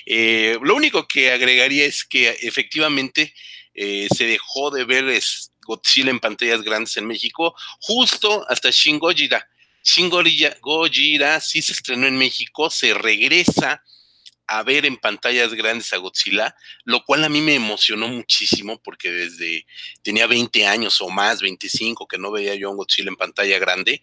Eh, 0.04 0.58
lo 0.60 0.74
único 0.76 1.08
que 1.08 1.32
agregaría 1.32 1.86
es 1.86 2.04
que 2.04 2.36
efectivamente 2.42 3.32
eh, 3.72 4.08
se 4.14 4.26
dejó 4.26 4.70
de 4.70 4.84
ver 4.84 5.06
Godzilla 5.62 6.10
en 6.10 6.20
pantallas 6.20 6.60
grandes 6.60 6.98
en 6.98 7.06
México, 7.06 7.54
justo 7.80 8.44
hasta 8.50 8.68
Shin 8.70 8.98
Gojira. 8.98 9.48
Shin 9.82 10.10
sí 11.40 11.62
se 11.62 11.72
estrenó 11.72 12.06
en 12.06 12.18
México, 12.18 12.68
se 12.68 12.92
regresa 12.92 13.82
a 14.48 14.62
ver 14.62 14.86
en 14.86 14.96
pantallas 14.96 15.52
grandes 15.52 15.92
a 15.92 15.98
Godzilla, 15.98 16.56
lo 16.84 17.04
cual 17.04 17.22
a 17.24 17.28
mí 17.28 17.42
me 17.42 17.54
emocionó 17.54 18.08
muchísimo 18.08 18.80
porque 18.82 19.10
desde 19.10 19.66
tenía 20.02 20.26
20 20.26 20.66
años 20.66 21.00
o 21.02 21.10
más, 21.10 21.42
25, 21.42 22.08
que 22.08 22.18
no 22.18 22.30
veía 22.30 22.54
yo 22.54 22.70
a 22.70 22.74
Godzilla 22.74 23.10
en 23.10 23.16
pantalla 23.16 23.58
grande. 23.58 24.02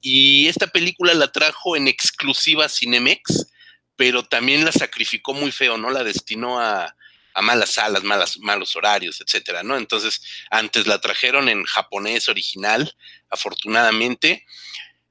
Y 0.00 0.48
esta 0.48 0.66
película 0.66 1.14
la 1.14 1.30
trajo 1.30 1.76
en 1.76 1.86
exclusiva 1.86 2.68
Cinemex, 2.68 3.46
pero 3.94 4.24
también 4.24 4.64
la 4.64 4.72
sacrificó 4.72 5.32
muy 5.32 5.52
feo, 5.52 5.78
¿no? 5.78 5.90
La 5.90 6.02
destinó 6.02 6.60
a, 6.60 6.96
a 7.34 7.42
malas 7.42 7.70
salas, 7.70 8.02
malas, 8.02 8.38
malos 8.38 8.74
horarios, 8.74 9.20
etcétera, 9.20 9.62
¿no? 9.62 9.76
Entonces, 9.76 10.22
antes 10.50 10.88
la 10.88 11.00
trajeron 11.00 11.48
en 11.48 11.64
japonés 11.64 12.28
original, 12.28 12.96
afortunadamente. 13.30 14.44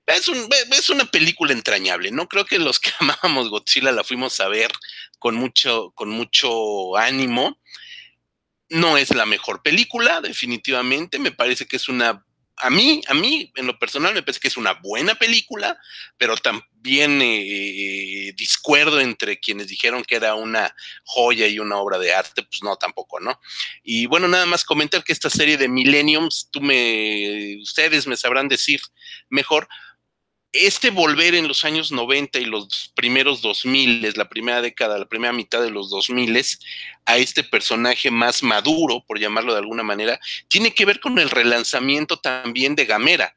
Es, 0.06 0.28
es 0.28 0.90
una 0.90 1.06
película 1.06 1.54
entrañable, 1.54 2.12
¿no? 2.12 2.28
Creo 2.28 2.46
que 2.46 2.60
los 2.60 2.80
que 2.80 2.92
amábamos 3.00 3.50
Godzilla 3.50 3.92
la 3.92 4.04
fuimos 4.04 4.40
a 4.40 4.48
ver 4.48 4.72
con 5.20 5.36
mucho, 5.36 5.92
con 5.96 6.10
mucho 6.10 6.98
ánimo. 6.98 7.60
No 8.70 8.98
es 8.98 9.14
la 9.14 9.26
mejor 9.26 9.62
película, 9.62 10.22
definitivamente. 10.22 11.20
Me 11.20 11.32
parece 11.32 11.66
que 11.66 11.76
es 11.76 11.88
una 11.90 12.26
a 12.58 12.70
mí, 12.70 13.02
a 13.08 13.14
mí, 13.14 13.52
en 13.56 13.68
lo 13.68 13.78
personal, 13.80 14.14
me 14.14 14.22
parece 14.22 14.40
que 14.40 14.48
es 14.48 14.58
una 14.58 14.74
buena 14.74 15.16
película, 15.16 15.78
pero 16.18 16.38
también 16.38 17.20
eh, 17.22 18.32
discuerdo 18.36 19.00
entre 19.00 19.40
quienes 19.40 19.68
dijeron 19.68 20.04
que 20.04 20.16
era 20.16 20.36
una 20.36 20.76
joya 21.04 21.48
y 21.48 21.60
una 21.60 21.78
obra 21.78 21.98
de 21.98 22.14
arte, 22.14 22.44
pues 22.44 22.62
no, 22.64 22.76
tampoco, 22.76 23.20
¿no? 23.20 23.40
Y 23.84 24.06
bueno, 24.06 24.28
nada 24.28 24.46
más 24.46 24.64
comentar 24.64 25.04
que 25.04 25.14
esta 25.14 25.30
serie 25.30 25.58
de 25.58 25.68
Millenniums, 25.68 26.50
tú 26.52 26.62
me, 26.62 27.58
ustedes 27.62 28.06
me 28.08 28.18
sabrán 28.18 28.48
decir 28.48 28.82
mejor, 29.30 29.68
este 30.54 30.92
volver 30.92 31.34
en 31.34 31.48
los 31.48 31.66
años 31.66 31.92
90 31.92 32.40
y 32.40 32.46
los 32.46 32.92
primeros 32.96 33.42
2000, 33.42 34.14
la 34.16 34.30
primera 34.30 34.62
década, 34.62 35.00
la 35.00 35.08
primera 35.08 35.34
mitad 35.34 35.62
de 35.62 35.72
los 35.72 35.90
2000, 35.90 36.46
a 37.06 37.18
este 37.18 37.44
personaje 37.44 38.12
más 38.12 38.44
maduro, 38.44 39.04
por 39.06 39.20
llamarlo 39.20 39.54
de 39.54 39.60
alguna 39.60 39.82
manera, 39.82 40.20
tiene 40.48 40.74
que 40.74 40.86
ver 40.86 41.00
con 41.00 41.18
el 41.18 41.32
relanzamiento 41.32 42.18
también 42.18 42.76
de 42.76 42.86
Gamera, 42.86 43.36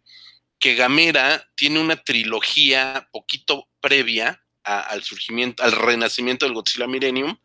que 0.59 0.75
Gamera 0.75 1.49
tiene 1.55 1.81
una 1.81 1.97
trilogía 1.97 3.09
poquito 3.11 3.67
previa 3.81 4.43
al 4.63 5.03
surgimiento, 5.03 5.63
al 5.63 5.73
renacimiento 5.73 6.45
del 6.45 6.55
Godzilla 6.55 6.87
Millennium, 6.87 7.39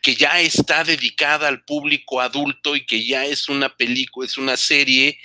que 0.00 0.14
ya 0.14 0.40
está 0.40 0.84
dedicada 0.84 1.48
al 1.48 1.64
público 1.64 2.20
adulto 2.20 2.76
y 2.76 2.86
que 2.86 3.04
ya 3.04 3.24
es 3.24 3.48
una 3.48 3.68
película, 3.68 4.26
es 4.26 4.36
una 4.36 4.56
serie 4.56 5.18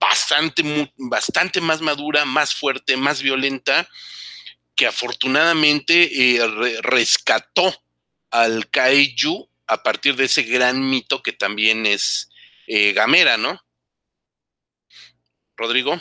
bastante, 0.00 0.92
bastante 0.96 1.60
más 1.60 1.80
madura, 1.80 2.24
más 2.24 2.54
fuerte, 2.54 2.96
más 2.96 3.22
violenta, 3.22 3.88
que 4.74 4.86
afortunadamente 4.86 6.36
eh, 6.36 6.80
rescató 6.82 7.74
al 8.30 8.68
Kaiju 8.68 9.48
a 9.66 9.82
partir 9.82 10.16
de 10.16 10.24
ese 10.24 10.42
gran 10.42 10.88
mito 10.88 11.22
que 11.22 11.32
también 11.32 11.86
es 11.86 12.30
eh, 12.66 12.92
Gamera, 12.92 13.36
¿no? 13.36 13.58
Rodrigo. 15.56 15.96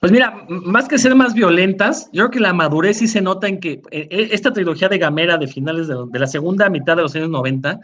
Pues 0.00 0.10
mira, 0.10 0.44
más 0.48 0.88
que 0.88 0.98
ser 0.98 1.14
más 1.14 1.32
violentas, 1.32 2.06
yo 2.12 2.24
creo 2.24 2.30
que 2.32 2.40
la 2.40 2.52
madurez 2.52 2.98
sí 2.98 3.06
se 3.06 3.20
nota 3.20 3.46
en 3.46 3.60
que 3.60 3.80
eh, 3.92 4.08
esta 4.32 4.52
trilogía 4.52 4.88
de 4.88 4.98
Gamera 4.98 5.38
de 5.38 5.46
finales 5.46 5.86
de, 5.86 5.94
de 6.08 6.18
la 6.18 6.26
segunda 6.26 6.68
mitad 6.68 6.96
de 6.96 7.02
los 7.02 7.14
años 7.14 7.30
90 7.30 7.78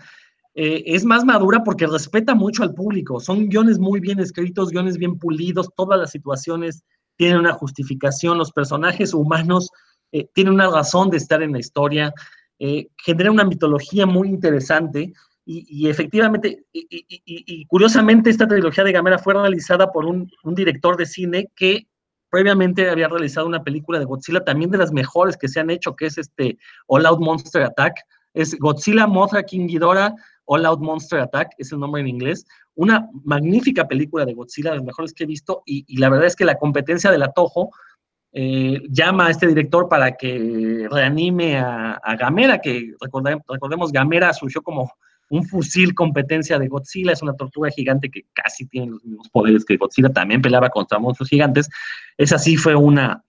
eh, 0.61 0.83
es 0.93 1.05
más 1.05 1.25
madura 1.25 1.63
porque 1.63 1.87
respeta 1.87 2.35
mucho 2.35 2.65
al 2.65 2.75
público. 2.75 3.21
Son 3.21 3.49
guiones 3.49 3.79
muy 3.79 4.01
bien 4.01 4.19
escritos, 4.19 4.71
guiones 4.71 4.99
bien 4.99 5.17
pulidos, 5.17 5.69
todas 5.77 6.01
las 6.01 6.11
situaciones 6.11 6.83
tienen 7.15 7.39
una 7.39 7.53
justificación, 7.53 8.39
los 8.39 8.51
personajes 8.51 9.15
humanos 9.15 9.71
eh, 10.11 10.27
tienen 10.35 10.55
una 10.55 10.69
razón 10.69 11.11
de 11.11 11.17
estar 11.19 11.45
en 11.45 11.53
la 11.53 11.61
historia, 11.61 12.13
eh, 12.59 12.89
genera 12.97 13.31
una 13.31 13.45
mitología 13.45 14.05
muy 14.05 14.27
interesante 14.27 15.13
y, 15.45 15.89
efectivamente, 15.89 16.65
y, 16.73 17.65
curiosamente 17.67 18.29
esta 18.29 18.49
trilogía 18.49 18.83
de 18.85 18.93
Gamera 18.93 19.19
fue 19.19 19.35
realizada 19.35 19.93
por 19.93 20.07
un, 20.07 20.29
un 20.43 20.55
director 20.57 20.97
de 20.97 21.07
cine 21.07 21.51
que 21.55 21.87
previamente 22.31 22.91
había 22.91 23.09
realizado 23.09 23.47
una 23.47 23.63
película 23.63 24.01
de 24.01 24.05
Godzilla, 24.07 24.45
también 24.45 24.73
de 24.73 24.79
las 24.79 24.93
mejores 24.93 25.37
que 25.37 25.49
se 25.49 25.61
han 25.61 25.71
hecho, 25.71 25.95
que 25.95 26.07
es 26.07 26.19
este 26.19 26.59
All 26.89 27.07
Out 27.07 27.21
Monster 27.21 27.63
Attack, 27.63 27.95
es 28.35 28.59
Godzilla, 28.59 29.07
Mothra, 29.07 29.43
King 29.43 29.69
Ghidorah, 29.69 30.15
All 30.49 30.65
Out 30.65 30.81
Monster 30.81 31.21
Attack, 31.21 31.53
es 31.59 31.73
el 31.73 31.79
nombre 31.79 32.01
en 32.01 32.09
inglés. 32.09 32.47
Una 32.75 33.09
magnífica 33.25 33.87
película 33.87 34.25
de 34.25 34.33
Godzilla, 34.33 34.71
de 34.71 34.77
las 34.77 34.85
mejores 34.85 35.13
que 35.13 35.25
he 35.25 35.27
visto, 35.27 35.63
y, 35.67 35.97
la 35.99 36.09
verdad 36.09 36.27
es 36.27 36.37
que 36.37 36.45
la 36.45 36.57
competencia 36.57 37.11
del 37.11 37.23
Atojo 37.23 37.71
eh, 38.33 38.81
llama 38.89 39.27
a 39.27 39.31
este 39.31 39.47
director 39.47 39.89
para 39.89 40.17
que 40.17 40.89
reanime 40.91 41.59
a, 41.59 42.01
Gamera, 42.19 42.61
que 42.61 42.95
recordemos, 42.99 43.93
Gamera 43.93 44.33
surgió 44.33 44.63
como 44.63 44.91
un 45.31 45.45
fusil 45.45 45.95
competencia 45.95 46.59
de 46.59 46.69
Godzilla, 46.69 47.13
es 47.13 47.23
una 47.23 47.35
tortuga 47.35 47.69
gigante 47.71 48.11
que 48.11 48.23
casi 48.33 48.67
tiene 48.67 48.93
los 48.93 49.05
mismos 49.05 49.29
poderes 49.29 49.67
que 49.67 49.77
Godzilla, 49.77 50.09
también 50.09 50.41
peleaba 50.41 50.71
contra 50.71 50.99
monstruos 50.99 51.29
gigantes. 51.29 51.69
Esa 52.17 52.39
sí 52.39 52.57
fue 52.57 52.75
una, 52.75 53.23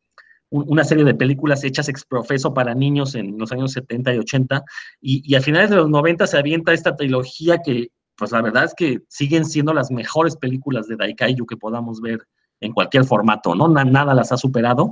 una 0.52 0.84
serie 0.84 1.04
de 1.04 1.14
películas 1.14 1.64
hechas 1.64 1.89
ex 1.89 2.04
profeso 2.06 2.54
para 2.54 2.74
niños 2.74 3.16
en 3.16 3.38
los 3.38 3.52
años 3.52 3.72
70 3.74 4.16
y 4.16 4.18
80, 4.18 4.64
y, 5.02 5.36
a 5.36 5.41
finales 5.41 5.70
de 5.70 5.76
los 5.76 5.89
90 5.89 6.28
se 6.28 6.38
avienta 6.38 6.74
esta 6.74 6.95
trilogía 6.95 7.60
que, 7.64 7.89
pues 8.16 8.32
la 8.32 8.41
verdad 8.41 8.66
es 8.66 8.74
que 8.76 9.00
siguen 9.08 9.45
siendo 9.45 9.74
las 9.74 9.91
mejores 9.91 10.36
películas 10.36 10.88
de 10.88 10.95
Daikaiju 10.95 11.45
que 11.45 11.58
podamos 11.58 12.02
ver 12.02 12.20
en 12.62 12.74
cualquier 12.74 13.06
formato, 13.06 13.56
¿no? 13.56 13.68
nada 13.68 14.14
las 14.14 14.32
ha 14.32 14.38
superado. 14.38 14.91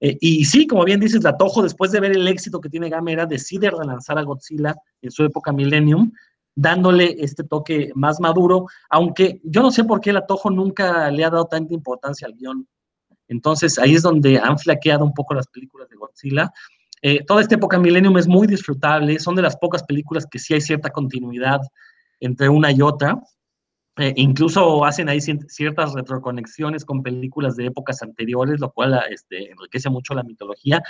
Eh, 0.00 0.16
y 0.20 0.44
sí, 0.44 0.66
como 0.66 0.84
bien 0.84 0.98
dices, 0.98 1.22
la 1.22 1.36
Toho, 1.36 1.62
después 1.62 1.92
de 1.92 2.00
ver 2.00 2.12
el 2.12 2.26
éxito 2.26 2.60
que 2.60 2.68
tiene 2.68 2.88
Gamera, 2.88 3.26
decide 3.26 3.70
relanzar 3.70 4.18
a 4.18 4.22
Godzilla 4.22 4.74
en 5.00 5.10
su 5.10 5.24
época 5.24 5.52
Millennium, 5.52 6.12
dándole 6.54 7.16
este 7.18 7.44
toque 7.44 7.92
más 7.94 8.20
maduro, 8.20 8.66
aunque 8.90 9.40
yo 9.44 9.62
no 9.62 9.70
sé 9.70 9.84
por 9.84 10.00
qué 10.00 10.12
la 10.12 10.26
Toho 10.26 10.50
nunca 10.50 11.10
le 11.10 11.24
ha 11.24 11.30
dado 11.30 11.44
tanta 11.46 11.74
importancia 11.74 12.26
al 12.26 12.34
guion 12.34 12.66
entonces 13.32 13.78
ahí 13.78 13.94
es 13.94 14.02
donde 14.02 14.38
han 14.38 14.58
flaqueado 14.58 15.04
un 15.04 15.14
poco 15.14 15.34
las 15.34 15.48
películas 15.48 15.88
de 15.88 15.96
Godzilla. 15.96 16.52
Eh, 17.00 17.24
toda 17.26 17.40
esta 17.40 17.56
época 17.56 17.78
Millennium 17.78 18.16
es 18.16 18.28
muy 18.28 18.46
disfrutable, 18.46 19.18
son 19.18 19.34
de 19.34 19.42
las 19.42 19.56
pocas 19.56 19.82
películas 19.82 20.26
que 20.30 20.38
sí 20.38 20.54
hay 20.54 20.60
cierta 20.60 20.90
continuidad 20.90 21.60
entre 22.20 22.48
una 22.48 22.70
y 22.70 22.80
otra. 22.80 23.20
Eh, 23.98 24.12
incluso 24.16 24.84
hacen 24.84 25.08
ahí 25.08 25.20
ciertas 25.20 25.92
retroconexiones 25.92 26.84
con 26.84 27.02
películas 27.02 27.56
de 27.56 27.66
épocas 27.66 28.02
anteriores, 28.02 28.60
lo 28.60 28.70
cual 28.70 28.98
este, 29.10 29.50
enriquece 29.50 29.90
mucho 29.90 30.14
la 30.14 30.22
mitología. 30.22 30.82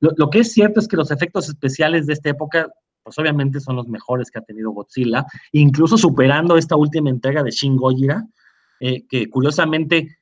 Lo, 0.00 0.28
que 0.28 0.40
es 0.40 0.52
cierto 0.52 0.80
es 0.80 0.88
que 0.88 0.96
los 0.96 1.10
efectos 1.10 1.48
especiales 1.48 2.06
de 2.06 2.14
esta 2.14 2.30
época, 2.30 2.68
pues 3.02 3.18
obviamente 3.18 3.60
son 3.60 3.76
los 3.76 3.88
mejores 3.88 4.30
que 4.30 4.40
ha 4.40 4.42
tenido 4.42 4.72
Godzilla, 4.72 5.24
incluso 5.52 5.96
superando 5.96 6.56
esta 6.56 6.76
última 6.76 7.10
entrega 7.10 7.42
de 7.42 7.50
Shin 7.50 7.76
Gojira, 7.76 8.26
eh, 8.80 9.06
que 9.08 9.28
curiosamente 9.30 10.16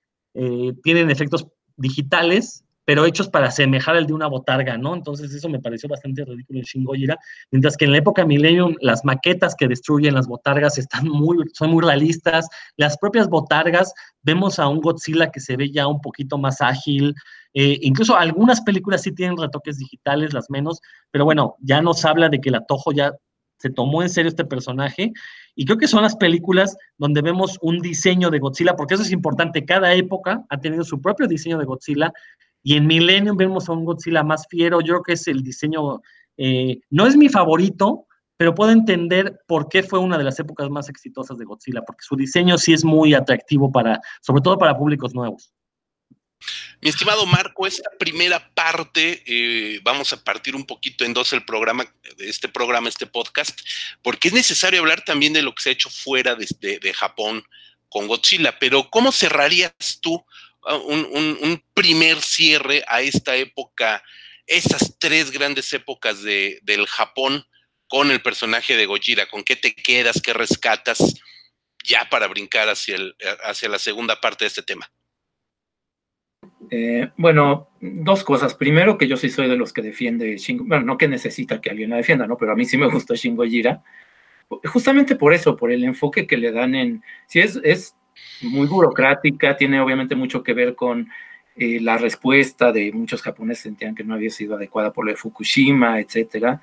tienen 0.84 1.10
efectos 1.10 1.48
digitales, 1.78 2.64
pero 2.88 3.04
hechos 3.04 3.28
para 3.28 3.48
asemejar 3.48 3.96
el 3.96 4.06
de 4.06 4.14
una 4.14 4.28
botarga, 4.28 4.78
¿no? 4.78 4.94
Entonces 4.94 5.30
eso 5.34 5.48
me 5.50 5.60
pareció 5.60 5.90
bastante 5.90 6.24
ridículo 6.24 6.60
en 6.60 6.64
Shin 6.64 6.84
Gojira, 6.84 7.18
mientras 7.50 7.76
que 7.76 7.84
en 7.84 7.92
la 7.92 7.98
época 7.98 8.24
Millennium 8.24 8.76
las 8.80 9.04
maquetas 9.04 9.54
que 9.54 9.68
destruyen 9.68 10.14
las 10.14 10.26
botargas 10.26 10.78
están 10.78 11.06
muy, 11.06 11.36
son 11.52 11.70
muy 11.70 11.84
realistas, 11.84 12.48
las 12.78 12.96
propias 12.96 13.28
botargas, 13.28 13.92
vemos 14.22 14.58
a 14.58 14.68
un 14.68 14.80
Godzilla 14.80 15.30
que 15.30 15.38
se 15.38 15.58
ve 15.58 15.70
ya 15.70 15.86
un 15.86 16.00
poquito 16.00 16.38
más 16.38 16.62
ágil, 16.62 17.14
eh, 17.52 17.78
incluso 17.82 18.16
algunas 18.16 18.62
películas 18.62 19.02
sí 19.02 19.12
tienen 19.12 19.36
retoques 19.36 19.76
digitales, 19.76 20.32
las 20.32 20.48
menos, 20.48 20.80
pero 21.10 21.26
bueno, 21.26 21.56
ya 21.60 21.82
nos 21.82 22.06
habla 22.06 22.30
de 22.30 22.40
que 22.40 22.50
la 22.50 22.64
Toho 22.64 22.92
ya 22.92 23.12
se 23.58 23.70
tomó 23.70 24.02
en 24.02 24.08
serio 24.08 24.28
este 24.28 24.44
personaje 24.44 25.12
y 25.54 25.64
creo 25.64 25.78
que 25.78 25.88
son 25.88 26.02
las 26.02 26.16
películas 26.16 26.76
donde 26.96 27.22
vemos 27.22 27.58
un 27.60 27.80
diseño 27.80 28.30
de 28.30 28.38
Godzilla, 28.38 28.76
porque 28.76 28.94
eso 28.94 29.02
es 29.02 29.12
importante, 29.12 29.64
cada 29.64 29.92
época 29.94 30.44
ha 30.48 30.58
tenido 30.58 30.84
su 30.84 31.00
propio 31.00 31.26
diseño 31.26 31.58
de 31.58 31.64
Godzilla 31.64 32.12
y 32.62 32.76
en 32.76 32.86
Millennium 32.86 33.36
vemos 33.36 33.68
a 33.68 33.72
un 33.72 33.84
Godzilla 33.84 34.22
más 34.22 34.46
fiero, 34.48 34.80
yo 34.80 34.94
creo 34.94 35.02
que 35.02 35.12
es 35.14 35.28
el 35.28 35.42
diseño, 35.42 36.00
eh, 36.36 36.80
no 36.90 37.06
es 37.06 37.16
mi 37.16 37.28
favorito, 37.28 38.06
pero 38.36 38.54
puedo 38.54 38.70
entender 38.70 39.40
por 39.48 39.68
qué 39.68 39.82
fue 39.82 39.98
una 39.98 40.16
de 40.16 40.24
las 40.24 40.38
épocas 40.38 40.70
más 40.70 40.88
exitosas 40.88 41.38
de 41.38 41.44
Godzilla, 41.44 41.82
porque 41.82 42.02
su 42.02 42.14
diseño 42.14 42.56
sí 42.56 42.72
es 42.72 42.84
muy 42.84 43.12
atractivo 43.12 43.72
para, 43.72 44.00
sobre 44.22 44.42
todo 44.42 44.58
para 44.58 44.78
públicos 44.78 45.12
nuevos. 45.12 45.52
Mi 46.80 46.90
estimado 46.90 47.26
Marco, 47.26 47.66
esta 47.66 47.90
primera 47.98 48.54
parte, 48.54 49.24
eh, 49.26 49.80
vamos 49.82 50.12
a 50.12 50.22
partir 50.22 50.54
un 50.54 50.64
poquito 50.64 51.04
en 51.04 51.12
dos 51.12 51.32
el 51.32 51.44
programa, 51.44 51.92
este 52.18 52.48
programa, 52.48 52.88
este 52.88 53.06
podcast, 53.06 53.58
porque 54.00 54.28
es 54.28 54.34
necesario 54.34 54.78
hablar 54.78 55.04
también 55.04 55.32
de 55.32 55.42
lo 55.42 55.52
que 55.54 55.62
se 55.62 55.70
ha 55.70 55.72
hecho 55.72 55.90
fuera 55.90 56.36
de, 56.36 56.94
Japón 56.94 57.44
con 57.88 58.06
Godzilla, 58.06 58.60
pero 58.60 58.90
¿cómo 58.90 59.10
cerrarías 59.10 59.72
tú 60.00 60.24
ah, 60.66 60.76
un, 60.76 61.64
primer 61.74 62.20
cierre 62.22 62.84
a 62.86 63.02
esta 63.02 63.34
época, 63.34 64.04
esas 64.46 64.98
tres 65.00 65.32
grandes 65.32 65.72
épocas 65.72 66.22
de, 66.22 66.60
del 66.62 66.86
Japón 66.86 67.44
con 67.88 68.12
el 68.12 68.22
personaje 68.22 68.76
de 68.76 68.86
Gojira? 68.86 69.28
¿Con 69.28 69.42
qué 69.42 69.56
te 69.56 69.74
quedas, 69.74 70.22
qué 70.22 70.32
rescatas 70.32 70.98
ya 71.84 72.08
para 72.08 72.28
brincar 72.28 72.68
hacia, 72.68 72.94
el, 72.94 73.16
hacia 73.42 73.68
la 73.68 73.80
segunda 73.80 74.20
parte 74.20 74.44
de 74.44 74.48
este 74.48 74.62
tema? 74.62 74.88
Eh, 76.70 77.10
bueno, 77.16 77.68
dos 77.80 78.24
cosas. 78.24 78.54
Primero, 78.54 78.98
que 78.98 79.08
yo 79.08 79.16
sí 79.16 79.28
soy 79.30 79.48
de 79.48 79.56
los 79.56 79.72
que 79.72 79.82
defiende 79.82 80.36
Shingo, 80.36 80.64
bueno, 80.64 80.84
no 80.84 80.98
que 80.98 81.08
necesita 81.08 81.60
que 81.60 81.70
alguien 81.70 81.90
la 81.90 81.96
defienda, 81.96 82.26
¿no? 82.26 82.36
Pero 82.36 82.52
a 82.52 82.56
mí 82.56 82.64
sí 82.64 82.76
me 82.76 82.88
gusta 82.88 83.14
Shingo 83.14 83.44
Jira. 83.44 83.82
Justamente 84.64 85.16
por 85.16 85.32
eso, 85.34 85.56
por 85.56 85.70
el 85.72 85.84
enfoque 85.84 86.26
que 86.26 86.36
le 86.36 86.52
dan 86.52 86.74
en. 86.74 87.02
Sí, 87.26 87.40
es, 87.40 87.60
es 87.64 87.96
muy 88.42 88.66
burocrática, 88.66 89.56
tiene 89.56 89.80
obviamente 89.80 90.14
mucho 90.14 90.42
que 90.42 90.54
ver 90.54 90.74
con 90.74 91.08
eh, 91.56 91.80
la 91.80 91.98
respuesta 91.98 92.72
de 92.72 92.92
muchos 92.92 93.22
japoneses 93.22 93.64
sentían 93.64 93.94
que 93.94 94.04
no 94.04 94.14
había 94.14 94.30
sido 94.30 94.56
adecuada 94.56 94.92
por 94.92 95.04
lo 95.04 95.10
de 95.10 95.16
Fukushima, 95.16 96.00
etcétera 96.00 96.62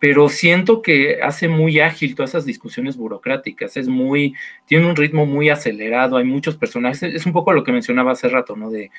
pero 0.00 0.30
siento 0.30 0.80
que 0.80 1.20
hace 1.22 1.46
muy 1.46 1.78
ágil 1.78 2.14
todas 2.14 2.30
esas 2.30 2.46
discusiones 2.46 2.96
burocráticas, 2.96 3.76
es 3.76 3.86
muy, 3.86 4.34
tiene 4.66 4.88
un 4.88 4.96
ritmo 4.96 5.26
muy 5.26 5.50
acelerado, 5.50 6.16
hay 6.16 6.24
muchos 6.24 6.56
personajes, 6.56 7.02
es 7.02 7.26
un 7.26 7.32
poco 7.32 7.52
lo 7.52 7.62
que 7.62 7.70
mencionaba 7.70 8.12
hace 8.12 8.28
rato, 8.28 8.56
¿no? 8.56 8.70
De 8.70 8.90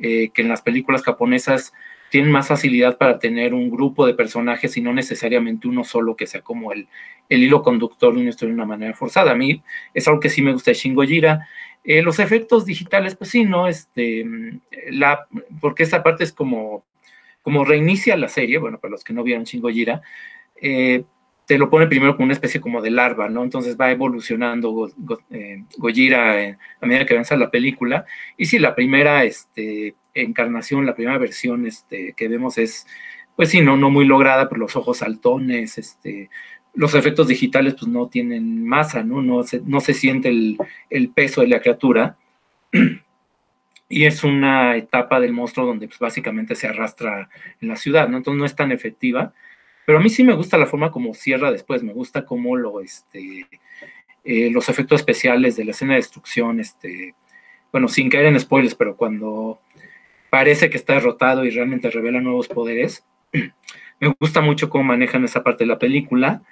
eh, 0.00 0.30
que 0.34 0.42
en 0.42 0.48
las 0.48 0.60
películas 0.60 1.04
japonesas 1.04 1.72
tienen 2.10 2.32
más 2.32 2.48
facilidad 2.48 2.98
para 2.98 3.20
tener 3.20 3.54
un 3.54 3.70
grupo 3.70 4.04
de 4.06 4.14
personajes 4.14 4.76
y 4.76 4.80
no 4.80 4.92
necesariamente 4.92 5.68
uno 5.68 5.84
solo 5.84 6.16
que 6.16 6.26
sea 6.26 6.40
como 6.40 6.72
el, 6.72 6.88
el 7.28 7.42
hilo 7.42 7.62
conductor 7.62 8.12
de 8.12 8.20
una 8.20 8.30
historia 8.30 8.50
de 8.50 8.60
una 8.60 8.66
manera 8.66 8.94
forzada. 8.94 9.32
A 9.32 9.36
mí 9.36 9.62
es 9.94 10.08
algo 10.08 10.18
que 10.18 10.30
sí 10.30 10.42
me 10.42 10.52
gusta 10.52 10.72
de 10.72 10.76
Shingo 10.76 11.02
Jira. 11.02 11.46
Eh, 11.84 12.02
los 12.02 12.18
efectos 12.18 12.64
digitales, 12.66 13.14
pues 13.14 13.30
sí, 13.30 13.44
¿no? 13.44 13.68
Este, 13.68 14.24
la, 14.90 15.26
porque 15.60 15.84
esa 15.84 16.02
parte 16.02 16.24
es 16.24 16.32
como, 16.32 16.84
como 17.42 17.64
reinicia 17.64 18.16
la 18.16 18.28
serie, 18.28 18.58
bueno, 18.58 18.80
para 18.80 18.92
los 18.92 19.04
que 19.04 19.12
no 19.12 19.22
vieron 19.22 19.44
Shingo 19.44 19.68
Jira, 19.68 20.02
eh, 20.60 21.04
te 21.46 21.56
lo 21.56 21.70
pone 21.70 21.86
primero 21.86 22.14
como 22.14 22.24
una 22.24 22.34
especie 22.34 22.60
como 22.60 22.82
de 22.82 22.90
larva, 22.90 23.30
¿no? 23.30 23.42
Entonces 23.42 23.76
va 23.80 23.90
evolucionando 23.90 24.90
eh, 25.30 25.64
Gojira 25.78 26.42
eh, 26.42 26.58
a 26.80 26.86
medida 26.86 27.06
que 27.06 27.14
avanza 27.14 27.36
la 27.36 27.50
película. 27.50 28.04
Y 28.36 28.44
si 28.44 28.58
la 28.58 28.74
primera 28.74 29.24
este, 29.24 29.94
encarnación, 30.12 30.84
la 30.84 30.94
primera 30.94 31.16
versión 31.16 31.66
este, 31.66 32.12
que 32.14 32.28
vemos 32.28 32.58
es, 32.58 32.86
pues 33.34 33.48
sí, 33.48 33.62
no, 33.62 33.78
no 33.78 33.88
muy 33.88 34.04
lograda, 34.04 34.48
por 34.48 34.58
los 34.58 34.76
ojos 34.76 34.98
saltones, 34.98 35.78
este, 35.78 36.28
los 36.74 36.94
efectos 36.94 37.28
digitales 37.28 37.74
pues 37.74 37.86
no 37.86 38.08
tienen 38.08 38.66
masa, 38.66 39.02
¿no? 39.02 39.22
No 39.22 39.42
se, 39.42 39.62
no 39.64 39.80
se 39.80 39.94
siente 39.94 40.28
el, 40.28 40.58
el 40.90 41.08
peso 41.08 41.40
de 41.40 41.48
la 41.48 41.60
criatura. 41.60 42.18
y 43.88 44.04
es 44.04 44.22
una 44.22 44.76
etapa 44.76 45.18
del 45.18 45.32
monstruo 45.32 45.66
donde 45.66 45.88
pues, 45.88 45.98
básicamente 45.98 46.54
se 46.54 46.66
arrastra 46.66 47.30
en 47.60 47.68
la 47.68 47.76
ciudad, 47.76 48.08
¿no? 48.08 48.18
Entonces 48.18 48.38
no 48.38 48.44
es 48.44 48.54
tan 48.54 48.70
efectiva. 48.70 49.32
Pero 49.88 50.00
a 50.00 50.02
mí 50.02 50.10
sí 50.10 50.22
me 50.22 50.34
gusta 50.34 50.58
la 50.58 50.66
forma 50.66 50.92
como 50.92 51.14
cierra 51.14 51.50
después, 51.50 51.82
me 51.82 51.94
gusta 51.94 52.26
cómo 52.26 52.56
lo, 52.56 52.82
este, 52.82 53.46
eh, 54.22 54.50
los 54.50 54.68
efectos 54.68 55.00
especiales 55.00 55.56
de 55.56 55.64
la 55.64 55.70
escena 55.70 55.94
de 55.94 56.00
destrucción, 56.00 56.60
este, 56.60 57.14
bueno, 57.72 57.88
sin 57.88 58.10
caer 58.10 58.26
en 58.26 58.38
spoilers, 58.38 58.74
pero 58.74 58.98
cuando 58.98 59.62
parece 60.28 60.68
que 60.68 60.76
está 60.76 60.92
derrotado 60.92 61.46
y 61.46 61.50
realmente 61.50 61.88
revela 61.88 62.20
nuevos 62.20 62.48
poderes, 62.48 63.06
me 63.32 64.14
gusta 64.20 64.42
mucho 64.42 64.68
cómo 64.68 64.84
manejan 64.84 65.24
esa 65.24 65.42
parte 65.42 65.64
de 65.64 65.68
la 65.68 65.78
película. 65.78 66.42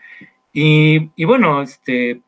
Y, 0.54 1.10
y, 1.14 1.26
bueno, 1.26 1.60
este, 1.60 2.22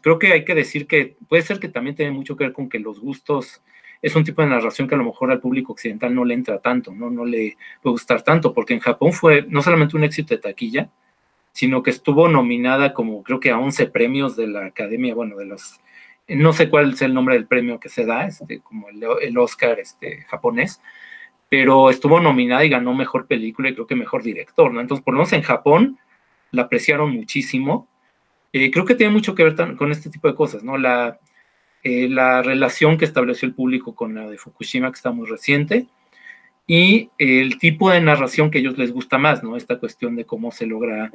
creo 0.00 0.20
que 0.20 0.32
hay 0.32 0.44
que 0.44 0.54
decir 0.54 0.86
que 0.86 1.16
puede 1.28 1.42
ser 1.42 1.58
que 1.58 1.70
también 1.70 1.96
tiene 1.96 2.12
mucho 2.12 2.36
que 2.36 2.44
ver 2.44 2.52
con 2.52 2.68
que 2.68 2.78
los 2.78 3.00
gustos 3.00 3.64
es 4.02 4.16
un 4.16 4.24
tipo 4.24 4.42
de 4.42 4.48
narración 4.48 4.88
que 4.88 4.96
a 4.96 4.98
lo 4.98 5.04
mejor 5.04 5.30
al 5.30 5.40
público 5.40 5.72
occidental 5.72 6.12
no 6.12 6.24
le 6.24 6.34
entra 6.34 6.58
tanto, 6.58 6.92
no, 6.92 7.08
no 7.08 7.24
le 7.24 7.56
puede 7.80 7.92
gustar 7.92 8.22
tanto, 8.22 8.52
porque 8.52 8.74
en 8.74 8.80
Japón 8.80 9.12
fue 9.12 9.46
no 9.48 9.62
solamente 9.62 9.96
un 9.96 10.02
éxito 10.02 10.34
de 10.34 10.40
taquilla, 10.40 10.90
sino 11.52 11.82
que 11.82 11.90
estuvo 11.90 12.28
nominada 12.28 12.92
como 12.92 13.22
creo 13.22 13.38
que 13.38 13.50
a 13.50 13.58
11 13.58 13.86
premios 13.86 14.36
de 14.36 14.48
la 14.48 14.66
Academia, 14.66 15.14
bueno, 15.14 15.36
de 15.36 15.46
los, 15.46 15.80
no 16.26 16.52
sé 16.52 16.68
cuál 16.68 16.92
es 16.92 17.02
el 17.02 17.14
nombre 17.14 17.36
del 17.36 17.46
premio 17.46 17.78
que 17.78 17.88
se 17.88 18.04
da, 18.04 18.26
este, 18.26 18.60
como 18.60 18.88
el, 18.88 19.38
Oscar 19.38 19.78
este, 19.78 20.22
japonés, 20.22 20.82
pero 21.48 21.90
estuvo 21.90 22.18
nominada 22.18 22.64
y 22.64 22.70
ganó 22.70 22.94
mejor 22.94 23.26
película 23.26 23.68
y 23.68 23.74
creo 23.74 23.86
que 23.86 23.94
mejor 23.94 24.22
director, 24.22 24.72
¿no? 24.72 24.80
Entonces, 24.80 25.04
por 25.04 25.14
lo 25.14 25.18
menos 25.18 25.32
en 25.34 25.42
Japón 25.42 25.98
la 26.50 26.62
apreciaron 26.62 27.12
muchísimo. 27.14 27.88
Eh, 28.52 28.70
creo 28.70 28.84
que 28.84 28.94
tiene 28.94 29.12
mucho 29.12 29.34
que 29.34 29.44
ver 29.44 29.76
con 29.76 29.92
este 29.92 30.10
tipo 30.10 30.28
de 30.28 30.34
cosas, 30.34 30.64
¿no? 30.64 30.78
La, 30.78 31.18
eh, 31.82 32.08
la 32.08 32.42
relación 32.42 32.96
que 32.96 33.04
estableció 33.04 33.46
el 33.46 33.54
público 33.54 33.94
con 33.94 34.14
la 34.14 34.28
de 34.28 34.38
Fukushima, 34.38 34.90
que 34.90 34.96
está 34.96 35.10
muy 35.10 35.26
reciente, 35.26 35.86
y 36.66 37.10
el 37.18 37.58
tipo 37.58 37.90
de 37.90 38.00
narración 38.00 38.50
que 38.50 38.58
a 38.58 38.60
ellos 38.60 38.78
les 38.78 38.92
gusta 38.92 39.18
más, 39.18 39.42
¿no? 39.42 39.56
Esta 39.56 39.78
cuestión 39.78 40.14
de 40.16 40.24
cómo 40.24 40.52
se 40.52 40.66
logra, 40.66 41.10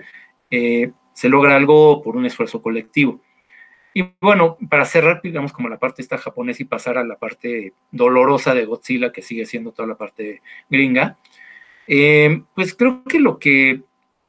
eh, 0.51 0.91
se 1.13 1.30
logra 1.30 1.55
algo 1.55 2.01
por 2.03 2.18
un 2.18 2.26
esfuerzo 2.26 2.61
colectivo. 2.61 3.22
Y 3.93 4.11
bueno, 4.22 4.57
para 4.70 4.86
cerrar, 4.86 5.22
digamos, 5.24 5.53
como 5.53 5.70
la 5.70 5.80
parte 5.80 6.01
esta 6.01 6.18
japonesa 6.18 6.61
y 6.63 6.65
pasar 6.65 6.97
a 6.97 7.03
la 7.03 7.18
parte 7.18 7.74
dolorosa 7.91 8.53
de 8.53 8.65
Godzilla, 8.65 9.11
que 9.11 9.22
sigue 9.22 9.45
siendo 9.45 9.72
toda 9.72 9.88
la 9.88 9.97
parte 9.97 10.41
gringa, 10.70 11.18
eh, 11.88 12.43
pues 12.53 12.76
creo 12.76 13.03
que 13.05 13.20
lo 13.20 13.39
que 13.39 13.82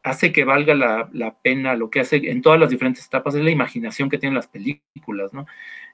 hace 0.03 0.33
que 0.33 0.45
valga 0.45 0.75
la, 0.75 1.11
la, 1.13 1.35
pena, 1.35 1.75
lo 1.75 1.91
que 1.91 2.01
hace 2.01 2.17
en 2.17 2.41
todas 2.41 2.59
las 2.59 2.71
diferentes 2.71 3.05
etapas 3.05 3.35
es 3.35 3.43
la 3.43 3.51
imaginación 3.51 4.09
que 4.09 4.17
tienen 4.17 4.37
las 4.37 4.47
películas, 4.47 5.35
¿no? 5.35 5.47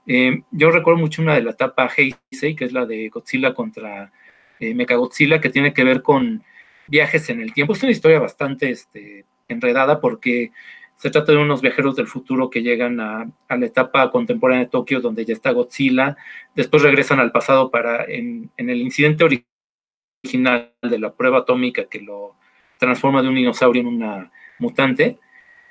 Eh, 0.07 0.43
yo 0.51 0.71
recuerdo 0.71 1.01
mucho 1.01 1.23
una 1.23 1.35
de 1.35 1.43
la 1.43 1.53
etapa 1.53 1.91
Heisei, 1.97 2.55
que 2.55 2.65
es 2.65 2.73
la 2.73 2.87
de 2.87 3.09
Godzilla 3.09 3.55
contra 3.55 4.13
eh, 4.61 4.75
Mechagodzilla, 4.75 5.41
que 5.41 5.51
tiene 5.51 5.73
que 5.73 5.85
ver 5.85 6.03
con 6.03 6.43
viajes 6.87 7.31
en 7.31 7.41
el 7.41 7.53
tiempo. 7.53 7.73
Es 7.73 7.83
una 7.83 7.93
historia 7.93 8.19
bastante 8.21 8.71
este, 8.71 9.25
enredada 9.49 10.01
porque 10.01 10.53
se 10.97 11.11
trata 11.11 11.33
de 11.33 11.39
unos 11.39 11.61
viajeros 11.61 11.97
del 11.97 12.07
futuro 12.07 12.51
que 12.51 12.63
llegan 12.63 13.01
a, 13.01 13.27
la 13.49 13.67
etapa 13.67 14.11
contemporánea 14.11 14.65
de 14.65 14.71
Tokio, 14.71 15.01
donde 15.01 15.25
ya 15.25 15.33
está 15.35 15.51
Godzilla, 15.51 16.17
después 16.55 16.83
regresan 16.83 17.21
al 17.21 17.33
pasado 17.33 17.71
para, 17.71 18.05
en, 18.05 18.51
en 18.57 18.71
el 18.71 18.81
incidente 18.81 19.25
original 19.25 20.73
de 20.81 20.99
la 20.99 21.13
prueba 21.13 21.41
atómica 21.41 21.87
que 21.87 22.01
lo 22.01 22.37
transforma 22.79 23.23
de 23.23 23.29
un 23.29 23.35
dinosaurio 23.35 23.83
en 23.83 23.89
una 23.89 24.33
mutante, 24.59 25.19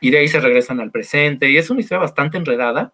y 0.01 0.11
de 0.11 0.17
ahí 0.17 0.27
se 0.27 0.41
regresan 0.41 0.81
al 0.81 0.91
presente, 0.91 1.49
y 1.49 1.57
es 1.57 1.69
una 1.69 1.79
historia 1.79 2.01
bastante 2.01 2.37
enredada, 2.37 2.93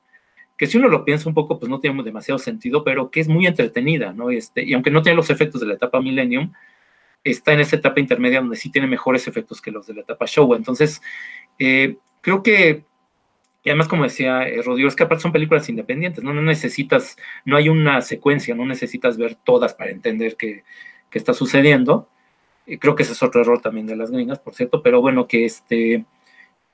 que 0.59 0.67
si 0.67 0.77
uno 0.77 0.89
lo 0.89 1.05
piensa 1.05 1.29
un 1.29 1.33
poco, 1.33 1.57
pues 1.57 1.69
no 1.69 1.79
tiene 1.79 2.03
demasiado 2.03 2.37
sentido, 2.37 2.83
pero 2.83 3.09
que 3.09 3.21
es 3.21 3.29
muy 3.29 3.47
entretenida, 3.47 4.11
¿no? 4.11 4.29
Este, 4.29 4.61
y 4.61 4.73
aunque 4.73 4.91
no 4.91 5.01
tiene 5.01 5.15
los 5.15 5.29
efectos 5.29 5.61
de 5.61 5.67
la 5.67 5.75
etapa 5.75 6.01
Millennium, 6.01 6.51
está 7.23 7.53
en 7.53 7.61
esa 7.61 7.77
etapa 7.77 8.01
intermedia 8.01 8.41
donde 8.41 8.57
sí 8.57 8.69
tiene 8.69 8.85
mejores 8.85 9.25
efectos 9.29 9.61
que 9.61 9.71
los 9.71 9.87
de 9.87 9.93
la 9.93 10.01
etapa 10.01 10.25
Showa. 10.27 10.57
Entonces, 10.57 11.01
eh, 11.59 11.95
creo 12.19 12.43
que, 12.43 12.83
y 13.63 13.69
además 13.69 13.87
como 13.87 14.03
decía 14.03 14.49
eh, 14.49 14.61
Rodrigo, 14.61 14.89
es 14.89 14.97
que 14.97 15.03
aparte 15.03 15.21
son 15.21 15.31
películas 15.31 15.69
independientes, 15.69 16.25
¿no? 16.25 16.33
No 16.33 16.41
necesitas, 16.41 17.15
no 17.45 17.55
hay 17.55 17.69
una 17.69 18.01
secuencia, 18.01 18.53
no 18.53 18.65
necesitas 18.65 19.15
ver 19.17 19.35
todas 19.35 19.73
para 19.73 19.91
entender 19.91 20.35
qué, 20.35 20.65
está 21.13 21.33
sucediendo. 21.33 22.09
creo 22.81 22.95
que 22.95 23.03
ese 23.03 23.13
es 23.13 23.23
otro 23.23 23.39
error 23.41 23.61
también 23.61 23.87
de 23.87 23.95
las 23.95 24.11
gringas, 24.11 24.39
por 24.39 24.55
cierto, 24.55 24.83
pero 24.83 24.99
bueno, 25.01 25.25
que 25.25 25.45
este, 25.45 26.03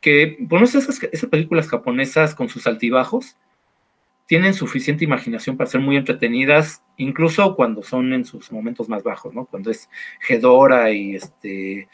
que, 0.01 0.37
bueno, 0.39 0.65
esas, 0.65 1.03
esas 1.03 1.29
películas 1.29 1.67
japonesas 1.67 2.33
con 2.33 2.49
sus 2.49 2.65
altibajos, 2.65 3.37
tienen 4.27 4.53
suficiente 4.53 5.03
imaginación 5.03 5.57
para 5.57 5.69
ser 5.69 5.81
muy 5.81 5.97
entretenidas, 5.97 6.83
incluso 6.97 7.55
cuando 7.55 7.83
son 7.83 8.13
en 8.13 8.25
sus 8.25 8.51
momentos 8.51 8.89
más 8.89 9.03
bajos, 9.03 9.33
¿no? 9.33 9.45
Cuando 9.45 9.69
es 9.69 9.89
Hedora 10.27 10.91
y 10.91 11.15
este, 11.15 11.87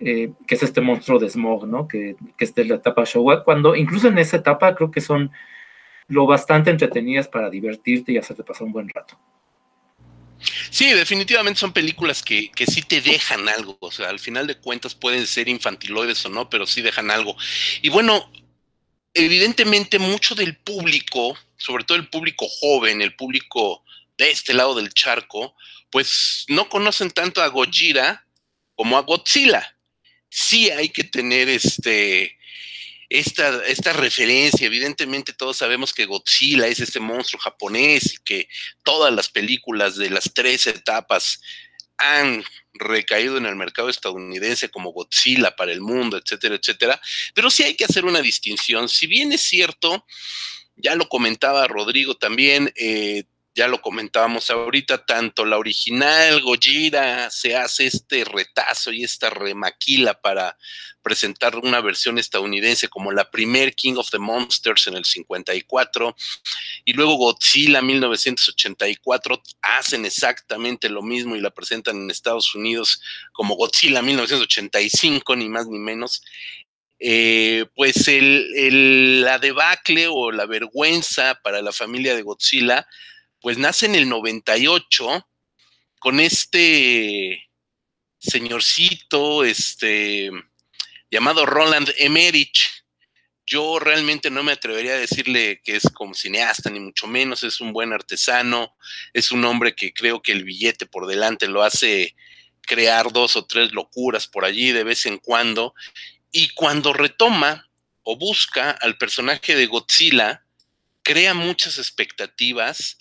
eh, 0.00 0.32
que 0.46 0.54
es 0.54 0.62
este 0.62 0.80
monstruo 0.80 1.18
de 1.18 1.28
Smog, 1.28 1.66
¿no? 1.66 1.86
Que, 1.86 2.16
que 2.36 2.44
es 2.44 2.54
de 2.54 2.64
la 2.64 2.76
etapa 2.76 3.04
Showa, 3.04 3.44
cuando 3.44 3.76
incluso 3.76 4.08
en 4.08 4.18
esa 4.18 4.38
etapa 4.38 4.74
creo 4.74 4.90
que 4.90 5.00
son 5.00 5.30
lo 6.06 6.26
bastante 6.26 6.70
entretenidas 6.70 7.28
para 7.28 7.50
divertirte 7.50 8.12
y 8.12 8.18
hacerte 8.18 8.44
pasar 8.44 8.66
un 8.66 8.72
buen 8.72 8.88
rato. 8.88 9.18
Sí, 10.70 10.90
definitivamente 10.92 11.58
son 11.58 11.72
películas 11.72 12.22
que, 12.22 12.50
que, 12.52 12.64
sí 12.64 12.82
te 12.82 13.00
dejan 13.00 13.48
algo. 13.48 13.76
O 13.80 13.90
sea, 13.90 14.08
al 14.08 14.18
final 14.18 14.46
de 14.46 14.56
cuentas 14.56 14.94
pueden 14.94 15.26
ser 15.26 15.48
infantiloides 15.48 16.24
o 16.26 16.28
no, 16.28 16.48
pero 16.48 16.66
sí 16.66 16.80
dejan 16.80 17.10
algo. 17.10 17.36
Y 17.82 17.88
bueno, 17.88 18.30
evidentemente 19.24 19.98
mucho 19.98 20.34
del 20.34 20.56
público, 20.56 21.36
sobre 21.56 21.84
todo 21.84 21.98
el 21.98 22.08
público 22.08 22.46
joven, 22.48 23.02
el 23.02 23.14
público 23.14 23.84
de 24.16 24.30
este 24.30 24.54
lado 24.54 24.74
del 24.74 24.92
charco, 24.92 25.54
pues 25.90 26.44
no 26.48 26.68
conocen 26.68 27.10
tanto 27.10 27.42
a 27.42 27.48
Gojira 27.48 28.26
como 28.74 28.96
a 28.96 29.02
Godzilla. 29.02 29.76
Sí 30.28 30.70
hay 30.70 30.90
que 30.90 31.04
tener 31.04 31.48
este 31.48 32.38
esta, 33.08 33.64
esta 33.66 33.92
referencia. 33.92 34.66
Evidentemente 34.66 35.32
todos 35.32 35.56
sabemos 35.56 35.92
que 35.92 36.06
Godzilla 36.06 36.66
es 36.66 36.80
este 36.80 37.00
monstruo 37.00 37.40
japonés 37.40 38.14
y 38.14 38.16
que 38.18 38.48
todas 38.84 39.12
las 39.12 39.28
películas 39.28 39.96
de 39.96 40.10
las 40.10 40.32
tres 40.34 40.66
etapas 40.66 41.40
han 41.98 42.44
recaído 42.74 43.36
en 43.36 43.46
el 43.46 43.56
mercado 43.56 43.88
estadounidense 43.88 44.70
como 44.70 44.92
Godzilla 44.92 45.54
para 45.56 45.72
el 45.72 45.80
mundo, 45.80 46.16
etcétera, 46.16 46.54
etcétera. 46.54 47.00
Pero 47.34 47.50
sí 47.50 47.64
hay 47.64 47.74
que 47.74 47.84
hacer 47.84 48.04
una 48.04 48.20
distinción. 48.20 48.88
Si 48.88 49.06
bien 49.06 49.32
es 49.32 49.42
cierto, 49.42 50.06
ya 50.76 50.94
lo 50.94 51.08
comentaba 51.08 51.66
Rodrigo 51.66 52.16
también, 52.16 52.72
eh, 52.76 53.24
ya 53.58 53.66
lo 53.66 53.80
comentábamos 53.82 54.50
ahorita, 54.50 55.04
tanto 55.04 55.44
la 55.44 55.58
original 55.58 56.40
Gojira 56.42 57.28
se 57.28 57.56
hace 57.56 57.86
este 57.86 58.22
retazo 58.22 58.92
y 58.92 59.02
esta 59.02 59.30
remaquila 59.30 60.14
para 60.20 60.56
presentar 61.02 61.56
una 61.56 61.80
versión 61.80 62.20
estadounidense 62.20 62.86
como 62.86 63.10
la 63.10 63.28
primer 63.28 63.74
King 63.74 63.94
of 63.96 64.10
the 64.10 64.20
Monsters 64.20 64.86
en 64.86 64.94
el 64.94 65.04
54 65.04 66.14
y 66.84 66.92
luego 66.92 67.16
Godzilla 67.16 67.82
1984 67.82 69.42
hacen 69.62 70.04
exactamente 70.06 70.88
lo 70.88 71.02
mismo 71.02 71.34
y 71.34 71.40
la 71.40 71.50
presentan 71.50 71.96
en 71.96 72.12
Estados 72.12 72.54
Unidos 72.54 73.02
como 73.32 73.56
Godzilla 73.56 74.02
1985 74.02 75.34
ni 75.34 75.48
más 75.48 75.66
ni 75.66 75.80
menos. 75.80 76.22
Eh, 77.00 77.64
pues 77.74 78.06
el, 78.06 79.22
la 79.22 79.40
debacle 79.40 80.06
o 80.08 80.30
la 80.30 80.46
vergüenza 80.46 81.40
para 81.42 81.60
la 81.60 81.72
familia 81.72 82.14
de 82.14 82.22
Godzilla 82.22 82.86
pues 83.40 83.58
nace 83.58 83.86
en 83.86 83.94
el 83.94 84.08
98 84.08 85.26
con 85.98 86.20
este 86.20 87.48
señorcito, 88.18 89.44
este, 89.44 90.30
llamado 91.10 91.46
Roland 91.46 91.90
Emmerich. 91.98 92.84
Yo 93.46 93.78
realmente 93.78 94.30
no 94.30 94.42
me 94.42 94.52
atrevería 94.52 94.92
a 94.92 94.98
decirle 94.98 95.62
que 95.64 95.76
es 95.76 95.84
como 95.94 96.14
cineasta, 96.14 96.68
ni 96.68 96.80
mucho 96.80 97.06
menos, 97.06 97.42
es 97.42 97.60
un 97.60 97.72
buen 97.72 97.92
artesano, 97.92 98.76
es 99.14 99.32
un 99.32 99.44
hombre 99.44 99.74
que 99.74 99.94
creo 99.94 100.20
que 100.20 100.32
el 100.32 100.44
billete 100.44 100.86
por 100.86 101.06
delante 101.06 101.48
lo 101.48 101.62
hace 101.62 102.14
crear 102.60 103.10
dos 103.10 103.36
o 103.36 103.46
tres 103.46 103.72
locuras 103.72 104.26
por 104.26 104.44
allí 104.44 104.72
de 104.72 104.84
vez 104.84 105.06
en 105.06 105.18
cuando. 105.18 105.74
Y 106.30 106.50
cuando 106.50 106.92
retoma 106.92 107.70
o 108.02 108.16
busca 108.16 108.70
al 108.70 108.98
personaje 108.98 109.56
de 109.56 109.66
Godzilla, 109.66 110.44
crea 111.02 111.32
muchas 111.32 111.78
expectativas 111.78 112.97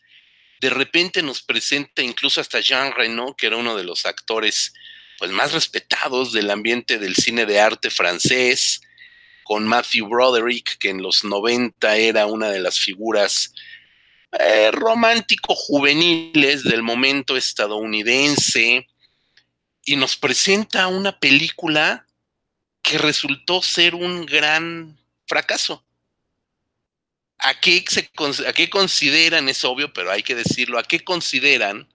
de 0.61 0.69
repente 0.69 1.21
nos 1.21 1.41
presenta 1.41 2.01
incluso 2.01 2.41
hasta 2.41 2.59
Jean 2.59 2.91
Reno, 2.91 3.35
que 3.35 3.47
era 3.47 3.57
uno 3.57 3.75
de 3.75 3.83
los 3.83 4.05
actores 4.05 4.73
pues, 5.19 5.31
más 5.31 5.53
respetados 5.53 6.33
del 6.33 6.49
ambiente 6.49 6.97
del 6.99 7.15
cine 7.15 7.45
de 7.45 7.59
arte 7.59 7.89
francés, 7.89 8.81
con 9.43 9.65
Matthew 9.65 10.07
Broderick, 10.07 10.77
que 10.77 10.89
en 10.89 11.01
los 11.01 11.23
90 11.23 11.95
era 11.95 12.25
una 12.25 12.49
de 12.49 12.59
las 12.59 12.79
figuras 12.79 13.53
eh, 14.39 14.71
romántico-juveniles 14.71 16.63
del 16.63 16.83
momento 16.83 17.37
estadounidense, 17.37 18.87
y 19.85 19.95
nos 19.95 20.17
presenta 20.17 20.87
una 20.87 21.17
película 21.17 22.05
que 22.83 22.97
resultó 22.97 23.61
ser 23.61 23.95
un 23.95 24.25
gran 24.25 24.99
fracaso. 25.25 25.86
¿A 27.39 27.59
qué, 27.59 27.83
se, 27.87 28.09
¿A 28.47 28.53
qué 28.53 28.69
consideran, 28.69 29.47
es 29.49 29.63
obvio, 29.63 29.93
pero 29.93 30.11
hay 30.11 30.23
que 30.23 30.35
decirlo, 30.35 30.79
a 30.79 30.83
qué 30.83 31.03
consideran 31.03 31.87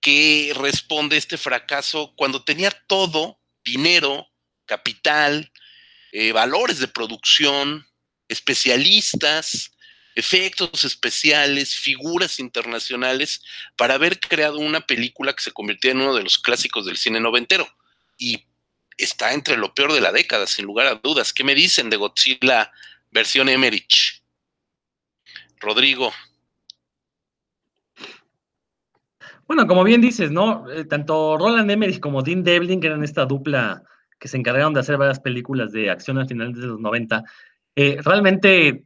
que 0.00 0.52
responde 0.56 1.16
este 1.16 1.38
fracaso 1.38 2.12
cuando 2.16 2.44
tenía 2.44 2.70
todo, 2.70 3.40
dinero, 3.64 4.28
capital, 4.66 5.50
eh, 6.12 6.32
valores 6.32 6.78
de 6.78 6.88
producción, 6.88 7.86
especialistas, 8.28 9.72
efectos 10.14 10.84
especiales, 10.84 11.74
figuras 11.74 12.38
internacionales, 12.38 13.42
para 13.76 13.94
haber 13.94 14.20
creado 14.20 14.58
una 14.58 14.80
película 14.80 15.32
que 15.32 15.42
se 15.42 15.52
convirtió 15.52 15.90
en 15.90 16.00
uno 16.00 16.14
de 16.14 16.22
los 16.22 16.38
clásicos 16.38 16.86
del 16.86 16.96
cine 16.96 17.20
noventero. 17.20 17.66
Y 18.16 18.44
está 18.96 19.32
entre 19.32 19.56
lo 19.56 19.74
peor 19.74 19.92
de 19.92 20.00
la 20.00 20.12
década, 20.12 20.46
sin 20.46 20.66
lugar 20.66 20.86
a 20.86 20.94
dudas. 20.96 21.32
¿Qué 21.32 21.44
me 21.44 21.54
dicen 21.54 21.90
de 21.90 21.96
Godzilla 21.96 22.70
versión 23.14 23.48
Emmerich. 23.48 24.20
Rodrigo. 25.60 26.10
Bueno, 29.46 29.66
como 29.66 29.84
bien 29.84 30.00
dices, 30.00 30.32
¿no? 30.32 30.68
Eh, 30.70 30.84
tanto 30.84 31.38
Roland 31.38 31.70
Emmerich 31.70 32.00
como 32.00 32.22
Dean 32.22 32.42
Devlin, 32.42 32.80
que 32.80 32.88
eran 32.88 33.04
esta 33.04 33.24
dupla 33.24 33.84
que 34.18 34.26
se 34.26 34.36
encargaron 34.36 34.74
de 34.74 34.80
hacer 34.80 34.96
varias 34.96 35.20
películas 35.20 35.70
de 35.70 35.90
acción 35.90 36.18
a 36.18 36.26
finales 36.26 36.56
de 36.56 36.66
los 36.66 36.80
90, 36.80 37.22
eh, 37.76 37.98
realmente 38.02 38.84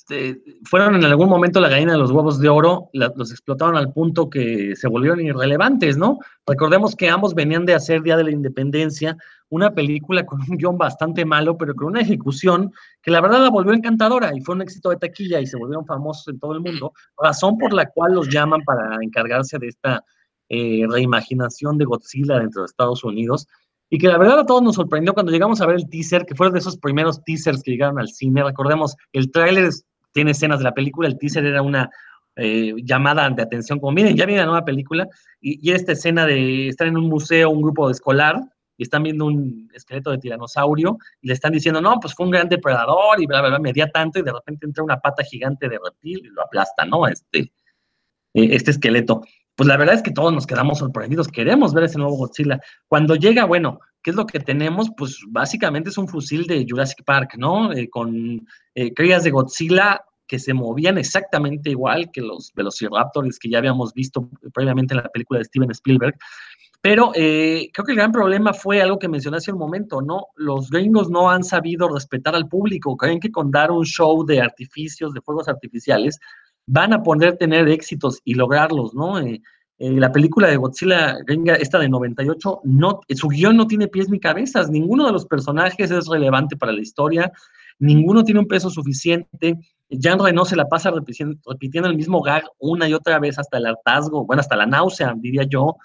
este, 0.00 0.42
fueron 0.64 0.94
en 0.94 1.04
algún 1.04 1.28
momento 1.28 1.60
la 1.60 1.68
gallina 1.68 1.92
de 1.92 1.98
los 1.98 2.10
huevos 2.10 2.40
de 2.40 2.48
oro, 2.48 2.88
los 2.92 3.30
explotaron 3.30 3.76
al 3.76 3.92
punto 3.92 4.30
que 4.30 4.74
se 4.74 4.88
volvieron 4.88 5.20
irrelevantes, 5.20 5.98
¿no? 5.98 6.18
Recordemos 6.46 6.96
que 6.96 7.10
ambos 7.10 7.34
venían 7.34 7.66
de 7.66 7.74
hacer 7.74 8.00
Día 8.02 8.16
de 8.16 8.24
la 8.24 8.30
Independencia, 8.30 9.16
una 9.50 9.74
película 9.74 10.24
con 10.24 10.40
un 10.40 10.56
guion 10.56 10.78
bastante 10.78 11.26
malo, 11.26 11.58
pero 11.58 11.74
con 11.74 11.88
una 11.88 12.00
ejecución 12.00 12.72
que 13.02 13.10
la 13.10 13.20
verdad 13.20 13.42
la 13.42 13.50
volvió 13.50 13.74
encantadora 13.74 14.30
y 14.34 14.40
fue 14.40 14.54
un 14.54 14.62
éxito 14.62 14.88
de 14.88 14.96
taquilla 14.96 15.38
y 15.38 15.46
se 15.46 15.58
volvieron 15.58 15.84
famosos 15.84 16.26
en 16.28 16.40
todo 16.40 16.54
el 16.54 16.60
mundo, 16.60 16.94
razón 17.22 17.58
por 17.58 17.74
la 17.74 17.86
cual 17.90 18.14
los 18.14 18.28
llaman 18.30 18.62
para 18.64 18.96
encargarse 19.02 19.58
de 19.58 19.68
esta 19.68 20.02
eh, 20.48 20.86
reimaginación 20.88 21.76
de 21.76 21.84
Godzilla 21.84 22.38
dentro 22.38 22.62
de 22.62 22.66
Estados 22.66 23.04
Unidos. 23.04 23.46
Y 23.92 23.98
que 23.98 24.06
la 24.06 24.18
verdad 24.18 24.38
a 24.38 24.46
todos 24.46 24.62
nos 24.62 24.76
sorprendió 24.76 25.12
cuando 25.12 25.32
llegamos 25.32 25.60
a 25.60 25.66
ver 25.66 25.74
el 25.74 25.90
teaser, 25.90 26.24
que 26.24 26.36
fue 26.36 26.48
de 26.52 26.60
esos 26.60 26.78
primeros 26.78 27.22
teasers 27.24 27.60
que 27.60 27.72
llegaron 27.72 27.98
al 27.98 28.08
cine. 28.08 28.44
Recordemos, 28.44 28.94
el 29.12 29.32
tráiler 29.32 29.64
tiene 30.12 30.32
escenas 30.32 30.58
de 30.58 30.64
la 30.64 30.74
película, 30.74 31.08
el 31.08 31.18
teaser 31.18 31.44
era 31.44 31.62
una 31.62 31.90
eh, 32.36 32.74
llamada 32.82 33.28
de 33.28 33.42
atención, 33.42 33.78
como 33.78 33.92
miren, 33.92 34.16
ya 34.16 34.26
viene 34.26 34.40
la 34.40 34.46
nueva 34.46 34.64
película, 34.64 35.08
y, 35.40 35.72
esta 35.72 35.92
escena 35.92 36.26
de 36.26 36.68
estar 36.68 36.86
en 36.86 36.96
un 36.96 37.08
museo, 37.08 37.50
un 37.50 37.62
grupo 37.62 37.88
de 37.88 37.92
escolar, 37.92 38.40
y 38.76 38.84
están 38.84 39.02
viendo 39.02 39.26
un 39.26 39.68
esqueleto 39.74 40.10
de 40.10 40.16
tiranosaurio 40.16 40.96
y 41.20 41.28
le 41.28 41.34
están 41.34 41.52
diciendo, 41.52 41.82
no, 41.82 42.00
pues 42.00 42.14
fue 42.14 42.24
un 42.24 42.32
gran 42.32 42.48
depredador 42.48 43.20
y 43.20 43.26
bla, 43.26 43.40
bla, 43.42 43.50
bla, 43.50 43.58
medía 43.58 43.90
tanto 43.90 44.18
y 44.18 44.22
de 44.22 44.32
repente 44.32 44.64
entra 44.64 44.82
una 44.82 44.96
pata 44.96 45.22
gigante 45.22 45.68
de 45.68 45.78
reptil 45.78 46.22
y 46.24 46.28
lo 46.28 46.42
aplasta, 46.42 46.86
¿no? 46.86 47.06
Este, 47.06 47.40
eh, 48.32 48.48
este 48.52 48.70
esqueleto. 48.70 49.20
Pues 49.54 49.68
la 49.68 49.76
verdad 49.76 49.96
es 49.96 50.02
que 50.02 50.12
todos 50.12 50.32
nos 50.32 50.46
quedamos 50.46 50.78
sorprendidos, 50.78 51.28
queremos 51.28 51.74
ver 51.74 51.84
ese 51.84 51.98
nuevo 51.98 52.16
Godzilla. 52.16 52.58
Cuando 52.88 53.16
llega, 53.16 53.44
bueno, 53.44 53.80
¿qué 54.02 54.10
es 54.10 54.16
lo 54.16 54.26
que 54.26 54.40
tenemos? 54.40 54.90
Pues 54.96 55.18
básicamente 55.28 55.90
es 55.90 55.98
un 55.98 56.08
fusil 56.08 56.46
de 56.46 56.66
Jurassic 56.68 57.04
Park, 57.04 57.34
¿no? 57.36 57.72
Eh, 57.72 57.88
con 57.88 58.46
eh, 58.74 58.94
crías 58.94 59.24
de 59.24 59.30
Godzilla 59.30 60.04
que 60.26 60.38
se 60.38 60.54
movían 60.54 60.96
exactamente 60.96 61.70
igual 61.70 62.10
que 62.12 62.20
los 62.20 62.52
velociraptors 62.54 63.38
que 63.38 63.50
ya 63.50 63.58
habíamos 63.58 63.92
visto 63.92 64.30
previamente 64.54 64.94
en 64.94 65.02
la 65.02 65.08
película 65.08 65.38
de 65.38 65.44
Steven 65.44 65.70
Spielberg. 65.72 66.16
Pero 66.80 67.12
eh, 67.14 67.68
creo 67.72 67.84
que 67.84 67.92
el 67.92 67.98
gran 67.98 68.12
problema 68.12 68.54
fue 68.54 68.80
algo 68.80 68.98
que 68.98 69.08
mencioné 69.08 69.36
hace 69.36 69.52
un 69.52 69.58
momento, 69.58 70.00
¿no? 70.00 70.28
Los 70.36 70.70
gringos 70.70 71.10
no 71.10 71.30
han 71.30 71.44
sabido 71.44 71.88
respetar 71.88 72.34
al 72.34 72.48
público. 72.48 72.96
Creen 72.96 73.20
que 73.20 73.30
con 73.30 73.50
dar 73.50 73.70
un 73.70 73.84
show 73.84 74.24
de 74.24 74.40
artificios, 74.40 75.12
de 75.12 75.20
fuegos 75.20 75.48
artificiales, 75.48 76.18
van 76.66 76.92
a 76.92 77.02
poder 77.02 77.36
tener 77.36 77.68
éxitos 77.68 78.20
y 78.24 78.34
lograrlos, 78.34 78.94
¿no? 78.94 79.18
Eh, 79.18 79.42
eh, 79.82 79.92
la 79.92 80.12
película 80.12 80.46
de 80.46 80.58
Godzilla 80.58 81.16
gringa, 81.26 81.54
esta 81.54 81.78
de 81.78 81.88
98, 81.88 82.60
no, 82.64 83.00
su 83.08 83.28
guion 83.28 83.56
no 83.56 83.66
tiene 83.66 83.88
pies 83.88 84.10
ni 84.10 84.20
cabezas. 84.20 84.68
Ninguno 84.68 85.06
de 85.06 85.12
los 85.12 85.24
personajes 85.24 85.90
es 85.90 86.06
relevante 86.06 86.54
para 86.54 86.72
la 86.72 86.82
historia. 86.82 87.32
Ninguno 87.78 88.22
tiene 88.22 88.40
un 88.40 88.46
peso 88.46 88.68
suficiente. 88.68 89.58
Jean 89.88 90.18
Reno 90.18 90.44
se 90.44 90.54
la 90.54 90.66
pasa 90.68 90.90
repitiendo, 90.90 91.88
el 91.88 91.96
mismo 91.96 92.20
gag 92.20 92.44
una 92.58 92.86
y 92.90 92.92
otra 92.92 93.18
vez 93.18 93.38
hasta 93.38 93.56
el 93.56 93.64
hartazgo, 93.64 94.26
bueno, 94.26 94.40
hasta 94.40 94.54
la 94.54 94.66
náusea, 94.66 95.14
diría 95.16 95.44
yo. 95.44 95.78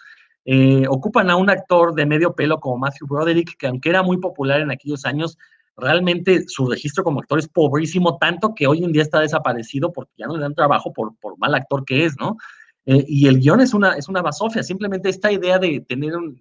Eh, 0.43 0.83
ocupan 0.89 1.29
a 1.29 1.37
un 1.37 1.49
actor 1.49 1.95
de 1.95 2.05
medio 2.05 2.35
pelo 2.35 2.59
como 2.59 2.77
Matthew 2.79 3.07
Broderick, 3.07 3.55
que 3.57 3.67
aunque 3.67 3.87
era 3.87 4.03
muy 4.03 4.17
popular 4.17 4.59
en 4.59 4.71
aquellos 4.71 5.05
años, 5.05 5.37
realmente 5.77 6.43
su 6.49 6.69
registro 6.69 7.05
como 7.05 7.21
actor 7.21 7.39
es 7.39 7.47
pobrísimo, 7.47 8.17
tanto 8.17 8.53
que 8.53 8.67
hoy 8.67 8.83
en 8.83 8.91
día 8.91 9.03
está 9.03 9.21
desaparecido 9.21 9.93
porque 9.93 10.11
ya 10.17 10.27
no 10.27 10.35
le 10.35 10.41
dan 10.41 10.53
trabajo 10.53 10.91
por, 10.91 11.15
por 11.21 11.37
mal 11.37 11.55
actor 11.55 11.85
que 11.85 12.03
es, 12.03 12.17
¿no? 12.19 12.35
Eh, 12.85 13.03
y 13.07 13.27
el 13.27 13.39
guion 13.39 13.61
es 13.61 13.73
una, 13.73 13.93
es 13.93 14.07
una 14.07 14.21
basofia, 14.21 14.63
simplemente 14.63 15.09
esta 15.09 15.31
idea 15.31 15.57
de 15.57 15.81
tener 15.81 16.15
un, 16.15 16.39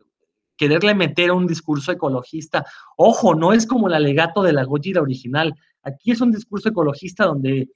quererle 0.56 0.94
meter 0.94 1.32
un 1.32 1.46
discurso 1.46 1.92
ecologista. 1.92 2.64
Ojo, 2.96 3.34
no 3.34 3.52
es 3.52 3.66
como 3.66 3.88
el 3.88 3.94
alegato 3.94 4.42
de 4.42 4.52
la 4.52 4.64
Gojira 4.64 5.02
original. 5.02 5.54
Aquí 5.82 6.12
es 6.12 6.20
un 6.20 6.32
discurso 6.32 6.68
ecologista 6.68 7.24
donde 7.24 7.70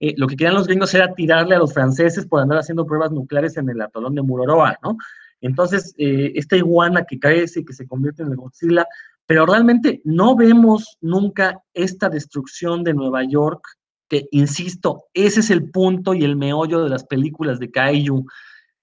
eh, 0.00 0.14
lo 0.16 0.26
que 0.26 0.36
querían 0.36 0.54
los 0.54 0.66
gringos 0.66 0.92
era 0.94 1.14
tirarle 1.14 1.54
a 1.54 1.58
los 1.58 1.72
franceses 1.72 2.26
por 2.26 2.40
andar 2.40 2.58
haciendo 2.58 2.86
pruebas 2.86 3.12
nucleares 3.12 3.56
en 3.56 3.68
el 3.70 3.80
atolón 3.80 4.14
de 4.14 4.22
Muroroa, 4.22 4.78
¿no? 4.82 4.96
Entonces, 5.40 5.94
eh, 5.98 6.32
esta 6.34 6.56
iguana 6.56 7.04
que 7.04 7.18
crece 7.18 7.60
y 7.60 7.64
que 7.64 7.74
se 7.74 7.86
convierte 7.86 8.22
en 8.22 8.30
el 8.30 8.36
Godzilla, 8.36 8.86
pero 9.26 9.46
realmente 9.46 10.00
no 10.04 10.36
vemos 10.36 10.96
nunca 11.00 11.62
esta 11.72 12.08
destrucción 12.08 12.82
de 12.82 12.94
Nueva 12.94 13.24
York, 13.24 13.62
que, 14.08 14.28
insisto, 14.30 15.04
ese 15.14 15.40
es 15.40 15.50
el 15.50 15.70
punto 15.70 16.14
y 16.14 16.24
el 16.24 16.36
meollo 16.36 16.82
de 16.82 16.90
las 16.90 17.04
películas 17.04 17.58
de 17.58 17.70
Kaiju 17.70 18.26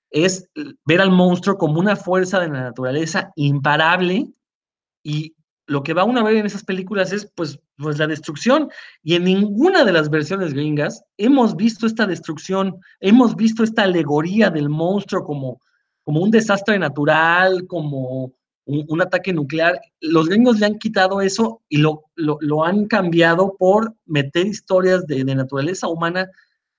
es 0.10 0.50
ver 0.86 1.02
al 1.02 1.12
monstruo 1.12 1.58
como 1.58 1.80
una 1.80 1.96
fuerza 1.96 2.40
de 2.40 2.50
la 2.50 2.62
naturaleza 2.62 3.32
imparable 3.36 4.28
y 5.04 5.36
lo 5.68 5.84
que 5.84 5.94
va 5.94 6.04
uno 6.04 6.20
a 6.20 6.24
ver 6.24 6.36
en 6.36 6.46
esas 6.46 6.66
películas 6.66 7.14
es 7.14 7.32
pues, 7.34 7.58
pues 7.78 7.98
la 7.98 8.08
destrucción. 8.08 8.70
Y 9.04 9.16
en 9.16 9.24
ninguna 9.24 9.86
de 9.86 9.94
las 9.94 10.10
versiones 10.10 10.54
gringas 10.54 11.04
hemos 11.18 11.56
visto 11.56 11.88
esta 11.88 12.06
destrucción, 12.06 12.78
hemos 13.00 13.36
visto 13.36 13.64
esta 13.64 13.84
alegoría 13.84 14.50
del 14.50 14.68
monstruo 14.68 15.24
como, 15.24 15.62
como 16.04 16.20
un 16.20 16.30
desastre 16.30 16.78
natural, 16.78 17.68
como 17.68 18.34
un, 18.66 19.02
ataque 19.02 19.34
nuclear. 19.34 19.80
Los 20.00 20.30
gringos 20.30 20.60
le 20.60 20.68
han 20.68 20.78
quitado 20.78 21.22
eso 21.22 21.62
y 21.70 21.78
lo, 21.78 22.06
lo, 22.16 22.64
han 22.64 22.88
cambiado 22.88 23.56
por 23.58 23.96
meter 24.06 24.48
historias 24.48 25.06
de, 25.08 25.24
de 25.24 25.36
naturaleza 25.36 25.88
humana 25.88 26.30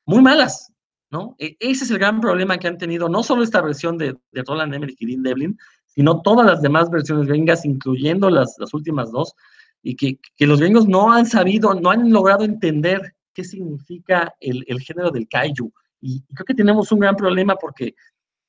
muy 0.07 0.23
malas, 0.23 0.73
¿no? 1.11 1.35
E, 1.39 1.57
ese 1.61 1.85
es 1.85 1.91
el 1.91 1.99
gran 1.99 2.21
problema 2.21 2.59
que 2.59 2.69
han 2.69 2.79
tenido, 2.79 3.09
no 3.09 3.23
solo 3.23 3.43
esta 3.43 3.61
versión 3.61 3.99
de, 3.99 4.17
de 4.33 4.43
Roland 4.43 4.75
Emmerich 4.75 5.01
y 5.01 5.07
Dean 5.07 5.23
Devlin, 5.23 5.59
sino 5.87 6.23
todas 6.23 6.47
las 6.47 6.63
demás 6.63 6.91
versiones 6.91 7.27
gringas, 7.27 7.65
incluyendo 7.65 8.31
las, 8.31 8.57
las 8.59 8.73
últimas 8.75 9.13
dos, 9.13 9.35
y 9.83 9.97
que, 9.97 10.19
que, 10.37 10.47
los 10.47 10.61
gringos 10.61 10.87
no 10.87 11.13
han 11.13 11.27
sabido, 11.27 11.75
no 11.75 11.91
han 11.91 12.11
logrado 12.11 12.45
entender 12.45 13.15
qué 13.35 13.45
significa 13.45 14.35
el, 14.41 14.65
el 14.69 14.81
género 14.81 15.11
del 15.11 15.29
kaiju. 15.29 15.73
Y, 16.01 16.23
creo 16.35 16.45
que 16.45 16.55
tenemos 16.55 16.91
un 16.93 17.01
gran 17.01 17.17
problema 17.17 17.57
porque 17.57 17.95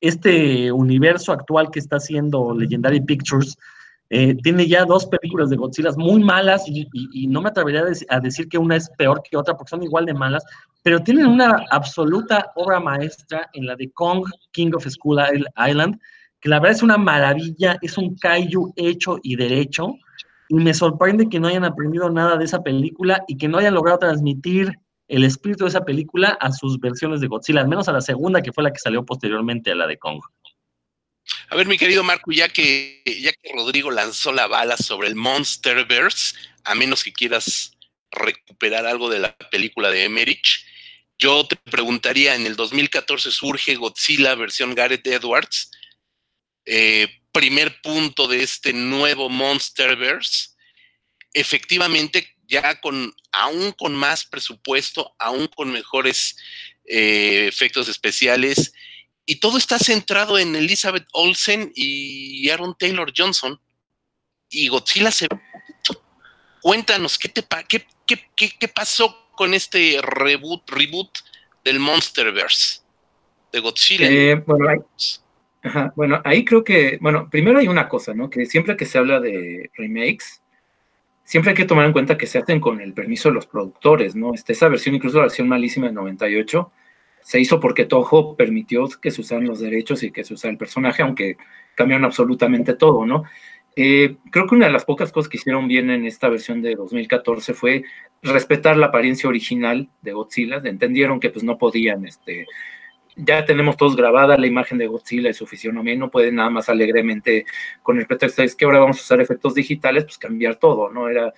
este 0.04 0.70
universo 0.70 1.32
actual 1.32 1.72
que 1.72 1.80
está 1.80 1.95
haciendo 1.95 2.54
Legendary 2.54 2.99
Pictures 2.99 3.58
eh, 4.10 4.36
tiene 4.43 4.68
ya 4.68 4.84
dos 4.84 5.06
películas 5.06 5.49
de 5.49 5.56
Godzilla 5.56 5.91
muy 5.95 6.22
malas 6.22 6.66
y, 6.68 7.26
no 7.28 7.41
me 7.41 7.47
atrevería 7.47 7.86
a, 8.10 8.20
decir 8.20 8.49
que 8.49 8.58
una 8.58 8.76
es 8.76 8.89
peor 8.97 9.24
que 9.24 9.38
otra 9.38 9.56
porque 9.56 9.70
son 9.70 9.82
igual 9.82 10.06
de 10.06 10.14
malas, 10.14 10.43
pero 10.84 10.99
tienen 10.99 11.28
una 11.28 11.66
absoluta 11.72 12.51
obra 12.56 12.82
maestra 12.82 13.49
en 13.54 13.66
la 13.66 13.78
de 13.78 13.89
Kong, 13.91 14.26
King 14.51 14.72
of 14.76 14.86
School 14.86 15.22
Island, 15.66 15.97
que 16.41 16.49
la 16.49 16.60
verdad 16.60 16.76
es 16.76 16.84
una 16.84 16.97
maravilla, 16.97 17.78
es 17.82 17.97
un 17.97 18.16
kaiju 18.18 18.74
hecho 18.76 19.20
y 19.24 19.38
derecho, 19.38 19.95
y 20.49 20.56
me 20.56 20.74
sorprende 20.74 21.30
que 21.30 21.39
no 21.39 21.47
hayan 21.47 21.64
aprendido 21.64 22.10
nada 22.10 22.36
de 22.36 22.43
esa 22.43 22.62
película 22.62 23.24
y 23.30 23.38
que 23.38 23.47
no 23.47 23.58
hayan 23.58 23.74
logrado 23.74 23.99
transmitir 23.99 24.78
el 25.08 25.24
espíritu 25.24 25.66
de 25.66 25.70
esa 25.70 25.86
película 25.86 26.38
a 26.39 26.51
sus 26.51 26.80
versiones 26.80 27.22
de 27.22 27.28
Godzilla, 27.28 27.62
al 27.62 27.68
menos 27.68 27.88
a 27.88 27.93
la 27.93 28.01
segunda, 28.01 28.41
que 28.41 28.51
fue 28.51 28.64
la 28.64 28.72
que 28.72 28.80
salió 28.80 29.06
posteriormente 29.06 29.72
a 29.72 29.76
la 29.76 29.88
de 29.88 29.97
Kong. 29.97 30.22
A 31.49 31.56
ver, 31.56 31.68
mi 31.68 31.78
querido 31.78 32.04
Marco, 32.04 32.32
ya 32.32 32.49
que, 32.49 33.01
ya 33.06 33.32
que 33.32 33.51
Rodrigo 33.54 33.91
lanzó 33.91 34.32
la 34.32 34.47
bala 34.47 34.78
sobre 34.78 35.08
el 35.08 35.16
Monsterverse, 35.16 36.36
a 36.64 36.76
menos 36.76 37.04
que 37.04 37.14
quieras 37.14 37.78
recuperar 38.12 38.86
algo 38.86 39.10
de 39.10 39.20
la 39.20 39.36
película 39.51 39.89
de 39.89 40.06
Emmerich, 40.06 40.66
yo 41.18 41.45
te 41.45 41.56
preguntaría, 41.56 42.36
en 42.36 42.45
el 42.45 42.56
2014 42.56 43.32
surge 43.32 43.76
Godzilla 43.76 44.36
versión 44.36 44.76
Gareth 44.76 45.08
Edwards, 45.08 45.72
eh, 46.66 47.08
primer 47.32 47.82
punto 47.82 48.28
de 48.28 48.43
este 48.43 48.74
nuevo 48.74 49.30
Monsterverse, 49.30 50.49
efectivamente 51.34 52.32
ya 52.48 52.80
con, 52.82 53.14
aún 53.32 53.72
con 53.72 53.96
más 53.96 54.26
presupuesto, 54.26 55.16
aún 55.20 55.48
con 55.48 55.72
mejores 55.72 56.38
eh, 56.86 57.46
efectos 57.48 57.88
especiales, 57.89 58.74
y 59.26 59.38
todo 59.38 59.58
está 59.58 59.80
centrado 59.80 60.38
en 60.38 60.56
Elizabeth 60.56 61.08
Olsen 61.14 61.72
y 61.76 62.50
Aaron 62.50 62.76
Taylor 62.78 63.12
Johnson. 63.16 63.60
Y 64.50 64.68
Godzilla 64.68 65.12
se... 65.12 65.28
Cuéntanos, 66.62 67.18
¿qué, 67.18 67.30
te 67.30 67.44
qué, 67.68 67.88
qué, 68.36 68.68
pasó 68.68 69.30
con 69.36 69.54
este 69.54 70.00
reboot, 70.02 70.70
reboot 70.70 71.10
del 71.64 71.80
Monsterverse 71.80 72.82
de 73.52 73.60
Godzilla. 73.60 74.08
Eh, 74.10 74.36
bueno, 74.46 74.70
ahí, 74.70 74.80
bueno, 75.96 76.22
ahí 76.24 76.46
creo 76.46 76.64
que, 76.64 76.98
bueno, 77.02 77.30
primero 77.30 77.60
hay 77.60 77.68
una 77.68 77.88
cosa, 77.89 78.14
¿no? 78.14 78.30
Que 78.30 78.46
siempre 78.46 78.78
que 78.78 78.86
se 78.86 78.98
habla 78.98 79.20
de 79.20 79.72
remakes, 79.76 80.43
siempre 81.24 81.51
hay 81.51 81.55
que 81.55 81.65
tomar 81.65 81.86
en 81.86 81.93
cuenta 81.93 82.17
que 82.17 82.28
se 82.28 82.38
hacen 82.38 82.59
con 82.59 82.82
el 82.82 82.93
permiso 82.93 83.30
de 83.30 83.36
los 83.36 83.47
productores, 83.47 84.15
¿no? 84.15 84.34
Este, 84.34 84.53
esa 84.53 84.67
versión, 84.67 84.95
incluso 84.95 85.17
la 85.17 85.24
versión 85.24 85.47
malísima 85.47 85.88
de 85.88 85.93
98, 85.93 86.71
se 87.21 87.39
hizo 87.39 87.59
porque 87.59 87.86
Toho 87.86 88.36
permitió 88.36 88.88
que 89.01 89.11
se 89.11 89.21
usaran 89.21 89.45
los 89.45 89.59
derechos 89.59 90.03
y 90.03 90.11
que 90.11 90.24
se 90.24 90.34
usara 90.34 90.51
el 90.51 90.57
personaje, 90.57 91.01
aunque 91.01 91.38
cambiaron 91.76 92.05
absolutamente 92.05 92.74
todo, 92.76 93.05
¿no? 93.05 93.24
Eh, 93.76 94.17
creo 94.30 94.45
que 94.47 94.55
una 94.55 94.67
de 94.67 94.71
las 94.71 94.86
pocas 94.86 95.11
cosas 95.11 95.30
que 95.30 95.38
hicieron 95.38 95.67
bien 95.67 95.89
en 95.89 96.05
esta 96.05 96.30
versión 96.30 96.61
de 96.61 96.76
2014 96.76 97.53
fue 97.53 97.84
respetar 98.21 98.78
la 98.78 98.88
apariencia 98.88 99.28
original 99.28 99.89
de 100.01 100.13
Godzilla. 100.13 100.61
Entendieron 100.63 101.19
que 101.19 101.32
pues 101.32 101.43
no 101.43 101.57
podían, 101.57 102.05
este, 102.05 102.45
ya 103.16 103.45
tenemos 103.45 103.78
todos 103.78 103.95
grabada 103.95 104.38
la 104.38 104.47
imagen 104.47 104.78
de 104.78 104.88
Godzilla 104.88 105.30
y 105.30 105.34
su 105.34 105.45
fisionomía, 105.45 105.95
no 105.95 106.11
pueden 106.11 106.36
nada 106.36 106.49
más 106.49 106.70
alegremente 106.70 107.45
con 107.82 107.99
el 107.99 108.07
pretexto 108.07 108.43
es 108.43 108.55
que 108.55 108.66
ahora 108.66 108.80
vamos 108.80 108.97
a 108.97 109.01
usar 109.01 109.22
efectos 109.22 109.53
digitales, 109.53 110.05
pues 110.05 110.18
cambiar 110.18 110.55
todo, 110.55 110.89
¿no? 110.89 111.09
Era, 111.09 111.34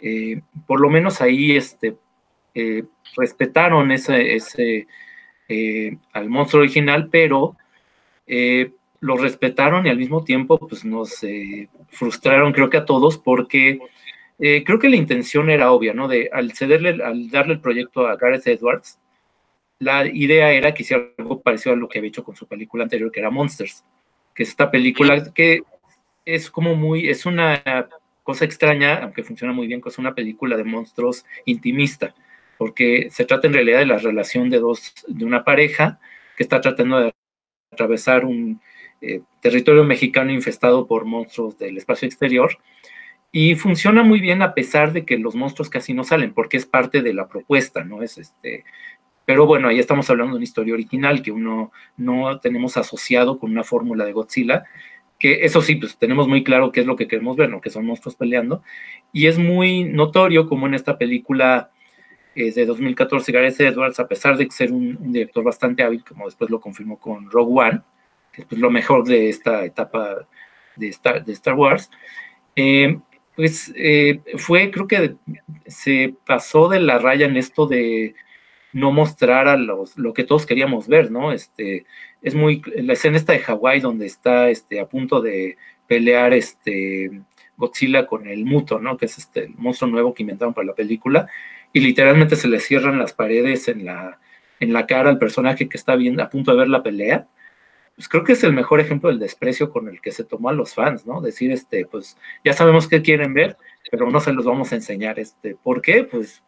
eh, 0.00 0.40
por 0.66 0.80
lo 0.80 0.90
menos 0.90 1.20
ahí, 1.20 1.56
este, 1.56 1.96
eh, 2.54 2.84
respetaron 3.16 3.90
ese, 3.92 4.34
ese 4.34 4.86
al 6.12 6.28
monstruo 6.28 6.60
original, 6.62 7.08
pero 7.10 7.56
lo 9.00 9.16
respetaron 9.16 9.86
y 9.86 9.90
al 9.90 9.96
mismo 9.96 10.24
tiempo 10.24 10.58
pues 10.58 10.84
nos 10.84 11.22
eh, 11.22 11.68
frustraron 11.88 12.52
creo 12.52 12.68
que 12.70 12.78
a 12.78 12.84
todos 12.84 13.18
porque 13.18 13.78
eh, 14.38 14.64
creo 14.64 14.78
que 14.78 14.88
la 14.88 14.96
intención 14.96 15.50
era 15.50 15.72
obvia, 15.72 15.94
¿no? 15.94 16.08
De 16.08 16.30
al 16.32 16.52
cederle, 16.52 17.02
al 17.02 17.28
darle 17.30 17.54
el 17.54 17.60
proyecto 17.60 18.06
a 18.06 18.16
Gareth 18.16 18.46
Edwards, 18.46 18.98
la 19.78 20.06
idea 20.06 20.52
era 20.52 20.74
que 20.74 20.82
hiciera 20.82 21.08
algo 21.18 21.40
parecido 21.40 21.74
a 21.74 21.78
lo 21.78 21.88
que 21.88 21.98
había 21.98 22.08
hecho 22.08 22.24
con 22.24 22.36
su 22.36 22.46
película 22.46 22.84
anterior, 22.84 23.10
que 23.10 23.20
era 23.20 23.30
Monsters, 23.30 23.84
que 24.34 24.42
es 24.42 24.50
esta 24.50 24.70
película 24.70 25.32
que 25.32 25.62
es 26.24 26.50
como 26.50 26.74
muy, 26.74 27.08
es 27.08 27.26
una 27.26 27.62
cosa 28.22 28.44
extraña, 28.44 29.02
aunque 29.02 29.22
funciona 29.22 29.52
muy 29.52 29.66
bien, 29.66 29.80
que 29.80 29.88
es 29.88 29.98
una 29.98 30.14
película 30.14 30.56
de 30.56 30.64
monstruos 30.64 31.24
intimista, 31.46 32.14
porque 32.58 33.08
se 33.10 33.24
trata 33.24 33.46
en 33.46 33.54
realidad 33.54 33.78
de 33.78 33.86
la 33.86 33.98
relación 33.98 34.50
de 34.50 34.58
dos, 34.58 34.94
de 35.06 35.24
una 35.24 35.44
pareja 35.44 36.00
que 36.36 36.42
está 36.42 36.60
tratando 36.60 36.98
de 37.00 37.12
atravesar 37.72 38.24
un, 38.24 38.60
eh, 39.00 39.20
territorio 39.40 39.84
mexicano 39.84 40.32
infestado 40.32 40.88
por 40.88 41.04
monstruos 41.04 41.56
del 41.56 41.76
espacio 41.76 42.06
exterior. 42.06 42.58
Y 43.30 43.54
funciona 43.54 44.02
muy 44.02 44.20
bien 44.20 44.42
a 44.42 44.54
pesar 44.54 44.92
de 44.92 45.04
que 45.04 45.18
los 45.18 45.34
monstruos 45.34 45.70
casi 45.70 45.94
no 45.94 46.02
salen, 46.02 46.32
porque 46.34 46.56
es 46.56 46.66
parte 46.66 47.02
de 47.02 47.14
la 47.14 47.28
propuesta, 47.28 47.84
¿no? 47.84 48.02
Es 48.02 48.18
este. 48.18 48.64
Pero 49.28 49.44
bueno, 49.44 49.68
ahí 49.68 49.78
estamos 49.78 50.08
hablando 50.08 50.32
de 50.32 50.36
una 50.38 50.44
historia 50.44 50.72
original 50.72 51.20
que 51.20 51.30
uno 51.30 51.70
no 51.98 52.40
tenemos 52.40 52.78
asociado 52.78 53.38
con 53.38 53.50
una 53.50 53.62
fórmula 53.62 54.06
de 54.06 54.12
Godzilla, 54.12 54.64
que 55.18 55.44
eso 55.44 55.60
sí, 55.60 55.74
pues 55.74 55.98
tenemos 55.98 56.26
muy 56.26 56.42
claro 56.42 56.72
qué 56.72 56.80
es 56.80 56.86
lo 56.86 56.96
que 56.96 57.06
queremos 57.06 57.36
ver, 57.36 57.50
¿no? 57.50 57.60
Que 57.60 57.68
son 57.68 57.84
monstruos 57.84 58.16
peleando. 58.16 58.62
Y 59.12 59.26
es 59.26 59.38
muy 59.38 59.84
notorio 59.84 60.48
como 60.48 60.66
en 60.66 60.72
esta 60.72 60.96
película 60.96 61.70
eh, 62.34 62.52
de 62.52 62.64
2014, 62.64 63.30
Gareth 63.30 63.60
Edwards, 63.60 64.00
a 64.00 64.08
pesar 64.08 64.38
de 64.38 64.50
ser 64.50 64.72
un, 64.72 64.96
un, 64.98 65.12
director 65.12 65.44
bastante 65.44 65.82
hábil, 65.82 66.02
como 66.02 66.24
después 66.24 66.48
lo 66.48 66.58
confirmó 66.58 66.98
con 66.98 67.30
Rogue 67.30 67.68
One, 67.68 67.82
pues, 68.48 68.58
lo 68.58 68.70
mejor 68.70 69.06
de 69.06 69.28
esta 69.28 69.62
etapa 69.62 70.26
de 70.74 70.88
Star, 70.88 71.22
de 71.22 71.32
Star 71.34 71.54
Wars, 71.54 71.90
eh, 72.56 72.98
pues 73.36 73.74
eh, 73.76 74.22
fue, 74.38 74.70
creo 74.70 74.86
que 74.86 75.16
se 75.66 76.14
pasó 76.24 76.70
de 76.70 76.80
la 76.80 76.98
raya 76.98 77.26
en 77.26 77.36
esto 77.36 77.66
de 77.66 78.14
no 78.72 78.92
mostrar 78.92 79.48
a 79.48 79.56
los, 79.56 79.96
lo 79.98 80.12
que 80.12 80.24
todos 80.24 80.46
queríamos 80.46 80.88
ver, 80.88 81.10
¿no? 81.10 81.32
Este, 81.32 81.86
es 82.22 82.34
muy, 82.34 82.62
la 82.76 82.92
escena 82.92 83.16
esta 83.16 83.32
de 83.32 83.40
Hawái 83.40 83.80
donde 83.80 84.06
está 84.06 84.50
este, 84.50 84.80
a 84.80 84.88
punto 84.88 85.20
de 85.20 85.56
pelear 85.86 86.34
este, 86.34 87.22
Godzilla 87.56 88.06
con 88.06 88.26
el 88.28 88.44
Muto, 88.44 88.78
¿no? 88.78 88.96
Que 88.96 89.06
es 89.06 89.18
este 89.18 89.44
el 89.44 89.54
monstruo 89.56 89.90
nuevo 89.90 90.14
que 90.14 90.22
inventaron 90.22 90.54
para 90.54 90.66
la 90.66 90.74
película, 90.74 91.28
y 91.72 91.80
literalmente 91.80 92.36
se 92.36 92.48
le 92.48 92.60
cierran 92.60 92.98
las 92.98 93.12
paredes 93.12 93.68
en 93.68 93.84
la, 93.84 94.20
en 94.60 94.72
la 94.72 94.86
cara 94.86 95.10
al 95.10 95.18
personaje 95.18 95.68
que 95.68 95.76
está 95.76 95.96
viendo, 95.96 96.22
a 96.22 96.30
punto 96.30 96.52
de 96.52 96.58
ver 96.58 96.68
la 96.68 96.82
pelea, 96.82 97.26
pues 97.98 98.08
creo 98.08 98.22
que 98.22 98.32
es 98.32 98.44
el 98.44 98.52
mejor 98.52 98.78
ejemplo 98.78 99.10
del 99.10 99.18
desprecio 99.18 99.70
con 99.70 99.88
el 99.88 100.00
que 100.00 100.12
se 100.12 100.22
tomó 100.22 100.50
a 100.50 100.52
los 100.52 100.72
fans, 100.72 101.04
¿no? 101.04 101.20
Decir, 101.20 101.50
este, 101.50 101.84
pues 101.84 102.16
ya 102.44 102.52
sabemos 102.52 102.86
qué 102.86 103.02
quieren 103.02 103.34
ver, 103.34 103.56
pero 103.90 104.08
no 104.08 104.20
se 104.20 104.32
los 104.32 104.44
vamos 104.44 104.70
a 104.70 104.76
enseñar. 104.76 105.18
Este, 105.18 105.56
¿Por 105.56 105.82
qué? 105.82 106.04
Pues 106.04 106.44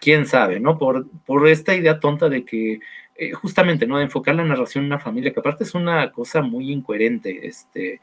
quién 0.00 0.26
sabe, 0.26 0.60
¿no? 0.60 0.78
Por, 0.78 1.08
por 1.26 1.48
esta 1.48 1.74
idea 1.74 2.00
tonta 2.00 2.28
de 2.28 2.44
que 2.44 2.80
eh, 3.20 3.32
justamente, 3.32 3.86
¿no? 3.86 3.98
De 3.98 4.04
enfocar 4.04 4.34
la 4.34 4.44
narración 4.44 4.84
en 4.84 4.92
una 4.92 4.98
familia, 4.98 5.32
que 5.32 5.40
aparte 5.40 5.64
es 5.64 5.74
una 5.74 6.10
cosa 6.10 6.40
muy 6.40 6.72
incoherente, 6.72 7.46
este, 7.46 8.00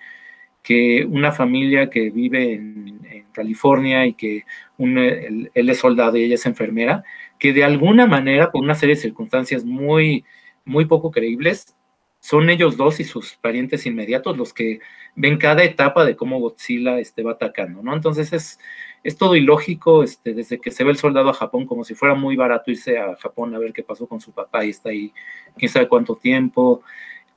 que 0.61 1.05
una 1.09 1.31
familia 1.31 1.89
que 1.89 2.11
vive 2.11 2.53
en, 2.53 2.97
California 3.33 4.05
y 4.05 4.13
que 4.13 4.45
él, 4.79 5.51
es 5.53 5.79
soldado 5.79 6.17
y 6.17 6.23
ella 6.23 6.35
es 6.35 6.45
enfermera, 6.45 7.03
que 7.39 7.53
de 7.53 7.63
alguna 7.63 8.07
manera, 8.07 8.51
por 8.51 8.63
una 8.63 8.75
serie 8.75 8.95
de 8.95 9.01
circunstancias 9.01 9.63
muy, 9.65 10.25
muy 10.65 10.85
poco 10.85 11.11
creíbles, 11.11 11.75
son 12.19 12.49
ellos 12.49 12.77
dos 12.77 12.99
y 12.99 13.03
sus 13.03 13.35
parientes 13.35 13.85
inmediatos 13.85 14.37
los 14.37 14.53
que 14.53 14.79
ven 15.15 15.37
cada 15.37 15.63
etapa 15.63 16.05
de 16.05 16.15
cómo 16.15 16.39
Godzilla 16.39 16.99
este, 16.99 17.23
va 17.23 17.33
atacando, 17.33 17.81
¿no? 17.83 17.93
Entonces 17.93 18.33
es, 18.33 18.59
es 19.07 19.17
todo 19.17 19.37
ilógico, 19.37 20.03
este, 20.03 20.33
desde 20.33 20.59
que 20.59 20.69
se 20.69 20.83
ve 20.83 20.91
el 20.91 20.97
soldado 20.97 21.29
a 21.29 21.33
Japón, 21.33 21.65
como 21.65 21.85
si 21.85 21.95
fuera 21.95 22.13
muy 22.13 22.35
barato 22.35 22.71
irse 22.71 22.97
a 22.97 23.15
Japón 23.15 23.55
a 23.55 23.57
ver 23.57 23.71
qué 23.71 23.81
pasó 23.81 24.05
con 24.05 24.19
su 24.19 24.33
papá 24.33 24.65
y 24.65 24.71
está 24.71 24.89
ahí 24.89 25.13
quién 25.57 25.71
sabe 25.71 25.87
cuánto 25.87 26.17
tiempo 26.17 26.83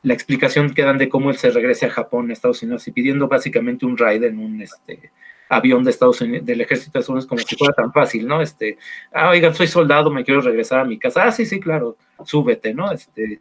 la 0.02 0.14
explicación 0.14 0.74
que 0.74 0.82
dan 0.82 0.98
de 0.98 1.08
cómo 1.08 1.30
él 1.30 1.36
se 1.36 1.50
regrese 1.50 1.86
a 1.86 1.90
Japón, 1.90 2.30
a 2.30 2.32
Estados 2.32 2.62
Unidos, 2.64 2.88
y 2.88 2.90
pidiendo 2.90 3.28
básicamente 3.28 3.86
un 3.86 3.96
ride 3.96 4.26
en 4.26 4.38
un 4.38 4.62
este, 4.62 5.12
avión 5.48 5.84
de 5.84 5.90
Estados 5.90 6.20
Unidos, 6.20 6.44
del 6.44 6.60
ejército 6.60 6.92
de 6.92 7.00
Estados 7.00 7.08
Unidos, 7.10 7.26
como 7.26 7.42
si 7.42 7.54
fuera 7.54 7.74
tan 7.74 7.92
fácil, 7.92 8.26
¿no? 8.26 8.40
Este, 8.40 8.78
ah, 9.12 9.30
oigan, 9.30 9.54
soy 9.54 9.68
soldado, 9.68 10.10
me 10.10 10.24
quiero 10.24 10.40
regresar 10.40 10.80
a 10.80 10.84
mi 10.84 10.98
casa. 10.98 11.24
Ah, 11.24 11.32
sí, 11.32 11.44
sí, 11.46 11.60
claro, 11.60 11.96
súbete, 12.24 12.74
¿no? 12.74 12.90
Este, 12.90 13.40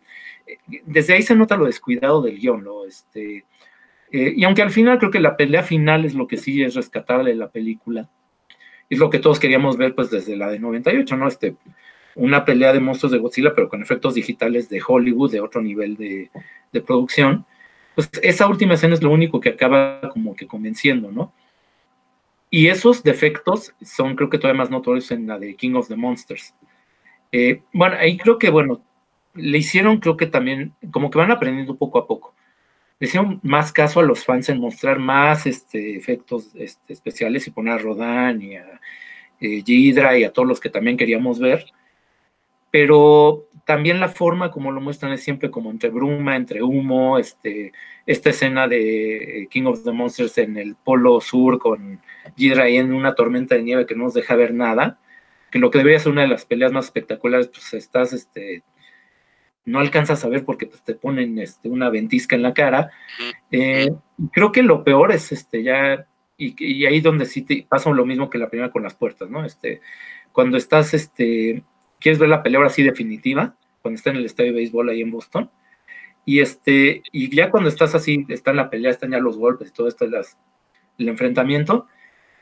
desde 0.86 1.14
ahí 1.14 1.24
se 1.24 1.36
nota 1.36 1.58
lo 1.58 1.66
descuidado 1.66 2.22
del 2.22 2.38
guion, 2.38 2.64
¿no? 2.64 2.86
Este, 2.86 3.46
eh, 4.12 4.34
y 4.36 4.44
aunque 4.44 4.62
al 4.62 4.72
final 4.72 5.00
creo 5.00 5.12
que 5.12 5.20
la 5.20 5.38
pelea 5.38 5.64
final 5.64 6.04
es 6.04 6.14
lo 6.14 6.28
que 6.28 6.38
sí 6.38 6.62
es 6.62 6.76
rescatable 6.76 7.32
de 7.32 7.38
la 7.38 7.50
película, 7.50 8.10
es 8.90 9.00
lo 9.00 9.10
que 9.10 9.20
todos 9.20 9.40
queríamos 9.40 9.78
ver, 9.78 9.96
pues, 9.96 10.10
desde 10.10 10.36
la 10.36 10.50
de 10.50 10.60
98, 10.60 11.16
¿no? 11.16 11.28
Este, 11.28 11.56
una 12.16 12.46
pelea 12.46 12.74
de 12.74 12.80
monstruos 12.80 13.12
de 13.12 13.20
Godzilla, 13.20 13.54
pero 13.56 13.70
con 13.70 13.82
efectos 13.82 14.16
digitales 14.16 14.70
de 14.70 14.82
Hollywood, 14.86 15.32
de 15.32 15.42
otro 15.42 15.62
nivel 15.62 15.96
de, 15.96 16.30
producción, 16.86 17.46
pues 17.96 18.10
esa 18.22 18.48
última 18.48 18.76
escena 18.76 18.94
es 18.94 19.02
lo 19.02 19.12
único 19.12 19.40
que 19.40 19.50
acaba 19.50 20.02
como 20.10 20.36
que 20.36 20.48
convenciendo, 20.48 21.12
¿no? 21.12 21.34
Y 22.52 22.68
esos 22.68 23.04
defectos 23.04 23.74
son 23.82 24.16
creo 24.16 24.30
que 24.30 24.38
todavía 24.38 24.60
más 24.60 24.70
notorios 24.70 25.12
en 25.12 25.28
la 25.28 25.38
de 25.38 25.56
King 25.56 25.74
of 25.76 25.88
the 25.88 25.96
Monsters. 25.96 26.54
Eh, 27.32 27.62
bueno, 27.74 27.96
ahí 28.00 28.18
creo 28.18 28.38
que, 28.38 28.50
bueno, 28.50 28.82
le 29.36 29.58
hicieron, 29.58 29.98
creo 30.00 30.18
que 30.18 30.26
también, 30.26 30.74
como 30.92 31.10
que 31.10 31.20
van 31.20 31.32
aprendiendo 31.32 31.76
poco 31.76 32.00
a 32.00 32.08
poco. 32.08 32.34
Le 33.00 33.08
hicieron 33.08 33.40
más 33.44 33.72
caso 33.72 34.00
a 34.00 34.04
los 34.04 34.26
fans 34.26 34.50
en 34.50 34.60
mostrar 34.60 35.00
más 35.00 35.46
este, 35.46 35.96
efectos 35.96 36.52
este, 36.56 36.94
especiales 36.94 37.48
y 37.48 37.52
poner 37.52 37.74
a 37.74 37.78
Rodan 37.78 38.42
y 38.42 38.58
a 38.58 38.80
eh, 39.40 39.64
Gidra 39.66 40.18
y 40.18 40.24
a 40.24 40.34
todos 40.34 40.48
los 40.48 40.60
que 40.60 40.70
también 40.70 40.98
queríamos 40.98 41.40
ver. 41.40 41.66
Pero 42.72 43.50
también 43.66 44.00
la 44.00 44.10
forma 44.10 44.52
como 44.52 44.72
lo 44.72 44.82
muestran 44.82 45.14
es 45.14 45.24
siempre 45.24 45.52
como 45.52 45.72
entre 45.72 45.90
bruma, 45.92 46.36
entre 46.36 46.64
humo, 46.64 47.20
este, 47.20 47.72
esta 48.06 48.32
escena 48.32 48.68
de 48.68 49.48
King 49.52 49.66
of 49.66 49.84
the 49.84 49.92
Monsters 49.92 50.40
en 50.40 50.58
el 50.58 50.76
polo 50.76 51.22
sur 51.22 51.60
con 51.60 52.02
Ghidra 52.36 52.64
ahí 52.64 52.78
en 52.78 52.92
una 52.92 53.14
tormenta 53.14 53.54
de 53.54 53.62
nieve 53.64 53.86
que 53.86 53.96
no 53.96 54.06
nos 54.06 54.16
deja 54.16 54.36
ver 54.36 54.54
nada, 54.54 55.00
que 55.52 55.60
lo 55.60 55.70
que 55.70 55.78
debería 55.78 56.00
ser 56.00 56.12
una 56.12 56.24
de 56.24 56.30
las 56.30 56.46
peleas 56.46 56.72
más 56.72 56.86
espectaculares, 56.86 57.48
pues 57.48 57.74
estás, 57.74 58.12
este, 58.12 58.64
no 59.66 59.80
alcanzas 59.80 60.24
a 60.26 60.30
ver 60.30 60.46
porque 60.46 60.66
pues, 60.66 60.84
te 60.84 60.96
ponen 60.96 61.38
este, 61.38 61.70
una 61.70 61.90
ventisca 61.90 62.36
en 62.36 62.44
la 62.44 62.54
cara. 62.54 62.90
Eh, 63.52 63.92
creo 64.32 64.52
que 64.52 64.64
lo 64.64 64.84
peor 64.84 65.12
es 65.12 65.32
este, 65.32 65.64
ya, 65.64 66.08
y, 66.38 66.56
y 66.64 66.86
ahí 66.86 67.02
donde 67.02 67.26
sí 67.26 67.44
te 67.44 67.66
pasa 67.68 67.90
lo 67.92 68.06
mismo 68.06 68.30
que 68.30 68.38
la 68.38 68.50
primera 68.50 68.72
con 68.72 68.84
las 68.84 68.96
puertas, 68.96 69.30
¿no? 69.30 69.46
Este, 69.46 69.82
cuando 70.32 70.58
estás, 70.58 70.94
este, 70.94 71.64
quieres 72.00 72.20
ver 72.20 72.30
la 72.30 72.44
pelea 72.44 72.60
ahora 72.60 72.70
sí 72.70 72.84
definitiva, 72.84 73.56
cuando 73.82 73.98
está 73.98 74.10
en 74.10 74.18
el 74.18 74.26
estadio 74.26 74.52
de 74.52 74.58
béisbol 74.58 74.90
ahí 74.90 75.02
en 75.02 75.12
Boston. 75.12 75.50
Y, 76.26 76.40
este, 76.40 77.02
y 77.12 77.36
ya 77.36 77.50
cuando 77.50 77.70
estás 77.70 77.96
así, 77.96 78.26
está 78.30 78.52
en 78.52 78.58
la 78.58 78.70
pelea, 78.70 78.92
están 78.92 79.12
ya 79.12 79.20
los 79.20 79.38
golpes 79.38 79.70
y 79.70 79.74
todo 79.74 79.88
esto, 79.88 80.06
las, 80.08 80.38
el 80.98 81.10
enfrentamiento, 81.10 81.88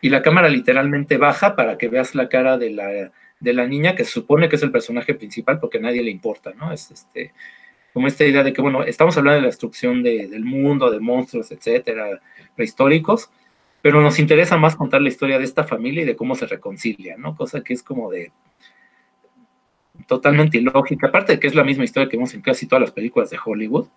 y 0.01 0.09
la 0.09 0.21
cámara 0.21 0.49
literalmente 0.49 1.17
baja 1.17 1.55
para 1.55 1.77
que 1.77 1.87
veas 1.87 2.13
la 2.13 2.29
cara 2.29 2.57
de 2.57 2.71
la, 2.71 3.11
de 3.39 3.53
la 3.53 3.67
niña, 3.67 3.95
que 3.95 4.03
se 4.03 4.11
supone 4.11 4.49
que 4.49 4.55
es 4.55 4.63
el 4.63 4.71
personaje 4.71 5.13
principal 5.13 5.59
porque 5.59 5.77
a 5.77 5.81
nadie 5.81 6.01
le 6.01 6.11
importa, 6.11 6.53
¿no? 6.53 6.71
Es 6.71 6.91
este, 6.91 7.33
como 7.93 8.07
esta 8.07 8.25
idea 8.25 8.43
de 8.43 8.53
que, 8.53 8.61
bueno, 8.61 8.83
estamos 8.83 9.17
hablando 9.17 9.35
de 9.35 9.41
la 9.41 9.47
destrucción 9.47 10.03
del 10.03 10.43
mundo, 10.45 10.91
de 10.91 10.99
monstruos, 10.99 11.51
etcétera, 11.51 12.21
prehistóricos, 12.55 13.29
pero 13.81 14.01
nos 14.01 14.19
interesa 14.19 14.57
más 14.57 14.75
contar 14.75 15.01
la 15.01 15.09
historia 15.09 15.37
de 15.37 15.45
esta 15.45 15.63
familia 15.63 16.03
y 16.03 16.05
de 16.05 16.15
cómo 16.15 16.35
se 16.35 16.47
reconcilia, 16.47 17.17
¿no? 17.17 17.35
Cosa 17.35 17.61
que 17.61 17.73
es 17.73 17.83
como 17.83 18.09
de, 18.09 18.31
totalmente 20.07 20.57
ilógica, 20.57 21.07
aparte 21.07 21.33
de 21.33 21.39
que 21.39 21.47
es 21.47 21.55
la 21.55 21.63
misma 21.63 21.83
historia 21.83 22.09
que 22.09 22.17
vemos 22.17 22.33
en 22.33 22.41
casi 22.41 22.67
todas 22.67 22.81
las 22.81 22.91
películas 22.91 23.29
de 23.29 23.39
Hollywood, 23.43 23.87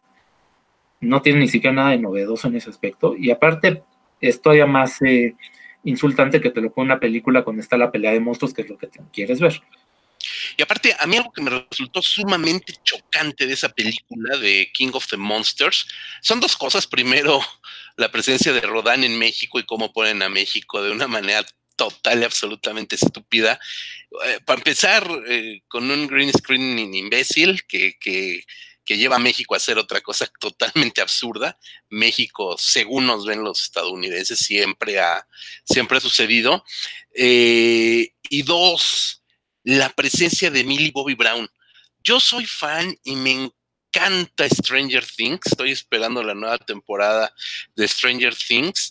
no 1.00 1.22
tiene 1.22 1.40
ni 1.40 1.48
siquiera 1.48 1.74
nada 1.74 1.90
de 1.90 1.98
novedoso 1.98 2.48
en 2.48 2.56
ese 2.56 2.70
aspecto, 2.70 3.14
y 3.16 3.30
aparte 3.30 3.82
es 4.20 4.40
todavía 4.40 4.66
más 4.66 5.00
eh, 5.02 5.34
insultante 5.84 6.40
que 6.40 6.50
te 6.50 6.60
lo 6.60 6.72
pone 6.72 6.86
una 6.86 7.00
película 7.00 7.42
cuando 7.42 7.62
está 7.62 7.76
la 7.76 7.90
pelea 7.90 8.12
de 8.12 8.20
monstruos, 8.20 8.54
que 8.54 8.62
es 8.62 8.68
lo 8.68 8.78
que 8.78 8.86
te 8.86 9.00
quieres 9.12 9.40
ver. 9.40 9.60
Y 10.56 10.62
aparte, 10.62 10.94
a 10.98 11.06
mí 11.06 11.16
algo 11.16 11.32
que 11.32 11.42
me 11.42 11.50
resultó 11.50 12.02
sumamente 12.02 12.74
chocante 12.84 13.46
de 13.46 13.54
esa 13.54 13.68
película 13.70 14.36
de 14.36 14.70
King 14.72 14.90
of 14.92 15.06
the 15.08 15.16
Monsters 15.16 15.86
son 16.20 16.40
dos 16.40 16.56
cosas. 16.56 16.86
Primero, 16.86 17.40
la 17.96 18.10
presencia 18.10 18.52
de 18.52 18.60
Rodán 18.60 19.04
en 19.04 19.18
México 19.18 19.58
y 19.58 19.64
cómo 19.64 19.92
ponen 19.92 20.22
a 20.22 20.28
México 20.28 20.82
de 20.82 20.90
una 20.90 21.06
manera 21.06 21.44
total 21.76 22.20
y 22.20 22.24
absolutamente 22.24 22.96
estúpida. 22.96 23.58
Eh, 24.26 24.40
para 24.44 24.58
empezar, 24.58 25.06
eh, 25.28 25.62
con 25.68 25.90
un 25.90 26.06
green 26.06 26.32
screen 26.32 26.78
imbécil 26.94 27.62
que, 27.66 27.98
que, 27.98 28.44
lleva 28.96 29.16
a 29.16 29.20
México 29.20 29.54
a 29.54 29.58
hacer 29.58 29.78
otra 29.78 30.00
cosa 30.00 30.26
totalmente 30.40 31.00
absurda. 31.00 31.58
México, 31.88 32.56
según 32.58 33.06
nos 33.06 33.26
ven 33.26 33.42
los 33.42 33.62
estadounidenses, 33.62 34.38
siempre 34.38 35.00
ha, 35.00 35.26
siempre 35.64 35.98
ha 35.98 36.00
sucedido. 36.00 36.64
Eh, 37.14 38.12
y 38.28 38.42
dos, 38.42 39.22
la 39.64 39.90
presencia 39.90 40.50
de 40.50 40.64
Millie 40.64 40.92
Bobby 40.92 41.14
Brown. 41.14 41.48
Yo 42.02 42.20
soy 42.20 42.46
fan 42.46 42.96
y 43.04 43.16
me 43.16 43.50
encanta 43.92 44.48
Stranger 44.48 45.04
Things. 45.04 45.46
Estoy 45.46 45.72
esperando 45.72 46.22
la 46.22 46.34
nueva 46.34 46.58
temporada 46.58 47.34
de 47.74 47.86
Stranger 47.88 48.34
Things 48.34 48.90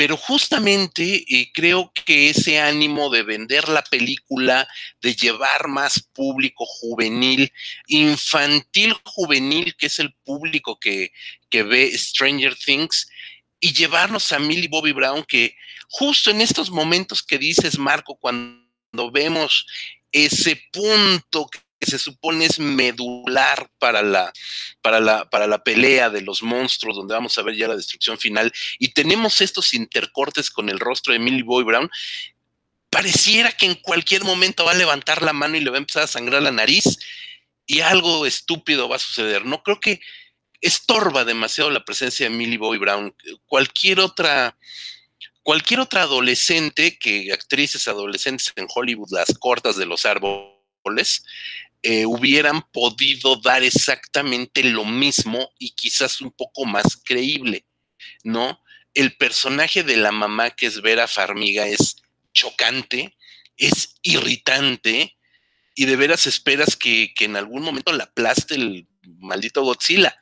pero 0.00 0.16
justamente 0.16 1.26
eh, 1.28 1.50
creo 1.52 1.92
que 1.92 2.30
ese 2.30 2.58
ánimo 2.58 3.10
de 3.10 3.22
vender 3.22 3.68
la 3.68 3.82
película, 3.82 4.66
de 5.02 5.14
llevar 5.14 5.68
más 5.68 6.08
público 6.14 6.64
juvenil, 6.64 7.52
infantil 7.86 8.94
juvenil, 9.04 9.76
que 9.76 9.88
es 9.88 9.98
el 9.98 10.14
público 10.24 10.80
que, 10.80 11.12
que 11.50 11.64
ve 11.64 11.92
Stranger 11.94 12.56
Things, 12.56 13.10
y 13.60 13.74
llevarnos 13.74 14.32
a 14.32 14.38
Millie 14.38 14.68
Bobby 14.68 14.92
Brown, 14.92 15.22
que 15.22 15.54
justo 15.90 16.30
en 16.30 16.40
estos 16.40 16.70
momentos 16.70 17.22
que 17.22 17.36
dices, 17.36 17.76
Marco, 17.78 18.16
cuando 18.16 19.10
vemos 19.12 19.66
ese 20.12 20.62
punto 20.72 21.46
que 21.80 21.90
se 21.90 21.98
supone 21.98 22.44
es 22.44 22.58
medular 22.58 23.70
para 23.78 24.02
la, 24.02 24.32
para, 24.82 25.00
la, 25.00 25.28
para 25.30 25.46
la 25.46 25.64
pelea 25.64 26.10
de 26.10 26.20
los 26.20 26.42
monstruos, 26.42 26.96
donde 26.96 27.14
vamos 27.14 27.36
a 27.38 27.42
ver 27.42 27.56
ya 27.56 27.68
la 27.68 27.76
destrucción 27.76 28.18
final, 28.18 28.52
y 28.78 28.88
tenemos 28.88 29.40
estos 29.40 29.72
intercortes 29.72 30.50
con 30.50 30.68
el 30.68 30.78
rostro 30.78 31.14
de 31.14 31.18
Millie 31.18 31.42
Boy 31.42 31.64
Brown, 31.64 31.90
pareciera 32.90 33.52
que 33.52 33.66
en 33.66 33.76
cualquier 33.76 34.24
momento 34.24 34.64
va 34.64 34.72
a 34.72 34.76
levantar 34.76 35.22
la 35.22 35.32
mano 35.32 35.56
y 35.56 35.60
le 35.60 35.70
va 35.70 35.76
a 35.76 35.78
empezar 35.78 36.02
a 36.02 36.08
sangrar 36.08 36.42
la 36.42 36.50
nariz 36.50 36.98
y 37.66 37.80
algo 37.80 38.26
estúpido 38.26 38.88
va 38.88 38.96
a 38.96 39.00
suceder. 39.00 39.46
No 39.46 39.62
creo 39.62 39.80
que 39.80 40.00
estorba 40.60 41.24
demasiado 41.24 41.70
la 41.70 41.84
presencia 41.84 42.28
de 42.28 42.34
Millie 42.34 42.58
Boy 42.58 42.78
Brown. 42.78 43.14
Cualquier 43.46 44.00
otra, 44.00 44.58
cualquier 45.42 45.80
otra 45.80 46.02
adolescente, 46.02 46.98
que 46.98 47.32
actrices 47.32 47.88
adolescentes 47.88 48.52
en 48.56 48.66
Hollywood, 48.68 49.12
las 49.12 49.38
cortas 49.38 49.76
de 49.76 49.86
los 49.86 50.04
árboles, 50.04 51.24
eh, 51.82 52.06
hubieran 52.06 52.62
podido 52.72 53.36
dar 53.36 53.62
exactamente 53.62 54.62
lo 54.64 54.84
mismo 54.84 55.52
y 55.58 55.70
quizás 55.70 56.20
un 56.20 56.30
poco 56.30 56.64
más 56.64 57.00
creíble, 57.04 57.66
¿no? 58.22 58.60
El 58.94 59.16
personaje 59.16 59.82
de 59.82 59.96
la 59.96 60.12
mamá 60.12 60.50
que 60.50 60.66
es 60.66 60.82
Vera 60.82 61.08
Farmiga 61.08 61.66
es 61.66 61.96
chocante, 62.32 63.16
es 63.56 63.96
irritante 64.02 65.16
y 65.74 65.86
de 65.86 65.96
veras 65.96 66.26
esperas 66.26 66.76
que, 66.76 67.12
que 67.14 67.24
en 67.24 67.36
algún 67.36 67.62
momento 67.62 67.92
la 67.92 68.04
aplaste 68.04 68.56
el 68.56 68.86
maldito 69.02 69.62
Godzilla. 69.62 70.18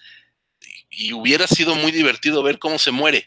Y 0.90 1.12
hubiera 1.12 1.46
sido 1.46 1.74
muy 1.74 1.92
divertido 1.92 2.42
ver 2.42 2.58
cómo 2.58 2.78
se 2.78 2.90
muere 2.90 3.26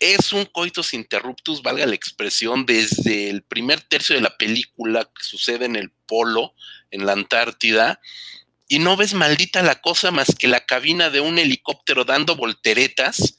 es 0.00 0.32
un 0.32 0.44
coitus 0.44 0.92
interruptus, 0.94 1.62
valga 1.62 1.86
la 1.86 1.94
expresión, 1.94 2.66
desde 2.66 3.30
el 3.30 3.42
primer 3.42 3.80
tercio 3.80 4.14
de 4.14 4.20
la 4.20 4.36
película 4.36 5.04
que 5.04 5.22
sucede 5.22 5.64
en 5.64 5.76
el 5.76 5.90
polo, 5.90 6.54
en 6.90 7.06
la 7.06 7.12
Antártida, 7.12 8.00
y 8.68 8.78
no 8.78 8.96
ves 8.96 9.14
maldita 9.14 9.62
la 9.62 9.80
cosa 9.80 10.10
más 10.10 10.34
que 10.38 10.48
la 10.48 10.64
cabina 10.64 11.10
de 11.10 11.20
un 11.20 11.38
helicóptero 11.38 12.04
dando 12.04 12.36
volteretas, 12.36 13.36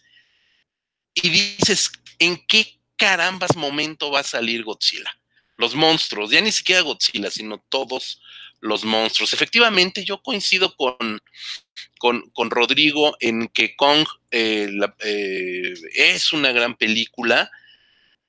y 1.13 1.29
dices, 1.29 1.91
¿en 2.19 2.45
qué 2.47 2.79
carambas 2.97 3.55
momento 3.55 4.11
va 4.11 4.19
a 4.19 4.23
salir 4.23 4.63
Godzilla? 4.63 5.09
Los 5.57 5.73
monstruos, 5.73 6.31
ya 6.31 6.41
ni 6.41 6.51
siquiera 6.51 6.81
Godzilla, 6.81 7.31
sino 7.31 7.63
todos 7.69 8.21
los 8.59 8.83
monstruos. 8.83 9.33
Efectivamente, 9.33 10.03
yo 10.03 10.21
coincido 10.21 10.75
con, 10.75 11.21
con, 11.99 12.49
Rodrigo 12.49 13.15
en 13.19 13.47
que 13.47 13.75
Kong 13.75 14.05
eh, 14.31 14.69
eh, 14.99 15.73
es 15.93 16.33
una 16.33 16.51
gran 16.51 16.75
película, 16.75 17.49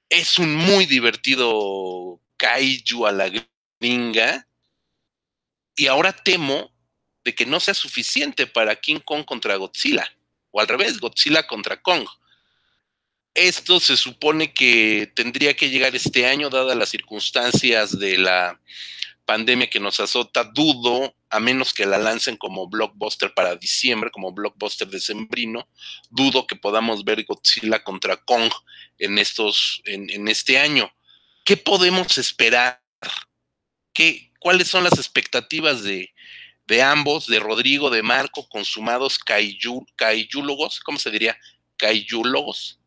es 0.08 0.38
un 0.38 0.54
muy 0.54 0.86
divertido 0.86 2.20
kaiju 2.36 3.06
a 3.06 3.12
la 3.12 3.30
gringa, 3.80 4.46
y 5.76 5.86
ahora 5.86 6.12
temo 6.12 6.72
de 7.24 7.34
que 7.34 7.46
no 7.46 7.60
sea 7.60 7.74
suficiente 7.74 8.46
para 8.46 8.76
King 8.76 9.00
Kong 9.04 9.24
contra 9.24 9.56
Godzilla, 9.56 10.10
o 10.50 10.60
al 10.60 10.68
revés, 10.68 10.98
Godzilla 10.98 11.46
contra 11.46 11.80
Kong. 11.82 12.06
Esto 13.34 13.80
se 13.80 13.96
supone 13.96 14.54
que 14.54 15.12
tendría 15.14 15.54
que 15.54 15.68
llegar 15.68 15.94
este 15.94 16.26
año, 16.26 16.48
dadas 16.48 16.76
las 16.76 16.88
circunstancias 16.88 17.98
de 17.98 18.16
la 18.16 18.60
pandemia 19.26 19.68
que 19.68 19.80
nos 19.80 20.00
azota, 20.00 20.44
dudo, 20.44 21.14
a 21.28 21.40
menos 21.40 21.74
que 21.74 21.84
la 21.84 21.98
lancen 21.98 22.36
como 22.36 22.68
blockbuster 22.68 23.34
para 23.34 23.56
diciembre, 23.56 24.10
como 24.10 24.32
blockbuster 24.32 24.88
decembrino, 24.88 25.68
dudo 26.08 26.46
que 26.46 26.56
podamos 26.56 27.04
ver 27.04 27.24
Godzilla 27.24 27.82
contra 27.82 28.16
Kong 28.16 28.50
en 28.98 29.18
estos, 29.18 29.82
en, 29.84 30.28
este 30.28 30.58
año. 30.58 30.90
¿Qué 31.44 31.56
podemos 31.56 32.16
esperar? 32.16 32.80
¿Qué, 33.92 34.25
¿Cuáles 34.40 34.68
son 34.68 34.84
las 34.84 34.94
expectativas 34.94 35.82
de, 35.82 36.12
de 36.66 36.82
ambos, 36.82 37.26
de 37.26 37.38
Rodrigo, 37.38 37.90
de 37.90 38.02
Marco, 38.02 38.48
consumados 38.48 39.18
kaijúlogos? 39.18 40.80
¿Cómo 40.80 40.98
se 40.98 41.10
diría? 41.10 41.36
Kaijúlogos. 41.76 42.80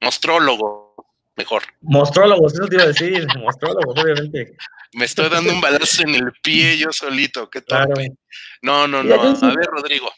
Mostrólogo, 0.00 0.94
mejor. 1.36 1.62
Mostrólogos, 1.82 2.54
eso 2.54 2.66
te 2.66 2.76
iba 2.76 2.84
a 2.84 2.88
decir, 2.88 3.26
mostrólogos, 3.38 3.98
obviamente. 3.98 4.56
Me 4.92 5.04
estoy 5.04 5.28
dando 5.28 5.52
un 5.52 5.60
balazo 5.60 6.02
en 6.02 6.14
el 6.14 6.32
pie 6.42 6.78
yo 6.78 6.90
solito, 6.90 7.48
qué 7.48 7.60
torpe. 7.60 8.12
No, 8.62 8.88
no, 8.88 9.02
no. 9.02 9.14
A 9.14 9.54
ver, 9.54 9.66
Rodrigo. 9.66 10.10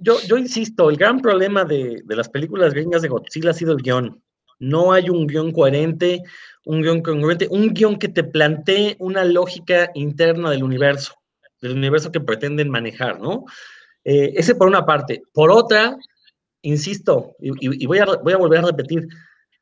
Yo, 0.00 0.20
yo, 0.22 0.36
insisto, 0.36 0.90
el 0.90 0.96
gran 0.96 1.20
problema 1.20 1.64
de, 1.64 2.02
de, 2.04 2.16
las 2.16 2.28
películas 2.28 2.74
gringas 2.74 3.02
de 3.02 3.08
Godzilla 3.08 3.50
ha 3.50 3.54
sido 3.54 3.72
el 3.72 3.82
guion. 3.82 4.20
No 4.58 4.92
hay 4.92 5.10
un 5.10 5.26
guion 5.26 5.52
coherente, 5.52 6.22
un 6.64 6.82
guion 6.82 7.02
congruente, 7.02 7.48
un 7.50 7.74
guion 7.74 7.98
que 7.98 8.08
te 8.08 8.24
plantee 8.24 8.96
una 8.98 9.24
lógica 9.24 9.90
interna 9.94 10.50
del 10.50 10.62
universo, 10.62 11.14
del 11.60 11.72
universo 11.72 12.10
que 12.10 12.20
pretenden 12.20 12.70
manejar, 12.70 13.20
¿no? 13.20 13.44
Eh, 14.04 14.32
ese 14.36 14.54
por 14.54 14.68
una 14.68 14.86
parte. 14.86 15.22
Por 15.32 15.50
otra, 15.50 15.96
insisto, 16.62 17.36
y, 17.40 17.86
voy, 17.86 17.98
a, 17.98 18.04
a, 18.04 18.36
volver 18.36 18.60
a 18.60 18.66
repetir, 18.66 19.06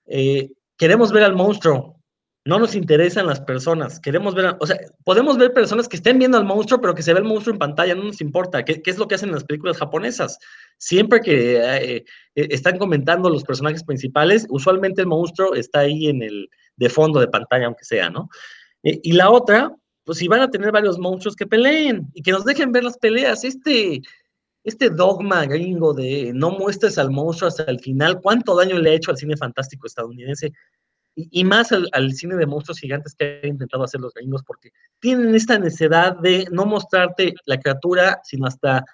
eh, 0.07 0.51
queremos 0.77 1.13
ver 1.13 1.25
al 1.25 1.35
monstruo, 1.35 2.01
no 2.47 2.59
nos 2.59 2.75
interesan 2.75 3.27
las 3.27 3.41
personas, 3.41 3.99
queremos 4.01 4.35
ver, 4.35 4.57
o 4.61 4.67
sea, 4.67 4.77
podemos 5.03 5.39
ver 5.39 5.55
personas 5.55 5.89
que 5.89 5.97
estén 5.97 6.19
viendo 6.19 6.37
al 6.37 6.45
monstruo, 6.45 6.81
pero 6.81 6.95
que 6.95 7.03
se 7.03 7.15
ve 7.15 7.21
el 7.21 7.25
monstruo 7.25 7.55
en 7.55 7.59
pantalla, 7.59 7.95
no 7.95 8.05
nos 8.05 8.21
importa, 8.21 8.65
¿qué, 8.65 8.83
es 8.85 8.99
lo 8.99 9.09
que 9.09 9.15
hacen 9.15 9.31
en 9.31 9.37
las 9.37 9.45
películas 9.45 9.79
japonesas? 9.79 10.39
Siempre 10.79 11.21
que 11.21 11.57
eh, 11.57 11.97
eh, 11.97 12.05
están 12.35 12.79
comentando 12.79 13.31
los 13.31 13.45
personajes 13.45 13.85
principales, 13.85 14.47
usualmente 14.49 15.03
el 15.03 15.07
monstruo 15.07 15.55
está 15.55 15.81
ahí 15.81 16.09
en 16.09 16.23
el, 16.23 16.49
de 16.77 16.89
fondo 16.89 17.21
de 17.21 17.29
pantalla, 17.29 17.67
aunque 17.67 17.85
sea, 17.85 18.11
¿no? 18.11 18.29
y 18.87 19.13
la 19.13 19.31
otra, 19.31 19.75
pues 20.05 20.19
si 20.19 20.29
van 20.29 20.43
a 20.43 20.51
tener 20.51 20.71
varios 20.71 20.99
monstruos 20.99 21.35
que 21.35 21.47
peleen 21.47 22.07
y 22.13 22.23
que 22.23 22.33
nos 22.33 22.45
dejen 22.45 22.71
ver 22.71 22.85
las 22.85 22.99
peleas, 22.99 23.45
este, 23.45 24.03
este 24.65 24.91
dogma 24.91 25.45
gringo 25.47 25.93
de 25.93 26.33
no 26.35 26.51
muestres 26.51 26.99
al 26.99 27.11
monstruo 27.11 27.49
hasta 27.49 27.65
el 27.65 27.81
final, 27.81 28.21
cuánto 28.21 28.57
daño 28.57 28.79
le 28.79 28.91
ha 28.91 28.95
hecho 28.95 29.11
al 29.11 29.17
cine 29.17 29.37
fantástico 29.37 29.87
estadounidense 29.87 30.53
y, 31.17 31.45
más 31.45 31.71
al, 31.71 32.13
cine 32.13 32.35
de 32.35 32.47
monstruos 32.47 32.81
gigantes 32.81 33.15
que 33.15 33.41
han 33.43 33.51
intentado 33.51 33.85
hacer 33.85 34.01
los 34.01 34.13
gringos, 34.15 34.43
porque 34.45 34.71
tienen 34.99 35.35
esta 35.35 35.59
necesidad 35.59 36.17
de 36.19 36.45
no 36.51 36.67
mostrarte 36.67 37.35
la 37.47 37.61
criatura, 37.61 38.21
sino 38.25 38.47
hasta 38.47 38.85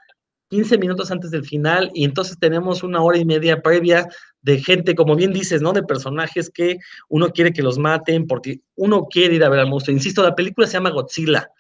15 0.51 0.79
minutos 0.79 1.11
antes 1.11 1.31
del 1.31 1.45
final, 1.45 1.91
y 1.95 2.05
entonces 2.05 2.39
tenemos 2.39 2.83
una 2.83 3.01
hora 3.01 3.19
y 3.19 3.25
media 3.25 3.63
previa 3.63 4.07
de 4.43 4.59
gente, 4.59 4.95
como 4.95 5.17
bien 5.17 5.33
dices, 5.33 5.63
¿no? 5.63 5.73
De 5.73 5.83
personajes 5.83 6.51
que 6.51 6.79
uno 7.09 7.31
quiere 7.31 7.53
que 7.53 7.63
los 7.63 7.79
maten, 7.79 8.27
porque 8.27 8.61
uno 8.77 9.07
quiere 9.07 9.37
ir 9.37 9.45
a 9.45 9.49
ver 9.49 9.61
al 9.61 9.69
monstruo. 9.69 9.97
Insisto, 9.97 10.23
la 10.23 10.35
película 10.35 10.67
se 10.67 10.75
llama 10.75 10.91
Godzilla 10.91 11.51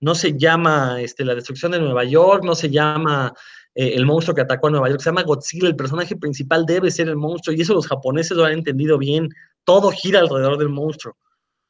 no 0.00 0.14
se 0.14 0.36
llama 0.36 1.00
este, 1.00 1.24
La 1.24 1.34
destrucción 1.34 1.72
de 1.72 1.78
Nueva 1.78 2.04
York, 2.04 2.42
no 2.44 2.54
se 2.54 2.70
llama 2.70 3.32
eh, 3.74 3.92
El 3.94 4.06
monstruo 4.06 4.34
que 4.34 4.40
atacó 4.40 4.68
a 4.68 4.70
Nueva 4.70 4.88
York, 4.88 5.00
se 5.00 5.10
llama 5.10 5.22
Godzilla, 5.22 5.68
el 5.68 5.76
personaje 5.76 6.16
principal 6.16 6.66
debe 6.66 6.90
ser 6.90 7.08
el 7.08 7.16
monstruo, 7.16 7.54
y 7.54 7.60
eso 7.60 7.74
los 7.74 7.86
japoneses 7.86 8.36
lo 8.36 8.44
han 8.44 8.52
entendido 8.52 8.98
bien, 8.98 9.28
todo 9.64 9.90
gira 9.90 10.20
alrededor 10.20 10.58
del 10.58 10.70
monstruo, 10.70 11.16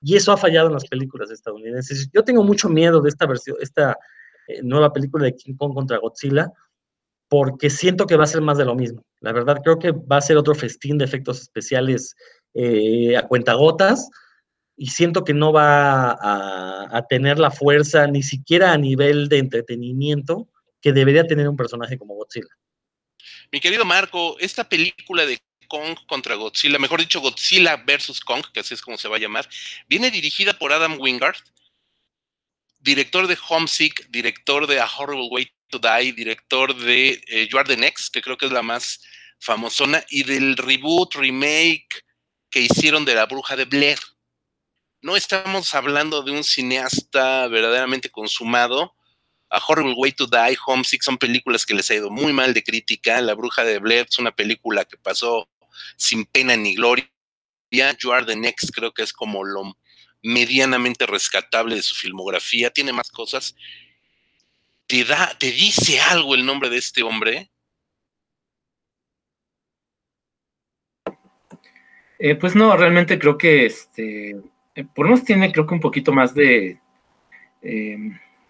y 0.01 0.17
eso 0.17 0.33
ha 0.33 0.37
fallado 0.37 0.69
en 0.69 0.75
las 0.75 0.87
películas 0.87 1.31
estadounidenses. 1.31 2.09
Yo 2.13 2.25
tengo 2.25 2.43
mucho 2.43 2.69
miedo 2.69 3.01
de 3.01 3.11
esta 3.11 3.27
versión, 3.27 3.57
esta 3.61 3.97
eh, 4.51 4.61
nueva 4.63 4.93
película 4.93 5.25
de 5.25 5.37
King 5.37 5.55
Kong 5.55 5.75
contra 5.75 5.99
Godzilla, 5.99 6.53
porque 7.29 7.71
siento 7.71 8.07
que 8.07 8.17
va 8.17 8.25
a 8.25 8.29
ser 8.29 8.41
más 8.41 8.59
de 8.59 8.65
lo 8.65 8.75
mismo. 8.75 9.03
La 9.21 9.33
verdad, 9.33 9.59
creo 9.63 9.79
que 9.79 9.93
va 9.93 10.17
a 10.17 10.23
ser 10.23 10.37
otro 10.37 10.55
festín 10.55 10.99
de 10.99 11.05
efectos 11.05 11.41
especiales 11.41 12.17
eh, 12.55 13.17
a 13.17 13.27
cuentagotas, 13.27 14.11
y 14.81 14.87
siento 14.87 15.25
que 15.25 15.35
no 15.35 15.53
va 15.53 16.13
a, 16.13 17.07
tener 17.07 17.39
la 17.39 17.51
fuerza 17.51 18.07
ni 18.07 18.23
siquiera 18.23 18.73
a 18.73 18.79
nivel 18.79 19.29
de 19.29 19.37
entretenimiento 19.37 20.49
que 20.81 20.95
debería 20.95 21.27
tener 21.27 21.47
un 21.51 21.57
personaje 21.57 21.99
como 21.99 22.15
Godzilla. 22.15 22.49
Mi 23.53 23.61
querido 23.61 23.85
Marco, 23.85 24.39
esta 24.39 24.67
película 24.67 25.27
de 25.27 25.39
Kong 25.69 25.99
contra 26.07 26.35
Godzilla, 26.35 26.79
mejor 26.79 27.01
dicho, 27.01 27.21
Godzilla 27.21 27.77
versus 27.77 28.21
Kong, 28.21 28.43
que 28.55 28.61
así 28.61 28.73
es 28.73 28.81
como 28.81 28.97
se 28.97 29.09
va 29.09 29.17
a 29.17 29.21
llamar, 29.21 29.47
viene 29.87 30.11
dirigida 30.11 30.55
por 30.55 30.73
Adam 30.73 30.99
Wingard, 30.99 31.37
director 32.81 33.27
de 33.27 33.39
Homesick, 33.49 34.09
director 34.11 34.67
de 34.67 34.81
A 34.81 34.87
Horrible 34.87 35.29
Way 35.31 35.53
to 35.69 35.79
Die, 35.79 36.13
director 36.13 36.75
de 36.75 37.23
eh, 37.29 37.49
You 37.51 37.59
Are 37.59 37.69
the 37.69 37.77
Next, 37.77 38.13
que 38.13 38.23
creo 38.23 38.37
que 38.37 38.47
es 38.47 38.53
la 38.53 38.63
más 38.63 39.01
famosona, 39.39 40.05
y 40.11 40.25
del 40.25 40.57
reboot, 40.57 41.15
remake 41.15 42.05
que 42.51 42.61
hicieron 42.61 43.05
de 43.05 43.15
La 43.15 43.27
Bruja 43.27 43.57
de 43.57 43.65
Blair 43.65 43.99
no 45.03 45.17
estamos 45.17 45.75
hablando 45.75 46.23
de 46.23 46.31
un 46.31 46.45
cineasta 46.45 47.49
verdaderamente 47.49 48.11
consumado. 48.11 48.95
A 49.49 49.59
Horrible 49.67 49.95
Way 49.97 50.13
to 50.13 50.27
Die, 50.27 50.59
Homesick 50.67 51.03
son 51.03 51.17
películas 51.17 51.65
que 51.65 51.75
les 51.75 51.91
ha 51.91 51.95
ido 51.95 52.11
muy 52.11 52.35
mal 52.35 52.53
de 52.53 52.63
crítica. 52.63 53.19
La 53.23 53.35
Bruja 53.35 53.65
de 53.65 53.79
Blair 53.79 54.07
es 54.11 54.19
una 54.19 54.31
película 54.31 54.85
que 54.85 54.99
pasó 54.99 55.49
sin 55.97 56.27
pena 56.27 56.55
ni 56.55 56.75
gloria. 56.75 57.11
You 57.71 58.13
Are 58.13 58.27
the 58.27 58.37
Next 58.37 58.73
creo 58.75 58.93
que 58.93 59.03
es 59.03 59.13
como 59.13 59.43
lo 59.43 59.75
medianamente 60.23 61.07
rescatable 61.07 61.77
de 61.77 61.83
su 61.83 61.95
filmografía. 61.95 62.71
Tiene 62.71 62.93
más 62.93 63.11
cosas. 63.11 63.57
¿Te, 64.87 65.05
da, 65.05 65.37
te 65.39 65.53
dice 65.53 66.01
algo 66.01 66.35
el 66.35 66.45
nombre 66.45 66.69
de 66.69 66.79
este 66.79 67.03
hombre? 67.03 67.51
Eh, 72.19 72.35
pues 72.35 72.55
no, 72.55 72.77
realmente 72.77 73.19
creo 73.19 73.39
que 73.39 73.65
este 73.65 74.37
eh, 74.75 74.87
por 74.95 75.07
lo 75.07 75.13
menos 75.13 75.25
tiene 75.25 75.53
creo 75.53 75.67
que 75.67 75.75
un 75.75 75.81
poquito 75.81 76.13
más 76.13 76.35
de, 76.35 76.81
eh, 77.63 77.97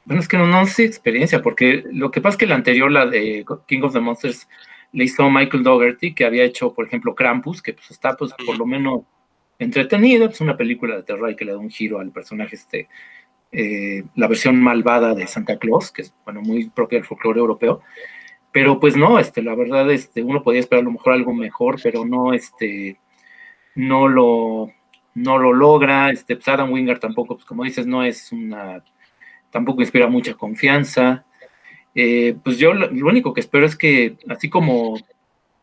bueno, 0.04 0.20
es 0.20 0.28
que 0.28 0.38
no, 0.38 0.46
no 0.46 0.66
sé 0.66 0.84
experiencia, 0.84 1.42
porque 1.42 1.84
lo 1.92 2.10
que 2.10 2.20
pasa 2.20 2.34
es 2.34 2.38
que 2.38 2.46
la 2.46 2.54
anterior, 2.56 2.90
la 2.90 3.06
de 3.06 3.44
King 3.66 3.82
of 3.82 3.92
the 3.92 4.00
Monsters, 4.00 4.48
le 4.92 5.04
hizo 5.04 5.30
Michael 5.30 5.62
Dougherty, 5.62 6.14
que 6.14 6.24
había 6.24 6.44
hecho, 6.44 6.74
por 6.74 6.86
ejemplo, 6.86 7.14
Krampus, 7.14 7.62
que 7.62 7.74
pues 7.74 7.90
está 7.90 8.16
pues 8.16 8.32
por 8.44 8.58
lo 8.58 8.66
menos 8.66 9.02
entretenida, 9.61 10.26
es 10.26 10.40
una 10.40 10.56
película 10.56 10.96
de 10.96 11.02
terror 11.04 11.36
que 11.36 11.44
le 11.44 11.52
da 11.52 11.58
un 11.58 11.70
giro 11.70 12.00
al 12.00 12.11
personaje, 12.11 12.56
este, 12.56 12.88
eh, 13.52 14.02
la 14.16 14.26
versión 14.26 14.61
malvada 14.61 15.14
de 15.14 15.26
Santa 15.26 15.58
Claus, 15.58 15.92
que 15.92 16.02
es, 16.02 16.14
bueno, 16.24 16.40
muy 16.42 16.68
propia 16.70 16.98
del 16.98 17.06
folclore 17.06 17.38
europeo, 17.38 17.82
pero 18.52 18.80
pues 18.80 18.96
no, 18.96 19.18
este, 19.18 19.42
la 19.42 19.54
verdad, 19.54 19.90
este, 19.90 20.22
uno 20.22 20.42
podía 20.42 20.61
esperar 20.61 20.82
a 20.82 20.86
lo 20.86 20.92
mejor 20.92 21.12
algo 21.12 21.32
mejor, 21.32 21.76
pero 21.82 22.04
no, 22.04 22.32
este, 22.32 22.98
no 23.76 24.08
lo, 24.08 24.72
no 25.14 25.38
lo 25.38 25.52
logra. 25.52 26.11
Este, 26.11 26.36
pues 26.36 26.48
Adam 26.48 26.72
Winger 26.72 26.98
tampoco, 26.98 27.36
pues 27.36 27.44
como 27.44 27.64
dices, 27.64 27.86
no 27.86 28.02
es 28.04 28.32
una, 28.32 28.82
tampoco 29.50 29.82
inspira 29.82 30.08
mucha 30.08 30.34
confianza. 30.34 31.24
Eh, 31.94 32.36
pues 32.44 32.58
yo 32.58 32.72
lo, 32.74 32.88
único 33.06 33.32
que 33.34 33.40
espero 33.40 33.66
es 33.66 33.76
que, 33.76 34.16
así 34.28 34.48
como 34.50 34.96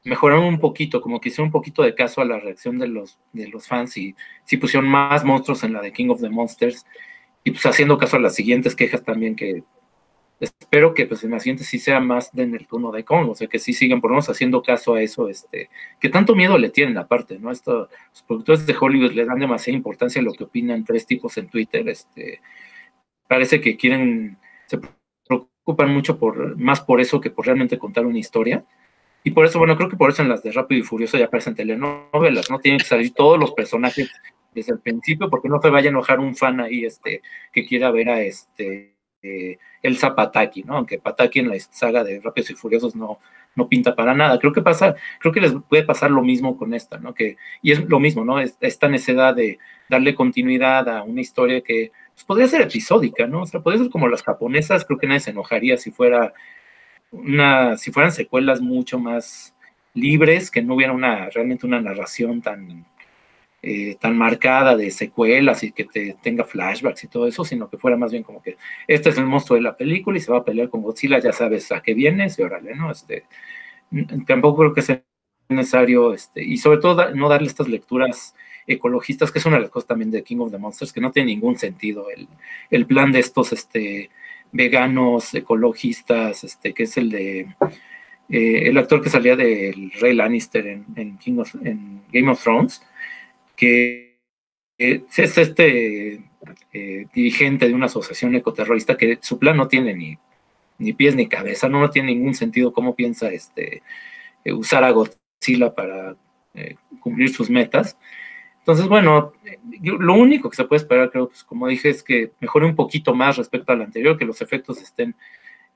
mejoraron 0.07 0.45
un 0.45 0.59
poquito, 0.59 1.01
como 1.01 1.19
que 1.19 1.29
hicieron 1.29 1.47
un 1.47 1.51
poquito 1.51 1.83
de 1.83 1.93
caso 1.93 2.21
a 2.21 2.25
la 2.25 2.39
reacción 2.39 2.79
de 2.79 2.87
los, 2.87 3.19
de 3.33 3.47
los 3.47 3.67
fans 3.67 3.97
y 3.97 4.15
si 4.45 4.57
pusieron 4.57 4.89
más 4.89 5.23
monstruos 5.23 5.63
en 5.63 5.73
la 5.73 5.81
de 5.81 5.91
King 5.91 6.09
of 6.09 6.21
the 6.21 6.29
Monsters 6.29 6.85
y 7.43 7.51
pues 7.51 7.65
haciendo 7.65 7.97
caso 7.97 8.17
a 8.17 8.19
las 8.19 8.35
siguientes 8.35 8.75
quejas 8.75 9.03
también 9.03 9.35
que 9.35 9.63
espero 10.39 10.93
que 10.93 11.05
pues 11.05 11.23
en 11.23 11.31
la 11.31 11.39
siguiente 11.39 11.63
sí 11.63 11.79
sea 11.79 11.99
más 11.99 12.31
de 12.31 12.43
en 12.43 12.55
el 12.55 12.67
turno 12.67 12.91
de 12.91 13.03
Kong, 13.03 13.29
o 13.29 13.35
sea 13.35 13.47
que 13.47 13.59
sí 13.59 13.73
sigan 13.73 14.01
por 14.01 14.11
lo 14.11 14.15
menos 14.15 14.29
haciendo 14.29 14.61
caso 14.61 14.95
a 14.95 15.01
eso, 15.01 15.29
este, 15.29 15.69
que 15.99 16.09
tanto 16.09 16.35
miedo 16.35 16.57
le 16.57 16.69
tienen 16.69 16.97
aparte, 16.97 17.39
¿no? 17.39 17.51
Esto, 17.51 17.89
los 18.11 18.23
productores 18.23 18.65
de 18.65 18.75
Hollywood 18.79 19.13
le 19.13 19.25
dan 19.25 19.39
demasiada 19.39 19.75
importancia 19.75 20.21
a 20.21 20.23
lo 20.23 20.33
que 20.33 20.43
opinan 20.43 20.85
tres 20.85 21.05
tipos 21.05 21.37
en 21.37 21.49
Twitter, 21.49 21.87
este, 21.89 22.41
parece 23.27 23.61
que 23.61 23.77
quieren, 23.77 24.37
se 24.67 24.79
preocupan 25.27 25.93
mucho 25.93 26.19
por, 26.19 26.57
más 26.57 26.81
por 26.81 27.01
eso 27.01 27.19
que 27.19 27.31
por 27.31 27.45
realmente 27.45 27.79
contar 27.79 28.05
una 28.05 28.19
historia, 28.19 28.63
Y 29.27 29.31
por 29.31 29.45
eso, 29.45 29.59
bueno, 29.59 29.75
creo 29.75 29.89
que 29.89 29.97
por 29.97 30.09
eso 30.09 30.21
en 30.21 30.29
las 30.29 30.41
de 30.41 30.53
Rápido 30.53 30.79
y 30.79 30.83
Furioso 30.83 31.17
ya 31.17 31.25
aparecen 31.25 31.53
telenovelas, 31.53 32.49
¿no? 32.49 32.59
Tienen 32.59 32.79
que 32.79 32.85
salir 32.85 33.13
todos 33.13 33.37
los 33.37 33.51
personajes 33.51 34.09
desde 34.55 34.71
el 34.71 34.79
principio, 34.79 35.29
porque 35.29 35.49
no 35.49 35.61
se 35.61 35.69
vaya 35.69 35.89
a 35.89 35.91
enojar 35.91 36.21
un 36.21 36.33
fan 36.33 36.61
ahí 36.61 36.85
este, 36.85 37.21
que 37.51 37.65
quiera 37.65 37.91
ver 37.91 38.07
a 38.07 38.21
este 38.21 38.95
eh, 39.21 39.57
el 39.83 39.97
Zapataki, 39.97 40.63
¿no? 40.63 40.77
Aunque 40.77 40.99
Pataki 40.99 41.39
en 41.39 41.49
la 41.49 41.59
saga 41.59 42.05
de 42.05 42.21
Rápidos 42.21 42.51
y 42.51 42.55
Furiosos 42.55 42.95
no, 42.95 43.19
no 43.53 43.67
pinta 43.67 43.97
para 43.97 44.13
nada. 44.13 44.39
Creo 44.39 44.53
que 44.53 44.61
pasa, 44.61 44.95
creo 45.19 45.33
que 45.33 45.41
les 45.41 45.53
puede 45.67 45.83
pasar 45.83 46.09
lo 46.09 46.21
mismo 46.21 46.55
con 46.55 46.73
esta, 46.73 46.97
¿no? 46.97 47.13
Que, 47.13 47.35
y 47.61 47.73
es 47.73 47.83
lo 47.83 47.99
mismo, 47.99 48.23
¿no? 48.23 48.39
Esta 48.39 48.87
necesidad 48.87 49.35
de 49.35 49.59
darle 49.89 50.15
continuidad 50.15 50.87
a 50.87 51.03
una 51.03 51.19
historia 51.19 51.59
que 51.59 51.91
pues, 52.13 52.23
podría 52.23 52.47
ser 52.47 52.61
episódica, 52.61 53.27
¿no? 53.27 53.41
O 53.41 53.45
sea, 53.45 53.59
podría 53.59 53.83
ser 53.83 53.91
como 53.91 54.07
las 54.07 54.23
japonesas, 54.23 54.85
creo 54.85 54.97
que 54.97 55.07
nadie 55.07 55.19
se 55.19 55.31
enojaría 55.31 55.75
si 55.75 55.91
fuera 55.91 56.33
una, 57.11 57.77
si 57.77 57.91
fueran 57.91 58.11
secuelas 58.11 58.61
mucho 58.61 58.99
más 58.99 59.55
libres, 59.93 60.51
que 60.51 60.61
no 60.61 60.75
hubiera 60.75 60.93
una, 60.93 61.29
realmente 61.29 61.65
una 61.65 61.81
narración 61.81 62.41
tan, 62.41 62.85
eh, 63.63 63.95
tan 63.99 64.17
marcada 64.17 64.75
de 64.75 64.91
secuelas 64.91 65.63
y 65.63 65.71
que 65.71 65.85
te 65.85 66.15
tenga 66.21 66.43
flashbacks 66.43 67.03
y 67.03 67.07
todo 67.07 67.27
eso, 67.27 67.43
sino 67.43 67.69
que 67.69 67.77
fuera 67.77 67.97
más 67.97 68.11
bien 68.11 68.23
como 68.23 68.41
que 68.41 68.57
este 68.87 69.09
es 69.09 69.17
el 69.17 69.25
monstruo 69.25 69.57
de 69.57 69.63
la 69.63 69.75
película 69.75 70.17
y 70.17 70.21
se 70.21 70.31
va 70.31 70.39
a 70.39 70.45
pelear 70.45 70.69
con 70.69 70.81
Godzilla, 70.83 71.19
ya 71.19 71.33
sabes 71.33 71.71
a 71.71 71.81
qué 71.81 71.93
vienes 71.93 72.37
y 72.37 72.43
órale, 72.43 72.75
¿no? 72.75 72.91
Este, 72.91 73.25
tampoco 74.25 74.59
creo 74.59 74.73
que 74.73 74.81
sea 74.83 75.03
necesario, 75.49 76.13
este, 76.13 76.43
y 76.43 76.57
sobre 76.57 76.79
todo 76.79 77.13
no 77.15 77.29
darle 77.29 77.47
estas 77.47 77.67
lecturas 77.67 78.35
ecologistas, 78.67 79.31
que 79.31 79.39
es 79.39 79.45
una 79.45 79.55
de 79.55 79.63
las 79.63 79.71
cosas 79.71 79.87
también 79.87 80.11
de 80.11 80.23
King 80.23 80.39
of 80.39 80.51
the 80.51 80.57
Monsters, 80.57 80.93
que 80.93 81.01
no 81.01 81.11
tiene 81.11 81.31
ningún 81.31 81.57
sentido 81.57 82.09
el, 82.09 82.27
el 82.69 82.85
plan 82.85 83.11
de 83.11 83.19
estos 83.19 83.53
este, 83.53 84.11
veganos 84.51 85.33
ecologistas, 85.33 86.43
este, 86.43 86.73
que 86.73 86.83
es 86.83 86.97
el 86.97 87.09
de 87.09 87.47
eh, 88.29 88.67
el 88.67 88.77
actor 88.77 89.01
que 89.01 89.09
salía 89.09 89.35
del 89.37 89.91
Rey 89.91 90.13
Lannister 90.13 90.67
en, 90.67 91.17
King 91.17 91.37
of, 91.39 91.55
en 91.63 92.01
Game 92.11 92.29
of 92.29 92.41
Thrones, 92.43 92.81
que 93.55 94.17
es 94.77 95.37
este 95.37 96.21
eh, 96.73 97.07
dirigente 97.13 97.67
de 97.67 97.73
una 97.73 97.85
asociación 97.85 98.35
ecoterrorista 98.35 98.97
que 98.97 99.17
su 99.21 99.39
plan 99.39 99.55
no 99.55 99.67
tiene 99.67 99.93
ni, 99.93 100.17
ni 100.77 100.93
pies 100.93 101.15
ni 101.15 101.27
cabeza, 101.27 101.69
no, 101.69 101.89
tiene 101.89 102.13
ningún 102.13 102.33
sentido 102.33 102.73
cómo 102.73 102.95
piensa 102.95 103.29
este, 103.29 103.81
eh, 104.43 104.53
usar 104.53 104.83
a 104.83 104.91
Godzilla 104.91 105.73
para 105.73 106.15
cumplir 106.99 107.29
sus 107.29 107.51
metas. 107.51 107.97
Entonces, 108.67 108.89
bueno, 108.89 109.31
lo 109.81 110.13
único 110.15 110.49
que 110.49 110.57
se 110.57 110.65
puede 110.65 110.81
esperar, 110.81 111.09
creo, 111.09 111.29
pues 111.29 111.41
como 111.45 111.69
dije, 111.69 111.87
es 111.87 112.03
que 112.03 112.33
mejore 112.41 112.65
un 112.65 112.75
poquito 112.75 113.15
más 113.15 113.37
respecto 113.37 113.71
al 113.71 113.81
anterior, 113.81 114.17
que 114.17 114.25
los 114.25 114.41
efectos 114.41 114.81
estén, 114.81 115.15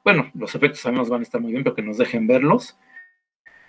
bueno, 0.04 0.30
los 0.34 0.56
efectos 0.56 0.82
sabemos 0.82 1.08
van 1.08 1.22
a 1.22 1.24
estar 1.24 1.40
muy 1.40 1.54
bien, 1.54 1.64
pero 1.64 1.74
que 1.74 1.84
nos 1.84 1.98
dejen 1.98 2.28
verlos. 2.28 2.78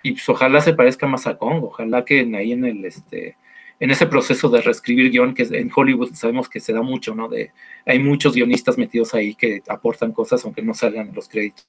Y 0.01 0.11
pues 0.11 0.27
ojalá 0.27 0.59
se 0.59 0.73
parezca 0.73 1.07
más 1.07 1.25
a 1.25 1.37
Kong, 1.37 1.63
ojalá 1.63 2.03
que 2.03 2.29
ahí 2.35 2.51
en 2.51 2.65
el, 2.65 2.83
este, 2.83 3.37
en 3.79 3.91
ese 3.91 4.07
proceso 4.07 4.49
de 4.49 4.59
reescribir 4.61 5.09
guion, 5.09 5.33
que 5.33 5.43
en 5.43 5.71
Hollywood 5.73 6.15
sabemos 6.15 6.49
que 6.49 6.59
se 6.59 6.73
da 6.73 6.81
mucho, 6.81 7.15
¿no? 7.15 7.29
De, 7.29 7.53
hay 7.85 7.99
muchos 7.99 8.35
guionistas 8.35 8.77
metidos 8.77 9.13
ahí 9.13 9.35
que 9.35 9.63
aportan 9.69 10.11
cosas 10.11 10.43
aunque 10.43 10.61
no 10.61 10.73
salgan 10.73 11.13
los 11.15 11.29
créditos. 11.29 11.65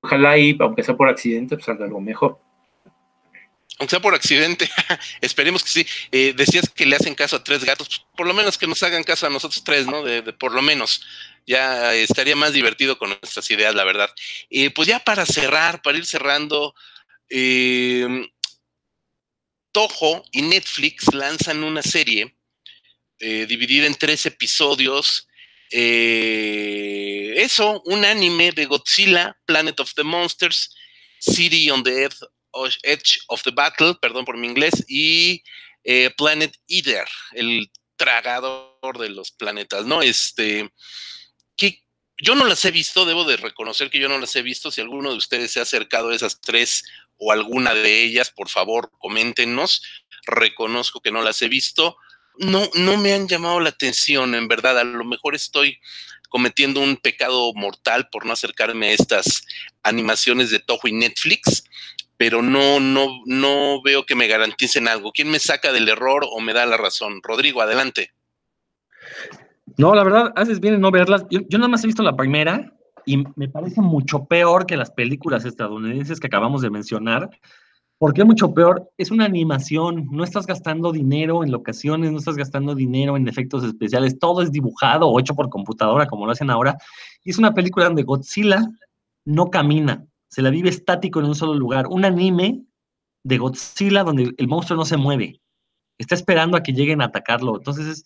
ojalá 0.00 0.30
ahí, 0.30 0.56
aunque 0.60 0.84
sea 0.84 0.96
por 0.96 1.08
accidente, 1.08 1.56
pues 1.56 1.64
salga 1.64 1.84
algo 1.84 2.00
mejor 2.00 2.38
aunque 3.78 3.90
sea 3.90 4.00
por 4.00 4.14
accidente, 4.14 4.70
esperemos 5.20 5.64
que 5.64 5.70
sí. 5.70 5.86
Eh, 6.10 6.34
decías 6.36 6.68
que 6.70 6.86
le 6.86 6.96
hacen 6.96 7.14
caso 7.14 7.36
a 7.36 7.44
tres 7.44 7.64
gatos, 7.64 7.88
pues, 7.88 8.00
por 8.16 8.26
lo 8.26 8.34
menos 8.34 8.58
que 8.58 8.66
nos 8.66 8.82
hagan 8.82 9.04
caso 9.04 9.26
a 9.26 9.30
nosotros 9.30 9.64
tres, 9.64 9.86
¿no? 9.86 10.02
De, 10.02 10.22
por 10.32 10.52
lo 10.52 10.62
menos. 10.62 11.02
Ya 11.46 11.94
estaría 11.94 12.36
más 12.36 12.52
divertido 12.52 12.98
con 12.98 13.08
nuestras 13.08 13.50
ideas, 13.50 13.74
la 13.74 13.84
verdad. 13.84 14.10
Eh, 14.50 14.70
pues 14.70 14.86
ya 14.86 15.00
para 15.00 15.26
cerrar, 15.26 15.82
para 15.82 15.98
ir 15.98 16.06
cerrando, 16.06 16.74
eh, 17.28 18.28
Toho 19.72 20.24
y 20.30 20.42
Netflix 20.42 21.12
lanzan 21.14 21.64
una 21.64 21.82
serie 21.82 22.36
dividida 23.18 23.86
en 23.86 23.94
tres 23.94 24.26
episodios. 24.26 25.28
eso, 25.70 27.80
un 27.86 28.04
anime 28.04 28.50
de 28.50 28.66
Godzilla, 28.66 29.36
Planet 29.46 29.78
of 29.78 29.94
the 29.94 30.02
Monsters, 30.02 30.74
City 31.20 31.70
on 31.70 31.84
the 31.84 32.02
Earth 32.02 32.20
Edge 32.82 33.20
of 33.28 33.42
the 33.42 33.50
Battle, 33.50 33.94
perdón 34.00 34.24
por 34.24 34.36
mi 34.36 34.46
inglés, 34.46 34.84
y 34.88 35.42
eh, 35.84 36.10
Planet 36.16 36.56
Eater, 36.68 37.06
el 37.32 37.70
tragador 37.96 38.98
de 38.98 39.10
los 39.10 39.30
planetas, 39.30 39.86
¿no? 39.86 40.02
Este, 40.02 40.70
que 41.56 41.82
yo 42.20 42.34
no 42.34 42.44
las 42.44 42.64
he 42.64 42.70
visto, 42.70 43.04
debo 43.04 43.24
de 43.24 43.36
reconocer 43.36 43.90
que 43.90 44.00
yo 44.00 44.08
no 44.08 44.18
las 44.18 44.34
he 44.36 44.42
visto. 44.42 44.70
Si 44.70 44.80
alguno 44.80 45.10
de 45.10 45.16
ustedes 45.16 45.52
se 45.52 45.60
ha 45.60 45.62
acercado 45.62 46.10
a 46.10 46.14
esas 46.14 46.40
tres 46.40 46.84
o 47.16 47.32
alguna 47.32 47.74
de 47.74 48.02
ellas, 48.02 48.30
por 48.30 48.48
favor, 48.48 48.90
coméntenos. 48.98 49.82
Reconozco 50.26 51.00
que 51.00 51.12
no 51.12 51.22
las 51.22 51.42
he 51.42 51.48
visto. 51.48 51.96
No, 52.38 52.68
no 52.74 52.96
me 52.96 53.12
han 53.12 53.28
llamado 53.28 53.60
la 53.60 53.68
atención, 53.68 54.34
en 54.34 54.48
verdad. 54.48 54.78
A 54.78 54.84
lo 54.84 55.04
mejor 55.04 55.34
estoy 55.34 55.78
cometiendo 56.28 56.80
un 56.80 56.96
pecado 56.96 57.52
mortal 57.54 58.08
por 58.08 58.24
no 58.24 58.32
acercarme 58.32 58.88
a 58.88 58.92
estas 58.92 59.44
animaciones 59.82 60.50
de 60.50 60.60
Toho 60.60 60.88
y 60.88 60.92
Netflix, 60.92 61.64
pero 62.16 62.42
no, 62.42 62.80
no, 62.80 63.08
no 63.26 63.82
veo 63.82 64.04
que 64.04 64.14
me 64.14 64.28
garanticen 64.28 64.88
algo. 64.88 65.12
¿Quién 65.12 65.30
me 65.30 65.38
saca 65.38 65.72
del 65.72 65.88
error 65.88 66.24
o 66.30 66.40
me 66.40 66.52
da 66.52 66.66
la 66.66 66.76
razón? 66.76 67.20
Rodrigo, 67.22 67.60
adelante. 67.60 68.10
No, 69.76 69.94
la 69.94 70.04
verdad, 70.04 70.32
haces 70.36 70.60
bien 70.60 70.74
en 70.74 70.80
no 70.80 70.90
verlas. 70.90 71.24
Yo, 71.30 71.40
nada 71.58 71.68
más 71.68 71.82
he 71.82 71.86
visto 71.86 72.02
la 72.02 72.16
primera 72.16 72.72
y 73.06 73.24
me 73.36 73.48
parece 73.48 73.80
mucho 73.80 74.24
peor 74.24 74.66
que 74.66 74.76
las 74.76 74.90
películas 74.90 75.44
estadounidenses 75.44 76.20
que 76.20 76.26
acabamos 76.26 76.62
de 76.62 76.70
mencionar. 76.70 77.30
¿Por 77.98 78.12
qué 78.14 78.24
mucho 78.24 78.52
peor? 78.52 78.90
Es 78.98 79.12
una 79.12 79.24
animación, 79.24 80.08
no 80.10 80.24
estás 80.24 80.46
gastando 80.46 80.90
dinero 80.90 81.44
en 81.44 81.52
locaciones, 81.52 82.10
no 82.10 82.18
estás 82.18 82.36
gastando 82.36 82.74
dinero 82.74 83.16
en 83.16 83.28
efectos 83.28 83.62
especiales, 83.62 84.18
todo 84.18 84.42
es 84.42 84.50
dibujado 84.50 85.08
o 85.08 85.20
hecho 85.20 85.34
por 85.34 85.48
computadora 85.48 86.06
como 86.06 86.26
lo 86.26 86.32
hacen 86.32 86.50
ahora. 86.50 86.76
Y 87.22 87.30
es 87.30 87.38
una 87.38 87.54
película 87.54 87.86
donde 87.86 88.02
Godzilla 88.02 88.66
no 89.24 89.50
camina, 89.50 90.04
se 90.32 90.40
la 90.40 90.48
vive 90.48 90.70
estático 90.70 91.20
en 91.20 91.26
un 91.26 91.34
solo 91.34 91.52
lugar. 91.52 91.88
Un 91.88 92.06
anime 92.06 92.64
de 93.22 93.36
Godzilla 93.36 94.02
donde 94.02 94.34
el 94.34 94.48
monstruo 94.48 94.78
no 94.78 94.86
se 94.86 94.96
mueve. 94.96 95.42
Está 95.98 96.14
esperando 96.14 96.56
a 96.56 96.62
que 96.62 96.72
lleguen 96.72 97.02
a 97.02 97.06
atacarlo. 97.06 97.58
Entonces, 97.58 98.02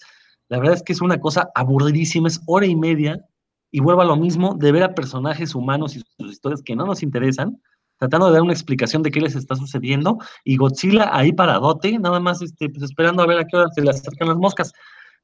la 0.48 0.58
verdad 0.58 0.74
es 0.74 0.82
que 0.82 0.92
es 0.92 1.00
una 1.00 1.20
cosa 1.20 1.48
aburridísima. 1.54 2.26
Es 2.26 2.40
hora 2.46 2.66
y 2.66 2.74
media 2.74 3.24
y 3.70 3.78
vuelvo 3.78 4.02
a 4.02 4.06
lo 4.06 4.16
mismo 4.16 4.56
de 4.58 4.72
ver 4.72 4.82
a 4.82 4.92
personajes 4.92 5.54
humanos 5.54 5.94
y 5.94 6.02
sus 6.18 6.32
historias 6.32 6.62
que 6.64 6.74
no 6.74 6.84
nos 6.84 7.04
interesan, 7.04 7.62
tratando 7.96 8.26
de 8.26 8.32
dar 8.32 8.42
una 8.42 8.54
explicación 8.54 9.04
de 9.04 9.12
qué 9.12 9.20
les 9.20 9.36
está 9.36 9.54
sucediendo 9.54 10.18
y 10.42 10.56
Godzilla 10.56 11.16
ahí 11.16 11.32
paradote, 11.32 11.96
nada 11.96 12.18
más 12.18 12.42
este, 12.42 12.68
pues 12.70 12.82
esperando 12.82 13.22
a 13.22 13.26
ver 13.26 13.38
a 13.38 13.44
qué 13.44 13.56
hora 13.56 13.68
se 13.72 13.82
le 13.82 13.90
acercan 13.90 14.26
las 14.26 14.36
moscas. 14.36 14.72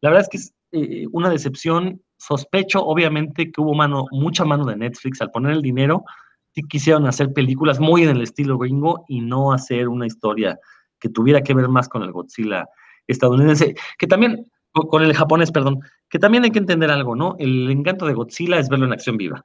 La 0.03 0.11
verdad 0.11 0.23
es 0.23 0.29
que 0.29 0.37
es 0.37 0.55
eh, 0.71 1.07
una 1.11 1.31
decepción. 1.31 2.01
Sospecho, 2.17 2.81
obviamente, 2.85 3.51
que 3.51 3.61
hubo 3.61 3.75
mano, 3.75 4.07
mucha 4.13 4.45
mano 4.45 4.65
de 4.65 4.77
Netflix 4.77 5.21
al 5.21 5.33
poner 5.33 5.51
el 5.51 5.63
dinero 5.63 6.05
sí 6.55 6.63
quisieron 6.69 7.07
hacer 7.07 7.33
películas 7.33 7.81
muy 7.81 8.03
en 8.03 8.11
el 8.11 8.23
estilo 8.23 8.59
gringo 8.59 9.05
y 9.09 9.21
no 9.21 9.53
hacer 9.53 9.89
una 9.89 10.07
historia 10.07 10.59
que 11.01 11.09
tuviera 11.09 11.41
que 11.43 11.55
ver 11.55 11.69
más 11.69 11.89
con 11.89 12.03
el 12.03 12.13
Godzilla 12.13 12.67
estadounidense, 13.07 13.75
que 13.99 14.07
también, 14.07 14.47
con 14.73 15.03
el 15.03 15.15
japonés, 15.15 15.51
perdón, 15.51 15.81
que 16.09 16.19
también 16.19 16.45
hay 16.45 16.51
que 16.51 16.61
entender 16.61 16.91
algo, 16.91 17.17
¿no? 17.17 17.35
El 17.39 17.71
encanto 17.71 18.07
de 18.07 18.15
Godzilla 18.15 18.59
es 18.59 18.69
verlo 18.69 18.87
en 18.87 18.93
acción 18.93 19.17
viva, 19.17 19.45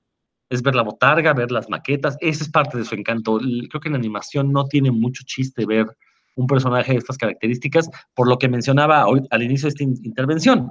es 0.49 0.61
ver 0.61 0.75
la 0.75 0.83
botarga, 0.83 1.33
ver 1.33 1.51
las 1.51 1.69
maquetas, 1.69 2.17
esa 2.21 2.43
es 2.43 2.49
parte 2.49 2.77
de 2.77 2.85
su 2.85 2.95
encanto. 2.95 3.39
Creo 3.69 3.81
que 3.81 3.89
en 3.89 3.95
animación 3.95 4.51
no 4.51 4.65
tiene 4.65 4.91
mucho 4.91 5.23
chiste 5.25 5.65
ver 5.65 5.87
un 6.35 6.45
personaje 6.45 6.91
de 6.91 6.99
estas 6.99 7.17
características, 7.17 7.89
por 8.13 8.29
lo 8.29 8.37
que 8.37 8.47
mencionaba 8.47 9.05
al 9.31 9.43
inicio 9.43 9.65
de 9.65 9.69
esta 9.69 9.83
intervención. 9.83 10.69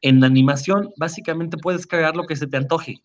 En 0.00 0.24
animación, 0.24 0.88
básicamente 0.96 1.58
puedes 1.58 1.86
crear 1.86 2.16
lo 2.16 2.24
que 2.24 2.34
se 2.34 2.46
te 2.46 2.56
antoje 2.56 3.02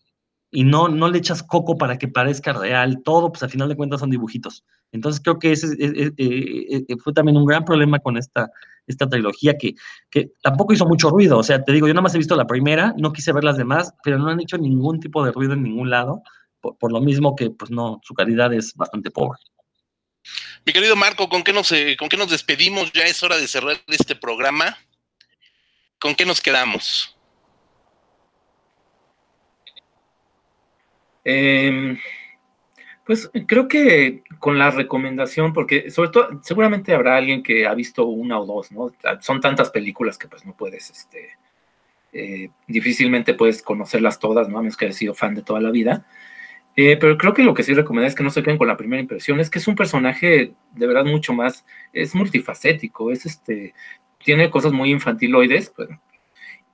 y 0.50 0.64
no, 0.64 0.88
no 0.88 1.08
le 1.08 1.18
echas 1.18 1.42
coco 1.42 1.76
para 1.76 1.98
que 1.98 2.08
parezca 2.08 2.52
real, 2.52 3.02
todo, 3.04 3.30
pues 3.30 3.42
al 3.42 3.50
final 3.50 3.68
de 3.68 3.76
cuentas 3.76 4.00
son 4.00 4.10
dibujitos. 4.10 4.64
Entonces 4.92 5.20
creo 5.22 5.38
que 5.38 5.52
ese 5.52 5.66
eh, 5.78 6.12
eh, 6.16 6.84
eh, 6.88 6.96
fue 7.02 7.12
también 7.12 7.36
un 7.36 7.44
gran 7.44 7.64
problema 7.64 7.98
con 7.98 8.16
esta, 8.16 8.50
esta 8.86 9.08
trilogía 9.08 9.58
que, 9.58 9.74
que 10.10 10.32
tampoco 10.42 10.72
hizo 10.72 10.86
mucho 10.86 11.10
ruido. 11.10 11.38
O 11.38 11.42
sea, 11.42 11.62
te 11.62 11.72
digo, 11.72 11.86
yo 11.86 11.92
nada 11.92 12.02
más 12.02 12.14
he 12.14 12.18
visto 12.18 12.34
la 12.34 12.46
primera, 12.46 12.94
no 12.96 13.12
quise 13.12 13.32
ver 13.32 13.44
las 13.44 13.58
demás, 13.58 13.92
pero 14.02 14.18
no 14.18 14.28
han 14.28 14.40
hecho 14.40 14.56
ningún 14.56 15.00
tipo 15.00 15.22
de 15.24 15.32
ruido 15.32 15.52
en 15.52 15.62
ningún 15.62 15.90
lado, 15.90 16.22
por, 16.60 16.90
lo 16.90 17.00
mismo 17.00 17.36
que, 17.36 17.50
pues 17.50 17.70
no, 17.70 18.00
su 18.02 18.14
calidad 18.14 18.52
es 18.52 18.74
bastante 18.74 19.10
pobre. 19.10 19.38
Mi 20.64 20.72
querido 20.72 20.96
Marco, 20.96 21.28
¿con 21.28 21.42
qué, 21.44 21.52
nos, 21.52 21.72
¿con 21.98 22.08
qué 22.08 22.16
nos 22.16 22.30
despedimos? 22.30 22.92
Ya 22.92 23.04
es 23.04 23.22
hora 23.22 23.36
de 23.36 23.46
cerrar 23.46 23.76
este 23.86 24.16
programa. 24.16 24.76
¿Con 26.00 26.14
qué 26.14 26.24
nos 26.24 26.40
quedamos? 26.40 27.17
Em, 31.30 31.98
pues 33.04 33.30
creo 33.46 33.68
que 33.68 34.22
con 34.38 34.56
la 34.56 34.70
recomendación, 34.70 35.52
porque 35.52 35.90
sobre 35.90 36.08
todo 36.08 36.40
seguramente 36.42 36.94
habrá 36.94 37.18
alguien 37.18 37.42
que 37.42 37.66
ha 37.66 37.74
visto 37.74 38.06
una 38.06 38.40
o 38.40 38.46
dos, 38.46 38.72
¿no? 38.72 38.92
Son 39.20 39.38
tantas 39.38 39.68
películas 39.70 40.16
que 40.16 40.26
pues 40.26 40.46
no 40.46 40.56
puedes, 40.56 40.88
este, 40.88 41.36
eh, 42.14 42.48
difícilmente 42.66 43.34
puedes 43.34 43.60
conocerlas 43.62 44.18
todas, 44.18 44.48
¿no? 44.48 44.56
A 44.58 44.62
menos 44.62 44.78
que 44.78 44.86
hayas 44.86 44.96
sido 44.96 45.12
fan 45.12 45.34
de 45.34 45.42
toda 45.42 45.60
la 45.60 45.70
vida. 45.70 46.06
Eh, 46.76 46.96
pero 46.96 47.18
creo 47.18 47.34
que 47.34 47.42
lo 47.42 47.52
que 47.52 47.62
sí 47.62 47.74
recomendaría 47.74 48.08
es 48.08 48.14
que 48.14 48.24
no 48.24 48.30
se 48.30 48.42
queden 48.42 48.58
con 48.58 48.68
la 48.68 48.78
primera 48.78 49.02
impresión. 49.02 49.38
Es 49.40 49.50
que 49.50 49.58
es 49.58 49.68
un 49.68 49.74
personaje 49.76 50.54
de 50.72 50.86
verdad 50.86 51.04
mucho 51.04 51.34
más, 51.34 51.66
es 51.92 52.14
multifacético, 52.14 53.12
es 53.12 53.26
este, 53.26 53.74
tiene 54.24 54.50
cosas 54.50 54.72
muy 54.72 54.92
infantiloides, 54.92 55.70
pues, 55.76 55.90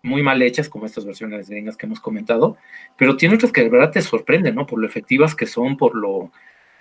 muy 0.05 0.23
mal 0.23 0.43
hechas, 0.43 0.69
como 0.69 0.87
estas 0.87 1.07
versiones 1.07 1.49
gringas 1.49 1.77
que 1.77 1.87
hemos 1.87 1.99
comentado, 1.99 2.59
pero 2.97 3.17
tiene 3.17 3.37
otras 3.37 3.53
que 3.53 3.63
de 3.63 3.71
verdad 3.71 3.91
te 3.91 4.03
sorprenden, 4.03 4.55
¿no? 4.55 4.67
Por 4.67 4.79
lo 4.79 4.87
efectivas 4.87 5.35
que 5.35 5.47
son, 5.47 5.77
por 5.79 5.97
lo, 5.97 6.31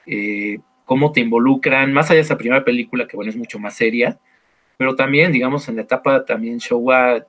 eh, 0.05 0.59
cómo 0.85 1.13
te 1.13 1.21
involucran, 1.21 1.93
más 1.93 2.09
allá 2.09 2.17
de 2.17 2.21
esa 2.23 2.37
primera 2.37 2.65
película, 2.65 3.07
que 3.07 3.15
bueno, 3.15 3.29
es 3.29 3.37
mucho 3.37 3.59
más 3.59 3.75
seria, 3.75 4.19
pero 4.77 4.95
también, 4.95 5.31
digamos, 5.31 5.69
en 5.69 5.77
la 5.77 5.83
etapa 5.83 6.25
también 6.25 6.57
Showa, 6.57 7.25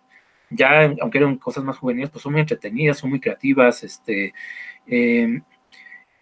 ya, 0.50 0.92
aunque 1.00 1.18
eran 1.18 1.36
cosas 1.36 1.62
más 1.62 1.78
juveniles, 1.78 2.10
pues 2.10 2.22
son 2.22 2.32
muy 2.32 2.40
entretenidas, 2.40 2.98
son 2.98 3.10
muy 3.10 3.20
creativas, 3.20 3.84
este, 3.84 4.34
eh, 4.88 5.40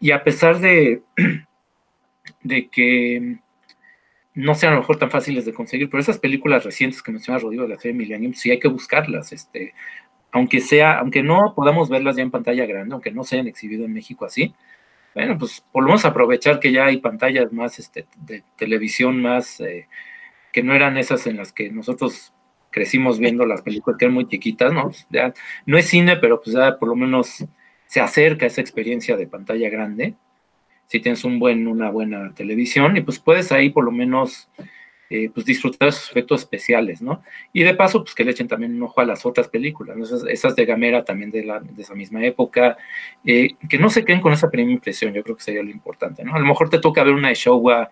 y 0.00 0.10
a 0.10 0.22
pesar 0.22 0.58
de, 0.58 1.02
de 2.42 2.68
que 2.68 3.38
no 4.34 4.54
sean 4.54 4.72
a 4.72 4.76
lo 4.76 4.82
mejor 4.82 4.98
tan 4.98 5.10
fáciles 5.10 5.44
de 5.44 5.52
conseguir, 5.52 5.90
pero 5.90 6.00
esas 6.00 6.18
películas 6.18 6.64
recientes 6.64 7.02
que 7.02 7.12
menciona 7.12 7.38
Rodrigo 7.38 7.64
de 7.64 7.70
la 7.70 7.78
serie 7.78 7.96
Millennium, 7.96 8.32
sí 8.34 8.50
hay 8.50 8.58
que 8.58 8.68
buscarlas, 8.68 9.32
este, 9.32 9.74
aunque 10.32 10.60
sea, 10.60 10.98
aunque 10.98 11.22
no 11.22 11.52
podamos 11.54 11.88
verlas 11.90 12.16
ya 12.16 12.22
en 12.22 12.30
pantalla 12.30 12.66
grande, 12.66 12.94
aunque 12.94 13.12
no 13.12 13.24
se 13.24 13.36
hayan 13.36 13.48
exhibido 13.48 13.84
en 13.84 13.92
México 13.92 14.24
así, 14.24 14.54
bueno, 15.14 15.36
pues 15.38 15.62
por 15.72 15.82
lo 15.82 15.88
menos 15.88 16.04
aprovechar 16.04 16.60
que 16.60 16.72
ya 16.72 16.86
hay 16.86 16.98
pantallas 16.98 17.52
más 17.52 17.78
este, 17.78 18.06
de 18.16 18.44
televisión 18.56 19.20
más, 19.20 19.60
eh, 19.60 19.88
que 20.52 20.62
no 20.62 20.74
eran 20.74 20.96
esas 20.98 21.26
en 21.26 21.36
las 21.36 21.52
que 21.52 21.70
nosotros 21.70 22.32
crecimos 22.70 23.18
viendo 23.18 23.46
las 23.46 23.62
películas 23.62 23.98
que 23.98 24.06
eran 24.06 24.14
muy 24.14 24.26
chiquitas, 24.28 24.72
¿no? 24.72 24.90
Ya, 25.10 25.34
no 25.66 25.78
es 25.78 25.86
cine, 25.86 26.16
pero 26.16 26.40
pues 26.40 26.56
ya 26.56 26.78
por 26.78 26.88
lo 26.88 26.96
menos 26.96 27.44
se 27.86 28.00
acerca 28.00 28.46
a 28.46 28.48
esa 28.48 28.62
experiencia 28.62 29.16
de 29.16 29.26
pantalla 29.26 29.68
grande, 29.68 30.14
si 30.86 31.00
tienes 31.00 31.24
un 31.24 31.38
buen, 31.38 31.66
una 31.66 31.90
buena 31.90 32.32
televisión, 32.34 32.96
y 32.96 33.00
pues 33.00 33.18
puedes 33.18 33.50
ahí 33.52 33.70
por 33.70 33.84
lo 33.84 33.90
menos 33.90 34.48
eh, 35.10 35.30
pues 35.32 35.44
disfrutar 35.46 35.86
de 35.86 35.96
esos 35.96 36.10
efectos 36.10 36.40
especiales, 36.40 37.02
¿no? 37.02 37.22
Y 37.52 37.62
de 37.62 37.74
paso, 37.74 38.02
pues 38.02 38.14
que 38.14 38.24
le 38.24 38.30
echen 38.30 38.48
también 38.48 38.74
un 38.74 38.82
ojo 38.82 39.00
a 39.00 39.04
las 39.04 39.26
otras 39.26 39.48
películas, 39.48 39.96
esas, 40.28 40.56
de 40.56 40.64
Gamera 40.64 41.04
también 41.04 41.30
de, 41.30 41.44
la, 41.44 41.60
de 41.60 41.82
esa 41.82 41.94
misma 41.94 42.24
época, 42.24 42.76
eh, 43.24 43.50
que 43.68 43.78
no 43.78 43.90
se 43.90 44.04
queden 44.04 44.20
con 44.20 44.32
esa 44.32 44.50
primera 44.50 44.72
impresión, 44.72 45.12
yo 45.12 45.22
creo 45.22 45.36
que 45.36 45.42
sería 45.42 45.62
lo 45.62 45.70
importante, 45.70 46.24
¿no? 46.24 46.34
A 46.34 46.38
lo 46.38 46.46
mejor 46.46 46.70
te 46.70 46.78
toca 46.78 47.04
ver 47.04 47.14
una 47.14 47.28
de 47.28 47.34
Showa 47.34 47.90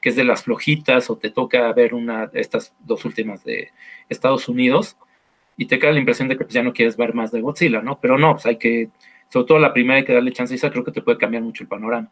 que 0.00 0.08
es 0.08 0.16
de 0.16 0.24
las 0.24 0.42
flojitas, 0.42 1.10
o 1.10 1.16
te 1.16 1.30
toca 1.30 1.72
ver 1.72 1.94
una 1.94 2.26
de 2.26 2.40
estas 2.40 2.74
dos 2.80 3.04
últimas 3.04 3.44
de 3.44 3.70
Estados 4.08 4.48
Unidos, 4.48 4.96
y 5.56 5.66
te 5.66 5.78
queda 5.78 5.92
la 5.92 6.00
impresión 6.00 6.28
de 6.28 6.36
que 6.36 6.44
pues, 6.44 6.54
ya 6.54 6.62
no 6.62 6.72
quieres 6.72 6.96
ver 6.96 7.14
más 7.14 7.30
de 7.30 7.40
Godzilla, 7.40 7.82
¿no? 7.82 8.00
Pero 8.00 8.18
no, 8.18 8.32
pues 8.32 8.46
hay 8.46 8.56
que 8.56 8.90
sobre 9.32 9.46
todo 9.46 9.58
la 9.58 9.72
primera 9.72 9.98
hay 9.98 10.04
que 10.04 10.12
darle 10.12 10.30
chance, 10.30 10.54
esa 10.54 10.70
creo 10.70 10.84
que 10.84 10.92
te 10.92 11.00
puede 11.00 11.16
cambiar 11.16 11.42
mucho 11.42 11.62
el 11.62 11.68
panorama. 11.68 12.10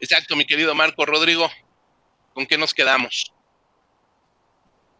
Exacto, 0.00 0.34
mi 0.34 0.46
querido 0.46 0.74
Marco 0.74 1.04
Rodrigo, 1.04 1.48
¿con 2.32 2.46
qué 2.46 2.56
nos 2.56 2.72
quedamos? 2.72 3.32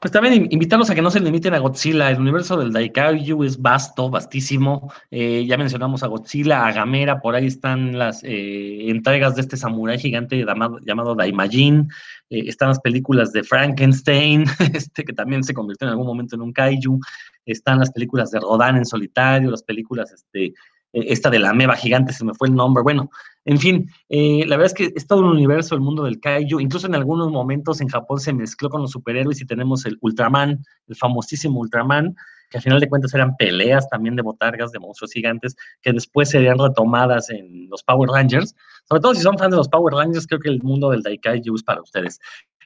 Pues 0.00 0.12
también 0.12 0.48
invitarlos 0.50 0.88
a 0.88 0.94
que 0.94 1.02
no 1.02 1.10
se 1.10 1.20
limiten 1.20 1.52
a 1.52 1.58
Godzilla. 1.58 2.10
El 2.10 2.20
universo 2.20 2.56
del 2.56 2.72
Daikaiju 2.72 3.44
es 3.44 3.60
vasto, 3.60 4.08
vastísimo. 4.08 4.90
Eh, 5.10 5.44
ya 5.46 5.58
mencionamos 5.58 6.02
a 6.02 6.06
Godzilla, 6.06 6.66
a 6.66 6.72
Gamera, 6.72 7.20
por 7.20 7.34
ahí 7.34 7.46
están 7.46 7.98
las 7.98 8.24
eh, 8.24 8.88
entregas 8.88 9.34
de 9.34 9.42
este 9.42 9.58
samurái 9.58 9.98
gigante 9.98 10.38
llamado, 10.38 10.78
llamado 10.80 11.14
Daimajin. 11.14 11.90
Eh, 12.30 12.44
están 12.46 12.68
las 12.68 12.80
películas 12.80 13.32
de 13.32 13.44
Frankenstein, 13.44 14.46
este, 14.72 15.04
que 15.04 15.12
también 15.12 15.44
se 15.44 15.52
convirtió 15.52 15.86
en 15.86 15.90
algún 15.90 16.06
momento 16.06 16.34
en 16.34 16.42
un 16.42 16.52
kaiju. 16.54 16.98
Están 17.44 17.78
las 17.78 17.90
películas 17.90 18.30
de 18.30 18.40
Rodan 18.40 18.78
en 18.78 18.86
solitario, 18.86 19.50
las 19.50 19.62
películas 19.62 20.12
este, 20.12 20.54
esta 20.92 21.30
de 21.30 21.38
la 21.38 21.52
meba 21.52 21.76
gigante, 21.76 22.12
se 22.12 22.24
me 22.24 22.34
fue 22.34 22.48
el 22.48 22.54
nombre, 22.54 22.82
bueno, 22.82 23.10
en 23.44 23.58
fin, 23.58 23.90
eh, 24.08 24.44
la 24.46 24.56
verdad 24.56 24.66
es 24.66 24.74
que 24.74 24.92
es 24.94 25.06
todo 25.06 25.20
un 25.20 25.30
universo 25.30 25.74
el 25.74 25.80
mundo 25.80 26.04
del 26.04 26.20
kaiju, 26.20 26.60
incluso 26.60 26.86
en 26.86 26.94
algunos 26.94 27.30
momentos 27.30 27.80
en 27.80 27.88
Japón 27.88 28.20
se 28.20 28.32
mezcló 28.32 28.68
con 28.68 28.82
los 28.82 28.90
superhéroes 28.90 29.40
y 29.40 29.46
tenemos 29.46 29.86
el 29.86 29.96
Ultraman, 30.02 30.62
el 30.88 30.96
famosísimo 30.96 31.60
Ultraman, 31.60 32.14
que 32.50 32.58
al 32.58 32.62
final 32.62 32.80
de 32.80 32.88
cuentas 32.88 33.14
eran 33.14 33.36
peleas 33.36 33.88
también 33.88 34.16
de 34.16 34.22
botargas, 34.22 34.72
de 34.72 34.78
monstruos 34.80 35.12
gigantes, 35.12 35.56
que 35.80 35.92
después 35.92 36.28
serían 36.28 36.58
retomadas 36.58 37.30
en 37.30 37.68
los 37.70 37.82
Power 37.82 38.10
Rangers. 38.10 38.54
Sobre 38.88 39.00
todo 39.00 39.14
si 39.14 39.22
son 39.22 39.38
fans 39.38 39.52
de 39.52 39.56
los 39.56 39.68
Power 39.68 39.94
Rangers, 39.94 40.26
creo 40.26 40.40
que 40.40 40.48
el 40.48 40.62
mundo 40.62 40.90
del 40.90 41.02
Daikaiju 41.02 41.54
es 41.54 41.62
para 41.62 41.80
ustedes. 41.80 42.18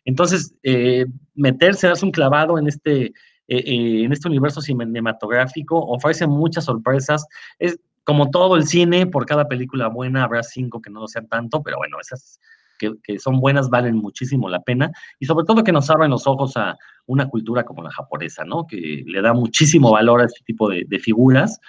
Entonces, 0.06 0.54
eh, 0.62 1.06
meterse, 1.34 1.86
darse 1.86 2.04
un 2.04 2.12
clavado 2.12 2.58
en 2.58 2.66
este, 2.66 3.12
en 3.46 4.10
este 4.10 4.28
universo 4.28 4.60
cinematográfico 4.60 5.78
ofrece 5.78 6.26
muchas 6.26 6.64
sorpresas. 6.64 7.26
Es, 7.58 7.78
como 8.04 8.30
todo 8.30 8.56
el 8.56 8.66
cine, 8.66 9.06
por 9.06 9.26
cada 9.26 9.48
película 9.48 9.88
buena 9.88 10.24
habrá 10.24 10.42
cinco 10.42 10.80
que 10.80 10.90
no 10.90 11.00
lo 11.00 11.08
sean 11.08 11.26
tanto, 11.28 11.62
pero 11.62 11.78
bueno, 11.78 11.96
esas 12.00 12.38
que, 12.78 13.18
son 13.18 13.40
buenas 13.40 13.70
valen 13.70 13.96
muchísimo 13.96 14.48
la 14.48 14.62
pena 14.62 14.90
y 15.18 15.26
sobre 15.26 15.46
todo 15.46 15.64
que 15.64 15.72
nos 15.72 15.88
abren 15.90 16.10
los 16.10 16.26
ojos 16.26 16.56
a 16.56 16.76
una 17.06 17.28
cultura 17.28 17.64
como 17.64 17.82
la 17.82 17.90
japonesa, 17.90 18.44
¿no? 18.44 18.66
Que 18.66 19.04
le 19.06 19.22
da 19.22 19.32
muchísimo 19.32 19.92
valor 19.92 20.20
a 20.20 20.26
este 20.26 20.42
tipo 20.44 20.68
de, 20.68 20.86
figuras 20.98 21.60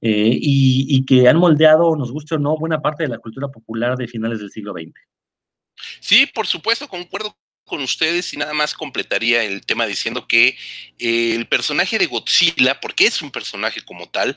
eh, 0.00 0.38
y, 0.40 0.86
y, 0.88 1.04
que 1.04 1.28
han 1.28 1.38
moldeado, 1.38 1.96
nos 1.96 2.12
guste 2.12 2.34
o 2.34 2.38
no, 2.38 2.56
buena 2.56 2.80
parte 2.80 3.04
de 3.04 3.08
la 3.08 3.18
cultura 3.18 3.48
popular 3.48 3.96
de 3.96 4.08
finales 4.08 4.38
del 4.38 4.50
siglo 4.50 4.72
XX. 4.72 4.92
Sí, 6.00 6.26
por 6.32 6.46
supuesto, 6.46 6.88
concuerdo 6.88 7.34
con 7.64 7.82
ustedes 7.82 8.32
y 8.32 8.36
nada 8.36 8.52
más 8.52 8.74
completaría 8.74 9.42
el 9.42 9.64
tema 9.64 9.86
diciendo 9.86 10.26
que 10.26 10.56
eh, 10.98 11.34
el 11.34 11.46
personaje 11.48 11.98
de 11.98 12.06
Godzilla, 12.06 12.80
porque 12.80 13.06
es 13.06 13.22
un 13.22 13.30
personaje 13.30 13.80
como 13.82 14.08
tal, 14.08 14.34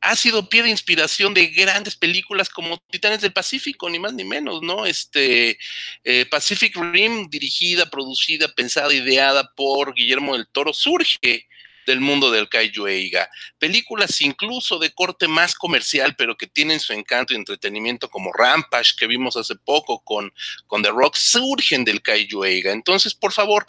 ha 0.00 0.16
sido 0.16 0.48
pie 0.48 0.62
de 0.62 0.70
inspiración 0.70 1.34
de 1.34 1.48
grandes 1.48 1.96
películas 1.96 2.48
como 2.48 2.78
Titanes 2.90 3.20
del 3.20 3.32
Pacífico, 3.32 3.90
ni 3.90 3.98
más 3.98 4.14
ni 4.14 4.24
menos, 4.24 4.62
¿no? 4.62 4.86
Este 4.86 5.58
eh, 6.04 6.26
Pacific 6.26 6.74
Rim, 6.76 7.28
dirigida, 7.28 7.90
producida, 7.90 8.48
pensada, 8.48 8.92
ideada 8.94 9.52
por 9.54 9.94
Guillermo 9.94 10.36
del 10.36 10.46
Toro, 10.48 10.72
surge 10.72 11.46
del 11.90 12.00
mundo 12.00 12.30
del 12.30 12.48
kaiju 12.48 12.86
eiga. 12.86 13.28
Películas 13.58 14.20
incluso 14.20 14.78
de 14.78 14.92
corte 14.92 15.28
más 15.28 15.54
comercial, 15.54 16.14
pero 16.16 16.36
que 16.36 16.46
tienen 16.46 16.80
su 16.80 16.92
encanto 16.92 17.32
y 17.32 17.36
entretenimiento 17.36 18.08
como 18.08 18.32
Rampage, 18.32 18.94
que 18.98 19.06
vimos 19.06 19.36
hace 19.36 19.56
poco 19.56 20.00
con, 20.00 20.32
con 20.66 20.82
The 20.82 20.90
Rock, 20.90 21.16
surgen 21.16 21.84
del 21.84 22.02
kaiju 22.02 22.44
eiga. 22.44 22.72
Entonces, 22.72 23.14
por 23.14 23.32
favor, 23.32 23.66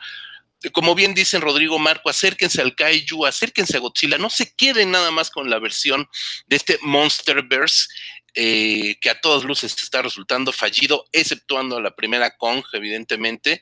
como 0.70 0.94
bien 0.94 1.16
dicen 1.16 1.42
Rodrigo 1.42 1.80
Marco, 1.80 2.10
acérquense 2.10 2.62
al 2.62 2.76
Kaiju, 2.76 3.26
acérquense 3.26 3.78
a 3.78 3.80
Godzilla, 3.80 4.20
no 4.20 4.30
se 4.30 4.54
queden 4.54 4.92
nada 4.92 5.10
más 5.10 5.32
con 5.32 5.50
la 5.50 5.58
versión 5.58 6.08
de 6.46 6.56
este 6.56 6.78
Monsterverse 6.84 7.88
eh, 8.34 8.98
que 9.02 9.10
a 9.10 9.20
todas 9.20 9.44
luces 9.44 9.76
está 9.78 10.02
resultando 10.02 10.54
fallido, 10.54 11.06
exceptuando 11.12 11.82
la 11.82 11.96
primera 11.96 12.38
Kong, 12.38 12.64
evidentemente. 12.72 13.62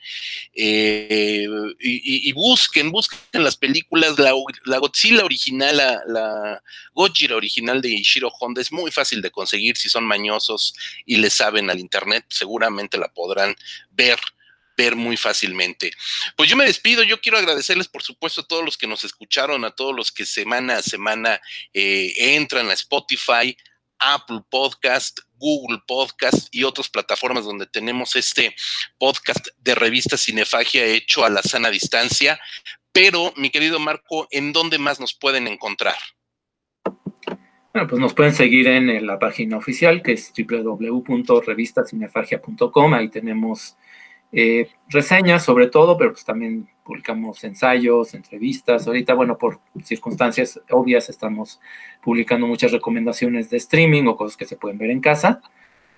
Eh, 0.54 1.48
y, 1.80 2.32
busquen, 2.34 2.91
busquen 2.91 3.44
las 3.44 3.58
películas, 3.58 4.20
la, 4.20 4.32
Godzilla 4.78 5.26
original, 5.26 5.78
la, 5.78 6.02
la, 6.08 6.64
original 7.36 7.82
de 7.82 7.90
Ishiro 7.90 8.30
Honda, 8.40 8.62
es 8.62 8.72
muy 8.72 8.91
fácil 8.91 9.22
de 9.22 9.32
conseguir 9.32 9.76
si 9.76 9.90
son 9.90 10.06
mañosos 10.06 10.76
y 11.06 11.16
le 11.16 11.30
saben 11.30 11.70
al 11.70 11.80
internet, 11.80 12.26
seguramente 12.30 12.98
la 12.98 13.12
podrán 13.12 13.56
ver 13.91 14.20
ver 14.80 14.96
muy 14.96 15.18
fácilmente. 15.18 15.91
Pues 16.38 16.50
yo 16.50 16.56
me 16.56 16.64
despido, 16.64 17.04
yo 17.04 17.20
quiero 17.20 17.38
agradecerles 17.38 17.90
por 17.90 18.02
supuesto 18.02 18.41
a 18.41 18.48
todos 18.48 18.64
los 18.64 18.78
que 18.78 18.88
nos 18.88 19.04
escucharon, 19.04 19.66
a 19.66 19.72
todos 19.72 19.94
los 19.94 20.10
que 20.10 20.26
semana 20.26 20.78
a 20.78 20.82
semana 20.82 21.41
eh, 21.74 22.14
entran 22.18 22.70
a 22.70 22.74
Spotify, 22.74 23.58
Apple 24.00 24.42
Podcast, 24.50 25.20
Google 25.38 25.80
Podcast 25.88 26.48
y 26.52 26.64
otras 26.64 26.90
plataformas 26.90 27.46
donde 27.46 27.68
tenemos 27.68 28.16
este 28.16 28.56
podcast 28.98 29.48
de 29.58 29.76
revista 29.76 30.18
Cinefagia 30.18 30.86
hecho 30.86 31.24
a 31.24 31.30
la 31.30 31.42
sana 31.42 31.70
distancia. 31.70 32.40
Pero, 32.92 33.34
mi 33.38 33.50
querido 33.50 33.80
Marco, 33.80 34.28
¿en 34.32 34.54
dónde 34.54 34.80
más 34.80 35.00
nos 35.00 35.14
pueden 35.14 35.48
encontrar? 35.48 35.96
Bueno, 37.74 37.88
pues 37.88 38.02
nos 38.02 38.16
pueden 38.16 38.34
seguir 38.34 38.68
en 38.68 39.06
la 39.06 39.20
página 39.20 39.58
oficial 39.58 40.02
que 40.02 40.14
es 40.14 40.34
www.revistacinefagia.com. 40.36 42.94
Ahí 42.96 43.10
tenemos 43.10 43.78
eh, 44.31 44.69
reseñas 44.88 45.43
sobre 45.43 45.68
todo, 45.68 45.97
pero 45.97 46.11
pues 46.11 46.23
también 46.23 46.68
publicamos 46.84 47.43
ensayos, 47.43 48.14
entrevistas. 48.14 48.88
Ahorita, 48.88 49.14
bueno, 49.14 49.38
por 49.38 49.60
circunstancias 49.84 50.60
obvias 50.69 51.10
estamos 51.10 51.60
publicando 52.01 52.47
muchas 52.47 52.72
recomendaciones 52.72 53.49
de 53.49 53.57
streaming 53.57 54.06
o 54.06 54.15
cosas 54.18 54.38
que 54.38 54.45
se 54.45 54.56
pueden 54.56 54.77
ver 54.77 54.91
en 54.91 55.01
casa. 55.01 55.41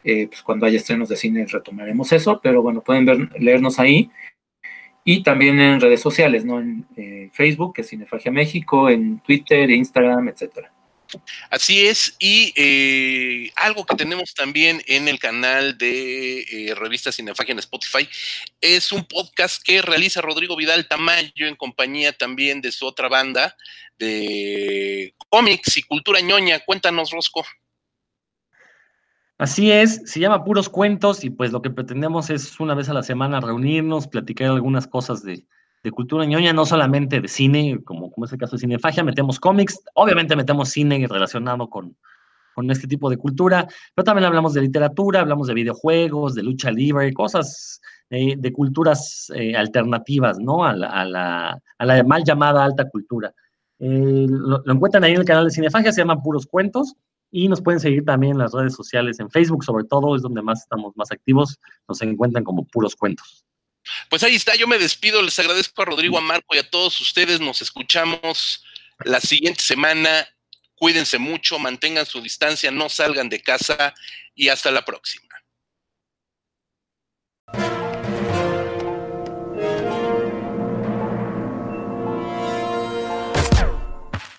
Eh, 0.03 0.27
pues 0.27 0.41
cuando 0.41 0.65
haya 0.65 0.77
estrenos 0.77 1.09
de 1.09 1.15
cine 1.15 1.45
retomaremos 1.45 2.11
eso, 2.11 2.39
pero 2.41 2.61
bueno, 2.61 2.81
pueden 2.81 3.05
ver, 3.05 3.29
leernos 3.39 3.79
ahí. 3.79 4.09
Y 5.03 5.23
también 5.23 5.59
en 5.59 5.81
redes 5.81 6.01
sociales, 6.01 6.45
¿no? 6.45 6.59
En 6.59 6.85
eh, 6.95 7.29
Facebook, 7.33 7.73
que 7.73 7.81
es 7.81 7.89
Cinefagia 7.89 8.31
México, 8.31 8.89
en 8.89 9.19
Twitter, 9.19 9.69
Instagram, 9.69 10.29
etcétera. 10.29 10.71
Así 11.49 11.85
es, 11.85 12.15
y 12.19 12.53
eh, 12.55 13.51
algo 13.55 13.85
que 13.85 13.95
tenemos 13.95 14.33
también 14.33 14.81
en 14.87 15.07
el 15.07 15.19
canal 15.19 15.77
de 15.77 16.41
eh, 16.41 16.75
Revista 16.75 17.11
Cinefagia 17.11 17.53
en 17.53 17.59
Spotify 17.59 18.07
es 18.59 18.91
un 18.91 19.05
podcast 19.05 19.61
que 19.63 19.81
realiza 19.81 20.21
Rodrigo 20.21 20.55
Vidal 20.55 20.87
Tamayo 20.87 21.47
en 21.47 21.55
compañía 21.55 22.13
también 22.13 22.61
de 22.61 22.71
su 22.71 22.85
otra 22.85 23.09
banda 23.09 23.55
de 23.97 25.13
cómics 25.29 25.77
y 25.77 25.83
cultura 25.83 26.21
ñoña. 26.21 26.59
Cuéntanos, 26.59 27.11
Rosco. 27.11 27.45
Así 29.37 29.71
es, 29.71 30.03
se 30.05 30.19
llama 30.19 30.43
Puros 30.43 30.69
Cuentos 30.69 31.23
y 31.23 31.31
pues 31.31 31.51
lo 31.51 31.61
que 31.61 31.71
pretendemos 31.71 32.29
es 32.29 32.59
una 32.59 32.75
vez 32.75 32.89
a 32.89 32.93
la 32.93 33.01
semana 33.01 33.39
reunirnos, 33.39 34.07
platicar 34.07 34.51
algunas 34.51 34.85
cosas 34.85 35.23
de, 35.23 35.47
cultura 35.89 36.25
ñoña, 36.25 36.53
no 36.53 36.65
solamente 36.65 37.19
de 37.19 37.27
cine, 37.27 37.79
como, 37.83 38.11
como 38.11 38.25
es 38.25 38.31
el 38.31 38.37
caso 38.37 38.55
de 38.55 38.59
Cinefagia, 38.59 39.03
metemos 39.03 39.39
cómics, 39.39 39.79
obviamente 39.95 40.35
metemos 40.35 40.69
cine 40.69 41.07
relacionado 41.09 41.67
con, 41.67 41.95
con 42.53 42.69
este 42.69 42.87
tipo 42.87 43.09
de 43.09 43.17
cultura, 43.17 43.67
pero 43.95 44.03
también 44.03 44.25
hablamos 44.25 44.53
de 44.53 44.61
literatura, 44.61 45.21
hablamos 45.21 45.47
de 45.47 45.53
videojuegos, 45.53 46.35
de 46.35 46.43
lucha 46.43 46.69
libre, 46.69 47.11
cosas 47.13 47.81
eh, 48.09 48.35
de 48.37 48.53
culturas 48.53 49.31
eh, 49.35 49.55
alternativas, 49.55 50.37
¿no? 50.39 50.63
A 50.65 50.75
la, 50.75 51.59
mal 52.05 52.23
llamada 52.23 52.63
alta 52.63 52.87
cultura. 52.89 53.33
Eh, 53.79 54.27
lo, 54.29 54.61
lo, 54.63 54.73
encuentran 54.73 55.03
ahí 55.03 55.13
en 55.13 55.21
el 55.21 55.25
canal 55.25 55.45
de 55.45 55.51
Cinefagia, 55.51 55.91
se 55.91 56.01
llama 56.01 56.21
Puros 56.21 56.45
Cuentos. 56.45 56.93
Y 57.33 57.47
nos 57.47 57.61
pueden 57.61 57.79
seguir 57.79 58.03
también 58.03 58.33
en 58.33 58.39
las 58.39 58.51
redes 58.51 58.75
sociales, 58.75 59.21
en 59.21 59.29
Facebook 59.29 59.63
sobre 59.63 59.85
todo, 59.85 60.17
es 60.17 60.21
donde 60.21 60.41
más 60.41 60.63
estamos 60.63 60.91
más 60.97 61.13
activos. 61.13 61.57
Nos 61.87 62.01
encuentran 62.01 62.43
como 62.43 62.65
puros 62.65 62.93
cuentos. 62.97 63.45
Pues 64.09 64.23
ahí 64.23 64.35
está, 64.35 64.55
yo 64.55 64.67
me 64.67 64.77
despido, 64.77 65.21
les 65.21 65.37
agradezco 65.39 65.81
a 65.81 65.85
Rodrigo, 65.85 66.17
a 66.17 66.21
Marco 66.21 66.55
y 66.55 66.59
a 66.59 66.69
todos 66.69 66.99
ustedes. 67.01 67.39
Nos 67.39 67.61
escuchamos 67.61 68.63
la 68.99 69.19
siguiente 69.19 69.61
semana. 69.61 70.27
Cuídense 70.75 71.17
mucho, 71.17 71.59
mantengan 71.59 72.05
su 72.05 72.21
distancia, 72.21 72.71
no 72.71 72.89
salgan 72.89 73.29
de 73.29 73.41
casa 73.41 73.93
y 74.35 74.49
hasta 74.49 74.71
la 74.71 74.83
próxima. 74.83 75.30